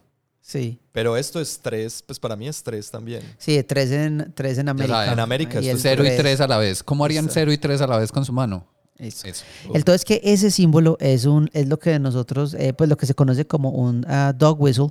Sí. 0.50 0.80
Pero 0.92 1.16
esto 1.16 1.40
es 1.40 1.60
tres, 1.62 2.02
pues 2.06 2.20
para 2.20 2.36
mí 2.36 2.48
es 2.48 2.64
tres 2.64 2.90
también. 2.90 3.22
Sí, 3.38 3.62
tres 3.64 3.92
en, 3.92 4.34
tres 4.36 4.58
en 4.58 4.68
América. 4.70 4.96
saben. 4.96 5.14
En 5.14 5.20
América 5.20 5.62
Y 5.62 5.72
Cero 5.78 6.04
y 6.04 6.18
tres- 6.18 6.42
a 6.42 6.48
la 6.48 6.58
vez. 6.58 6.82
¿Cómo 6.84 7.06
harían 7.06 7.26
Exacto. 7.26 7.40
cero 7.42 7.52
y 7.54 7.58
tres 7.58 7.82
a 7.82 7.88
la 7.88 7.98
vez 7.98 8.12
con 8.12 8.26
su 8.26 8.34
mano? 8.34 8.66
Eso. 8.98 9.28
Eso. 9.28 9.46
El 9.74 9.86
todo 9.86 9.96
es 9.96 10.04
que 10.04 10.20
ese 10.24 10.52
símbolo 10.52 10.98
es 11.00 11.26
un 11.26 11.50
es 11.54 11.68
lo 11.70 11.80
que 11.80 11.98
nosotros, 12.00 12.54
eh, 12.56 12.74
pues 12.74 12.90
lo 12.90 12.98
que 12.98 13.06
se 13.06 13.14
conoce 13.14 13.46
como 13.46 13.70
un 13.70 14.06
ah, 14.10 14.34
dog 14.36 14.60
whistle. 14.62 14.90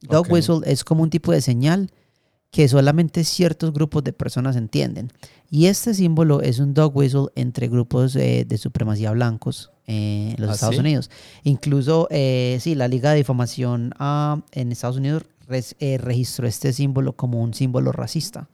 Dog 0.00 0.30
whistle 0.30 0.60
es 0.64 0.82
como 0.84 1.02
un 1.02 1.10
tipo 1.10 1.30
de 1.32 1.40
señal 1.40 1.90
que 2.50 2.68
solamente 2.68 3.24
ciertos 3.24 3.72
grupos 3.72 4.02
de 4.04 4.12
personas 4.12 4.56
entienden. 4.56 5.12
Y 5.54 5.66
este 5.66 5.94
símbolo 5.94 6.40
es 6.40 6.58
un 6.58 6.74
dog 6.74 6.96
whistle 6.96 7.26
entre 7.36 7.68
grupos 7.68 8.16
eh, 8.16 8.44
de 8.44 8.58
supremacía 8.58 9.12
blancos 9.12 9.70
eh, 9.86 10.34
en 10.36 10.42
los 10.42 10.50
¿Ah, 10.50 10.54
Estados 10.54 10.74
sí? 10.74 10.80
Unidos. 10.80 11.10
Incluso, 11.44 12.08
eh, 12.10 12.58
sí, 12.60 12.74
la 12.74 12.88
Liga 12.88 13.10
de 13.12 13.18
Difamación 13.18 13.92
ah, 14.00 14.42
en 14.50 14.72
Estados 14.72 14.96
Unidos 14.96 15.22
res- 15.46 15.76
eh, 15.78 15.96
registró 15.98 16.48
este 16.48 16.72
símbolo 16.72 17.12
como 17.12 17.40
un 17.40 17.54
símbolo 17.54 17.92
racista. 17.92 18.48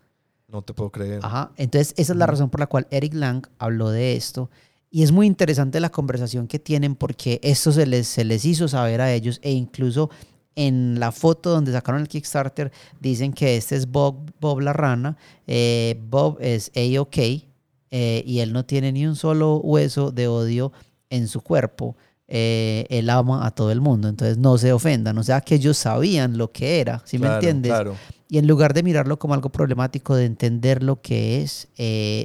No 0.47 0.61
te 0.61 0.75
puedo 0.75 0.91
creer. 0.91 1.21
Ajá. 1.23 1.53
Entonces, 1.57 1.95
esa 1.97 2.13
es 2.13 2.19
la 2.19 2.27
razón 2.27 2.51
por 2.51 2.61
la 2.61 2.67
cual 2.67 2.87
Eric 2.91 3.15
Lang 3.15 3.47
habló 3.59 3.89
de 3.89 4.15
esto. 4.15 4.51
Y 4.91 5.03
es 5.03 5.11
muy 5.11 5.27
interesante 5.27 5.81
la 5.81 5.89
conversación 5.89 6.49
que 6.49 6.59
tienen 6.59 6.97
porque 6.97 7.41
esto 7.43 7.73
se 7.73 7.87
les, 7.87 8.09
se 8.09 8.25
les 8.25 8.45
hizo 8.45 8.69
saber 8.69 9.01
a 9.01 9.11
ellos 9.11 9.39
e 9.43 9.53
incluso 9.53 10.11
en 10.57 10.99
la 10.99 11.13
foto 11.13 11.51
donde 11.51 11.73
sacaron 11.73 12.01
el 12.01 12.09
Kickstarter 12.09 12.73
dicen 13.01 13.33
que 13.33 13.57
este 13.57 13.77
es 13.77 13.91
Bob, 13.91 14.31
Bob 14.41 14.61
la 14.61 14.73
rana. 14.73 15.17
Eh, 15.47 16.01
Bob 16.09 16.39
es 16.41 16.71
A-OK 16.77 17.19
eh, 17.19 18.23
y 18.27 18.41
él 18.41 18.53
no 18.53 18.65
tiene 18.65 18.93
ni 18.93 19.07
un 19.07 19.17
solo 19.17 19.57
hueso 19.59 20.11
de 20.11 20.29
odio 20.29 20.73
en 21.09 21.29
su 21.29 21.41
cuerpo. 21.41 21.97
Eh, 22.29 22.87
él 22.91 23.11
ama 23.11 23.45
a 23.45 23.51
todo 23.51 23.73
el 23.73 23.81
mundo, 23.81 24.09
entonces 24.09 24.39
no 24.39 24.57
se 24.59 24.73
ofendan. 24.73 25.19
O 25.19 25.23
sea 25.23 25.41
que 25.41 25.57
ellos 25.57 25.77
sabían 25.77 26.37
lo 26.37 26.53
que 26.53 26.81
era, 26.81 27.03
¿sí 27.05 27.19
me 27.19 27.27
entiendes? 27.29 27.71
Claro. 27.71 27.97
Y 28.29 28.39
en 28.39 28.47
lugar 28.47 28.75
de 28.75 28.85
mirarlo 28.85 29.19
como 29.19 29.35
algo 29.35 29.51
problemático, 29.51 30.15
de 30.15 30.27
entender 30.27 30.85
lo 30.85 31.01
que 31.01 31.43
es, 31.43 31.69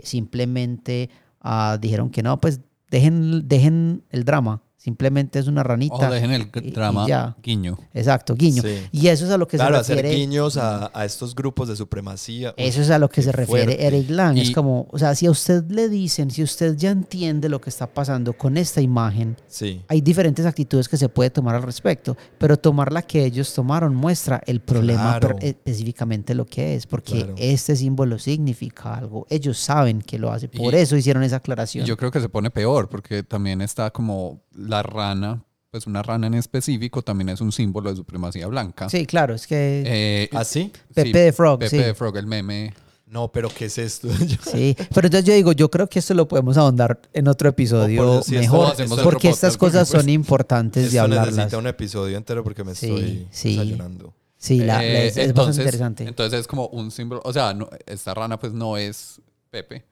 simplemente 0.04 1.10
ah, 1.42 1.80
dijeron 1.82 2.12
que 2.12 2.22
no, 2.22 2.40
pues 2.40 2.60
dejen, 2.92 3.48
dejen 3.48 4.04
el 4.12 4.24
drama. 4.24 4.62
Simplemente 4.86 5.40
es 5.40 5.48
una 5.48 5.64
ranita. 5.64 5.96
O 5.96 6.12
dejen 6.14 6.30
el 6.32 6.44
y- 6.44 6.68
y 6.68 6.72
drama 6.72 7.08
ya. 7.08 7.36
guiño. 7.42 7.80
Exacto, 7.92 8.36
guiño. 8.36 8.62
Sí. 8.62 8.82
Y 8.92 9.08
eso 9.08 9.26
es 9.26 9.32
a 9.32 9.38
lo 9.40 9.48
que 9.48 9.58
Claro, 9.58 9.74
se 9.78 9.82
hacer 9.82 9.96
refiere. 9.98 10.16
guiños 10.20 10.58
a, 10.58 10.92
a 10.94 11.06
estos 11.06 11.34
grupos 11.34 11.68
de 11.70 11.76
supremacía. 11.76 12.54
Eso 12.56 12.82
es 12.82 12.92
a 12.92 13.00
lo 13.00 13.10
que 13.10 13.24
se 13.24 13.32
refiere 13.32 13.64
fuerte. 13.66 13.88
Eric 13.88 14.10
Lang. 14.12 14.38
Es 14.38 14.52
como, 14.52 14.88
o 14.92 15.00
sea, 15.00 15.16
si 15.16 15.26
a 15.26 15.32
usted 15.32 15.64
le 15.72 15.90
dicen, 15.90 16.30
si 16.30 16.44
usted 16.44 16.78
ya 16.78 16.92
entiende 16.92 17.50
lo 17.50 17.60
que 17.60 17.72
está 17.72 17.88
pasando 17.88 18.34
con 18.34 18.58
esta 18.58 18.80
imagen, 18.80 19.36
Sí. 19.48 19.82
hay 19.88 20.02
diferentes 20.02 20.46
actitudes 20.46 20.88
que 20.88 20.98
se 20.98 21.10
puede 21.10 21.32
tomar 21.32 21.56
al 21.56 21.64
respecto, 21.64 22.16
pero 22.38 22.56
tomar 22.56 22.94
la 22.94 23.02
que 23.02 23.26
ellos 23.26 23.52
tomaron 23.56 23.96
muestra 23.96 24.40
el 24.46 24.60
problema 24.60 25.18
Claro. 25.20 25.38
específicamente 25.42 26.36
lo 26.36 26.46
que 26.46 26.76
es, 26.76 26.86
porque 26.86 27.14
Claro. 27.24 27.34
este 27.40 27.76
símbolo 27.76 28.20
significa 28.20 28.94
algo. 28.94 29.26
Ellos 29.32 29.58
saben 29.58 30.04
que 30.04 30.20
lo 30.20 30.32
hace, 30.32 30.48
por 30.48 30.76
Y- 30.76 30.78
eso 30.78 30.96
hicieron 30.96 31.24
esa 31.24 31.38
Y 31.38 31.38
aclaración. 31.38 31.86
yo 31.88 31.98
creo 31.98 32.12
que 32.12 32.22
se 32.22 32.30
pone 32.30 32.52
peor 32.52 32.88
porque 32.88 33.24
también 33.24 33.62
está 33.62 33.90
como 33.90 34.42
la 34.56 34.82
rana, 34.84 35.43
pues 35.72 35.88
una 35.88 36.01
rana 36.01 36.28
en 36.28 36.34
específico 36.36 37.01
también 37.01 37.30
es 37.30 37.41
un 37.41 37.51
símbolo 37.51 37.89
de 37.89 37.95
supremacía 37.97 38.47
blanca. 38.47 38.89
sí, 38.89 39.06
claro, 39.06 39.34
es 39.36 39.45
que 39.47 39.84
Eh, 39.86 40.30
¿Ah, 40.34 40.43
sí? 40.43 40.72
Pepe 40.93 41.20
de 41.20 41.34
Frog, 41.34 41.60
Pepe 41.60 41.70
sí. 41.70 41.78
de 41.78 41.93
Frog, 41.93 42.16
el 42.18 42.28
meme 42.28 42.74
No, 43.08 43.32
pero 43.32 43.49
¿qué 43.49 43.66
es 43.66 43.78
esto? 43.78 44.08
Sí, 44.51 44.76
pero 44.93 45.08
entonces 45.08 45.26
yo 45.26 45.34
digo, 45.34 45.51
yo 45.51 45.70
creo 45.70 45.88
que 45.88 45.99
esto 45.99 46.14
lo 46.14 46.28
podemos 46.28 46.58
ahondar 46.58 46.99
en 47.14 47.28
otro 47.28 47.49
episodio 47.49 48.01
O 48.10 48.16
por- 48.16 48.24
sí, 48.24 48.36
esto 48.36 48.41
mejor, 48.41 48.60
lo 48.68 48.74
hacemos 48.74 48.97
en 48.99 49.03
porque 49.03 49.30
estas 49.30 49.53
podcast, 49.58 49.60
porque, 49.60 49.72
cosas 49.78 49.91
pues, 49.91 50.01
son 50.03 50.10
importantes 50.10 50.91
de 50.91 50.99
hablarlas. 50.99 51.36
necesita 51.36 51.58
un 51.58 51.68
episodio 51.68 52.18
entero 52.18 52.43
porque 52.43 52.64
me 52.64 52.74
Sí, 52.76 52.88
estoy 52.88 53.28
sí. 53.32 53.49
desayunando. 53.58 54.14
Sí, 54.38 54.60
la, 54.60 54.66
la- 54.78 54.86
Eh, 54.86 55.08
es, 55.08 55.18
es 55.18 55.34
bastante 55.34 55.62
interesante. 55.62 56.03
Entonces 56.08 56.39
es 56.41 56.47
como 56.47 56.68
un 56.68 56.91
símbolo. 56.91 57.22
O 57.26 57.34
sea, 57.34 57.53
no- 57.53 57.70
esta 57.86 58.14
rana 58.14 58.39
pues 58.39 58.53
no 58.53 58.78
es 58.78 59.20
Pepe, 59.49 59.84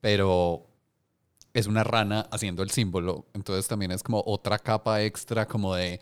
pero 0.00 0.66
es 1.54 1.68
una 1.68 1.84
rana 1.84 2.26
haciendo 2.32 2.62
el 2.62 2.70
símbolo. 2.70 3.26
Entonces 3.32 3.66
también 3.68 3.92
es 3.92 4.02
como 4.02 4.22
otra 4.26 4.58
capa 4.58 5.02
extra 5.02 5.46
como 5.46 5.74
de... 5.74 6.00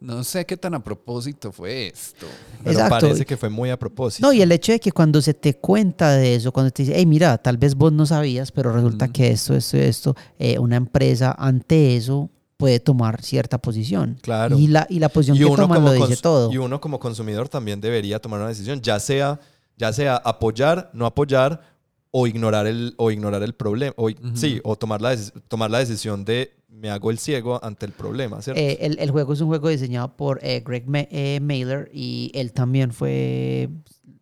No 0.00 0.22
sé 0.22 0.44
qué 0.44 0.56
tan 0.56 0.74
a 0.74 0.82
propósito 0.82 1.52
fue 1.52 1.86
esto. 1.86 2.26
Pero 2.62 2.72
Exacto. 2.72 3.06
parece 3.06 3.24
que 3.24 3.36
fue 3.36 3.48
muy 3.48 3.70
a 3.70 3.78
propósito. 3.78 4.26
No, 4.26 4.32
y 4.34 4.42
el 4.42 4.52
hecho 4.52 4.72
de 4.72 4.80
que 4.80 4.92
cuando 4.92 5.22
se 5.22 5.32
te 5.32 5.56
cuenta 5.56 6.12
de 6.12 6.34
eso, 6.34 6.52
cuando 6.52 6.70
te 6.70 6.82
dice, 6.82 6.94
hey, 6.96 7.06
mira, 7.06 7.38
tal 7.38 7.56
vez 7.56 7.74
vos 7.74 7.90
no 7.92 8.04
sabías, 8.04 8.52
pero 8.52 8.72
resulta 8.72 9.08
que 9.08 9.30
esto, 9.30 9.54
esto, 9.54 9.78
esto, 9.78 10.16
eh, 10.38 10.58
una 10.58 10.76
empresa 10.76 11.34
ante 11.38 11.96
eso 11.96 12.28
puede 12.58 12.80
tomar 12.80 13.22
cierta 13.22 13.58
posición. 13.58 14.18
Claro. 14.20 14.58
Y 14.58 14.66
la, 14.66 14.86
y 14.90 14.98
la 14.98 15.08
posición 15.08 15.38
que 15.38 15.56
toman 15.56 15.84
lo 15.84 15.92
dice 15.92 16.16
todo. 16.16 16.52
y 16.52 16.58
uno 16.58 16.80
como 16.80 16.98
consumidor 16.98 17.48
también 17.48 17.80
debería 17.80 18.18
tomar 18.18 18.40
una 18.40 18.48
decisión, 18.50 18.82
ya 18.82 19.00
sea, 19.00 19.40
ya 19.78 19.92
sea 19.92 20.16
apoyar, 20.16 20.90
no 20.92 21.06
apoyar 21.06 21.73
o 22.16 22.28
ignorar 22.28 22.68
el, 22.68 22.94
o 22.96 23.10
ignorar 23.10 23.42
el 23.42 23.54
problema. 23.54 23.92
O. 23.96 24.08
Sí, 24.34 24.60
o 24.62 24.76
tomar 24.76 25.00
la, 25.02 25.16
tomar 25.48 25.68
la 25.68 25.78
decisión 25.80 26.24
de 26.24 26.52
me 26.68 26.88
hago 26.90 27.10
el 27.10 27.18
ciego 27.18 27.58
ante 27.64 27.86
el 27.86 27.92
problema, 27.92 28.40
¿cierto? 28.40 28.60
Eh, 28.60 28.78
el, 28.82 28.98
el 29.00 29.10
juego 29.10 29.32
es 29.32 29.40
un 29.40 29.48
juego 29.48 29.68
diseñado 29.68 30.16
por 30.16 30.38
eh, 30.42 30.62
Greg 30.64 30.86
Ma- 30.86 31.08
eh, 31.10 31.40
Mailer 31.42 31.90
y 31.92 32.30
él 32.34 32.52
también 32.52 32.92
fue 32.92 33.68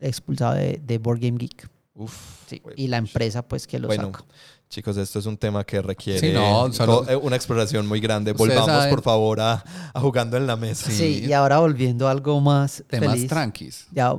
expulsado 0.00 0.54
de, 0.54 0.80
de 0.82 0.96
Board 0.98 1.20
Game 1.20 1.36
Geek. 1.38 1.68
Uf, 1.94 2.14
Sí, 2.46 2.62
y 2.76 2.88
la 2.88 2.96
empresa 2.96 3.46
pues 3.46 3.66
que 3.66 3.78
lo 3.78 3.88
Bueno, 3.88 4.04
saca. 4.12 4.24
Chicos, 4.70 4.96
esto 4.96 5.18
es 5.18 5.26
un 5.26 5.36
tema 5.36 5.62
que 5.64 5.82
requiere 5.82 6.18
Sí, 6.18 6.32
no, 6.32 6.72
solo- 6.72 7.02
to- 7.04 7.20
una 7.20 7.36
exploración 7.36 7.86
muy 7.86 8.00
grande. 8.00 8.32
Volvamos, 8.32 8.66
saben- 8.70 8.88
por 8.90 9.02
favor, 9.02 9.40
a, 9.40 9.62
a 9.92 10.00
jugando 10.00 10.38
en 10.38 10.46
la 10.46 10.56
mesa. 10.56 10.90
Sí. 10.90 10.96
Sí. 11.20 11.24
y 11.26 11.32
ahora 11.34 11.58
volviendo 11.58 12.08
a 12.08 12.10
algo 12.10 12.40
más 12.40 12.82
Temas 12.88 13.10
feliz, 13.12 13.28
tranquis. 13.28 13.86
ya 13.92 14.16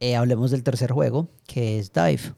eh, 0.00 0.16
hablemos 0.16 0.50
del 0.50 0.64
tercer 0.64 0.90
juego, 0.90 1.28
que 1.46 1.78
es 1.78 1.92
Dive. 1.92 2.34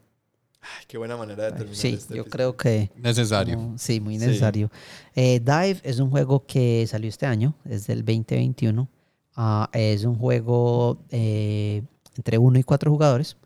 Ay, 0.79 0.85
qué 0.89 0.99
buena 0.99 1.17
manera 1.17 1.45
de 1.45 1.51
terminar 1.53 1.77
Sí, 1.77 1.89
este 1.95 2.14
yo 2.14 2.23
episodio. 2.23 2.31
creo 2.31 2.57
que 2.57 2.91
Necesario. 2.97 3.57
como- 3.57 3.79
sí, 3.79 4.01
muy 4.01 4.19
Sí. 4.19 4.27
necesario. 4.27 4.71
Eh, 5.14 5.41
Dive 5.41 5.81
es 5.83 5.99
un 6.01 6.11
juego 6.11 6.45
que 6.47 6.87
salió 6.87 7.09
este 7.09 7.27
año, 7.27 7.55
es 7.64 7.87
del 7.87 8.05
2021. 8.05 8.89
Ah, 9.37 9.69
es 9.73 10.05
un 10.05 10.14
juego 10.17 10.99
eh, 11.11 11.83
entre 12.17 12.39
uno 12.39 12.59
y 12.59 12.62
cuatro 12.62 12.91
jugadores 12.91 13.37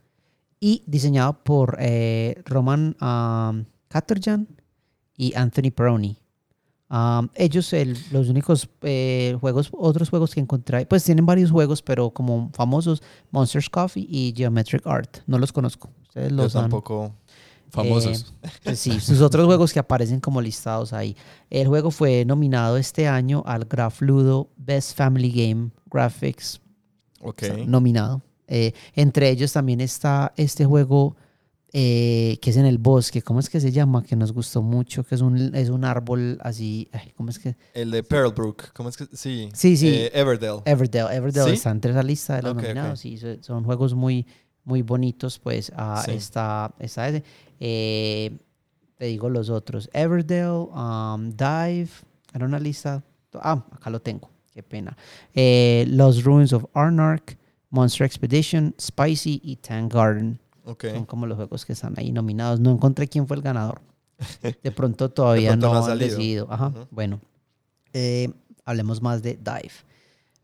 y 0.61 0.83
diseñado 0.87 1.43
por 1.43 1.77
eh, 1.81 2.41
Roman 2.45 2.97
um, 3.01 3.64
Katerjan 3.89 4.47
y 5.16 5.35
Anthony 5.35 5.71
Peroni. 5.75 6.16
Um, 6.91 7.28
ellos, 7.36 7.72
el- 7.72 7.97
los 8.11 8.28
únicos 8.28 8.68
eh, 8.82 9.36
juegos, 9.41 9.70
otros 9.72 10.11
juegos 10.11 10.34
que 10.34 10.41
encontré, 10.41 10.86
pues 10.86 11.05
tienen 11.05 11.24
varios 11.24 11.51
juegos, 11.53 11.82
pero 11.82 12.11
como 12.11 12.51
famosos, 12.53 13.01
Monsters 13.30 13.70
Coffee 13.70 14.07
y 14.11 14.34
Geometric 14.36 14.84
Art. 14.86 15.18
No 15.26 15.38
los 15.38 15.53
conozco. 15.53 15.88
Ustedes 16.03 16.30
Yo 16.30 16.36
los 16.36 16.57
han- 16.57 16.62
tampoco. 16.62 17.14
Famosos. 17.72 18.34
pues 18.64 18.80
sí, 18.80 18.99
sus 18.99 19.20
otros 19.20 19.47
juegos 19.47 19.72
que 19.72 19.78
aparecen 19.78 20.18
como 20.18 20.43
listados 20.43 20.93
ahí. 20.93 21.16
El 21.51 21.68
juego 21.68 21.93
fue 21.93 22.24
nominado 22.24 22.76
este 22.76 23.07
año 23.07 23.45
al 23.47 23.66
Graph 23.66 24.01
Ludo 24.03 24.49
Best 24.57 24.97
Family 24.97 25.30
Game 25.30 25.70
Graphics. 25.88 26.61
Ok. 27.20 27.43
o 27.43 27.47
sea, 27.47 27.57
nominado. 27.66 28.22
Eh, 28.49 28.72
entre 28.97 29.30
ellos 29.30 29.53
también 29.53 29.80
está 29.80 30.32
este 30.36 30.64
juego 30.64 31.14
eh, 31.73 32.39
que 32.43 32.51
es 32.51 32.57
en 32.57 32.66
el 32.66 32.79
bosque. 32.79 33.23
¿Cómo 33.23 33.39
es 33.41 33.49
que 33.49 33.61
se 33.61 33.71
llama? 33.73 34.03
Que 34.03 34.16
nos 34.16 34.33
gustó 34.33 34.62
mucho, 34.62 35.05
que 35.05 35.14
es 35.14 35.21
un, 35.21 35.55
es 35.55 35.68
un 35.68 35.85
árbol 35.85 36.39
así. 36.43 36.89
ay, 36.93 37.12
¿Cómo 37.16 37.31
es 37.31 37.39
que? 37.39 37.57
El 37.75 37.91
de 37.91 38.03
Pearlbrook. 38.03 38.73
¿Cómo 38.73 38.89
es 38.89 38.97
que? 38.97 39.07
Sí. 39.12 39.49
Sí, 39.55 39.77
sí. 39.77 39.89
Eh, 39.89 40.11
Everdell. 40.14 40.61
Everdell. 40.64 41.07
Everdell 41.12 41.47
¿Sí? 41.47 41.53
está 41.55 41.71
entre 41.71 41.93
esa 41.93 42.03
lista 42.03 42.37
de 42.37 42.43
los 42.43 42.53
Ok, 42.53 42.59
ok. 42.59 42.62
nominados. 42.64 43.01
Sí, 43.01 43.16
so- 43.18 43.43
son 43.43 43.64
juegos 43.64 43.95
muy, 43.95 44.27
muy 44.64 44.83
bonitos, 44.83 45.39
pues. 45.39 45.73
ah, 45.77 46.03
Sí. 46.05 46.12
está, 46.12 46.75
está 46.81 47.09
ese. 47.09 47.23
Eh, 47.61 48.37
te 48.97 49.07
digo 49.07 49.29
los 49.29 49.49
otros. 49.51 49.89
Everdell, 49.93 50.68
um, 50.75 51.31
Dive. 51.31 51.89
Era 52.35 52.45
una 52.47 52.59
lista. 52.59 53.03
Ah, 53.35 53.64
acá 53.73 53.91
lo 53.91 54.01
tengo. 54.01 54.29
Qué 54.53 54.62
pena. 54.64 54.97
Eh, 55.35 55.85
los 55.89 56.25
Ruins 56.25 56.53
of 56.53 56.64
Arnark, 56.75 57.39
Monster 57.71 58.05
Expedition, 58.05 58.75
Spicy 58.81 59.41
y 59.45 59.57
Tank 59.57 59.95
Garden. 59.95 60.41
Son 60.95 61.05
como 61.05 61.27
los 61.27 61.37
juegos 61.37 61.64
que 61.64 61.73
están 61.73 61.95
ahí 61.97 62.12
nominados. 62.12 62.61
No 62.61 62.71
encontré 62.71 63.09
quién 63.09 63.27
fue 63.27 63.37
el 63.37 63.43
ganador. 63.43 63.81
De 64.62 64.71
pronto 64.73 65.09
todavía 65.11 65.51
pronto 65.51 65.66
no, 65.68 65.75
no 65.81 65.87
ha 65.87 65.93
han 65.93 65.99
decidido. 65.99 66.47
Ajá. 66.51 66.73
Bueno, 66.91 67.21
eh, 67.93 68.31
hablemos 68.64 69.01
más 69.03 69.23
de 69.23 69.35
Dive. 69.35 69.73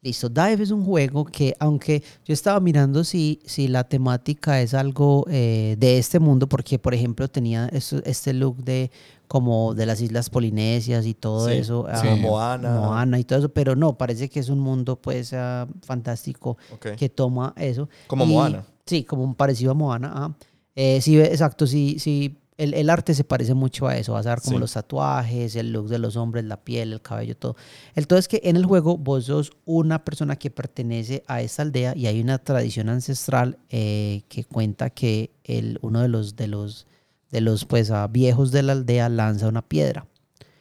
Listo, 0.02 0.28
Dive 0.28 0.62
es 0.62 0.70
un 0.70 0.84
juego 0.84 1.24
que, 1.24 1.54
aunque 1.58 2.02
yo 2.24 2.32
estaba 2.32 2.60
mirando 2.60 3.02
si, 3.02 3.40
si 3.44 3.66
la 3.66 3.82
temática 3.84 4.60
es 4.60 4.72
algo 4.72 5.24
eh, 5.28 5.74
de 5.78 5.98
este 5.98 6.20
mundo, 6.20 6.48
porque 6.48 6.78
por 6.78 6.94
ejemplo 6.94 7.26
tenía 7.28 7.66
esto- 7.72 8.02
este 8.04 8.32
look 8.32 8.62
de 8.62 8.90
como 9.26 9.74
de 9.74 9.84
las 9.86 10.00
Islas 10.00 10.30
Polinesias 10.30 11.06
y 11.06 11.14
todo 11.14 11.48
Sí, 11.48 11.54
eso, 11.56 11.86
sí. 12.00 12.06
ah, 12.08 12.16
Moana. 12.20 12.78
Moana 12.80 13.18
y 13.18 13.24
todo 13.24 13.40
eso, 13.40 13.48
pero 13.48 13.74
no, 13.74 13.98
parece 13.98 14.28
que 14.28 14.38
es 14.38 14.48
un 14.48 14.60
mundo 14.60 14.94
pues 14.96 15.32
ah, 15.32 15.66
fantástico 15.82 16.56
que 16.96 17.08
toma 17.08 17.52
eso. 17.56 17.88
Como 18.06 18.24
Y- 18.24 18.28
Moana. 18.28 18.64
Sí, 18.86 19.04
como 19.04 19.24
un 19.24 19.34
parecido 19.34 19.72
a 19.72 19.74
Moana. 19.74 20.12
ajá. 20.14 20.36
Eh, 20.74 21.00
sí, 21.00 21.18
exacto, 21.18 21.66
sí, 21.66 21.98
sí. 21.98 22.38
El, 22.58 22.72
el 22.74 22.88
arte 22.88 23.12
se 23.14 23.24
parece 23.24 23.52
mucho 23.54 23.86
a 23.86 23.96
eso. 23.98 24.12
Vas 24.14 24.26
a 24.26 24.30
ver 24.30 24.40
como 24.40 24.56
Sí. 24.56 24.60
los 24.60 24.72
tatuajes, 24.72 25.56
el 25.56 25.72
look 25.72 25.88
de 25.88 25.98
los 25.98 26.16
hombres, 26.16 26.44
la 26.44 26.56
piel, 26.62 26.92
el 26.92 27.02
cabello, 27.02 27.36
todo. 27.36 27.56
El 27.94 28.06
todo 28.06 28.18
es 28.18 28.28
que 28.28 28.40
en 28.44 28.56
el 28.56 28.64
juego 28.64 28.96
vos 28.96 29.24
sos 29.26 29.52
una 29.66 30.04
persona 30.04 30.36
que 30.36 30.50
pertenece 30.50 31.22
a 31.26 31.42
esta 31.42 31.62
aldea 31.62 31.94
y 31.96 32.06
hay 32.06 32.20
una 32.20 32.38
tradición 32.38 32.88
ancestral 32.88 33.58
eh, 33.68 34.22
que 34.28 34.44
cuenta 34.44 34.88
que 34.90 35.30
el, 35.44 35.78
uno 35.82 36.00
de 36.00 36.08
los, 36.08 36.34
de 36.36 36.46
los, 36.46 36.86
de 37.30 37.40
los 37.42 37.64
pues, 37.66 37.90
ah, 37.90 38.06
viejos 38.06 38.52
de 38.52 38.62
la 38.62 38.72
aldea 38.72 39.08
lanza 39.10 39.48
una 39.48 39.60
piedra 39.62 40.06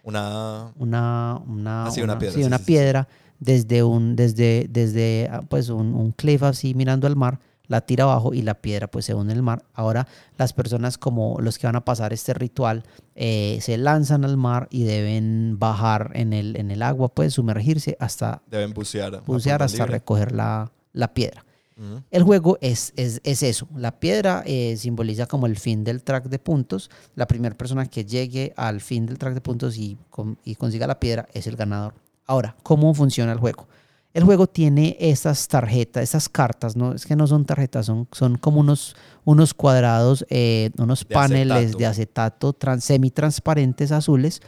Una. 0.04 0.74
una, 0.78 1.42
una, 1.48 1.86
Ah, 1.88 1.92
sí, 1.92 2.02
una 2.02 2.18
piedra, 2.20 2.36
sí, 2.36 2.44
una 2.44 2.60
piedra 2.60 3.08
desde 3.40 3.84
un, 3.84 4.16
desde, 4.18 4.68
desde 4.70 5.30
ah, 5.32 5.42
pues 5.48 5.70
un, 5.70 5.94
un 5.94 6.12
cliff 6.12 6.44
así 6.44 6.74
mirando 6.74 7.08
al 7.08 7.16
mar, 7.16 7.40
la 7.68 7.82
tira 7.82 8.04
abajo 8.06 8.34
y 8.34 8.42
la 8.42 8.56
piedra 8.62 8.88
pues 8.88 9.06
se 9.06 9.14
une 9.14 9.34
el 9.34 9.42
mar. 9.42 9.64
Ahora 9.74 10.08
las 10.38 10.54
personas 10.54 10.98
como 10.98 11.38
los 11.40 11.58
que 11.58 11.68
van 11.68 11.76
a 11.76 11.86
pasar 11.86 12.14
este 12.14 12.34
ritual 12.34 12.84
eh, 13.16 13.60
se 13.62 13.78
lanzan 13.78 14.26
al 14.26 14.38
mar 14.38 14.68
y 14.72 14.84
deben 14.84 15.58
bajar 15.60 16.12
en 16.14 16.34
el, 16.34 16.56
en 16.58 16.72
el 16.72 16.82
agua, 16.82 17.10
pues 17.10 17.34
sumergirse 17.34 17.98
hasta 18.00 18.42
Deben 18.50 18.74
bucear. 18.74 19.22
bucear 19.26 19.64
hasta 19.64 19.84
libre. 19.86 19.94
recoger 20.00 20.32
la, 20.32 20.72
la 20.94 21.14
piedra. 21.14 21.46
El 22.10 22.24
juego 22.24 22.58
es, 22.62 22.94
es, 22.96 23.20
es 23.26 23.44
eso. 23.44 23.68
La 23.76 24.00
piedra 24.00 24.44
eh, 24.46 24.78
simboliza 24.78 25.26
como 25.26 25.46
el 25.46 25.58
fin 25.58 25.84
del 25.84 26.04
track 26.04 26.30
de 26.30 26.40
puntos. 26.40 26.90
La 27.16 27.28
primera 27.28 27.54
persona 27.54 27.86
que 27.86 28.06
llegue 28.06 28.54
al 28.56 28.80
fin 28.80 29.06
del 29.06 29.18
track 29.18 29.34
de 29.34 29.42
puntos 29.42 29.76
y, 29.78 29.98
con- 30.10 30.38
y 30.46 30.56
consiga 30.56 30.88
la 30.88 31.02
piedra 31.02 31.28
es 31.34 31.48
el 31.48 31.58
ganador. 31.58 31.94
Ahora, 32.28 32.56
¿cómo 32.64 32.94
funciona 32.94 33.34
el 33.34 33.40
juego? 33.40 33.68
El 34.16 34.24
juego 34.24 34.48
tiene 34.48 34.96
estas 35.00 35.48
tarjetas, 35.48 36.02
estas 36.04 36.30
cartas, 36.30 36.76
¿no? 36.76 36.94
Es 36.94 37.06
que 37.06 37.16
no 37.16 37.28
son 37.28 37.46
tarjetas, 37.46 37.86
son, 37.86 38.08
son 38.14 38.38
como 38.38 38.62
unos, 38.62 38.96
unos 39.26 39.54
cuadrados, 39.54 40.26
eh, 40.30 40.72
unos 40.78 41.06
De 41.08 41.14
paneles 41.14 41.52
acetato. 41.58 41.78
de 41.78 41.86
acetato 41.86 42.54
trans, 42.54 42.84
semitransparentes 42.86 43.92
azules. 43.92 44.42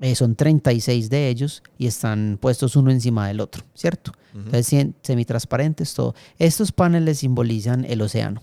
Eh, 0.00 0.14
son 0.14 0.34
36 0.34 1.08
de 1.08 1.28
ellos 1.28 1.62
y 1.78 1.86
están 1.86 2.36
puestos 2.40 2.76
uno 2.76 2.90
encima 2.90 3.26
del 3.28 3.40
otro, 3.40 3.62
¿cierto? 3.74 4.12
Ujú. 4.32 4.40
Entonces, 4.44 4.70
cien- 4.72 4.94
semitransparentes, 5.02 5.94
todo. 5.94 6.14
Estos 6.38 6.72
paneles 6.72 7.18
simbolizan 7.20 7.84
el 7.86 8.02
océano. 8.02 8.42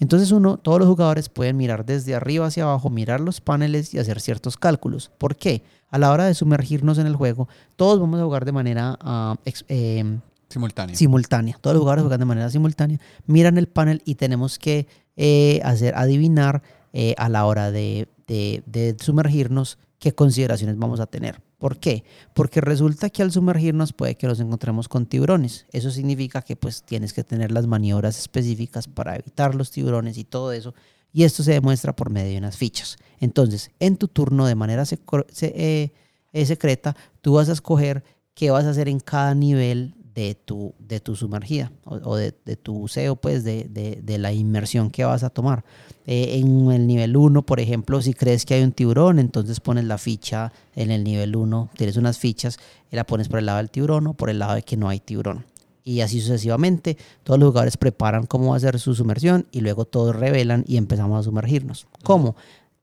Entonces, 0.00 0.32
uno, 0.32 0.56
todos 0.56 0.78
los 0.78 0.88
jugadores 0.88 1.28
pueden 1.28 1.56
mirar 1.56 1.84
desde 1.84 2.14
arriba 2.14 2.46
hacia 2.46 2.64
abajo, 2.64 2.90
mirar 2.90 3.20
los 3.20 3.40
paneles 3.40 3.94
y 3.94 3.98
hacer 3.98 4.20
ciertos 4.20 4.56
cálculos. 4.56 5.10
¿Por 5.18 5.36
qué? 5.36 5.62
A 5.90 5.98
la 5.98 6.10
hora 6.10 6.24
de 6.24 6.34
sumergirnos 6.34 6.98
en 6.98 7.06
el 7.06 7.16
juego, 7.16 7.48
todos 7.76 8.00
vamos 8.00 8.20
a 8.20 8.24
jugar 8.24 8.44
de 8.44 8.52
manera 8.52 8.96
ah, 9.00 9.36
ex- 9.44 9.64
em, 9.68 10.20
Simultáneo. 10.48 10.96
simultánea. 10.96 11.58
Todos 11.60 11.74
los 11.74 11.80
jugadores 11.82 12.02
juegan 12.02 12.20
de 12.20 12.26
manera 12.26 12.50
simultánea, 12.50 12.98
miran 13.26 13.58
el 13.58 13.68
panel 13.68 14.02
y 14.04 14.14
tenemos 14.16 14.58
que 14.58 14.86
eh, 15.16 15.60
hacer 15.64 15.94
adivinar 15.94 16.62
eh, 16.94 17.14
a 17.18 17.28
la 17.28 17.44
hora 17.46 17.70
de, 17.70 18.08
de- 18.26 18.62
de 18.66 18.96
sumergirnos 19.00 19.78
qué 19.98 20.12
consideraciones 20.14 20.78
vamos 20.78 21.00
a 21.00 21.06
tener. 21.06 21.40
¿Por 21.62 21.78
qué? 21.78 22.02
Porque 22.34 22.60
resulta 22.60 23.08
que 23.08 23.22
al 23.22 23.30
sumergirnos 23.30 23.92
puede 23.92 24.16
que 24.16 24.26
nos 24.26 24.40
encontremos 24.40 24.88
con 24.88 25.06
tiburones. 25.06 25.66
Eso 25.70 25.92
significa 25.92 26.42
que 26.42 26.56
pues 26.56 26.82
tienes 26.82 27.12
que 27.12 27.22
tener 27.22 27.52
las 27.52 27.68
maniobras 27.68 28.18
específicas 28.18 28.88
para 28.88 29.14
evitar 29.14 29.54
los 29.54 29.70
tiburones 29.70 30.18
y 30.18 30.24
todo 30.24 30.50
eso. 30.50 30.74
Y 31.12 31.22
esto 31.22 31.44
se 31.44 31.52
demuestra 31.52 31.94
por 31.94 32.10
medio 32.10 32.32
de 32.32 32.38
unas 32.38 32.56
fichas. 32.56 32.96
Entonces, 33.20 33.70
en 33.78 33.96
tu 33.96 34.08
turno, 34.08 34.44
de 34.46 34.56
manera 34.56 34.82
eh, 34.82 35.92
eh, 36.32 36.46
secreta, 36.46 36.96
tú 37.20 37.34
vas 37.34 37.48
a 37.48 37.52
escoger 37.52 38.02
qué 38.34 38.50
vas 38.50 38.64
a 38.64 38.70
hacer 38.70 38.88
en 38.88 38.98
cada 38.98 39.32
nivel 39.36 39.94
de 40.14 40.34
tu, 40.34 40.74
de 40.78 41.00
tu 41.00 41.16
sumergida 41.16 41.72
o, 41.84 42.16
de, 42.16 42.34
de 42.44 42.56
tu 42.56 42.74
buceo, 42.74 43.16
pues 43.16 43.44
de, 43.44 43.64
de- 43.70 44.00
de 44.02 44.18
la 44.18 44.32
inmersión 44.32 44.90
que 44.90 45.04
vas 45.04 45.22
a 45.22 45.30
tomar. 45.30 45.64
Eh, 46.06 46.38
en 46.38 46.70
el 46.70 46.86
nivel 46.86 47.16
1, 47.16 47.42
por 47.42 47.60
ejemplo, 47.60 48.02
si 48.02 48.12
crees 48.12 48.44
que 48.44 48.54
hay 48.54 48.62
un 48.62 48.72
tiburón, 48.72 49.18
entonces 49.18 49.60
pones 49.60 49.84
la 49.84 49.98
ficha 49.98 50.52
en 50.74 50.90
el 50.90 51.04
nivel 51.04 51.34
1, 51.36 51.70
tienes 51.76 51.96
unas 51.96 52.18
fichas 52.18 52.58
y 52.90 52.96
la 52.96 53.04
pones 53.04 53.28
por 53.28 53.38
el 53.38 53.46
lado 53.46 53.58
del 53.58 53.70
tiburón 53.70 54.06
o 54.08 54.14
por 54.14 54.28
el 54.28 54.38
lado 54.38 54.54
de 54.54 54.62
que 54.62 54.76
no 54.76 54.88
hay 54.88 55.00
tiburón. 55.00 55.46
Y 55.84 56.00
así 56.00 56.20
sucesivamente, 56.20 56.96
todos 57.24 57.40
los 57.40 57.48
jugadores 57.48 57.76
preparan 57.76 58.26
cómo 58.26 58.50
va 58.50 58.56
a 58.56 58.60
ser 58.60 58.78
su 58.78 58.94
sumersión 58.94 59.46
y 59.50 59.62
luego 59.62 59.84
todos 59.84 60.14
revelan 60.14 60.64
y 60.68 60.76
empezamos 60.76 61.18
a 61.18 61.22
sumergirnos. 61.22 61.86
¿Cómo? 62.04 62.36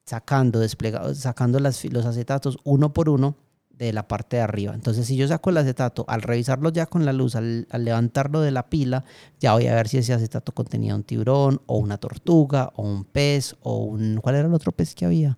Sacando, 0.06 0.60
desplega- 0.60 1.14
sacando 1.14 1.60
las, 1.60 1.86
los 1.86 2.06
acetatos 2.06 2.58
uno 2.64 2.92
por 2.92 3.10
uno 3.10 3.36
de 3.80 3.94
la 3.94 4.08
parte 4.08 4.36
de 4.38 4.44
arriba. 4.44 4.74
Entonces, 4.76 5.08
si 5.08 5.16
yo 5.16 5.28
saco 5.28 5.50
el 5.50 5.58
acetato, 5.58 6.06
al 6.08 6.22
revisarlo 6.22 6.70
ya 6.70 6.86
con 6.86 7.06
la 7.06 7.14
luz, 7.14 7.36
al, 7.36 7.66
al 7.72 7.86
levantarlo 7.86 8.42
de 8.42 8.52
la 8.52 8.70
pila, 8.70 9.06
ya 9.40 9.54
voy 9.54 9.68
a 9.68 9.76
ver 9.76 9.88
si 9.88 9.98
ese 9.98 10.14
acetato 10.14 10.52
contenía 10.54 10.94
un 10.94 11.04
tiburón 11.04 11.62
o 11.66 11.78
una 11.78 11.98
tortuga 11.98 12.72
o 12.76 12.84
un 12.84 13.06
pez 13.06 13.56
o 13.62 13.78
un... 13.86 14.20
¿Cuál 14.22 14.36
era 14.36 14.48
el 14.48 14.54
otro 14.54 14.74
pez 14.74 14.94
que 14.94 15.06
había? 15.06 15.38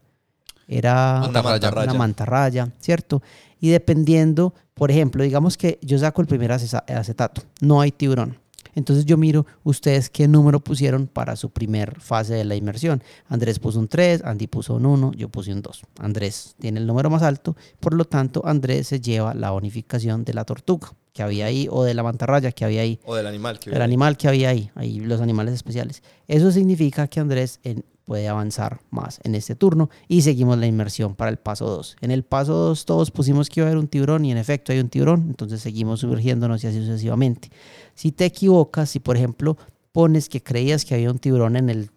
Era 0.67 1.19
Mantarraya. 1.21 1.83
una 1.83 1.93
mantarraya, 1.93 2.69
¿cierto? 2.79 3.21
Y 3.59 3.69
dependiendo, 3.69 4.55
por 4.73 4.89
ejemplo, 4.89 5.23
digamos 5.23 5.55
que 5.57 5.77
yo 5.81 5.99
saco 5.99 6.21
el 6.21 6.27
primer 6.27 6.51
acetato, 6.51 7.43
no 7.59 7.79
hay 7.81 7.91
tiburón. 7.91 8.37
Entonces 8.75 9.05
yo 9.05 9.17
miro 9.17 9.45
ustedes 9.63 10.09
qué 10.09 10.27
número 10.27 10.59
pusieron 10.59 11.07
para 11.07 11.35
su 11.35 11.49
primer 11.49 11.99
fase 11.99 12.33
de 12.35 12.45
la 12.45 12.55
inmersión. 12.55 13.03
Andrés 13.27 13.59
puso 13.59 13.79
un 13.79 13.87
3, 13.87 14.23
Andy 14.23 14.47
puso 14.47 14.75
un 14.75 14.85
1, 14.85 15.11
yo 15.13 15.29
puse 15.29 15.51
un 15.53 15.61
2. 15.61 15.81
Andrés 15.99 16.55
tiene 16.59 16.79
el 16.79 16.87
número 16.87 17.09
más 17.09 17.23
alto, 17.23 17.55
por 17.79 17.93
lo 17.93 18.05
tanto 18.05 18.41
Andrés 18.45 18.87
se 18.87 18.99
lleva 19.01 19.33
la 19.33 19.51
bonificación 19.51 20.23
de 20.23 20.33
la 20.33 20.45
tortuga 20.45 20.93
que 21.13 21.23
había 21.23 21.45
ahí 21.47 21.67
o 21.69 21.83
de 21.83 21.93
la 21.93 22.03
mantarraya 22.03 22.53
que 22.53 22.63
había 22.63 22.81
ahí 22.81 22.97
O 23.03 23.15
del 23.15 23.27
animal. 23.27 23.59
Que 23.59 23.71
el 23.71 23.81
animal 23.81 24.15
que 24.15 24.29
había 24.29 24.49
ahí, 24.49 24.71
ahí 24.75 24.99
los 25.01 25.19
animales 25.19 25.53
especiales. 25.53 26.03
Eso 26.29 26.51
significa 26.51 27.07
que 27.09 27.19
Andrés 27.19 27.59
en- 27.63 27.83
puede 28.05 28.27
avanzar 28.27 28.81
más 28.89 29.19
en 29.23 29.35
este 29.35 29.55
turno 29.55 29.89
y 30.07 30.21
seguimos 30.21 30.57
la 30.57 30.67
inmersión 30.67 31.15
para 31.15 31.31
el 31.31 31.37
paso 31.37 31.65
2. 31.65 31.97
En 32.01 32.11
el 32.11 32.23
paso 32.23 32.53
2 32.53 32.85
todos 32.85 33.11
pusimos 33.11 33.49
que 33.49 33.59
iba 33.59 33.67
a 33.67 33.71
haber 33.71 33.79
un 33.79 33.87
tiburón 33.87 34.25
y 34.25 34.31
en 34.31 34.37
efecto 34.37 34.71
hay 34.71 34.79
un 34.79 34.89
tiburón, 34.89 35.25
entonces 35.29 35.61
seguimos 35.61 36.01
sumergiéndonos 36.01 36.63
y 36.63 36.67
así 36.67 36.79
sucesivamente. 36.79 37.51
Si 37.95 38.11
te 38.11 38.25
equivocas, 38.25 38.89
si 38.89 38.99
por 38.99 39.17
ejemplo 39.17 39.57
pones 39.91 40.29
que 40.29 40.41
creías 40.41 40.85
que 40.85 40.95
había 40.95 41.11
un 41.11 41.19
tiburón 41.19 41.55
en 41.55 41.69
el, 41.69 41.91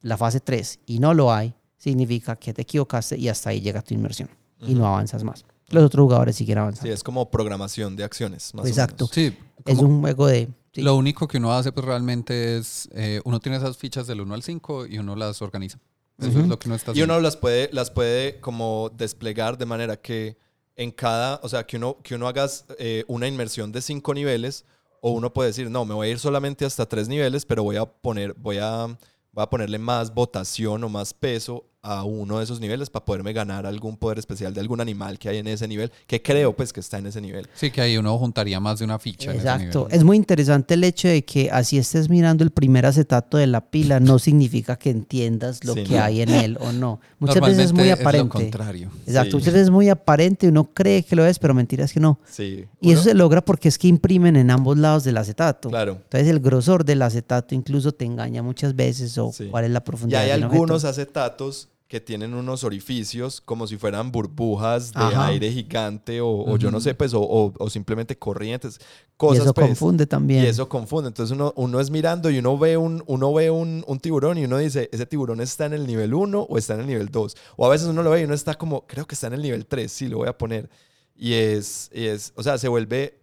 la 0.00 0.16
fase 0.16 0.40
3 0.40 0.80
y 0.86 0.98
no 0.98 1.14
lo 1.14 1.32
hay, 1.32 1.54
significa 1.78 2.36
que 2.36 2.52
te 2.52 2.62
equivocaste 2.62 3.16
y 3.18 3.28
hasta 3.28 3.50
ahí 3.50 3.60
llega 3.60 3.82
tu 3.82 3.94
inmersión 3.94 4.28
y 4.60 4.74
no 4.74 4.86
avanzas 4.86 5.24
más. 5.24 5.44
Los 5.70 5.84
otros 5.84 6.04
jugadores 6.04 6.36
siguen 6.36 6.58
avanzando. 6.58 6.88
Sí, 6.88 6.92
es 6.92 7.02
como 7.02 7.30
programación 7.30 7.96
de 7.96 8.04
acciones. 8.04 8.52
Más 8.54 8.64
o 8.64 8.68
Exacto. 8.68 9.04
menos. 9.04 9.14
Sí, 9.14 9.38
es 9.64 9.78
un 9.78 10.00
juego 10.00 10.26
de... 10.26 10.48
sí. 10.72 10.82
Lo 10.82 10.94
único 10.96 11.26
que 11.28 11.38
uno 11.38 11.52
hace 11.52 11.72
pues 11.72 11.84
realmente 11.86 12.58
es, 12.58 12.88
eh, 12.92 13.20
uno 13.24 13.40
tiene 13.40 13.58
esas 13.58 13.76
fichas 13.76 14.06
del 14.06 14.20
1 14.20 14.34
al 14.34 14.42
5 14.42 14.86
y 14.86 14.98
uno 14.98 15.16
las 15.16 15.40
organiza. 15.42 15.78
Eso 16.18 16.28
Ujú. 16.30 16.40
es 16.40 16.48
lo 16.48 16.58
que 16.58 16.68
uno 16.68 16.76
está 16.76 16.90
Y 16.90 16.92
haciendo. 16.92 17.14
uno 17.14 17.22
las 17.22 17.36
puede, 17.36 17.70
las 17.72 17.90
puede 17.90 18.40
como 18.40 18.90
desplegar 18.94 19.56
de 19.56 19.66
manera 19.66 19.96
que 19.96 20.36
en 20.76 20.90
cada, 20.90 21.40
o 21.42 21.48
sea, 21.48 21.64
que 21.64 21.76
uno, 21.76 21.98
que 22.02 22.14
uno 22.14 22.28
haga 22.28 22.46
eh, 22.78 23.04
una 23.08 23.26
inmersión 23.26 23.72
de 23.72 23.82
cinco 23.82 24.14
niveles 24.14 24.64
o 25.02 25.12
uno 25.12 25.32
puede 25.32 25.48
decir, 25.48 25.70
no, 25.70 25.84
me 25.84 25.94
voy 25.94 26.08
a 26.08 26.10
ir 26.10 26.18
solamente 26.18 26.64
hasta 26.64 26.86
tres 26.86 27.08
niveles, 27.08 27.46
pero 27.46 27.62
voy 27.62 27.76
a 27.76 27.86
poner, 27.86 28.34
voy 28.34 28.58
a, 28.58 28.86
voy 29.32 29.42
a 29.42 29.46
ponerle 29.48 29.78
más 29.78 30.12
votación 30.12 30.84
o 30.84 30.88
más 30.90 31.14
peso 31.14 31.64
a 31.82 32.04
uno 32.04 32.38
de 32.38 32.44
esos 32.44 32.60
niveles 32.60 32.90
para 32.90 33.04
poderme 33.06 33.32
ganar 33.32 33.64
algún 33.64 33.96
poder 33.96 34.18
especial 34.18 34.52
de 34.52 34.60
algún 34.60 34.80
animal 34.82 35.18
que 35.18 35.30
hay 35.30 35.38
en 35.38 35.46
ese 35.46 35.66
nivel, 35.66 35.90
que 36.06 36.20
creo 36.20 36.54
pues 36.54 36.72
que 36.74 36.80
está 36.80 36.98
en 36.98 37.06
ese 37.06 37.20
nivel. 37.22 37.48
Sí, 37.54 37.70
que 37.70 37.80
ahí 37.80 37.96
uno 37.96 38.18
juntaría 38.18 38.60
más 38.60 38.78
de 38.80 38.84
una 38.84 38.98
ficha. 38.98 39.30
en 39.30 39.38
ese 39.38 39.48
Exacto. 39.48 39.84
nivel. 39.84 39.94
Es 39.96 40.04
muy 40.04 40.16
interesante 40.18 40.74
el 40.74 40.84
hecho 40.84 41.08
de 41.08 41.24
que 41.24 41.50
así 41.50 41.78
estés 41.78 42.10
mirando 42.10 42.44
el 42.44 42.50
primer 42.50 42.84
acetato 42.84 43.38
de 43.38 43.46
la 43.46 43.62
pila, 43.70 43.98
no 43.98 44.18
significa 44.18 44.76
que 44.76 44.90
entiendas 44.90 45.64
lo 45.64 45.72
Sí, 45.74 45.84
que 45.84 45.96
no. 45.96 46.02
hay 46.04 46.20
en 46.20 46.28
él 46.30 46.58
o 46.60 46.70
no. 46.72 47.00
Muchas 47.18 47.40
veces 47.40 47.58
es 47.66 47.72
muy 47.72 47.86
lo 47.88 47.94
aparente. 47.94 48.28
contrario. 48.28 48.90
Exacto, 49.06 49.30
Sí. 49.30 49.36
muchas 49.36 49.52
veces 49.54 49.64
es 49.68 49.70
muy 49.70 49.88
aparente, 49.88 50.48
uno 50.48 50.64
cree 50.74 51.02
que 51.02 51.16
lo 51.16 51.24
es, 51.24 51.38
pero 51.38 51.54
mentira 51.54 51.84
es 51.86 51.92
que 51.94 52.00
no. 52.00 52.18
Sí. 52.30 52.66
Y 52.82 52.92
eso 52.92 53.02
se 53.04 53.14
logra 53.14 53.42
porque 53.42 53.68
es 53.68 53.78
que 53.78 53.88
imprimen 53.88 54.36
en 54.36 54.50
ambos 54.50 54.76
lados 54.76 55.04
del 55.04 55.16
acetato. 55.16 55.70
Claro. 55.70 55.92
Entonces 55.92 56.28
el 56.28 56.40
grosor 56.40 56.84
del 56.84 57.00
acetato 57.00 57.54
incluso 57.54 57.92
te 57.92 58.04
engaña 58.04 58.42
muchas 58.42 58.76
veces 58.76 59.16
o 59.16 59.32
Sí. 59.32 59.46
cuál 59.50 59.64
es 59.64 59.70
la 59.70 59.78
Y 59.78 59.82
profundidad. 59.82 60.20
hay 60.22 60.30
del 60.32 60.42
algunos 60.44 60.84
acetatos 60.84 61.68
que 61.90 62.00
tienen 62.00 62.34
unos 62.34 62.62
orificios 62.62 63.40
como 63.40 63.66
si 63.66 63.76
fueran 63.76 64.12
burbujas 64.12 64.92
de 64.92 65.00
Ajá. 65.00 65.26
aire 65.26 65.50
gigante 65.50 66.20
o, 66.20 66.28
o 66.28 66.56
yo 66.56 66.70
no 66.70 66.80
sé, 66.80 66.94
pues, 66.94 67.12
o, 67.14 67.20
o- 67.20 67.52
o 67.58 67.68
simplemente 67.68 68.16
corrientes, 68.16 68.78
Y 68.78 68.84
cosas 69.16 69.42
eso 69.42 69.52
pues, 69.52 69.66
confunde 69.66 70.06
también. 70.06 70.44
Y 70.44 70.46
eso 70.46 70.68
confunde. 70.68 71.08
Entonces 71.08 71.34
uno, 71.34 71.52
uno 71.56 71.80
es 71.80 71.90
mirando 71.90 72.30
y 72.30 72.38
uno 72.38 72.56
ve, 72.56 72.76
un, 72.76 73.02
uno 73.08 73.34
ve 73.34 73.50
un, 73.50 73.82
un 73.88 73.98
tiburón 73.98 74.38
y 74.38 74.44
uno 74.44 74.58
dice, 74.58 74.88
¿ese 74.92 75.04
tiburón 75.04 75.40
está 75.40 75.66
en 75.66 75.72
el 75.72 75.84
nivel 75.84 76.14
1 76.14 76.40
o 76.48 76.58
está 76.58 76.74
en 76.74 76.80
el 76.82 76.86
nivel 76.86 77.08
2? 77.08 77.36
O 77.56 77.66
a 77.66 77.68
veces 77.68 77.88
uno 77.88 78.04
lo 78.04 78.10
ve 78.10 78.20
y 78.20 78.24
uno 78.24 78.34
está 78.34 78.54
como, 78.54 78.86
creo 78.86 79.04
que 79.08 79.16
está 79.16 79.26
en 79.26 79.32
el 79.32 79.42
nivel 79.42 79.66
3, 79.66 79.90
sí, 79.90 80.06
lo 80.06 80.18
voy 80.18 80.28
a 80.28 80.38
poner. 80.38 80.70
Y 81.16 81.32
es, 81.32 81.90
y 81.92 82.04
es 82.06 82.32
o 82.36 82.44
sea, 82.44 82.56
se 82.56 82.68
vuelve, 82.68 83.18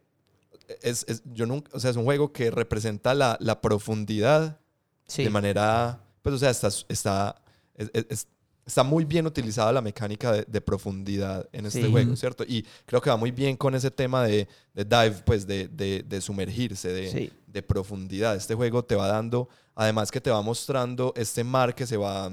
es, 0.81 1.05
es- 1.07 1.23
yo 1.33 1.45
nunca, 1.45 1.71
o 1.73 1.79
sea, 1.79 1.89
es 1.91 1.95
un 1.95 2.03
juego 2.03 2.33
que 2.33 2.51
representa 2.51 3.13
la, 3.13 3.37
la 3.39 3.61
profundidad 3.61 4.59
Sí. 5.07 5.23
de 5.23 5.29
manera, 5.29 6.01
pues, 6.21 6.35
o 6.35 6.37
sea, 6.37 6.49
está, 6.49 6.67
está, 6.89 7.41
es- 7.75 7.89
es- 7.93 8.05
es- 8.09 8.27
está 8.67 8.83
muy 8.83 9.05
bien 9.05 9.25
utilizada 9.25 9.71
la 9.71 9.81
mecánica 9.81 10.31
de, 10.31 10.43
de 10.47 10.61
profundidad 10.61 11.47
en 11.53 11.65
este 11.65 11.81
Sí. 11.83 11.89
juego, 11.91 12.15
¿cierto? 12.15 12.43
Y 12.47 12.63
creo 12.85 13.01
que 13.01 13.09
va 13.09 13.15
muy 13.17 13.31
bien 13.31 13.55
con 13.57 13.73
ese 13.73 13.89
tema 13.89 14.23
de, 14.25 14.47
de 14.75 14.83
dive, 14.85 15.23
pues, 15.25 15.47
de, 15.47 15.67
de- 15.69 16.03
de 16.07 16.21
sumergirse, 16.21 16.89
de, 16.93 17.09
Sí. 17.11 17.31
de 17.47 17.63
profundidad. 17.63 18.35
Este 18.35 18.53
juego 18.53 18.83
te 18.83 18.95
va 18.95 19.07
dando, 19.07 19.47
además 19.73 20.11
que 20.11 20.21
te 20.21 20.29
va 20.29 20.41
mostrando 20.43 21.13
este 21.15 21.43
mar 21.43 21.73
que 21.73 21.87
se 21.87 21.97
va 21.97 22.29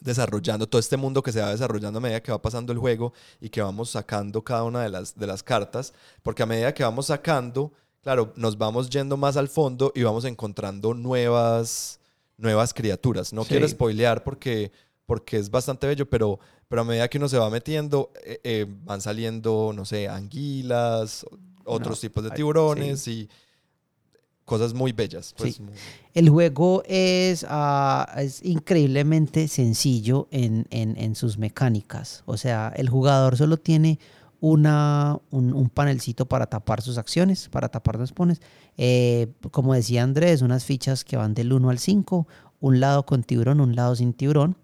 desarrollando, 0.00 0.66
todo 0.66 0.78
este 0.80 0.96
mundo 0.96 1.22
que 1.22 1.32
se 1.32 1.40
va 1.42 1.50
desarrollando 1.50 1.98
a 1.98 2.00
medida 2.00 2.22
que 2.22 2.32
va 2.32 2.40
pasando 2.40 2.72
el 2.72 2.78
juego 2.78 3.12
y 3.40 3.50
que 3.50 3.60
vamos 3.60 3.90
sacando 3.90 4.42
cada 4.42 4.64
una 4.64 4.82
de 4.82 4.88
las, 4.88 5.14
de 5.18 5.26
las 5.26 5.42
cartas, 5.42 5.92
porque 6.22 6.42
a 6.42 6.46
medida 6.46 6.72
que 6.72 6.82
vamos 6.82 7.06
sacando, 7.06 7.72
claro, 8.02 8.32
nos 8.36 8.56
vamos 8.56 8.88
yendo 8.88 9.16
más 9.18 9.36
al 9.36 9.48
fondo 9.48 9.92
y 9.94 10.02
vamos 10.02 10.24
encontrando 10.24 10.94
nuevas, 10.94 12.00
nuevas 12.38 12.72
criaturas. 12.72 13.32
No 13.34 13.42
Sí. 13.42 13.50
quiero 13.50 13.68
spoilear 13.68 14.24
porque, 14.24 14.72
porque 15.10 15.38
es 15.38 15.50
bastante 15.50 15.88
bello, 15.88 16.08
pero, 16.08 16.38
pero 16.68 16.82
a 16.82 16.84
medida 16.84 17.08
que 17.08 17.18
uno 17.18 17.28
se 17.28 17.36
va 17.36 17.50
metiendo, 17.50 18.12
eh, 18.24 18.38
eh, 18.44 18.66
van 18.84 19.00
saliendo, 19.00 19.72
no 19.74 19.84
sé, 19.84 20.08
anguilas, 20.08 21.26
otros 21.64 21.98
No, 21.98 22.00
tipos 22.00 22.22
de 22.22 22.30
tiburones 22.30 23.08
y 23.08 23.28
cosas 24.44 24.72
muy 24.72 24.92
bellas. 24.92 25.34
Pues, 25.36 25.56
Sí. 25.56 25.62
muy- 25.62 25.74
El 26.14 26.28
juego 26.28 26.84
es, 26.86 27.44
ah, 27.48 28.06
es 28.18 28.40
increíblemente 28.44 29.48
sencillo 29.48 30.28
en, 30.30 30.66
en- 30.70 30.96
en 30.96 31.16
sus 31.16 31.38
mecánicas. 31.38 32.22
O 32.26 32.36
sea, 32.36 32.72
el 32.76 32.88
jugador 32.88 33.36
solo 33.36 33.56
tiene 33.56 33.98
una, 34.40 35.18
un, 35.30 35.52
un 35.52 35.70
panelcito 35.70 36.26
para 36.26 36.46
tapar 36.46 36.82
sus 36.82 36.98
acciones, 36.98 37.48
para 37.48 37.68
tapar 37.68 37.98
los 37.98 38.12
pones. 38.12 38.40
Eh, 38.76 39.26
como 39.50 39.74
decía 39.74 40.04
Andrés, 40.04 40.40
unas 40.40 40.64
fichas 40.64 41.02
que 41.04 41.16
van 41.16 41.34
del 41.34 41.52
1 41.52 41.68
al 41.68 41.80
5, 41.80 42.28
un 42.60 42.78
lado 42.78 43.04
con 43.04 43.24
tiburón, 43.24 43.60
un 43.60 43.74
lado 43.74 43.96
sin 43.96 44.12
tiburón. 44.12 44.56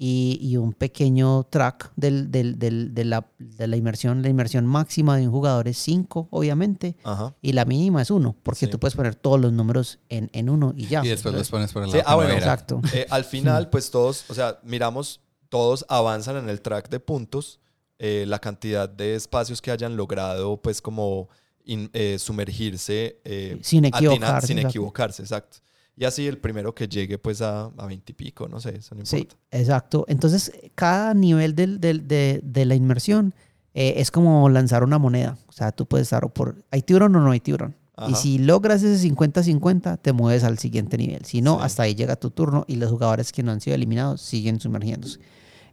Y, 0.00 0.38
y 0.40 0.56
un 0.56 0.74
pequeño 0.74 1.42
track 1.50 1.90
del, 1.96 2.30
del- 2.30 2.56
del- 2.56 2.94
de, 2.94 3.04
la, 3.04 3.26
de 3.40 3.66
la 3.66 3.76
inmersión. 3.76 4.22
La 4.22 4.28
inmersión 4.28 4.64
máxima 4.64 5.16
de 5.16 5.26
un 5.26 5.32
jugador 5.32 5.66
es 5.66 5.76
5, 5.78 6.28
obviamente. 6.30 6.96
Ajá. 7.02 7.34
Y 7.42 7.52
la 7.52 7.64
mínima 7.64 8.00
es 8.02 8.10
1, 8.12 8.36
porque 8.44 8.66
Sí. 8.66 8.70
tú 8.70 8.78
puedes 8.78 8.94
poner 8.94 9.16
todos 9.16 9.40
los 9.40 9.52
números 9.52 9.98
en, 10.08 10.30
en 10.32 10.50
uno 10.50 10.72
y 10.76 10.86
ya. 10.86 11.04
Y 11.04 11.08
después 11.08 11.34
los 11.34 11.48
pones 11.50 11.72
por 11.72 11.82
el 11.82 11.90
Sí, 11.90 11.96
lado. 11.98 12.08
ah, 12.08 12.12
que 12.12 12.16
no 12.16 12.22
bueno. 12.24 12.34
Exacto. 12.38 12.80
Eh, 12.94 13.06
al 13.10 13.24
final, 13.24 13.68
pues 13.70 13.90
todos, 13.90 14.24
o 14.30 14.34
sea, 14.34 14.60
miramos, 14.62 15.20
todos 15.48 15.84
avanzan 15.88 16.36
en 16.36 16.48
el 16.48 16.60
track 16.60 16.88
de 16.90 17.00
puntos. 17.00 17.58
eh, 18.00 18.24
la 18.28 18.38
cantidad 18.38 18.88
de 18.88 19.16
espacios 19.16 19.60
que 19.60 19.72
hayan 19.72 19.96
logrado, 19.96 20.62
pues, 20.62 20.80
como 20.80 21.28
in- 21.64 21.90
eh, 21.92 22.16
sumergirse 22.20 23.20
eh, 23.24 23.58
Sin 23.62 23.84
equivocarse, 23.84 24.46
sin 24.46 24.58
exacto. 24.58 24.70
equivocarse, 24.70 25.22
exacto. 25.22 25.56
Y 25.98 26.04
así 26.04 26.26
el 26.28 26.38
primero 26.38 26.74
que 26.74 26.86
llegue, 26.86 27.18
pues, 27.18 27.42
a 27.42 27.70
veintipico, 27.86 28.46
no 28.48 28.60
sé, 28.60 28.76
eso 28.76 28.94
no 28.94 29.04
Sí, 29.04 29.16
importa. 29.18 29.36
exacto. 29.50 30.04
Entonces, 30.08 30.52
cada 30.76 31.12
nivel 31.14 31.54
del- 31.56 31.80
del- 31.80 32.06
de, 32.06 32.40
de 32.44 32.64
la 32.66 32.74
inmersión 32.76 33.34
eh, 33.74 33.94
es 34.00 34.10
como 34.10 34.48
lanzar 34.48 34.82
una 34.84 34.98
moneda. 34.98 35.38
O 35.46 35.52
sea, 35.52 35.72
tú 35.72 35.86
puedes 35.86 36.06
estar 36.06 36.28
por... 36.32 36.64
¿Hay 36.70 36.82
tiburón 36.82 37.14
o 37.16 37.20
no 37.20 37.30
hay 37.30 37.40
tiburón? 37.40 37.76
Y 37.98 38.12
Ajá. 38.12 38.16
si 38.16 38.38
logras 38.38 38.82
ese 38.82 39.08
50-50, 39.08 39.98
te 40.00 40.12
mueves 40.12 40.44
al 40.44 40.58
siguiente 40.58 40.96
nivel. 40.96 41.24
Si 41.24 41.42
no, 41.42 41.58
Sí. 41.58 41.64
hasta 41.64 41.82
ahí 41.84 41.94
llega 41.94 42.16
tu 42.16 42.30
turno 42.30 42.64
y 42.68 42.76
los 42.76 42.90
jugadores 42.90 43.32
que 43.32 43.42
no 43.42 43.50
han 43.52 43.60
sido 43.60 43.74
eliminados 43.74 44.20
siguen 44.22 44.60
sumergiéndose. 44.60 45.18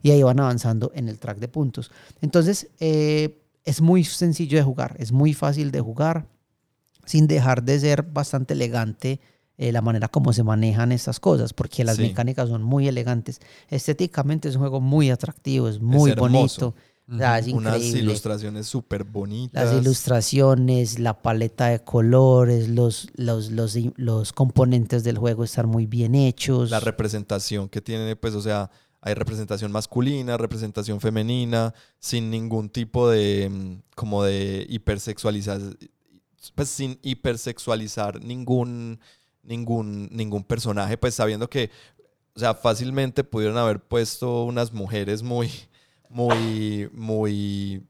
Y 0.02 0.10
ahí 0.10 0.22
van 0.22 0.38
avanzando 0.40 0.90
en 0.94 1.08
el 1.08 1.18
track 1.18 1.38
de 1.38 1.48
puntos. 1.48 1.90
Entonces, 2.20 2.68
eh, 2.80 3.42
es 3.64 3.80
muy 3.80 4.04
sencillo 4.04 4.58
de 4.58 4.62
jugar, 4.64 4.96
es 4.98 5.10
muy 5.12 5.34
fácil 5.34 5.70
de 5.70 5.80
jugar, 5.80 6.26
sin 7.04 7.26
dejar 7.28 7.62
de 7.62 7.78
ser 7.80 8.02
bastante 8.02 8.54
elegante 8.54 9.20
eh, 9.58 9.72
la 9.72 9.80
manera 9.82 10.08
como 10.08 10.32
se 10.32 10.42
manejan 10.42 10.92
estas 10.92 11.18
cosas, 11.20 11.52
porque 11.52 11.84
las 11.84 11.96
Sí. 11.96 12.02
mecánicas 12.02 12.48
son 12.48 12.62
muy 12.62 12.88
elegantes. 12.88 13.40
Estéticamente 13.68 14.48
es 14.48 14.54
un 14.56 14.60
juego 14.60 14.80
muy 14.80 15.10
atractivo, 15.10 15.68
es 15.68 15.80
muy 15.80 16.12
bonito. 16.12 16.74
O 17.08 17.16
sea, 17.18 17.38
es 17.38 17.46
Unas 17.48 17.80
ilustraciones 17.84 18.66
súper 18.66 19.04
bonitas. 19.04 19.72
Las 19.72 19.80
ilustraciones, 19.80 20.98
la 20.98 21.22
paleta 21.22 21.68
de 21.68 21.78
colores, 21.78 22.68
los, 22.68 23.08
los, 23.14 23.50
los, 23.52 23.76
los 23.96 24.32
componentes 24.32 25.04
del 25.04 25.16
juego 25.16 25.44
están 25.44 25.68
muy 25.68 25.86
bien 25.86 26.16
hechos. 26.16 26.70
La 26.70 26.80
representación 26.80 27.68
que 27.68 27.80
tiene, 27.80 28.16
pues, 28.16 28.34
o 28.34 28.42
sea, 28.42 28.70
hay 29.00 29.14
representación 29.14 29.70
masculina, 29.70 30.36
representación 30.36 31.00
femenina, 31.00 31.72
sin 32.00 32.28
ningún 32.28 32.68
tipo 32.70 33.08
de, 33.08 33.48
mm, 33.50 33.82
como 33.94 34.24
de 34.24 34.66
hipersexualizar, 34.68 35.60
pues 36.56 36.68
sin 36.68 36.98
hipersexualizar 37.02 38.20
ningún, 38.22 38.98
ningún, 39.46 40.08
ningún 40.12 40.44
personaje, 40.44 40.96
pues 40.98 41.14
sabiendo 41.14 41.48
que, 41.48 41.70
o 42.34 42.38
sea, 42.40 42.54
fácilmente 42.54 43.24
pudieron 43.24 43.56
haber 43.56 43.80
puesto 43.80 44.44
unas 44.44 44.72
mujeres 44.72 45.22
muy, 45.22 45.50
muy, 46.10 46.88
muy, 46.92 47.82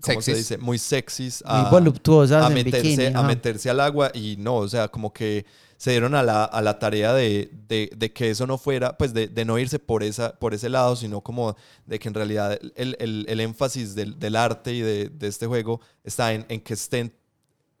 ¿cómo 0.00 0.20
se 0.22 0.34
dice? 0.34 0.58
Muy 0.58 0.78
sexys. 0.78 1.42
muy 1.46 1.70
voluptuosas 1.70 2.44
a 2.44 2.48
en 2.48 2.54
meterse, 2.54 2.88
bikini. 2.88 3.06
a 3.14 3.22
meterse 3.22 3.70
al 3.70 3.80
agua 3.80 4.10
y 4.14 4.36
no, 4.38 4.56
o 4.56 4.68
sea, 4.68 4.88
como 4.88 5.12
que 5.12 5.44
se 5.76 5.92
dieron 5.92 6.14
a 6.16 6.22
la, 6.24 6.44
a 6.44 6.60
la 6.60 6.78
tarea 6.80 7.12
de, 7.12 7.50
de- 7.68 7.90
de 7.96 8.12
que 8.12 8.30
eso 8.30 8.46
no 8.48 8.58
fuera, 8.58 8.98
pues 8.98 9.14
de, 9.14 9.28
de 9.28 9.44
no 9.44 9.58
irse 9.60 9.78
por, 9.78 10.02
esa, 10.02 10.32
por 10.36 10.52
ese 10.52 10.68
lado, 10.68 10.96
sino 10.96 11.20
como 11.20 11.56
de 11.86 11.98
que 12.00 12.08
en 12.08 12.14
realidad 12.14 12.58
el, 12.74 12.96
el- 12.98 13.26
el 13.28 13.40
énfasis 13.40 13.94
del, 13.94 14.18
del 14.18 14.34
arte 14.34 14.72
y 14.74 14.80
de, 14.80 15.08
de 15.08 15.28
este 15.28 15.46
juego 15.46 15.80
está 16.02 16.32
en, 16.32 16.44
en 16.48 16.60
que 16.60 16.74
estén 16.74 17.12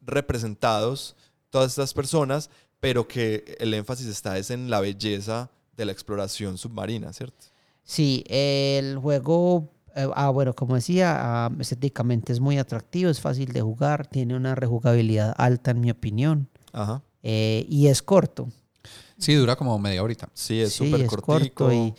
representados 0.00 1.16
todas 1.50 1.70
estas 1.72 1.94
personas, 1.94 2.50
pero 2.80 3.08
que 3.08 3.56
el 3.58 3.74
énfasis 3.74 4.06
está 4.06 4.38
es 4.38 4.50
en 4.50 4.70
la 4.70 4.80
belleza 4.80 5.50
de 5.76 5.84
la 5.84 5.92
exploración 5.92 6.58
submarina, 6.58 7.12
¿cierto? 7.12 7.46
Sí, 7.84 8.24
el 8.28 8.98
juego, 8.98 9.72
eh, 9.94 10.06
ah, 10.14 10.30
bueno, 10.30 10.54
como 10.54 10.74
decía, 10.74 11.16
ah, 11.46 11.50
estéticamente 11.58 12.32
es 12.32 12.40
muy 12.40 12.58
atractivo, 12.58 13.10
es 13.10 13.20
fácil 13.20 13.52
de 13.52 13.62
jugar, 13.62 14.06
tiene 14.06 14.36
una 14.36 14.54
rejugabilidad 14.54 15.34
alta 15.38 15.70
en 15.70 15.80
mi 15.80 15.90
opinión 15.90 16.48
Ajá. 16.72 17.02
eh, 17.22 17.64
y 17.68 17.86
es 17.86 18.02
corto. 18.02 18.48
Sí, 19.16 19.34
dura 19.34 19.56
como 19.56 19.78
media 19.78 20.02
horita. 20.02 20.28
Sí, 20.32 20.60
es 20.60 20.72
Sí, 20.74 20.84
súper 20.90 21.00
es 21.06 21.08
cortico. 21.08 21.64
corto 21.64 21.72
y 21.72 21.94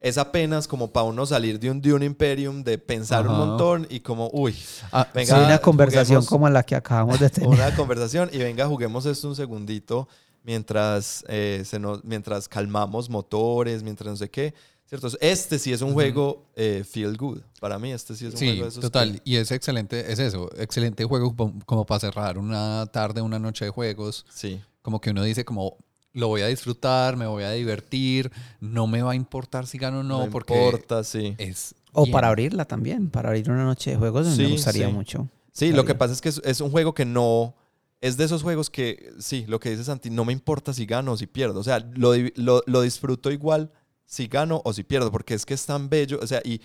es 0.00 0.16
apenas 0.18 0.68
como 0.68 0.92
para 0.92 1.04
uno 1.04 1.26
salir 1.26 1.58
de 1.58 1.70
un 1.70 1.80
Dune 1.80 2.06
Imperium, 2.06 2.62
de 2.62 2.78
pensar 2.78 3.26
un 3.26 3.36
montón 3.36 3.86
y 3.90 4.00
como, 4.00 4.30
uy, 4.32 4.54
Ah, 4.92 5.08
Venga, 5.12 5.36
sí, 5.38 5.44
una 5.44 5.58
conversación 5.58 6.06
juguemos 6.20 6.28
como 6.28 6.48
la 6.48 6.62
que 6.62 6.76
acabamos 6.76 7.18
de 7.18 7.28
tener. 7.30 7.48
una 7.50 7.74
conversación 7.74 8.30
y 8.32 8.38
venga, 8.38 8.66
juguemos 8.66 9.06
esto 9.06 9.28
un 9.28 9.34
segundito 9.36 10.06
mientras, 10.44 11.24
eh, 11.28 11.62
se 11.66 11.78
nos, 11.78 12.04
mientras 12.04 12.48
calmamos 12.48 13.10
motores, 13.10 13.82
mientras 13.82 14.08
no 14.10 14.16
sé 14.16 14.30
qué. 14.30 14.54
¿Cierto? 14.86 15.08
Este 15.20 15.58
sí 15.58 15.70
es 15.70 15.82
un 15.82 15.92
juego 15.92 16.46
eh, 16.56 16.82
feel 16.88 17.14
good. 17.18 17.40
Para 17.60 17.78
mí, 17.78 17.92
este 17.92 18.14
sí 18.14 18.24
es 18.24 18.32
un 18.32 18.38
Sí, 18.38 18.46
juego 18.46 18.62
de 18.62 18.68
esos. 18.70 18.80
total. 18.80 19.12
que- 19.16 19.20
Y 19.30 19.36
es 19.36 19.50
excelente, 19.50 20.10
es 20.10 20.18
eso, 20.18 20.48
excelente 20.56 21.04
juego 21.04 21.36
como, 21.36 21.58
como 21.66 21.84
para 21.84 22.00
cerrar 22.00 22.38
una 22.38 22.86
tarde, 22.90 23.20
una 23.20 23.38
noche 23.38 23.66
de 23.66 23.70
juegos. 23.70 24.24
sí. 24.30 24.60
Como 24.80 25.02
que 25.02 25.10
uno 25.10 25.22
dice 25.22 25.44
como, 25.44 25.76
lo 26.18 26.28
voy 26.28 26.42
a 26.42 26.46
disfrutar, 26.48 27.16
me 27.16 27.26
voy 27.26 27.44
a 27.44 27.50
divertir, 27.52 28.30
no 28.60 28.86
me 28.86 29.02
va 29.02 29.12
a 29.12 29.14
importar 29.14 29.66
si 29.66 29.78
gano 29.78 30.00
o 30.00 30.02
no, 30.02 30.26
No, 30.26 30.30
porque 30.30 30.54
importa, 30.54 31.04
sí. 31.04 31.34
es... 31.38 31.74
O 31.92 32.02
bien. 32.04 32.12
para 32.12 32.28
abrirla 32.28 32.64
también, 32.64 33.08
para 33.10 33.30
abrir 33.30 33.50
una 33.50 33.64
noche 33.64 33.90
de 33.92 33.96
juegos 33.96 34.26
me 34.26 34.34
Sí, 34.36 34.50
gustaría 34.50 34.86
sí. 34.88 34.92
mucho. 34.92 35.28
Sí, 35.52 35.72
lo 35.72 35.84
que 35.84 35.94
pasa 35.94 36.12
es 36.12 36.20
que 36.20 36.28
es, 36.28 36.40
es 36.44 36.60
un 36.60 36.70
juego 36.70 36.94
que 36.94 37.04
no. 37.04 37.54
Es 38.00 38.16
de 38.16 38.24
esos 38.24 38.42
juegos 38.44 38.70
que, 38.70 39.12
sí, 39.18 39.44
lo 39.48 39.58
que 39.58 39.70
dice 39.70 39.82
Santi, 39.82 40.08
no 40.08 40.24
me 40.24 40.32
importa 40.32 40.72
si 40.72 40.86
gano 40.86 41.12
o 41.12 41.16
si 41.16 41.26
pierdo. 41.26 41.58
O 41.58 41.64
sea, 41.64 41.80
lo, 41.96 42.12
lo, 42.36 42.62
lo 42.66 42.82
disfruto 42.82 43.32
igual 43.32 43.72
si 44.04 44.28
gano 44.28 44.62
o 44.64 44.72
si 44.72 44.84
pierdo, 44.84 45.10
porque 45.10 45.34
es 45.34 45.44
que 45.44 45.54
es 45.54 45.66
tan 45.66 45.88
bello. 45.88 46.20
O 46.22 46.26
sea, 46.28 46.40
y, 46.44 46.60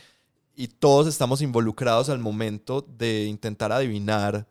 y 0.56 0.68
todos 0.68 1.08
estamos 1.08 1.42
involucrados 1.42 2.10
al 2.10 2.20
momento 2.20 2.86
de 2.98 3.26
intentar 3.26 3.72
adivinar 3.72 4.46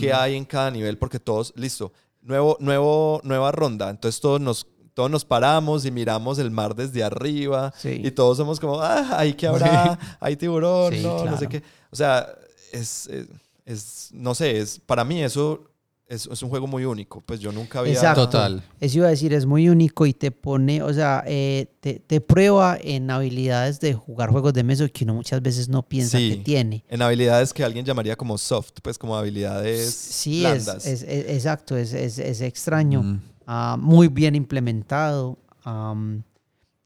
qué 0.00 0.14
hay 0.14 0.36
en 0.36 0.46
cada 0.46 0.70
nivel, 0.70 0.96
porque 0.96 1.20
todos, 1.20 1.52
listo, 1.56 1.92
nuevo, 2.22 2.56
nuevo, 2.60 3.20
nueva 3.24 3.52
ronda. 3.52 3.90
Entonces 3.90 4.20
todos 4.20 4.40
nos, 4.40 4.66
todos 4.94 5.10
nos 5.10 5.24
paramos 5.24 5.84
y 5.84 5.90
miramos 5.90 6.38
el 6.38 6.50
mar 6.50 6.74
desde 6.74 7.02
arriba. 7.02 7.72
Sí. 7.76 8.00
Y 8.04 8.10
todos 8.10 8.36
somos 8.36 8.58
como, 8.60 8.80
ah, 8.80 9.18
ahí 9.18 9.34
que 9.34 9.46
habrá, 9.46 9.98
hay 10.20 10.36
tiburón, 10.36 10.92
Sí, 10.92 11.02
no, 11.02 11.24
no 11.24 11.38
sé 11.38 11.48
qué. 11.48 11.62
O 11.90 11.96
sea, 11.96 12.26
es, 12.72 13.06
es, 13.08 13.26
es- 13.64 14.08
no 14.12 14.34
sé, 14.34 14.58
es, 14.58 14.78
para 14.80 15.04
mí 15.04 15.22
eso 15.22 15.64
es, 16.12 16.28
es 16.30 16.42
un 16.42 16.48
juego 16.50 16.66
muy 16.66 16.84
único. 16.84 17.20
Pues 17.20 17.40
yo 17.40 17.50
nunca 17.52 17.78
había... 17.80 17.92
Exacto. 17.94 18.26
Total. 18.26 18.62
Eso 18.80 18.98
iba 18.98 19.06
a 19.06 19.10
decir, 19.10 19.32
es 19.32 19.46
muy 19.46 19.68
único 19.68 20.06
y 20.06 20.12
te 20.12 20.30
pone, 20.30 20.82
o 20.82 20.92
sea, 20.92 21.24
eh, 21.26 21.66
te, 21.80 22.00
te 22.00 22.20
prueba 22.20 22.76
en 22.80 23.10
habilidades 23.10 23.80
de 23.80 23.94
jugar 23.94 24.30
juegos 24.30 24.52
de 24.52 24.62
mesa 24.64 24.88
que 24.88 25.04
uno 25.04 25.14
muchas 25.14 25.40
veces 25.42 25.68
no 25.68 25.82
piensa 25.82 26.18
Sí. 26.18 26.30
que 26.30 26.36
tiene. 26.44 26.84
En 26.88 27.02
habilidades 27.02 27.52
que 27.52 27.64
alguien 27.64 27.84
llamaría 27.84 28.16
como 28.16 28.36
soft, 28.38 28.72
pues 28.82 28.98
como 28.98 29.16
habilidades 29.16 29.92
Sí, 29.94 30.44
es, 30.44 30.64
blandas. 30.66 30.86
es- 30.86 31.02
es- 31.02 31.28
exacto, 31.30 31.76
es, 31.76 31.92
es- 31.92 32.18
es 32.18 32.40
extraño, 32.40 33.02
Mm. 33.02 33.20
ah, 33.46 33.76
muy 33.80 34.08
bien 34.08 34.34
implementado. 34.34 35.38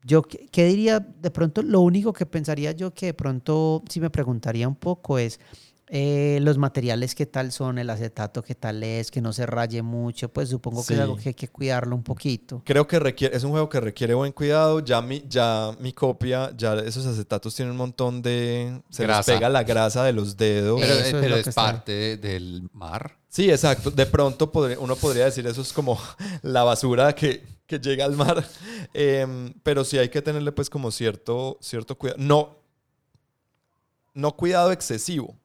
yo, 0.04 0.22
¿qué, 0.22 0.46
qué 0.52 0.66
diría? 0.66 1.00
De 1.00 1.30
pronto, 1.32 1.62
lo 1.62 1.80
único 1.80 2.12
que 2.12 2.26
pensaría 2.26 2.70
yo 2.72 2.94
que 2.94 3.06
de 3.06 3.14
pronto 3.14 3.82
sí 3.88 3.98
me 4.00 4.08
preguntaría 4.10 4.68
un 4.68 4.76
poco 4.76 5.18
es 5.18 5.40
eh, 5.89 6.39
los 6.43 6.59
materiales, 6.59 7.14
qué 7.14 7.26
tal 7.26 7.53
son, 7.53 7.78
el 7.78 7.89
acetato, 7.91 8.43
qué 8.43 8.55
tal 8.57 8.82
es, 8.82 9.11
que 9.11 9.20
no 9.20 9.32
se 9.32 9.47
raye 9.47 9.82
mucho, 9.82 10.28
pues 10.28 10.49
supongo 10.49 10.84
que 10.84 10.95
es 10.95 11.01
algo 11.01 11.16
que 11.16 11.28
hay 11.28 11.34
que 11.34 11.47
cuidarlo 11.49 11.95
un 11.95 12.03
poquito. 12.03 12.61
Creo 12.64 12.87
que 12.89 12.99
requiere, 12.99 13.37
es 13.37 13.45
un 13.45 13.53
juego 13.53 13.68
que 13.68 13.78
requiere 13.80 14.14
buen 14.14 14.32
cuidado. 14.32 14.80
Ya 14.80 15.01
mi, 15.01 15.22
ya 15.28 15.70
mi 15.78 15.93
copia, 15.93 16.53
ya 16.57 16.74
esos 16.80 17.07
acetatos 17.07 17.55
tienen 17.55 17.70
un 17.72 17.78
montón 17.78 18.20
de... 18.20 18.80
Se 18.91 19.05
Grasa. 19.05 19.30
les 19.32 19.39
pega 19.39 19.49
la 19.49 19.62
grasa 19.62 20.03
de 20.05 20.12
los 20.12 20.37
dedos. 20.37 20.80
Pero, 20.80 20.93
Eso 20.95 21.05
es 21.05 21.12
pero 21.14 21.28
lo 21.28 21.37
es, 21.37 21.45
que 21.45 21.51
está. 21.51 21.62
parte 21.62 22.16
del 22.16 22.68
mar. 22.72 23.16
Sí, 23.28 23.49
exacto. 23.51 23.91
De 23.91 24.07
pronto 24.07 24.51
podría- 24.51 24.78
uno 24.80 24.97
podría 24.97 25.26
decir 25.26 25.47
eso 25.47 25.61
es 25.61 25.72
como 25.72 25.99
la 26.43 26.64
basura 26.64 27.14
que, 27.14 27.45
que 27.66 27.78
llega 27.78 28.05
al 28.05 28.16
mar. 28.16 28.45
Em, 28.93 29.53
pero 29.62 29.84
sí 29.84 29.99
hay 29.99 30.09
que 30.09 30.22
tenerle 30.22 30.51
pues 30.53 30.68
como 30.70 30.91
cierto, 30.91 31.59
cierto 31.61 31.97
cuidado. 31.99 32.18
No, 32.20 32.57
no 34.14 34.34
cuidado 34.37 34.72
excesivo, 34.72 35.37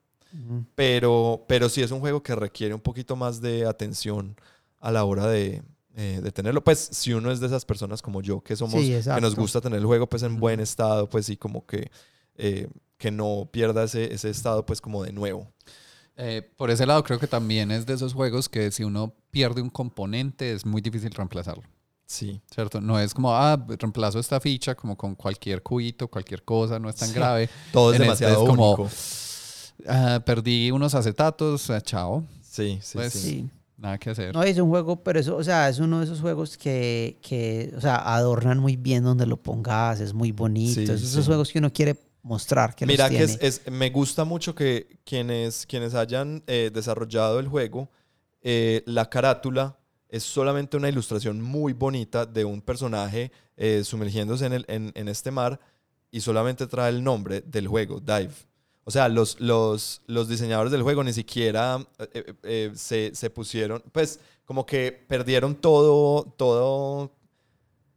Pero, 0.74 1.44
pero 1.48 1.68
sí 1.68 1.82
es 1.82 1.90
un 1.90 2.00
juego 2.00 2.22
que 2.22 2.34
requiere 2.34 2.74
un 2.74 2.80
poquito 2.80 3.16
más 3.16 3.40
de 3.40 3.66
atención 3.66 4.36
a 4.80 4.90
la 4.90 5.04
hora 5.04 5.26
de, 5.26 5.62
eh, 5.94 6.20
de 6.22 6.32
tenerlo. 6.32 6.62
Pues 6.64 6.78
si 6.92 7.12
uno 7.12 7.30
es 7.30 7.40
de 7.40 7.46
esas 7.46 7.64
personas 7.64 8.02
como 8.02 8.22
yo, 8.22 8.40
que 8.40 8.56
somos, 8.56 8.80
Sí, 8.80 8.98
que 9.02 9.20
nos 9.20 9.36
gusta 9.36 9.60
tener 9.60 9.78
el 9.78 9.86
juego 9.86 10.08
pues 10.08 10.22
en 10.22 10.38
buen 10.38 10.60
estado, 10.60 11.08
pues 11.08 11.26
sí 11.26 11.36
como 11.36 11.66
que, 11.66 11.90
eh, 12.36 12.68
que 12.98 13.10
no 13.10 13.48
pierda 13.52 13.84
ese, 13.84 14.12
ese 14.12 14.30
estado 14.30 14.64
pues 14.64 14.80
como 14.80 15.02
de 15.04 15.12
nuevo. 15.12 15.48
Eh, 16.16 16.42
por 16.56 16.70
ese 16.70 16.84
lado 16.86 17.02
creo 17.04 17.18
que 17.18 17.26
también 17.26 17.70
es 17.70 17.86
de 17.86 17.94
esos 17.94 18.12
juegos 18.12 18.48
que 18.48 18.70
si 18.70 18.84
uno 18.84 19.14
pierde 19.30 19.62
un 19.62 19.70
componente 19.70 20.52
es 20.52 20.66
muy 20.66 20.80
difícil 20.82 21.10
reemplazarlo. 21.10 21.64
Sí. 22.06 22.42
¿Cierto? 22.52 22.80
No 22.82 23.00
es 23.00 23.14
como, 23.14 23.34
ah, 23.34 23.56
reemplazo 23.78 24.18
esta 24.18 24.38
ficha 24.38 24.74
como 24.74 24.96
con 24.96 25.14
cualquier 25.14 25.62
cubito, 25.62 26.08
cualquier 26.08 26.42
cosa, 26.42 26.78
no 26.78 26.90
es 26.90 26.96
tan 26.96 27.08
Sí. 27.08 27.14
grave. 27.14 27.48
Todo 27.72 27.92
es 27.94 27.96
En 28.00 28.02
este 28.10 28.24
demasiado 28.26 28.42
es 28.44 28.50
como- 28.50 28.76
Ah, 29.86 30.20
perdí 30.24 30.70
unos 30.70 30.94
acetatos, 30.94 31.70
ah, 31.70 31.80
chao, 31.80 32.24
Sí, 32.42 32.78
sí, 32.82 32.98
Pues, 32.98 33.12
sí. 33.12 33.18
Sí. 33.20 33.50
nada 33.78 33.98
que 33.98 34.10
hacer. 34.10 34.34
No, 34.34 34.42
es 34.42 34.58
un 34.58 34.68
juego, 34.68 35.02
pero 35.02 35.18
eso, 35.18 35.36
o 35.36 35.42
sea, 35.42 35.68
es 35.68 35.78
uno 35.78 35.98
de 36.00 36.04
esos 36.04 36.20
juegos 36.20 36.56
que, 36.58 37.18
que 37.22 37.72
o 37.76 37.80
sea, 37.80 37.96
adornan 38.14 38.58
muy 38.58 38.76
bien 38.76 39.02
donde 39.04 39.26
lo 39.26 39.36
pongas, 39.38 40.00
es 40.00 40.12
muy 40.12 40.32
bonito. 40.32 40.74
Sí, 40.74 40.82
es 40.84 40.90
esos 41.02 41.24
sí. 41.24 41.26
juegos 41.26 41.50
que 41.50 41.58
uno 41.58 41.72
quiere 41.72 41.96
mostrar 42.22 42.74
que 42.74 42.86
Mira 42.86 43.08
los 43.08 43.16
que 43.16 43.24
es, 43.24 43.38
es- 43.40 43.62
me 43.70 43.90
gusta 43.90 44.24
mucho 44.24 44.54
que 44.54 44.98
quienes, 45.04 45.66
quienes 45.66 45.94
hayan 45.94 46.42
eh, 46.46 46.70
desarrollado 46.72 47.40
el 47.40 47.48
juego, 47.48 47.88
eh, 48.42 48.82
la 48.86 49.08
carátula 49.08 49.76
es 50.08 50.22
solamente 50.22 50.76
una 50.76 50.88
ilustración 50.90 51.40
muy 51.40 51.72
bonita 51.72 52.26
de 52.26 52.44
un 52.44 52.60
personaje 52.60 53.32
eh, 53.56 53.82
sumergiéndose 53.82 54.44
en, 54.46 54.52
el, 54.52 54.64
en, 54.68 54.92
en 54.94 55.08
este 55.08 55.30
mar 55.30 55.58
y 56.10 56.20
solamente 56.20 56.66
trae 56.66 56.90
el 56.90 57.02
nombre 57.02 57.40
del 57.40 57.66
juego, 57.66 57.98
Dive. 57.98 58.30
O 58.84 58.90
sea, 58.90 59.08
los, 59.08 59.40
los, 59.40 60.02
los 60.06 60.28
diseñadores 60.28 60.72
del 60.72 60.82
juego 60.82 61.04
ni 61.04 61.12
siquiera 61.12 61.84
eh, 61.98 62.08
eh, 62.14 62.34
eh, 62.42 62.70
se, 62.74 63.14
se 63.14 63.30
pusieron, 63.30 63.82
pues 63.92 64.18
como 64.44 64.66
que 64.66 65.04
perdieron 65.08 65.54
todo, 65.54 66.24
todo 66.36 67.12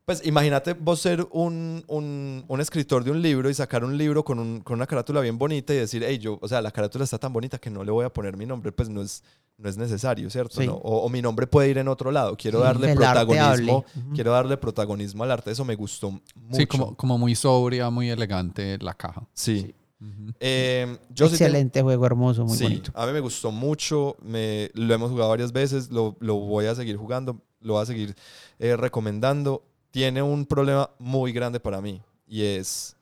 pues 0.05 0.23
imagínate 0.23 0.73
vos 0.73 0.99
ser 0.99 1.27
un, 1.31 1.83
un, 1.87 2.45
un 2.47 2.61
escritor 2.61 3.03
de 3.03 3.09
un 3.09 3.23
libro 3.23 3.49
y 3.49 3.55
sacar 3.55 3.83
un 3.83 3.97
libro 3.97 4.23
con, 4.23 4.37
un- 4.37 4.61
con 4.61 4.75
una 4.75 4.85
carátula 4.85 5.19
bien 5.21 5.39
bonita 5.39 5.73
y 5.73 5.77
decir, 5.77 6.03
hey, 6.05 6.19
yo, 6.19 6.37
o 6.39 6.47
sea, 6.47 6.61
la 6.61 6.69
carátula 6.69 7.03
está 7.05 7.17
tan 7.17 7.33
bonita 7.33 7.57
que 7.57 7.71
no 7.71 7.83
le 7.83 7.89
voy 7.91 8.05
a 8.05 8.13
poner 8.13 8.37
mi 8.37 8.45
nombre, 8.45 8.71
pues 8.71 8.87
no 8.87 9.01
es, 9.01 9.23
no 9.57 9.67
es 9.67 9.77
necesario, 9.77 10.29
¿cierto? 10.29 10.61
Sí. 10.61 10.67
¿No? 10.67 10.75
O, 10.75 10.99
o 11.05 11.09
mi 11.09 11.23
nombre 11.23 11.47
puede 11.47 11.69
ir 11.71 11.79
en 11.79 11.87
otro 11.87 12.11
lado. 12.11 12.37
Quiero 12.37 12.59
Sí, 12.59 12.63
darle 12.65 12.91
el 12.91 12.97
protagonismo. 12.97 13.83
Quiero 14.13 14.31
darle 14.31 14.57
protagonismo 14.57 15.23
al 15.23 15.31
arte. 15.31 15.49
Eso 15.49 15.65
me 15.65 15.73
gustó 15.73 16.11
mucho. 16.11 16.21
Sí, 16.51 16.67
como, 16.67 16.95
como 16.95 17.17
muy 17.17 17.33
sobria, 17.33 17.89
muy 17.89 18.11
elegante 18.11 18.77
la 18.79 18.93
caja. 18.93 19.25
Sí. 19.33 19.73
Ujú. 20.05 20.33
Eh, 20.39 20.97
yo 21.09 21.25
sí 21.27 21.37
tengo- 21.37 21.45
Excelente 21.47 21.81
juego, 21.81 22.05
hermoso, 22.05 22.45
muy 22.45 22.57
sí, 22.57 22.63
bonito. 22.63 22.91
a 22.93 23.05
mí 23.07 23.13
me 23.13 23.19
gustó 23.21 23.51
mucho, 23.51 24.15
me, 24.21 24.69
lo 24.73 24.93
hemos 24.93 25.09
jugado 25.11 25.29
varias 25.29 25.51
veces, 25.51 25.89
lo, 25.89 26.15
lo 26.19 26.35
voy 26.35 26.65
a 26.67 26.75
seguir 26.75 26.97
jugando, 26.97 27.41
lo 27.61 27.73
voy 27.73 27.83
a 27.83 27.85
seguir 27.85 28.15
eh, 28.59 28.75
recomendando. 28.75 29.63
Tiene 29.91 30.21
un 30.21 30.45
problema 30.45 30.89
muy 30.99 31.31
grande 31.31 31.59
para 31.59 31.81
mí 31.81 32.01
y 32.27 32.43
es, 32.43 32.95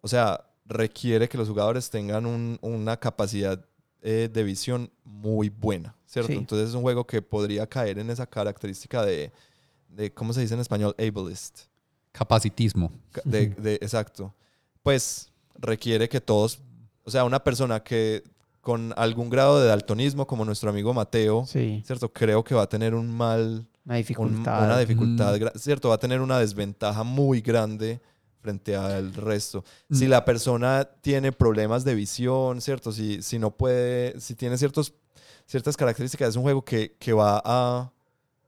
o 0.00 0.08
sea, 0.08 0.44
requiere 0.66 1.28
que 1.28 1.38
los 1.38 1.48
jugadores 1.48 1.88
tengan 1.90 2.26
un- 2.26 2.58
una 2.60 2.96
capacidad 2.98 3.64
eh, 4.02 4.28
de 4.30 4.42
visión 4.42 4.90
muy 5.04 5.48
buena, 5.48 5.94
¿cierto? 6.04 6.30
Sí. 6.32 6.36
Entonces 6.38 6.68
es 6.68 6.74
un 6.74 6.82
juego 6.82 7.06
que 7.06 7.22
podría 7.22 7.66
caer 7.66 7.98
en 7.98 8.10
esa 8.10 8.26
característica 8.26 9.02
de, 9.02 9.32
de 9.88 10.12
¿cómo 10.12 10.32
se 10.34 10.42
dice 10.42 10.52
en 10.52 10.60
español? 10.60 10.94
Ableist. 10.98 11.60
Capacitismo. 12.12 12.92
Ca- 13.12 13.22
De, 13.24 13.46
de- 13.58 13.74
exacto. 13.76 14.34
Pues 14.82 15.30
requiere 15.56 16.08
que 16.08 16.20
todos, 16.20 16.60
o 17.04 17.10
sea, 17.10 17.24
una 17.24 17.42
persona 17.42 17.82
que 17.82 18.22
con 18.60 18.94
algún 18.96 19.28
grado 19.28 19.60
de 19.60 19.68
daltonismo, 19.68 20.26
como 20.26 20.44
nuestro 20.44 20.70
amigo 20.70 20.94
Mateo, 20.94 21.44
Sí, 21.46 21.82
¿cierto? 21.84 22.10
Creo 22.12 22.42
que 22.42 22.54
va 22.54 22.62
a 22.62 22.68
tener 22.68 22.94
un 22.94 23.10
mal, 23.14 23.66
una 23.84 23.94
un- 23.94 23.98
dificultad. 23.98 24.64
una 24.64 24.78
dificultad, 24.78 25.36
Mm. 25.38 25.58
¿cierto? 25.58 25.90
Va 25.90 25.96
a 25.96 25.98
tener 25.98 26.20
una 26.22 26.38
desventaja 26.38 27.02
muy 27.02 27.40
grande 27.42 28.00
frente 28.40 28.74
al 28.74 29.12
resto. 29.14 29.64
Mm. 29.88 29.94
Si 29.96 30.06
la 30.06 30.24
persona 30.24 30.88
tiene 31.02 31.30
problemas 31.32 31.84
de 31.84 31.94
visión, 31.94 32.60
¿cierto? 32.62 32.90
Si, 32.92 33.20
si 33.22 33.38
no 33.38 33.50
puede, 33.50 34.18
si 34.20 34.34
tiene 34.34 34.56
ciertos, 34.56 34.94
ciertas 35.46 35.76
características, 35.76 36.30
es 36.30 36.36
un 36.36 36.42
juego 36.42 36.64
que, 36.64 36.96
que 36.98 37.12
va 37.12 37.42
a, 37.44 37.90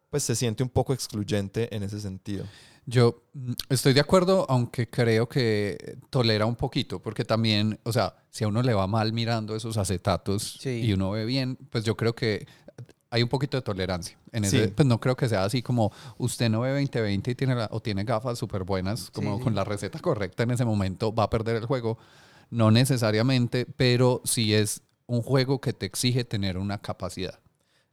pues 0.09 0.23
se 0.23 0.35
siente 0.35 0.63
un 0.63 0.71
poco 0.71 0.95
excluyente 0.95 1.75
en 1.77 1.83
ese 1.83 2.01
sentido. 2.01 2.45
Yo 2.87 3.23
mm, 3.35 3.53
estoy 3.69 3.93
de 3.95 4.01
acuerdo, 4.01 4.47
aunque 4.49 4.89
creo 4.89 5.29
que 5.29 5.99
tolera 6.11 6.47
un 6.47 6.55
poquito, 6.57 7.01
porque 7.01 7.25
también, 7.25 7.79
o 7.83 7.93
sea, 7.93 8.15
si 8.31 8.45
a 8.45 8.49
uno 8.49 8.63
le 8.63 8.75
va 8.75 8.87
mal 8.87 9.13
mirando 9.13 9.57
esos 9.57 9.77
acetatos 9.77 10.59
Sí. 10.61 10.83
y 10.85 10.93
uno 10.93 11.11
ve 11.11 11.25
bien, 11.25 11.57
pues 11.71 11.85
yo 11.85 11.97
creo 11.97 12.15
que 12.15 12.47
hay 13.11 13.23
un 13.23 13.29
poquito 13.29 13.57
de 13.57 13.63
tolerancia. 13.63 14.17
En 14.33 14.45
ese. 14.45 14.69
Pues 14.69 14.87
no 14.87 15.01
creo 15.01 15.17
que 15.17 15.29
sea 15.29 15.45
así 15.45 15.63
como 15.63 15.91
usted 16.19 16.49
no 16.51 16.61
ve 16.61 16.71
2020 16.71 17.31
y 17.31 17.35
tiene 17.35 17.55
la- 17.55 17.69
o 17.73 17.81
tiene 17.81 18.05
gafas 18.05 18.39
súper 18.39 18.65
buenas, 18.65 19.11
como 19.11 19.39
Sí. 19.39 19.45
con 19.45 19.55
la 19.55 19.65
receta 19.65 19.99
correcta 19.99 20.43
en 20.43 20.51
ese 20.51 20.65
momento, 20.65 21.15
va 21.15 21.25
a 21.25 21.31
perder 21.31 21.57
el 21.57 21.67
juego. 21.67 21.99
No 22.51 22.71
necesariamente, 22.71 23.67
pero 23.67 24.21
sí 24.25 24.55
es 24.55 24.83
un 25.07 25.23
juego 25.23 25.61
que 25.61 25.73
te 25.73 25.87
exige 25.87 26.25
tener 26.25 26.59
una 26.59 26.79
capacidad. 26.79 27.39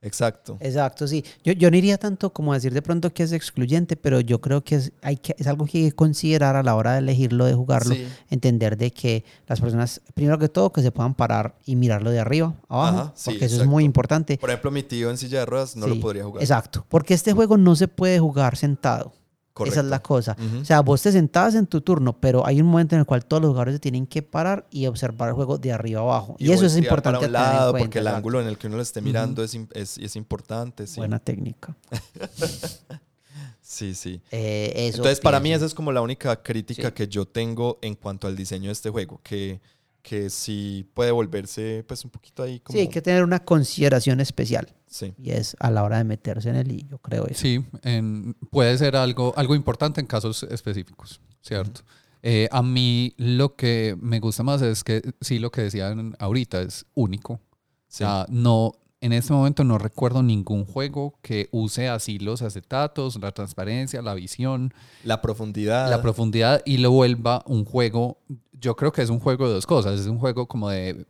Exacto. 0.03 0.57
Exacto, 0.59 1.07
sí. 1.07 1.23
Yo, 1.43 1.53
yo 1.53 1.71
no 1.71 1.77
iría 1.77 1.97
tanto 1.97 2.31
como 2.31 2.51
a 2.51 2.55
decir 2.55 2.73
de 2.73 2.81
pronto 2.81 3.13
que 3.13 3.23
es 3.23 3.31
excluyente, 3.31 3.95
pero 3.95 4.19
yo 4.19 4.41
creo 4.41 4.63
que 4.63 4.75
es, 4.75 4.91
hay 5.01 5.15
que, 5.15 5.33
es 5.39 5.47
algo 5.47 5.65
que 5.65 5.77
hay 5.77 5.83
que 5.85 5.95
considerar 5.95 6.57
a 6.57 6.63
la 6.63 6.75
hora 6.75 6.93
de 6.93 6.99
elegirlo, 6.99 7.45
de 7.45 7.53
jugarlo. 7.53 7.95
Sí. 7.95 8.05
Entender 8.29 8.77
de 8.77 8.91
que 8.91 9.23
las 9.47 9.61
personas, 9.61 10.01
primero 10.13 10.37
que 10.37 10.49
todo, 10.49 10.71
que 10.73 10.81
se 10.81 10.91
puedan 10.91 11.15
parar 11.15 11.55
y 11.65 11.77
mirarlo 11.77 12.11
de 12.11 12.19
arriba, 12.19 12.53
abajo, 12.67 12.97
Ajá, 12.97 13.13
sí, 13.15 13.31
porque 13.31 13.45
eso 13.45 13.61
es 13.61 13.67
muy 13.67 13.85
importante. 13.85 14.37
Por 14.37 14.49
ejemplo, 14.49 14.71
mi 14.71 14.83
tío 14.83 15.09
en 15.09 15.17
silla 15.17 15.39
de 15.39 15.45
ruedas 15.45 15.75
no 15.75 15.87
Sí, 15.87 15.95
lo 15.95 16.01
podría 16.01 16.25
jugar. 16.25 16.43
Exacto, 16.43 16.85
porque 16.89 17.13
este 17.13 17.31
juego 17.31 17.57
no 17.57 17.75
se 17.75 17.87
puede 17.87 18.19
jugar 18.19 18.57
sentado. 18.57 19.13
Correcto. 19.53 19.79
Esa 19.79 19.85
es 19.85 19.91
la 19.91 20.01
cosa. 20.01 20.35
O 20.59 20.65
sea, 20.65 20.81
vos 20.81 20.99
te 21.03 21.11
sentás 21.11 21.53
en 21.53 21.67
tu 21.67 21.81
turno, 21.81 22.19
pero 22.19 22.45
hay 22.45 22.59
un 22.59 22.67
momento 22.67 22.95
en 22.95 23.01
el 23.01 23.05
cual 23.05 23.23
todos 23.23 23.41
los 23.41 23.49
jugadores 23.49 23.75
se 23.75 23.79
tienen 23.79 24.07
que 24.07 24.23
parar 24.23 24.65
y 24.71 24.87
observar 24.87 25.29
el 25.29 25.35
juego 25.35 25.59
de 25.59 25.71
arriba 25.71 26.01
abajo. 26.01 26.35
Y, 26.39 26.51
eso 26.51 26.65
es 26.65 26.75
importante 26.75 27.19
para 27.19 27.19
un 27.19 27.35
a 27.35 27.39
tener 27.39 27.51
en 27.51 27.57
lado, 27.59 27.71
cuenta, 27.71 27.85
porque 27.85 27.99
el 27.99 28.07
ángulo 28.07 28.41
en 28.41 28.47
el 28.47 28.57
que 28.57 28.65
uno 28.65 28.77
lo 28.77 28.81
esté 28.81 29.01
mirando 29.01 29.43
es, 29.43 29.55
es, 29.73 29.99
es 29.99 30.15
importante. 30.15 30.87
Sí, 30.87 30.99
Buena 30.99 31.19
técnica. 31.19 31.75
sí. 33.61 33.93
sí. 33.93 34.21
Eh, 34.31 34.73
eso 34.75 34.97
Entonces, 34.97 35.19
para 35.19 35.39
mí 35.39 35.53
esa 35.53 35.67
es 35.67 35.75
como 35.75 35.91
la 35.91 36.01
única 36.01 36.41
crítica 36.41 36.87
Sí. 36.87 36.93
que 36.93 37.07
yo 37.07 37.27
tengo 37.27 37.77
en 37.83 37.93
cuanto 37.93 38.27
al 38.27 38.35
diseño 38.35 38.69
de 38.69 38.73
este 38.73 38.89
juego, 38.89 39.21
que, 39.21 39.61
que 40.01 40.31
sí 40.31 40.89
puede 40.95 41.11
volverse 41.11 41.85
pues 41.87 42.03
un 42.03 42.09
poquito 42.09 42.41
ahí 42.41 42.59
como... 42.59 42.75
Sí, 42.75 42.81
hay 42.81 42.89
que 42.89 43.03
tener 43.03 43.23
una 43.23 43.43
consideración 43.43 44.19
especial. 44.19 44.73
Sí. 44.93 45.13
Y 45.17 45.31
es 45.31 45.55
a 45.59 45.71
la 45.71 45.83
hora 45.83 45.97
de 45.97 46.03
meterse 46.03 46.49
en 46.49 46.55
él, 46.55 46.71
y 46.71 46.85
yo 46.87 46.99
creo 46.99 47.25
eso. 47.25 47.39
Sí, 47.41 47.65
en- 47.81 48.35
puede 48.51 48.77
ser 48.77 48.95
algo, 48.95 49.33
algo 49.35 49.55
importante 49.55 49.99
en 49.99 50.05
casos 50.07 50.43
específicos, 50.43 51.19
¿cierto? 51.41 51.81
Eh, 52.21 52.47
a 52.51 52.61
mí 52.61 53.13
lo 53.17 53.55
que 53.55 53.97
me 53.99 54.19
gusta 54.19 54.43
más 54.43 54.61
es 54.61 54.83
que 54.83 55.01
sí, 55.19 55.39
lo 55.39 55.51
que 55.51 55.61
decían 55.63 56.15
ahorita 56.19 56.61
es 56.61 56.85
único. 56.93 57.33
O 57.33 57.39
sí. 57.87 57.97
sea, 57.97 58.25
no, 58.29 58.73
en 59.01 59.13
este 59.13 59.33
momento 59.33 59.63
no 59.63 59.77
recuerdo 59.79 60.21
ningún 60.23 60.63
juego 60.65 61.17
que 61.21 61.49
use 61.51 61.89
así 61.89 62.19
los 62.19 62.41
acetatos, 62.43 63.19
la 63.19 63.31
transparencia, 63.31 64.01
la 64.01 64.13
visión, 64.13 64.73
La 65.03 65.21
profundidad. 65.21 65.89
la 65.89 66.01
profundidad 66.01 66.61
y 66.65 66.77
lo 66.77 66.91
vuelva 66.91 67.43
un 67.47 67.65
juego. 67.65 68.19
Yo 68.53 68.75
creo 68.77 68.91
que 68.93 69.01
es 69.01 69.09
un 69.09 69.19
juego 69.19 69.47
de 69.47 69.55
dos 69.55 69.65
cosas. 69.65 69.99
Es 69.99 70.05
un 70.07 70.19
juego 70.19 70.47
como 70.47 70.69
de 70.69 71.05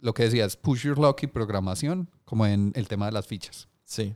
lo 0.00 0.14
que 0.14 0.24
decías, 0.24 0.56
push 0.56 0.82
your 0.84 0.98
luck 0.98 1.22
y 1.22 1.26
programación, 1.26 2.08
como 2.24 2.46
en 2.46 2.72
el 2.74 2.86
tema 2.88 3.06
de 3.06 3.12
las 3.12 3.26
fichas. 3.26 3.68
Sí, 3.84 4.14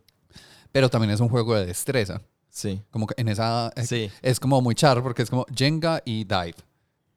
Pero 0.72 0.88
también 0.88 1.10
es 1.12 1.20
un 1.20 1.28
juego 1.28 1.54
de 1.56 1.66
destreza. 1.66 2.20
sí, 2.48 2.80
Como 2.90 3.06
que 3.06 3.14
en 3.16 3.28
esa. 3.28 3.72
eh, 3.76 3.84
sí. 3.86 4.10
Es 4.22 4.38
como 4.40 4.60
muy 4.60 4.74
charro 4.74 5.02
porque 5.02 5.22
es 5.22 5.30
como 5.30 5.46
Jenga 5.54 6.02
y 6.04 6.24
Dive. 6.24 6.54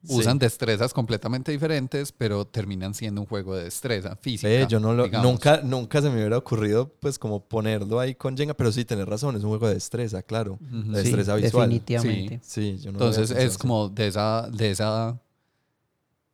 Sí. 0.06 0.16
Usan 0.18 0.38
destrezas 0.38 0.92
completamente 0.92 1.50
diferentes, 1.50 2.12
pero 2.12 2.44
terminan 2.46 2.92
siendo 2.92 3.22
un 3.22 3.26
juego 3.26 3.56
de 3.56 3.64
destreza 3.64 4.14
física. 4.16 4.48
Ve, 4.48 4.66
yo 4.68 4.78
no 4.78 4.92
lo, 4.92 5.04
digamos. 5.04 5.30
nunca, 5.30 5.60
nunca 5.62 6.02
se 6.02 6.10
me 6.10 6.16
hubiera 6.16 6.36
ocurrido 6.36 6.92
pues 7.00 7.18
como 7.18 7.42
ponerlo 7.48 7.98
ahí 8.00 8.14
con 8.14 8.36
Jenga, 8.36 8.52
pero 8.52 8.70
sí, 8.70 8.84
tenés 8.84 9.06
razón, 9.06 9.34
es 9.34 9.42
un 9.44 9.48
juego 9.48 9.66
de 9.68 9.74
destreza, 9.74 10.22
claro. 10.22 10.58
Ujú. 10.60 10.92
de 10.92 11.02
Sí, 11.02 11.04
destreza 11.04 11.36
visual. 11.36 11.70
Definitivamente. 11.70 12.40
Sí, 12.42 12.76
yo 12.82 12.92
no 12.92 12.98
Entonces 12.98 13.30
es 13.30 13.50
así. 13.50 13.58
como 13.58 13.88
de 13.88 14.08
esa, 14.08 14.46
de 14.52 14.70
esa, 14.72 15.18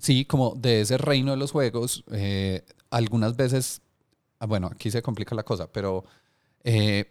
sí, 0.01 0.25
como 0.25 0.55
de 0.57 0.81
ese 0.83 0.99
reino 0.99 1.31
de 1.33 1.37
los 1.37 1.53
juegos. 1.53 2.05
eh, 2.13 2.63
algunas 2.91 3.37
veces, 3.37 3.83
ah, 4.41 4.47
bueno, 4.47 4.69
aquí 4.73 4.91
se 4.91 5.01
complica 5.03 5.35
la 5.37 5.45
cosa, 5.45 5.71
pero 5.71 6.05
eh, 6.65 7.11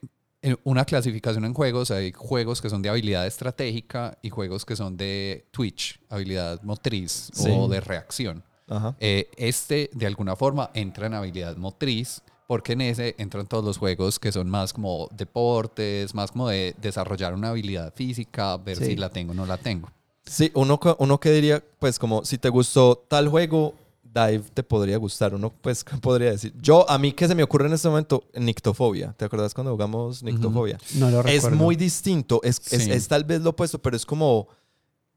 una 0.63 0.85
clasificación 0.85 1.45
en 1.45 1.53
juegos, 1.53 1.91
hay 1.91 2.11
juegos 2.11 2.61
que 2.61 2.69
son 2.69 2.81
de 2.81 2.89
habilidad 2.89 3.25
estratégica 3.27 4.17
y 4.21 4.29
juegos 4.29 4.65
que 4.65 4.75
son 4.75 4.95
de 4.97 5.45
twitch, 5.51 5.99
habilidad 6.09 6.61
motriz 6.63 7.29
Sí. 7.33 7.49
o 7.51 7.67
de 7.67 7.79
reacción. 7.81 8.43
Ajá. 8.67 8.95
Eh, 8.99 9.29
este, 9.37 9.89
de 9.93 10.05
alguna 10.05 10.35
forma, 10.35 10.69
entra 10.73 11.07
en 11.07 11.13
habilidad 11.13 11.57
motriz, 11.57 12.21
porque 12.47 12.73
en 12.73 12.81
ese 12.81 13.15
entran 13.17 13.47
todos 13.47 13.63
los 13.65 13.77
juegos 13.77 14.17
que 14.19 14.31
son 14.31 14.49
más 14.49 14.73
como 14.73 15.07
deportes, 15.11 16.13
más 16.15 16.31
como 16.31 16.49
de 16.49 16.75
desarrollar 16.81 17.33
una 17.33 17.49
habilidad 17.49 17.93
física, 17.95 18.57
ver 18.57 18.77
Sí. 18.77 18.85
si 18.85 18.95
la 18.95 19.09
tengo 19.09 19.31
o 19.31 19.35
no 19.35 19.45
la 19.45 19.57
tengo. 19.57 19.89
Sí, 20.29 20.51
uno, 20.53 20.79
uno 20.99 21.19
que 21.19 21.31
diría, 21.31 21.63
pues 21.79 21.97
como 21.97 22.23
si 22.23 22.37
te 22.37 22.49
gustó 22.49 23.03
tal 23.07 23.27
juego, 23.29 23.73
Dive 24.03 24.43
te 24.53 24.63
podría 24.63 24.97
gustar. 24.97 25.33
Uno 25.33 25.51
pues 25.61 25.83
¿qué 25.85 25.97
podría 25.97 26.31
decir. 26.31 26.53
Yo, 26.61 26.89
a 26.89 26.97
mí 26.97 27.11
que 27.13 27.27
se 27.27 27.35
me 27.35 27.43
ocurre 27.43 27.67
en 27.67 27.73
este 27.73 27.89
momento, 27.89 28.23
Nictofobia. 28.35 29.13
¿Te 29.17 29.25
acuerdas 29.25 29.53
cuando 29.53 29.71
jugamos 29.71 30.21
Nictofobia? 30.23 30.77
No 30.95 31.09
lo 31.09 31.19
Es 31.21 31.43
recuerdo. 31.43 31.57
muy 31.57 31.75
distinto, 31.75 32.39
es, 32.43 32.59
es- 32.71 32.83
Sí. 32.83 32.91
es 32.91 33.07
tal 33.07 33.23
vez 33.23 33.41
lo 33.41 33.51
opuesto, 33.51 33.79
pero 33.79 33.95
es 33.95 34.05
como, 34.05 34.47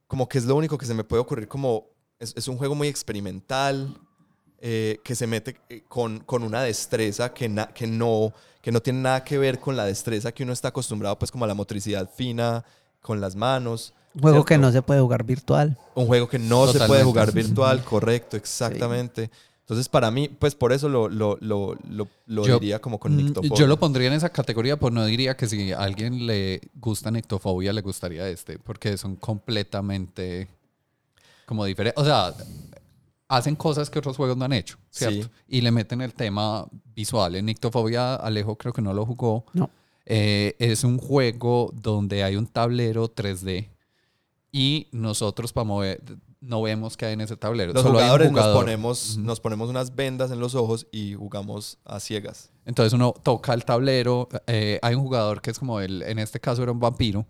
como 0.07 0.29
que 0.29 0.39
es 0.39 0.45
lo 0.45 0.57
único 0.57 0.77
que 0.79 0.87
se 0.87 0.95
me 0.95 1.05
puede 1.05 1.21
ocurrir, 1.23 1.49
como 1.49 1.87
es, 2.19 2.33
es 2.37 2.49
un 2.49 2.57
juego 2.57 2.75
muy 2.75 2.89
experimental, 2.89 3.95
eh, 4.61 5.01
que 5.03 5.15
se 5.15 5.27
mete 5.27 5.59
eh, 5.69 5.83
con, 5.89 6.21
con 6.21 6.43
una 6.43 6.63
destreza 6.63 7.33
que, 7.35 7.49
na- 7.49 7.67
que, 7.69 7.87
no, 7.87 8.33
que 8.61 8.71
no 8.73 8.81
tiene 8.81 9.01
nada 9.01 9.25
que 9.25 9.37
ver 9.39 9.59
con 9.59 9.77
la 9.77 9.85
destreza 9.87 10.33
que 10.33 10.43
uno 10.45 10.53
está 10.53 10.69
acostumbrado, 10.69 11.19
pues 11.19 11.31
como 11.31 11.45
a 11.45 11.49
la 11.49 11.55
motricidad 11.55 12.09
fina, 12.15 12.65
con 13.01 13.21
las 13.21 13.35
manos. 13.37 13.93
Un 14.15 14.21
juego 14.21 14.45
que 14.45 14.59
no 14.59 14.73
se 14.73 14.83
puede 14.83 15.01
jugar 15.01 15.25
virtual. 15.25 15.79
Un 15.95 16.07
juego 16.07 16.29
que 16.29 16.39
no 16.39 16.67
se 16.67 16.79
puede 16.87 17.05
jugar 17.05 17.33
virtual, 17.33 17.83
correcto, 17.85 18.37
exactamente. 18.37 19.31
Entonces, 19.61 19.89
para 19.89 20.11
mí, 20.11 20.29
pues 20.29 20.55
por 20.55 20.73
eso 20.73 20.89
lo, 20.89 21.09
lo, 21.09 21.39
lo, 21.41 21.77
lo, 21.89 22.09
lo 22.27 22.45
Yo- 22.47 22.59
diría 22.59 22.81
como 22.81 22.99
con 22.99 23.17
Nictofobia. 23.17 23.57
Yo 23.57 23.67
lo 23.67 23.79
pondría 23.79 24.09
en 24.09 24.15
esa 24.15 24.29
categoría, 24.29 24.77
pues 24.79 24.93
no 24.93 25.05
diría 25.07 25.37
que 25.37 25.47
si 25.47 25.73
a 25.73 25.79
alguien 25.79 26.27
le 26.27 26.61
gusta 26.75 27.11
Nectofobia, 27.11 27.73
le 27.73 27.81
gustaría 27.81 28.29
este, 28.29 28.59
porque 28.59 28.99
son 28.99 29.17
completamente 29.17 30.49
como 31.47 31.65
diferentes. 31.65 32.03
O 32.03 32.05
sea, 32.05 32.35
hacen 33.29 33.57
cosas 33.57 33.89
que 33.89 33.99
otros 33.99 34.17
juegos 34.17 34.37
no 34.37 34.45
han 34.45 34.53
hecho, 34.53 34.77
¿cierto? 34.91 35.25
Sí. 35.27 35.31
Y 35.49 35.61
le 35.63 35.71
meten 35.71 36.03
el 36.03 36.13
tema 36.13 36.67
visual. 36.95 37.37
En 37.37 37.47
Nictofobia, 37.47 38.17
Alejo 38.17 38.57
creo 38.57 38.73
que 38.73 38.83
no 38.83 38.93
lo 38.93 39.07
jugó. 39.07 39.47
No. 39.55 39.71
Eh, 40.05 40.57
es 40.59 40.83
un 40.85 40.99
juego 40.99 41.73
donde 41.73 42.25
hay 42.25 42.37
un 42.37 42.47
tablero 42.49 43.09
3D 43.15 43.69
y 44.53 44.89
nosotros 44.93 45.53
para 45.53 45.65
mover 45.65 46.01
no 46.43 46.61
vemos 46.61 46.97
qué 46.97 47.07
hay 47.07 47.13
en 47.15 47.21
ese 47.21 47.37
tablero. 47.37 47.73
Los 47.73 47.83
Solo 47.83 47.99
hay 47.99 48.05
un 48.05 48.11
jugadores 48.11 48.33
nos, 48.33 48.47
ponemos, 48.49 49.17
nos 49.17 49.41
ponemos 49.41 49.71
unas 49.71 49.95
vendas 49.95 50.31
en 50.33 50.41
los 50.41 50.55
ojos 50.55 50.87
y 50.91 51.15
jugamos 51.15 51.79
a 51.85 52.01
ciegas. 52.01 52.51
Entonces 52.67 52.93
uno 52.93 53.15
toca 53.23 53.55
el 53.55 53.65
tablero. 53.65 54.29
eh, 54.49 54.79
hay 54.83 54.95
un 54.97 55.03
jugador 55.03 55.41
que 55.41 55.53
es 55.53 55.59
como 55.59 55.81
el, 55.81 56.03
en 56.03 56.19
este 56.19 56.41
caso 56.41 56.63
era 56.63 56.73
un 56.73 56.81
vampiro, 56.81 57.27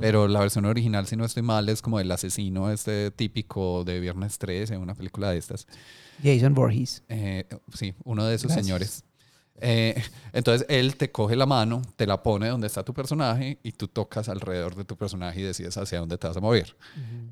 pero 0.00 0.26
la 0.26 0.40
versión 0.40 0.64
original, 0.64 1.06
si 1.06 1.14
no 1.14 1.24
estoy 1.24 1.44
mal, 1.44 1.68
es 1.68 1.80
como 1.80 2.00
el 2.00 2.10
asesino 2.10 2.72
este 2.72 3.12
típico 3.12 3.84
de 3.84 4.00
Viernes 4.00 4.36
13, 4.36 4.76
una 4.78 4.96
película 4.96 5.30
de 5.30 5.38
estas. 5.38 5.68
Jason 6.20 6.54
Voorhees. 6.54 7.04
Eh, 7.08 7.44
sí, 7.72 7.94
uno 8.02 8.24
de 8.24 8.34
esos 8.34 8.48
Gracias. 8.48 8.66
señores. 8.66 9.04
Eh, 9.60 9.94
entonces 10.32 10.66
él 10.68 10.96
te 10.96 11.10
coge 11.10 11.34
la 11.36 11.46
mano, 11.46 11.82
te 11.96 12.06
la 12.06 12.22
pone 12.22 12.48
donde 12.48 12.66
está 12.66 12.82
tu 12.84 12.92
personaje 12.92 13.58
y 13.62 13.72
tú 13.72 13.88
tocas 13.88 14.28
alrededor 14.28 14.74
de 14.74 14.84
tu 14.84 14.96
personaje 14.96 15.40
y 15.40 15.44
decides 15.44 15.76
hacia 15.76 15.98
dónde 15.98 16.18
te 16.18 16.26
vas 16.28 16.36
a 16.36 16.40
mover. 16.40 16.76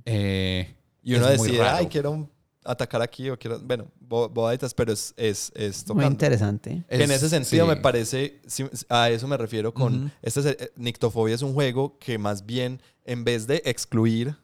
Eh, 0.05 0.75
Y 1.03 1.15
uno 1.15 1.29
es 1.29 1.41
decide, 1.43 1.63
ay, 1.63 1.87
quiero 1.87 2.11
un- 2.13 2.31
atacar 2.65 3.03
aquí 3.03 3.29
o 3.29 3.39
quiero, 3.39 3.59
bueno, 3.61 3.87
bo- 4.01 4.29
bobaditas, 4.31 4.73
pero 4.73 4.91
es, 4.93 5.13
es, 5.19 5.53
es 5.55 5.87
Muy 5.89 6.07
interesante. 6.07 6.83
Que 6.89 6.95
en 6.97 7.03
es- 7.11 7.23
ese 7.23 7.29
sentido 7.29 7.67
sí. 7.67 7.69
me 7.75 7.77
parece, 7.77 8.41
a 8.89 9.11
eso 9.11 9.29
me 9.29 9.37
refiero 9.37 9.75
con, 9.75 10.05
Ujú. 10.07 10.11
este 10.23 10.41
es, 10.41 10.47
eh, 10.47 10.73
Nictofobia 10.77 11.35
es 11.35 11.43
un 11.43 11.53
juego 11.53 11.99
que 11.99 12.17
más 12.17 12.47
bien, 12.47 12.81
en 13.05 13.23
vez 13.25 13.47
de 13.47 13.61
excluir, 13.67 14.35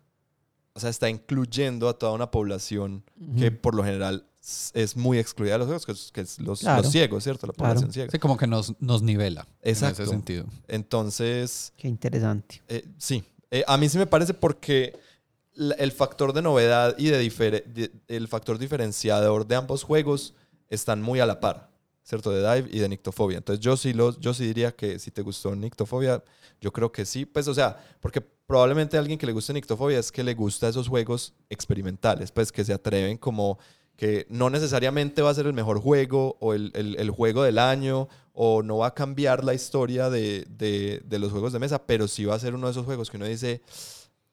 o 0.74 0.80
sea, 0.80 0.90
está 0.90 1.08
incluyendo 1.08 1.88
a 1.88 1.98
toda 1.98 2.12
una 2.12 2.30
población 2.30 3.04
que 3.38 3.50
por 3.50 3.74
lo 3.74 3.82
general 3.84 4.26
es 4.74 4.96
muy 4.96 5.18
excluida 5.18 5.52
de 5.54 5.58
los 5.58 5.66
juegos, 5.66 5.86
que 5.86 5.92
es, 5.92 6.10
que 6.12 6.20
es 6.22 6.38
los, 6.40 6.60
Claro. 6.60 6.82
los 6.82 6.90
ciegos, 6.92 7.22
¿cierto? 7.24 7.46
La 7.46 7.52
Claro. 7.52 7.68
población 7.74 7.92
ciega. 7.92 8.10
Sí, 8.10 8.18
como 8.18 8.36
que 8.36 8.46
nos, 8.46 8.74
nos 8.80 9.02
nivela 9.02 9.46
Exacto. 9.62 10.02
en 10.02 10.08
ese 10.08 10.10
sentido. 10.16 10.44
Entonces, 10.68 11.72
Qué 11.76 11.88
interesante. 11.88 12.62
eh, 12.68 12.84
sí, 12.98 13.24
Eh, 13.52 13.64
a 13.66 13.76
mí 13.76 13.88
sí 13.88 13.98
me 13.98 14.06
parece 14.06 14.32
porque 14.32 14.96
el 15.56 15.90
factor 15.90 16.32
de 16.32 16.40
novedad 16.40 16.94
y 16.96 17.06
de, 17.08 17.20
difere- 17.20 17.64
de- 17.64 17.90
el 18.06 18.28
factor 18.28 18.58
diferenciador 18.58 19.44
de 19.44 19.56
ambos 19.56 19.82
juegos 19.82 20.34
están 20.68 21.02
muy 21.02 21.18
a 21.18 21.26
la 21.26 21.40
par, 21.40 21.68
¿cierto? 22.04 22.30
De 22.30 22.38
Dive 22.40 22.68
y 22.72 22.78
de 22.78 22.88
Nictofobia. 22.88 23.38
Entonces 23.38 23.60
yo 23.62 23.76
sí, 23.76 23.92
los, 23.92 24.20
yo 24.20 24.34
sí 24.34 24.46
diría 24.46 24.70
que 24.70 25.00
si 25.00 25.10
te 25.10 25.22
gustó 25.22 25.56
Nictofobia, 25.56 26.22
yo 26.60 26.72
creo 26.72 26.92
que 26.92 27.04
sí. 27.04 27.26
Pues 27.26 27.48
o 27.48 27.54
sea, 27.54 27.76
porque 28.00 28.20
probablemente 28.20 28.96
a 28.96 29.00
alguien 29.00 29.18
que 29.18 29.26
le 29.26 29.32
guste 29.32 29.52
Nictofobia 29.52 29.98
es 29.98 30.12
que 30.12 30.22
le 30.22 30.34
gusta 30.34 30.68
esos 30.68 30.86
juegos 30.86 31.34
experimentales, 31.48 32.30
pues 32.30 32.52
que 32.52 32.64
se 32.64 32.72
atreven 32.72 33.18
como 33.18 33.58
que 34.00 34.26
no 34.30 34.48
necesariamente 34.48 35.20
va 35.20 35.28
a 35.28 35.34
ser 35.34 35.46
el 35.46 35.52
mejor 35.52 35.78
juego 35.78 36.38
o 36.40 36.54
el, 36.54 36.70
el- 36.74 36.96
el 36.98 37.10
juego 37.10 37.42
del 37.42 37.58
año 37.58 38.08
o 38.32 38.62
no 38.62 38.78
va 38.78 38.86
a 38.86 38.94
cambiar 38.94 39.44
la 39.44 39.52
historia 39.52 40.08
de, 40.08 40.46
de- 40.48 41.02
de 41.04 41.18
los 41.18 41.30
juegos 41.32 41.52
de 41.52 41.58
mesa, 41.58 41.84
pero 41.86 42.08
sí 42.08 42.24
va 42.24 42.34
a 42.34 42.38
ser 42.38 42.54
uno 42.54 42.66
de 42.66 42.70
esos 42.70 42.86
juegos 42.86 43.10
que 43.10 43.18
uno 43.18 43.26
dice, 43.26 43.60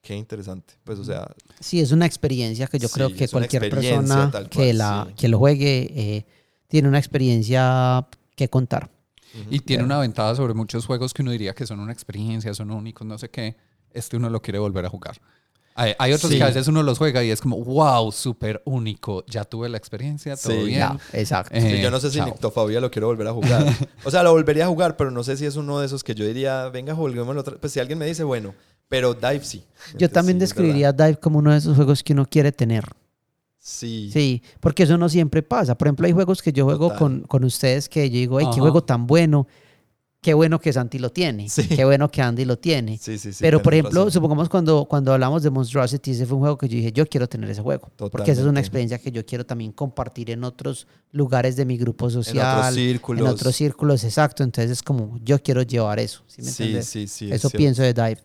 qué 0.02 0.15
interesante. 0.15 0.76
Pues 0.85 0.99
o 0.99 1.03
sea, 1.03 1.27
Sí, 1.60 1.81
es 1.81 1.91
una 1.91 2.06
experiencia 2.06 2.68
que 2.68 2.80
yo 2.80 2.88
Sí, 2.88 2.94
creo 2.94 3.10
que 3.14 3.27
cualquier 3.27 3.69
persona 3.69 4.31
que, 4.49 4.73
la, 4.73 5.06
sí. 5.10 5.15
que 5.18 5.27
lo 5.27 5.38
juegue 5.38 5.91
eh, 5.94 6.26
tiene 6.69 6.88
una 6.88 6.99
experiencia 6.99 8.07
que 8.38 8.48
contar. 8.48 8.89
Y 9.52 9.60
tiene 9.60 9.84
una 9.84 9.99
ventaja 9.99 10.34
sobre 10.35 10.53
muchos 10.53 10.85
juegos 10.85 11.14
que 11.14 11.23
uno 11.23 11.31
diría 11.31 11.53
que 11.53 11.68
son 11.68 11.81
una 11.81 11.91
experiencia, 11.91 12.53
son 12.53 12.72
únicos, 12.72 13.06
no 13.06 13.18
sé 13.18 13.30
qué. 13.30 13.57
Este 13.91 14.15
uno 14.15 14.30
lo 14.30 14.41
quiere 14.41 14.60
volver 14.60 14.85
a 14.85 14.89
jugar. 14.89 15.19
Hay, 15.80 15.94
hay 15.99 16.12
otros 16.12 16.32
Sí. 16.32 16.38
que 16.38 16.44
a 16.44 16.48
veces 16.48 16.68
uno 16.68 16.82
los 16.84 16.98
juega 16.98 17.24
y 17.24 17.30
es 17.30 17.40
como, 17.40 17.64
wow, 17.64 18.12
súper 18.12 18.62
único. 18.66 19.24
Ya 19.28 19.45
tuve 19.45 19.70
la 19.70 19.78
experiencia, 19.78 20.36
todo 20.36 20.52
Sí. 20.54 20.58
bien. 20.66 20.80
Ya, 20.80 20.99
exacto. 21.14 21.56
Eh, 21.56 21.62
Sí, 21.78 21.82
yo 21.82 21.91
no 21.91 21.99
sé 21.99 22.10
si. 22.10 22.20
Nictofobia 22.20 22.82
lo 22.82 22.90
quiero 22.91 23.08
volver 23.08 23.28
a 23.28 23.34
jugar. 23.34 23.64
O 24.04 24.12
sea, 24.12 24.24
lo 24.24 24.32
volvería 24.32 24.66
a 24.66 24.68
jugar, 24.68 24.98
pero 24.98 25.12
no 25.12 25.24
sé 25.24 25.38
si 25.38 25.45
es 25.45 25.56
uno 25.56 25.80
de 25.80 25.86
esos 25.86 26.04
que 26.04 26.16
yo 26.16 26.26
diría, 26.26 26.68
venga, 26.70 26.95
juguémoslo 26.95 27.41
otra 27.41 27.56
Pues 27.58 27.72
si 27.74 27.80
alguien 27.80 27.99
me 27.99 28.06
dice, 28.08 28.24
bueno, 28.24 28.56
pero 28.90 29.14
Dive 29.14 29.44
sí. 29.44 29.64
Yo 29.98 30.10
también 30.10 30.38
Sí, 30.38 30.41
describiría 30.41 30.91
Dive 30.94 31.18
como 31.20 31.40
uno 31.40 31.52
de 31.52 31.58
esos 31.60 31.76
juegos 31.76 32.02
que 32.04 32.14
uno 32.14 32.26
quiere 32.26 32.52
tener. 32.52 32.84
Sí. 33.60 34.10
Sí, 34.14 34.41
porque 34.62 34.84
eso 34.84 34.98
no 34.98 35.10
siempre 35.10 35.44
pasa. 35.44 35.78
Por 35.78 35.88
ejemplo, 35.88 36.08
hay 36.08 36.14
juegos 36.14 36.41
que 36.41 36.54
yo 36.54 36.64
juego 36.66 36.95
con, 36.95 37.22
con 37.22 37.44
ustedes 37.44 37.90
que 37.90 38.10
yo 38.10 38.16
digo, 38.18 38.38
ay, 38.38 38.45
qué 38.45 38.52
Ajá. 38.52 38.62
juego 38.62 38.84
tan 38.84 39.06
bueno. 39.08 39.45
Qué 40.19 40.34
bueno 40.34 40.60
que 40.60 40.73
Santi 40.73 40.98
lo 40.99 41.11
tiene. 41.11 41.48
Sí. 41.48 41.68
Qué 41.68 41.85
bueno 41.85 42.10
que 42.10 42.22
Andy 42.22 42.44
lo 42.44 42.57
tiene. 42.57 42.98
Sí, 42.98 43.18
sí, 43.18 43.31
sí, 43.31 43.38
Pero, 43.39 43.61
por 43.61 43.73
ejemplo, 43.73 44.02
razón. 44.02 44.11
supongamos 44.11 44.49
cuando, 44.49 44.85
cuando 44.85 45.14
hablamos 45.14 45.44
de 45.44 45.52
Monstrosity, 45.52 46.11
ese 46.11 46.26
fue 46.26 46.35
un 46.35 46.41
juego 46.41 46.57
que 46.57 46.68
yo 46.68 46.76
dije, 46.76 46.91
yo 46.91 47.06
quiero 47.06 47.30
tener 47.30 47.49
ese 47.49 47.61
juego. 47.61 47.91
Porque 47.95 48.31
esa 48.31 48.41
es 48.41 48.48
una 48.48 48.60
experiencia 48.60 48.98
que 48.99 49.11
yo 49.11 49.26
quiero 49.26 49.45
también 49.45 49.72
compartir 49.72 50.31
en 50.31 50.44
otros 50.44 50.88
lugares 51.11 51.56
de 51.56 51.65
mi 51.65 51.77
grupo 51.77 52.10
social. 52.10 52.35
en 52.45 52.60
otros 52.60 52.73
círculos. 52.76 53.22
En 53.22 53.27
otros 53.31 53.56
círculos, 53.56 54.03
exacto. 54.03 54.44
Entonces 54.44 54.72
es 54.72 54.84
como, 54.84 55.18
yo 55.23 55.41
quiero 55.41 55.61
llevar 55.61 55.99
eso. 55.99 56.23
¿sí 56.27 56.41
me 56.41 56.52
Sí, 56.52 56.81
sí, 56.81 57.07
sí. 57.07 57.26
es 57.27 57.35
Eso 57.35 57.49
cierto. 57.49 57.57
pienso 57.57 57.81
de 57.84 57.94
Dive. 57.94 58.23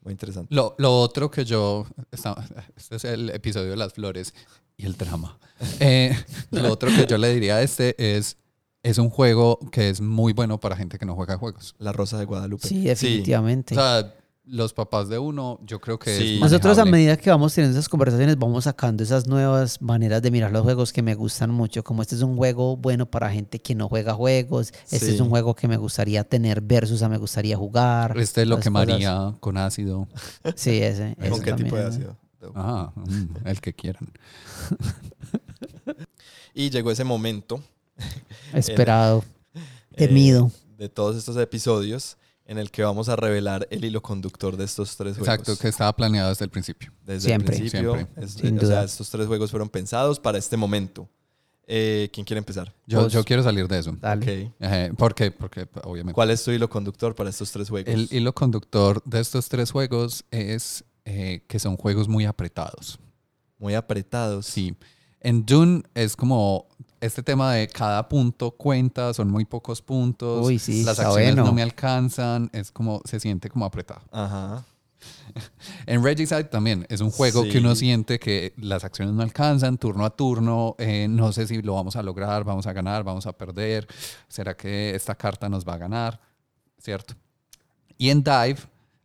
Muy 0.00 0.12
interesante. 0.12 0.52
Lo, 0.52 0.74
lo 0.78 0.98
otro 0.98 1.30
que 1.30 1.44
yo. 1.44 1.86
este 2.76 2.96
es 2.96 3.04
el 3.04 3.30
episodio 3.30 3.70
de 3.70 3.76
las 3.76 3.92
flores 3.92 4.34
y 4.76 4.86
el 4.86 4.96
drama. 4.96 5.38
Eh, 5.78 6.16
lo 6.50 6.72
otro 6.72 6.88
que 6.90 7.06
yo 7.06 7.16
le 7.18 7.32
diría 7.32 7.56
a 7.56 7.62
este 7.62 7.94
es. 8.16 8.36
Es 8.82 8.98
un 8.98 9.10
juego 9.10 9.58
que 9.70 9.90
es 9.90 10.00
muy 10.00 10.32
bueno 10.32 10.58
para 10.58 10.76
gente 10.76 10.98
que 10.98 11.06
no 11.06 11.14
juega 11.14 11.38
juegos. 11.38 11.74
La 11.78 11.92
Rosa 11.92 12.18
de 12.18 12.24
Guadalupe. 12.24 12.66
Sí, 12.66 12.82
definitivamente. 12.82 13.74
O 13.74 13.78
sea, 13.78 14.12
los 14.44 14.72
papás 14.72 15.08
de 15.08 15.20
uno, 15.20 15.60
yo 15.64 15.80
creo 15.80 16.00
que 16.00 16.16
Sí. 16.18 16.34
es 16.34 16.40
Nosotros 16.40 16.76
a 16.78 16.84
medida 16.84 17.16
que 17.16 17.30
vamos 17.30 17.54
teniendo 17.54 17.78
esas 17.78 17.88
conversaciones 17.88 18.36
vamos 18.38 18.64
sacando 18.64 19.04
esas 19.04 19.28
nuevas 19.28 19.80
maneras 19.80 20.20
de 20.20 20.32
mirar 20.32 20.50
los 20.50 20.62
juegos 20.62 20.92
que 20.92 21.00
me 21.00 21.14
gustan 21.14 21.50
mucho, 21.52 21.84
como 21.84 22.02
este 22.02 22.16
es 22.16 22.22
un 22.22 22.36
juego 22.36 22.76
bueno 22.76 23.06
para 23.08 23.30
gente 23.30 23.60
que 23.60 23.76
no 23.76 23.88
juega 23.88 24.14
juegos, 24.14 24.72
este 24.90 25.06
Sí. 25.06 25.14
es 25.14 25.20
un 25.20 25.28
juego 25.30 25.54
que 25.54 25.68
me 25.68 25.76
gustaría 25.76 26.24
tener 26.24 26.60
versus 26.60 27.02
a 27.02 27.08
me 27.08 27.18
gustaría 27.18 27.56
jugar. 27.56 28.18
Este 28.18 28.42
es 28.42 28.48
lo 28.48 28.56
que 28.56 28.68
cosas. 28.68 28.72
María 28.72 29.32
con 29.38 29.56
ácido. 29.58 30.08
Sí, 30.56 30.82
ese. 30.82 31.14
¿Con 31.14 31.24
ese 31.34 31.42
qué 31.42 31.52
tipo 31.52 31.76
de 31.76 31.84
ácido? 31.84 32.16
Ah, 32.56 32.92
mm, 32.96 33.46
el 33.46 33.60
que 33.60 33.72
quieran. 33.74 34.10
Y 36.54 36.68
llegó 36.70 36.90
ese 36.90 37.04
momento 37.04 37.62
Esperado, 38.54 39.24
eh, 39.54 40.06
temido. 40.06 40.50
de 40.78 40.88
todos 40.88 41.16
estos 41.16 41.36
episodios 41.36 42.16
en 42.44 42.58
el 42.58 42.70
que 42.70 42.82
vamos 42.82 43.08
a 43.08 43.16
revelar 43.16 43.66
el 43.70 43.84
hilo 43.84 44.02
conductor 44.02 44.56
de 44.56 44.64
estos 44.64 44.96
tres 44.96 45.16
juegos. 45.16 45.28
Exacto, 45.28 45.56
que 45.56 45.68
estaba 45.68 45.94
planeado 45.94 46.28
desde 46.30 46.44
el 46.44 46.50
principio. 46.50 46.92
Desde 47.04 47.28
Siempre. 47.28 47.54
el 47.54 47.60
principio. 47.60 47.94
Siempre. 47.94 48.24
es- 48.24 48.32
Sin 48.32 48.56
o 48.58 48.60
sea, 48.60 48.68
duda. 48.68 48.84
estos 48.84 49.08
tres 49.10 49.26
juegos 49.26 49.50
fueron 49.50 49.68
pensados 49.68 50.18
para 50.18 50.38
este 50.38 50.56
momento. 50.56 51.08
Eh, 51.66 52.10
¿Quién 52.12 52.26
quiere 52.26 52.38
empezar? 52.38 52.74
Yo, 52.86 53.06
yo 53.08 53.24
quiero 53.24 53.42
salir 53.42 53.68
de 53.68 53.78
eso. 53.78 53.96
Dale. 54.00 54.46
Ok. 54.46 54.52
Eh, 54.60 54.92
¿Por 54.98 55.14
qué? 55.14 55.30
Porque 55.30 55.68
obviamente. 55.84 56.12
¿Cuál 56.14 56.30
es 56.30 56.42
tu 56.42 56.50
hilo 56.50 56.68
conductor 56.68 57.14
para 57.14 57.30
estos 57.30 57.52
tres 57.52 57.68
juegos? 57.68 57.88
El 57.94 58.08
hilo 58.10 58.34
conductor 58.34 59.00
de 59.04 59.20
estos 59.20 59.48
tres 59.48 59.70
juegos 59.70 60.24
es 60.32 60.84
eh, 61.04 61.44
que 61.46 61.58
son 61.60 61.76
juegos 61.76 62.08
muy 62.08 62.26
apretados. 62.26 62.98
Muy 63.58 63.74
apretados. 63.74 64.46
Sí. 64.46 64.74
En 65.20 65.46
Dune 65.46 65.84
es 65.94 66.16
como 66.16 66.66
este 67.02 67.22
tema 67.22 67.52
de 67.52 67.68
cada 67.68 68.08
punto 68.08 68.52
cuenta, 68.52 69.12
son 69.12 69.28
muy 69.30 69.44
pocos 69.44 69.82
puntos. 69.82 70.46
Uy, 70.46 70.58
sí, 70.58 70.84
las 70.84 70.98
acciones 70.98 71.34
bueno. 71.34 71.44
no 71.44 71.52
me 71.52 71.62
alcanzan, 71.62 72.48
es 72.52 72.70
como 72.72 73.02
se 73.04 73.20
siente 73.20 73.50
como 73.50 73.64
apretado. 73.66 74.00
Ajá. 74.10 74.64
En 75.86 76.04
Regicide 76.04 76.44
también 76.44 76.86
es 76.88 77.00
un 77.00 77.10
juego 77.10 77.42
Sí. 77.42 77.50
que 77.50 77.58
uno 77.58 77.74
siente 77.74 78.20
que 78.20 78.52
las 78.56 78.84
acciones 78.84 79.14
no 79.14 79.22
alcanzan 79.22 79.76
turno 79.76 80.04
a 80.04 80.10
turno. 80.10 80.76
eh, 80.78 81.08
no 81.08 81.32
sé 81.32 81.46
si 81.48 81.60
lo 81.60 81.74
vamos 81.74 81.96
a 81.96 82.02
lograr, 82.02 82.44
vamos 82.44 82.66
a 82.68 82.72
ganar, 82.72 83.02
vamos 83.02 83.26
a 83.26 83.32
perder. 83.32 83.88
¿Será 84.28 84.56
que 84.56 84.94
esta 84.94 85.14
carta 85.16 85.48
nos 85.48 85.66
va 85.66 85.74
a 85.74 85.78
ganar? 85.78 86.20
¿Cierto? 86.78 87.14
Y 87.98 88.10
en 88.10 88.22
Dive, 88.22 88.58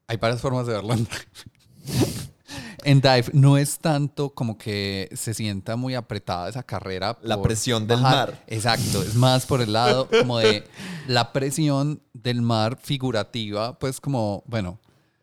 hay 0.07 0.17
varias 0.17 0.39
formas 0.41 0.67
de 0.67 0.73
verlo 0.73 0.93
en 0.93 1.05
Dive. 1.05 2.27
En 2.83 3.01
Dive 3.01 3.25
no 3.33 3.57
es 3.57 3.79
tanto 3.79 4.29
como 4.29 4.57
que 4.57 5.09
se 5.13 5.33
sienta 5.33 5.75
muy 5.75 5.95
apretada 5.95 6.49
esa 6.49 6.63
carrera. 6.63 7.17
La 7.21 7.41
presión 7.41 7.87
del 7.87 8.01
bajar. 8.01 8.29
mar. 8.29 8.43
Exacto, 8.47 9.01
es 9.01 9.15
más 9.15 9.45
por 9.45 9.61
el 9.61 9.73
lado 9.73 10.07
como 10.19 10.39
de 10.39 10.63
la 11.07 11.33
presión 11.33 12.01
del 12.13 12.41
mar 12.41 12.77
figurativa, 12.81 13.77
pues 13.77 13.99
como, 13.99 14.43
bueno, 14.47 14.79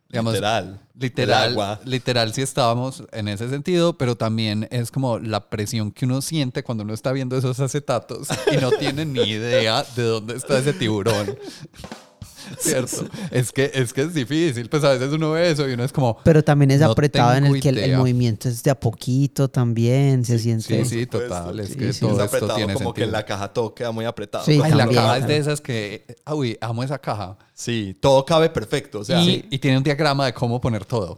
digamos, 0.09 0.35
Literal. 0.35 0.81
Literal, 0.97 1.53
agua. 1.53 1.81
literal 1.85 2.33
sí 2.33 2.43
estábamos 2.43 3.03
en 3.11 3.27
ese 3.27 3.49
sentido, 3.49 3.99
pero 3.99 4.15
también 4.17 4.69
es 4.71 4.93
como 4.93 5.19
la 5.19 5.51
presión 5.51 5.91
que 5.91 6.05
uno 6.05 6.23
siente 6.23 6.63
cuando 6.63 6.85
uno 6.85 6.95
está 6.95 7.11
viendo 7.11 7.37
esos 7.37 7.59
acetatos 7.59 8.29
y 8.53 8.59
no 8.59 8.71
tiene 8.71 9.05
ni 9.05 9.23
idea 9.23 9.85
de 9.97 10.03
dónde 10.05 10.37
está 10.37 10.59
ese 10.59 10.73
tiburón. 10.73 11.37
¿Cierto? 12.59 13.07
Es 13.31 13.53
que, 13.53 13.71
es 13.75 13.93
que 13.93 14.03
es 14.03 14.15
difícil, 14.15 14.69
pues 14.69 14.85
a 14.85 14.91
veces 14.93 15.13
uno 15.13 15.33
ve 15.33 15.51
eso 15.51 15.69
y 15.69 15.73
uno 15.75 15.85
es 15.85 15.93
como... 15.93 16.19
Pero 16.25 16.43
también 16.45 16.71
es 16.71 16.81
No 16.81 16.91
apretado 16.91 17.35
en 17.35 17.47
el 17.47 17.61
que 17.61 17.69
el, 17.71 17.97
movimiento 17.97 18.49
es 18.49 18.63
de 18.63 18.71
a 18.71 18.79
poquito 18.79 19.49
también, 19.49 20.25
se 20.25 20.39
siente. 20.39 20.85
Sí, 20.85 20.99
sí, 21.01 21.07
total, 21.07 21.59
es 21.61 21.69
Sí, 21.71 21.75
que 21.77 21.93
sí. 21.93 22.01
todo 22.01 22.11
es 22.13 22.17
esto 22.25 22.37
apretado 22.37 22.57
tiene 22.57 22.75
como 22.75 22.95
que 22.95 23.03
en 23.03 23.07
sentido. 23.07 23.19
la 23.21 23.27
caja 23.27 23.53
todo 23.53 23.75
queda 23.75 23.91
muy 23.91 24.05
apretado. 24.05 24.45
Sí, 24.45 24.61
Ay, 24.63 24.71
la 24.73 24.79
también, 24.79 25.03
caja 25.03 25.19
es 25.19 25.27
de 25.27 25.37
esas 25.37 25.61
que... 25.61 26.05
ah, 26.25 26.35
Uy, 26.35 26.57
amo 26.61 26.83
esa 26.83 26.99
caja. 26.99 27.37
Sí, 27.55 27.97
todo 28.01 28.25
cabe 28.25 28.49
perfecto. 28.51 29.01
O 29.01 29.05
sea, 29.05 29.23
y, 29.23 29.47
y 29.51 29.59
tiene 29.59 29.79
un 29.79 29.85
diagrama 29.85 30.27
de 30.27 30.33
cómo 30.35 30.61
poner 30.61 30.85
todo. 30.85 31.17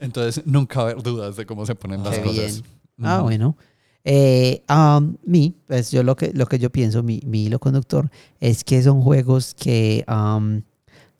Entonces 0.00 0.42
nunca 0.46 0.80
va 0.82 0.88
a 0.88 0.90
haber 0.92 1.02
dudas 1.02 1.36
de 1.36 1.46
cómo 1.46 1.64
se 1.66 1.74
ponen 1.74 2.02
las 2.04 2.16
Qué 2.16 2.22
cosas. 2.22 2.34
bien. 2.36 2.62
Ah, 3.02 3.20
bueno. 3.22 3.56
Eh, 4.04 4.62
um, 4.68 5.16
mi, 5.24 5.54
pues 5.66 5.90
yo 5.90 6.02
lo 6.02 6.16
que, 6.16 6.32
lo 6.32 6.46
que 6.46 6.58
yo 6.58 6.70
pienso, 6.70 7.02
mi, 7.02 7.20
mi 7.24 7.44
hilo 7.44 7.58
conductor, 7.60 8.10
es 8.40 8.64
que 8.64 8.82
son 8.82 9.00
juegos 9.00 9.54
que 9.54 10.04
um, 10.08 10.62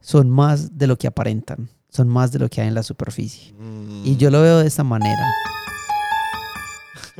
son 0.01 0.29
más 0.31 0.77
de 0.77 0.87
lo 0.89 0.99
que 0.99 1.07
aparentan, 1.07 1.69
son 1.89 2.09
más 2.09 2.33
de 2.33 2.41
lo 2.41 2.49
que 2.49 2.61
hay 2.61 2.69
en 2.69 2.75
la 2.75 2.83
superficie. 2.83 3.53
mm, 3.55 4.03
Y 4.05 4.17
yo 4.17 4.31
lo 4.31 4.43
veo 4.43 4.59
de 4.59 4.67
esta 4.67 4.83
manera. 4.83 5.25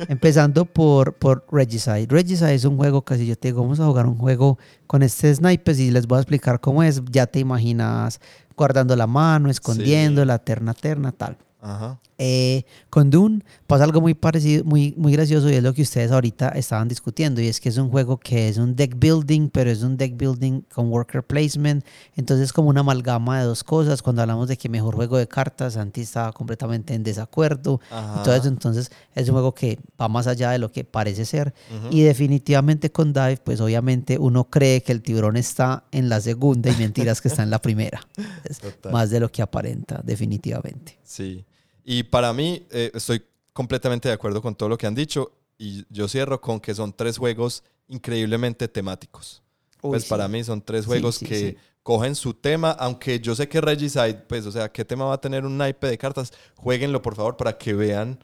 Empezando 0.07 0.65
por, 0.65 1.13
por 1.13 1.45
Regicide. 1.51 2.07
Regicide 2.09 2.55
es 2.55 2.65
un 2.65 2.77
juego 2.77 3.03
que 3.05 3.15
si 3.15 3.27
yo 3.27 3.35
te 3.35 3.49
digo, 3.49 3.61
vamos 3.61 3.79
a 3.79 3.85
jugar 3.85 4.07
un 4.07 4.17
juego 4.17 4.57
con 4.87 5.03
este 5.03 5.33
snipers 5.33 5.79
y 5.79 5.91
les 5.91 6.07
voy 6.07 6.17
a 6.17 6.21
explicar 6.21 6.59
cómo 6.59 6.81
es, 6.83 7.01
ya 7.11 7.27
te 7.27 7.39
imaginas 7.39 8.19
guardando 8.57 8.95
la 8.95 9.07
mano, 9.07 9.49
escondiendo, 9.49 10.25
la 10.25 10.39
terna, 10.39 10.73
terna, 10.73 11.11
tal. 11.11 11.37
Ajá. 11.61 11.99
Eh, 12.17 12.65
con 12.93 13.09
Dune 13.09 13.43
pasa 13.65 13.85
algo 13.85 14.01
muy 14.01 14.13
parecido, 14.13 14.63
muy, 14.65 14.93
muy 14.95 15.13
gracioso 15.13 15.49
y 15.49 15.55
es 15.55 15.63
lo 15.63 15.73
que 15.73 15.81
ustedes 15.81 16.11
ahorita 16.11 16.49
estaban 16.49 16.87
discutiendo 16.87 17.41
y 17.41 17.47
es 17.47 17.59
que 17.59 17.69
es 17.69 17.77
un 17.79 17.89
juego 17.89 18.19
que 18.19 18.49
es 18.49 18.59
un 18.59 18.75
deck 18.75 18.99
building, 18.99 19.49
pero 19.49 19.71
es 19.71 19.81
un 19.81 19.97
deck 19.97 20.15
building 20.15 20.61
con 20.71 20.91
worker 20.91 21.23
placement, 21.23 21.83
entonces 22.15 22.45
es 22.45 22.53
como 22.53 22.69
una 22.69 22.81
amalgama 22.81 23.39
de 23.39 23.45
dos 23.45 23.63
cosas. 23.63 24.03
Cuando 24.03 24.21
hablamos 24.21 24.47
de 24.47 24.57
que 24.57 24.69
mejor 24.69 24.93
juego 24.93 25.17
de 25.17 25.27
cartas, 25.27 25.73
Santi 25.73 26.01
estaba 26.01 26.33
completamente 26.33 26.93
en 26.93 27.01
desacuerdo 27.01 27.81
Ajá. 27.89 28.19
y 28.19 28.23
todo 28.25 28.35
eso, 28.35 28.47
entonces 28.47 28.91
es 29.15 29.27
un 29.27 29.33
juego 29.33 29.55
que 29.55 29.79
va 29.99 30.07
más 30.07 30.27
allá 30.27 30.51
de 30.51 30.59
lo 30.59 30.71
que 30.71 30.83
parece 30.83 31.25
ser 31.25 31.51
y 31.89 32.03
definitivamente 32.03 32.91
con 32.91 33.11
Dive, 33.11 33.37
pues 33.43 33.59
obviamente 33.59 34.19
uno 34.19 34.51
cree 34.51 34.83
que 34.83 34.91
el 34.91 35.01
tiburón 35.01 35.35
está 35.35 35.85
en 35.91 36.09
la 36.09 36.21
segunda 36.21 36.69
y 36.69 36.75
mentiras 36.75 37.21
que 37.21 37.27
está 37.29 37.41
en 37.41 37.49
la 37.49 37.59
primera. 37.59 38.05
Más 38.91 39.09
de 39.09 39.19
lo 39.19 39.31
que 39.31 39.41
aparenta, 39.41 39.99
definitivamente. 40.03 40.99
Sí. 41.03 41.43
Y 41.83 42.03
para 42.03 42.33
mí, 42.33 42.65
eh, 42.71 42.91
estoy 42.93 43.23
completamente 43.51 44.07
de 44.09 44.13
acuerdo 44.13 44.41
con 44.41 44.55
todo 44.55 44.69
lo 44.69 44.77
que 44.77 44.87
han 44.87 44.95
dicho. 44.95 45.31
Y 45.57 45.85
yo 45.89 46.07
cierro 46.07 46.41
con 46.41 46.59
que 46.59 46.73
son 46.73 46.93
tres 46.93 47.17
juegos 47.17 47.63
increíblemente 47.87 48.67
temáticos. 48.67 49.41
Uy, 49.81 49.91
pues 49.91 50.03
sí. 50.03 50.09
para 50.09 50.27
mí 50.27 50.43
son 50.43 50.61
tres 50.61 50.85
juegos 50.85 51.15
sí, 51.15 51.25
que 51.25 51.39
sí. 51.51 51.57
cogen 51.83 52.15
su 52.15 52.33
tema, 52.33 52.71
aunque 52.71 53.19
yo 53.19 53.35
sé 53.35 53.47
que 53.47 53.61
Regicide, 53.61 54.13
pues, 54.13 54.45
o 54.45 54.51
sea, 54.51 54.71
¿qué 54.71 54.85
tema 54.85 55.05
va 55.05 55.15
a 55.15 55.21
tener 55.21 55.45
un 55.45 55.57
naipe 55.57 55.87
de 55.87 55.97
cartas? 55.97 56.31
Jueguenlo, 56.55 57.01
por 57.01 57.15
favor, 57.15 57.37
para 57.37 57.57
que 57.57 57.73
vean, 57.73 58.23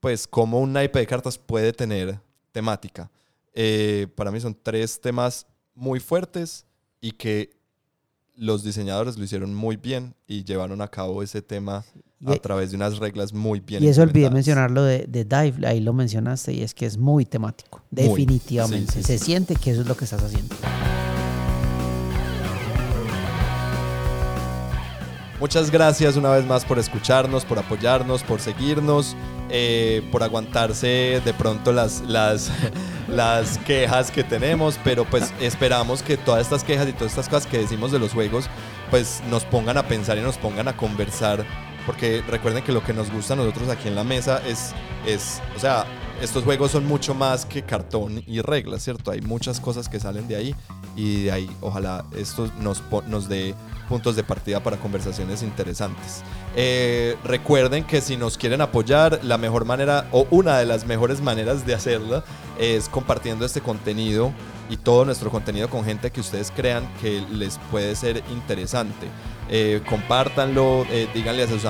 pues, 0.00 0.26
cómo 0.26 0.60
un 0.60 0.72
naipe 0.72 0.98
de 0.98 1.06
cartas 1.06 1.38
puede 1.38 1.72
tener 1.72 2.18
temática. 2.52 3.10
Eh, 3.52 4.08
para 4.16 4.30
mí 4.30 4.40
son 4.40 4.56
tres 4.60 5.00
temas 5.00 5.46
muy 5.74 6.00
fuertes 6.00 6.66
y 7.00 7.12
que 7.12 7.50
los 8.36 8.64
diseñadores 8.64 9.16
lo 9.16 9.24
hicieron 9.24 9.54
muy 9.54 9.76
bien 9.76 10.14
y 10.26 10.44
llevaron 10.44 10.80
a 10.80 10.88
cabo 10.88 11.22
ese 11.22 11.40
tema 11.42 11.84
Y- 12.32 12.36
a 12.36 12.40
través 12.42 12.70
de 12.70 12.76
unas 12.76 12.98
reglas 12.98 13.32
muy 13.32 13.60
bien 13.60 13.82
Y 13.82 13.88
eso 13.88 14.02
olvidé 14.02 14.26
implementadas. 14.26 14.34
mencionar 14.34 14.70
lo 14.70 14.82
de, 14.84 15.06
de 15.08 15.24
Dive, 15.24 15.66
ahí 15.66 15.80
lo 15.80 15.92
mencionaste, 15.92 16.52
y 16.52 16.62
es 16.62 16.72
que 16.74 16.86
es 16.86 16.96
muy 16.98 17.24
temático. 17.24 17.82
Muy. 17.90 18.02
Definitivamente. 18.08 18.92
Sí, 18.92 18.98
sí, 19.02 19.04
Se 19.06 19.18
sí. 19.18 19.24
siente 19.26 19.56
que 19.56 19.70
eso 19.72 19.82
es 19.82 19.86
lo 19.86 19.96
que 19.96 20.04
estás 20.04 20.22
haciendo. 20.22 20.54
Muchas 25.40 25.70
gracias 25.70 26.16
una 26.16 26.30
vez 26.30 26.46
más 26.46 26.64
por 26.64 26.78
escucharnos, 26.78 27.44
por 27.44 27.58
apoyarnos, 27.58 28.22
por 28.22 28.40
seguirnos, 28.40 29.14
eh, 29.50 30.02
por 30.10 30.22
aguantarse 30.22 31.20
de 31.22 31.34
pronto 31.36 31.72
las, 31.72 32.00
las, 32.02 32.50
las 33.08 33.58
quejas 33.58 34.10
que 34.10 34.24
tenemos, 34.24 34.78
pero 34.84 35.04
pues 35.04 35.34
esperamos 35.40 36.02
que 36.02 36.16
todas 36.16 36.40
estas 36.40 36.64
quejas 36.64 36.88
y 36.88 36.92
todas 36.92 37.12
estas 37.12 37.28
cosas 37.28 37.46
que 37.46 37.58
decimos 37.58 37.92
de 37.92 37.98
los 37.98 38.12
juegos, 38.12 38.46
pues 38.90 39.22
nos 39.28 39.44
pongan 39.44 39.76
a 39.76 39.86
pensar 39.86 40.16
y 40.16 40.22
nos 40.22 40.38
pongan 40.38 40.68
a 40.68 40.76
conversar, 40.76 41.44
porque 41.86 42.22
recuerden 42.28 42.62
que 42.64 42.72
lo 42.72 42.82
que 42.82 42.92
nos 42.92 43.10
gusta 43.10 43.34
a 43.34 43.36
nosotros 43.36 43.68
aquí 43.68 43.88
en 43.88 43.94
la 43.94 44.04
mesa 44.04 44.40
es, 44.46 44.72
es 45.06 45.40
o 45.56 45.60
sea, 45.60 45.86
estos 46.20 46.44
juegos 46.44 46.70
son 46.70 46.86
mucho 46.86 47.14
más 47.14 47.44
que 47.44 47.62
cartón 47.62 48.22
y 48.26 48.40
reglas, 48.40 48.82
¿cierto? 48.82 49.10
Hay 49.10 49.20
muchas 49.20 49.60
cosas 49.60 49.88
que 49.88 49.98
salen 49.98 50.28
de 50.28 50.36
ahí 50.36 50.54
y 50.96 51.24
de 51.24 51.32
ahí 51.32 51.50
ojalá 51.60 52.04
esto 52.16 52.50
nos, 52.60 52.82
nos 53.08 53.28
dé 53.28 53.54
puntos 53.88 54.16
de 54.16 54.22
partida 54.22 54.62
para 54.62 54.76
conversaciones 54.76 55.42
interesantes. 55.42 56.22
Eh, 56.56 57.16
recuerden 57.24 57.84
que 57.84 58.00
si 58.00 58.16
nos 58.16 58.38
quieren 58.38 58.60
apoyar, 58.60 59.20
la 59.22 59.38
mejor 59.38 59.64
manera 59.64 60.06
o 60.12 60.26
una 60.30 60.58
de 60.58 60.66
las 60.66 60.86
mejores 60.86 61.20
maneras 61.20 61.66
de 61.66 61.74
hacerla 61.74 62.24
es 62.58 62.88
compartiendo 62.88 63.44
este 63.44 63.60
contenido 63.60 64.32
y 64.70 64.76
todo 64.76 65.04
nuestro 65.04 65.30
contenido 65.30 65.68
con 65.68 65.84
gente 65.84 66.10
que 66.10 66.20
ustedes 66.20 66.52
crean 66.54 66.88
que 67.00 67.20
les 67.32 67.58
puede 67.70 67.94
ser 67.96 68.22
interesante. 68.30 69.08
Eh, 69.50 69.82
compártanlo, 69.88 70.86
eh, 70.90 71.06
díganle 71.14 71.42
a 71.42 71.48
sus, 71.48 71.64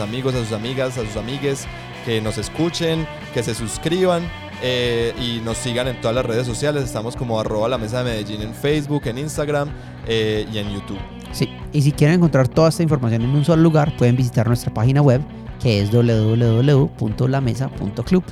amigos, 0.00 0.34
a 0.34 0.44
sus 0.44 0.52
amigas, 0.52 0.98
a 0.98 1.04
sus 1.04 1.16
amigues 1.16 1.66
que 2.04 2.20
nos 2.20 2.36
escuchen, 2.38 3.06
que 3.34 3.42
se 3.42 3.54
suscriban 3.54 4.22
eh, 4.62 5.14
y 5.18 5.40
nos 5.44 5.56
sigan 5.56 5.88
en 5.88 6.00
todas 6.00 6.14
las 6.14 6.24
redes 6.24 6.46
sociales. 6.46 6.84
Estamos 6.84 7.16
como 7.16 7.40
arroba 7.40 7.68
la 7.68 7.78
mesa 7.78 8.02
de 8.02 8.10
Medellín 8.10 8.42
en 8.42 8.54
Facebook, 8.54 9.02
en 9.06 9.18
Instagram 9.18 9.70
eh, 10.06 10.46
y 10.52 10.58
en 10.58 10.72
YouTube. 10.72 10.98
Sí, 11.32 11.48
y 11.72 11.82
si 11.82 11.92
quieren 11.92 12.16
encontrar 12.16 12.48
toda 12.48 12.70
esta 12.70 12.82
información 12.82 13.22
en 13.22 13.30
un 13.30 13.44
solo 13.44 13.62
lugar, 13.62 13.96
pueden 13.96 14.16
visitar 14.16 14.48
nuestra 14.48 14.74
página 14.74 15.02
web 15.02 15.20
que 15.60 15.80
es 15.80 15.92
www.lamesa.club. 15.92 18.24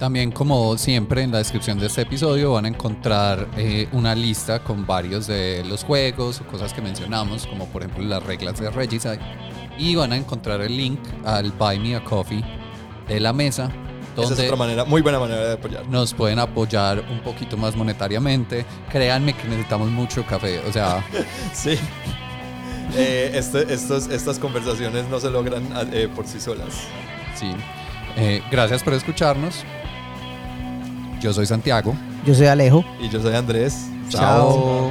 También, 0.00 0.30
como 0.32 0.78
siempre, 0.78 1.22
en 1.22 1.30
la 1.30 1.38
descripción 1.38 1.78
de 1.78 1.86
este 1.86 2.00
episodio 2.02 2.52
van 2.52 2.64
a 2.64 2.68
encontrar 2.68 3.46
eh, 3.58 3.86
una 3.92 4.14
lista 4.14 4.60
con 4.64 4.86
varios 4.86 5.26
de 5.26 5.62
los 5.68 5.84
juegos 5.84 6.40
o 6.40 6.46
cosas 6.46 6.72
que 6.72 6.80
mencionamos, 6.80 7.46
como 7.46 7.66
por 7.66 7.82
ejemplo 7.82 8.02
las 8.04 8.22
reglas 8.22 8.58
de 8.58 8.70
Regicide. 8.70 9.18
Y 9.78 9.94
van 9.96 10.12
a 10.12 10.16
encontrar 10.16 10.62
el 10.62 10.74
link 10.74 11.00
al 11.24 11.52
Buy 11.52 11.78
Me 11.78 11.96
a 11.96 12.02
Coffee 12.02 12.42
de 13.08 13.20
la 13.20 13.34
mesa, 13.34 13.70
Esa 14.16 14.32
es 14.32 14.40
otra 14.40 14.56
manera, 14.56 14.84
muy 14.86 15.02
buena 15.02 15.18
manera 15.20 15.42
de 15.46 15.52
apoyar. 15.54 15.86
nos 15.86 16.14
pueden 16.14 16.38
apoyar 16.38 17.04
un 17.10 17.20
poquito 17.20 17.58
más 17.58 17.76
monetariamente. 17.76 18.64
Créanme 18.90 19.34
que 19.34 19.48
necesitamos 19.48 19.90
mucho 19.90 20.24
café. 20.24 20.60
O 20.66 20.72
sea, 20.72 21.04
Sí. 21.52 21.78
Eh, 22.96 23.32
este- 23.34 23.72
estos, 23.72 24.08
estas 24.08 24.38
conversaciones 24.38 25.06
no 25.10 25.20
se 25.20 25.30
logran 25.30 25.62
eh, 25.92 26.08
por 26.14 26.26
sí 26.26 26.40
solas. 26.40 26.72
sí. 27.34 27.52
Eh, 28.16 28.42
gracias 28.50 28.82
por 28.82 28.92
escucharnos. 28.94 29.62
Yo 31.20 31.32
soy 31.32 31.46
Santiago. 31.46 31.94
Yo 32.24 32.34
soy 32.34 32.46
Alejo. 32.46 32.84
Y 33.00 33.08
yo 33.08 33.20
soy 33.20 33.34
Andrés. 33.34 33.88
Chao. 34.08 34.90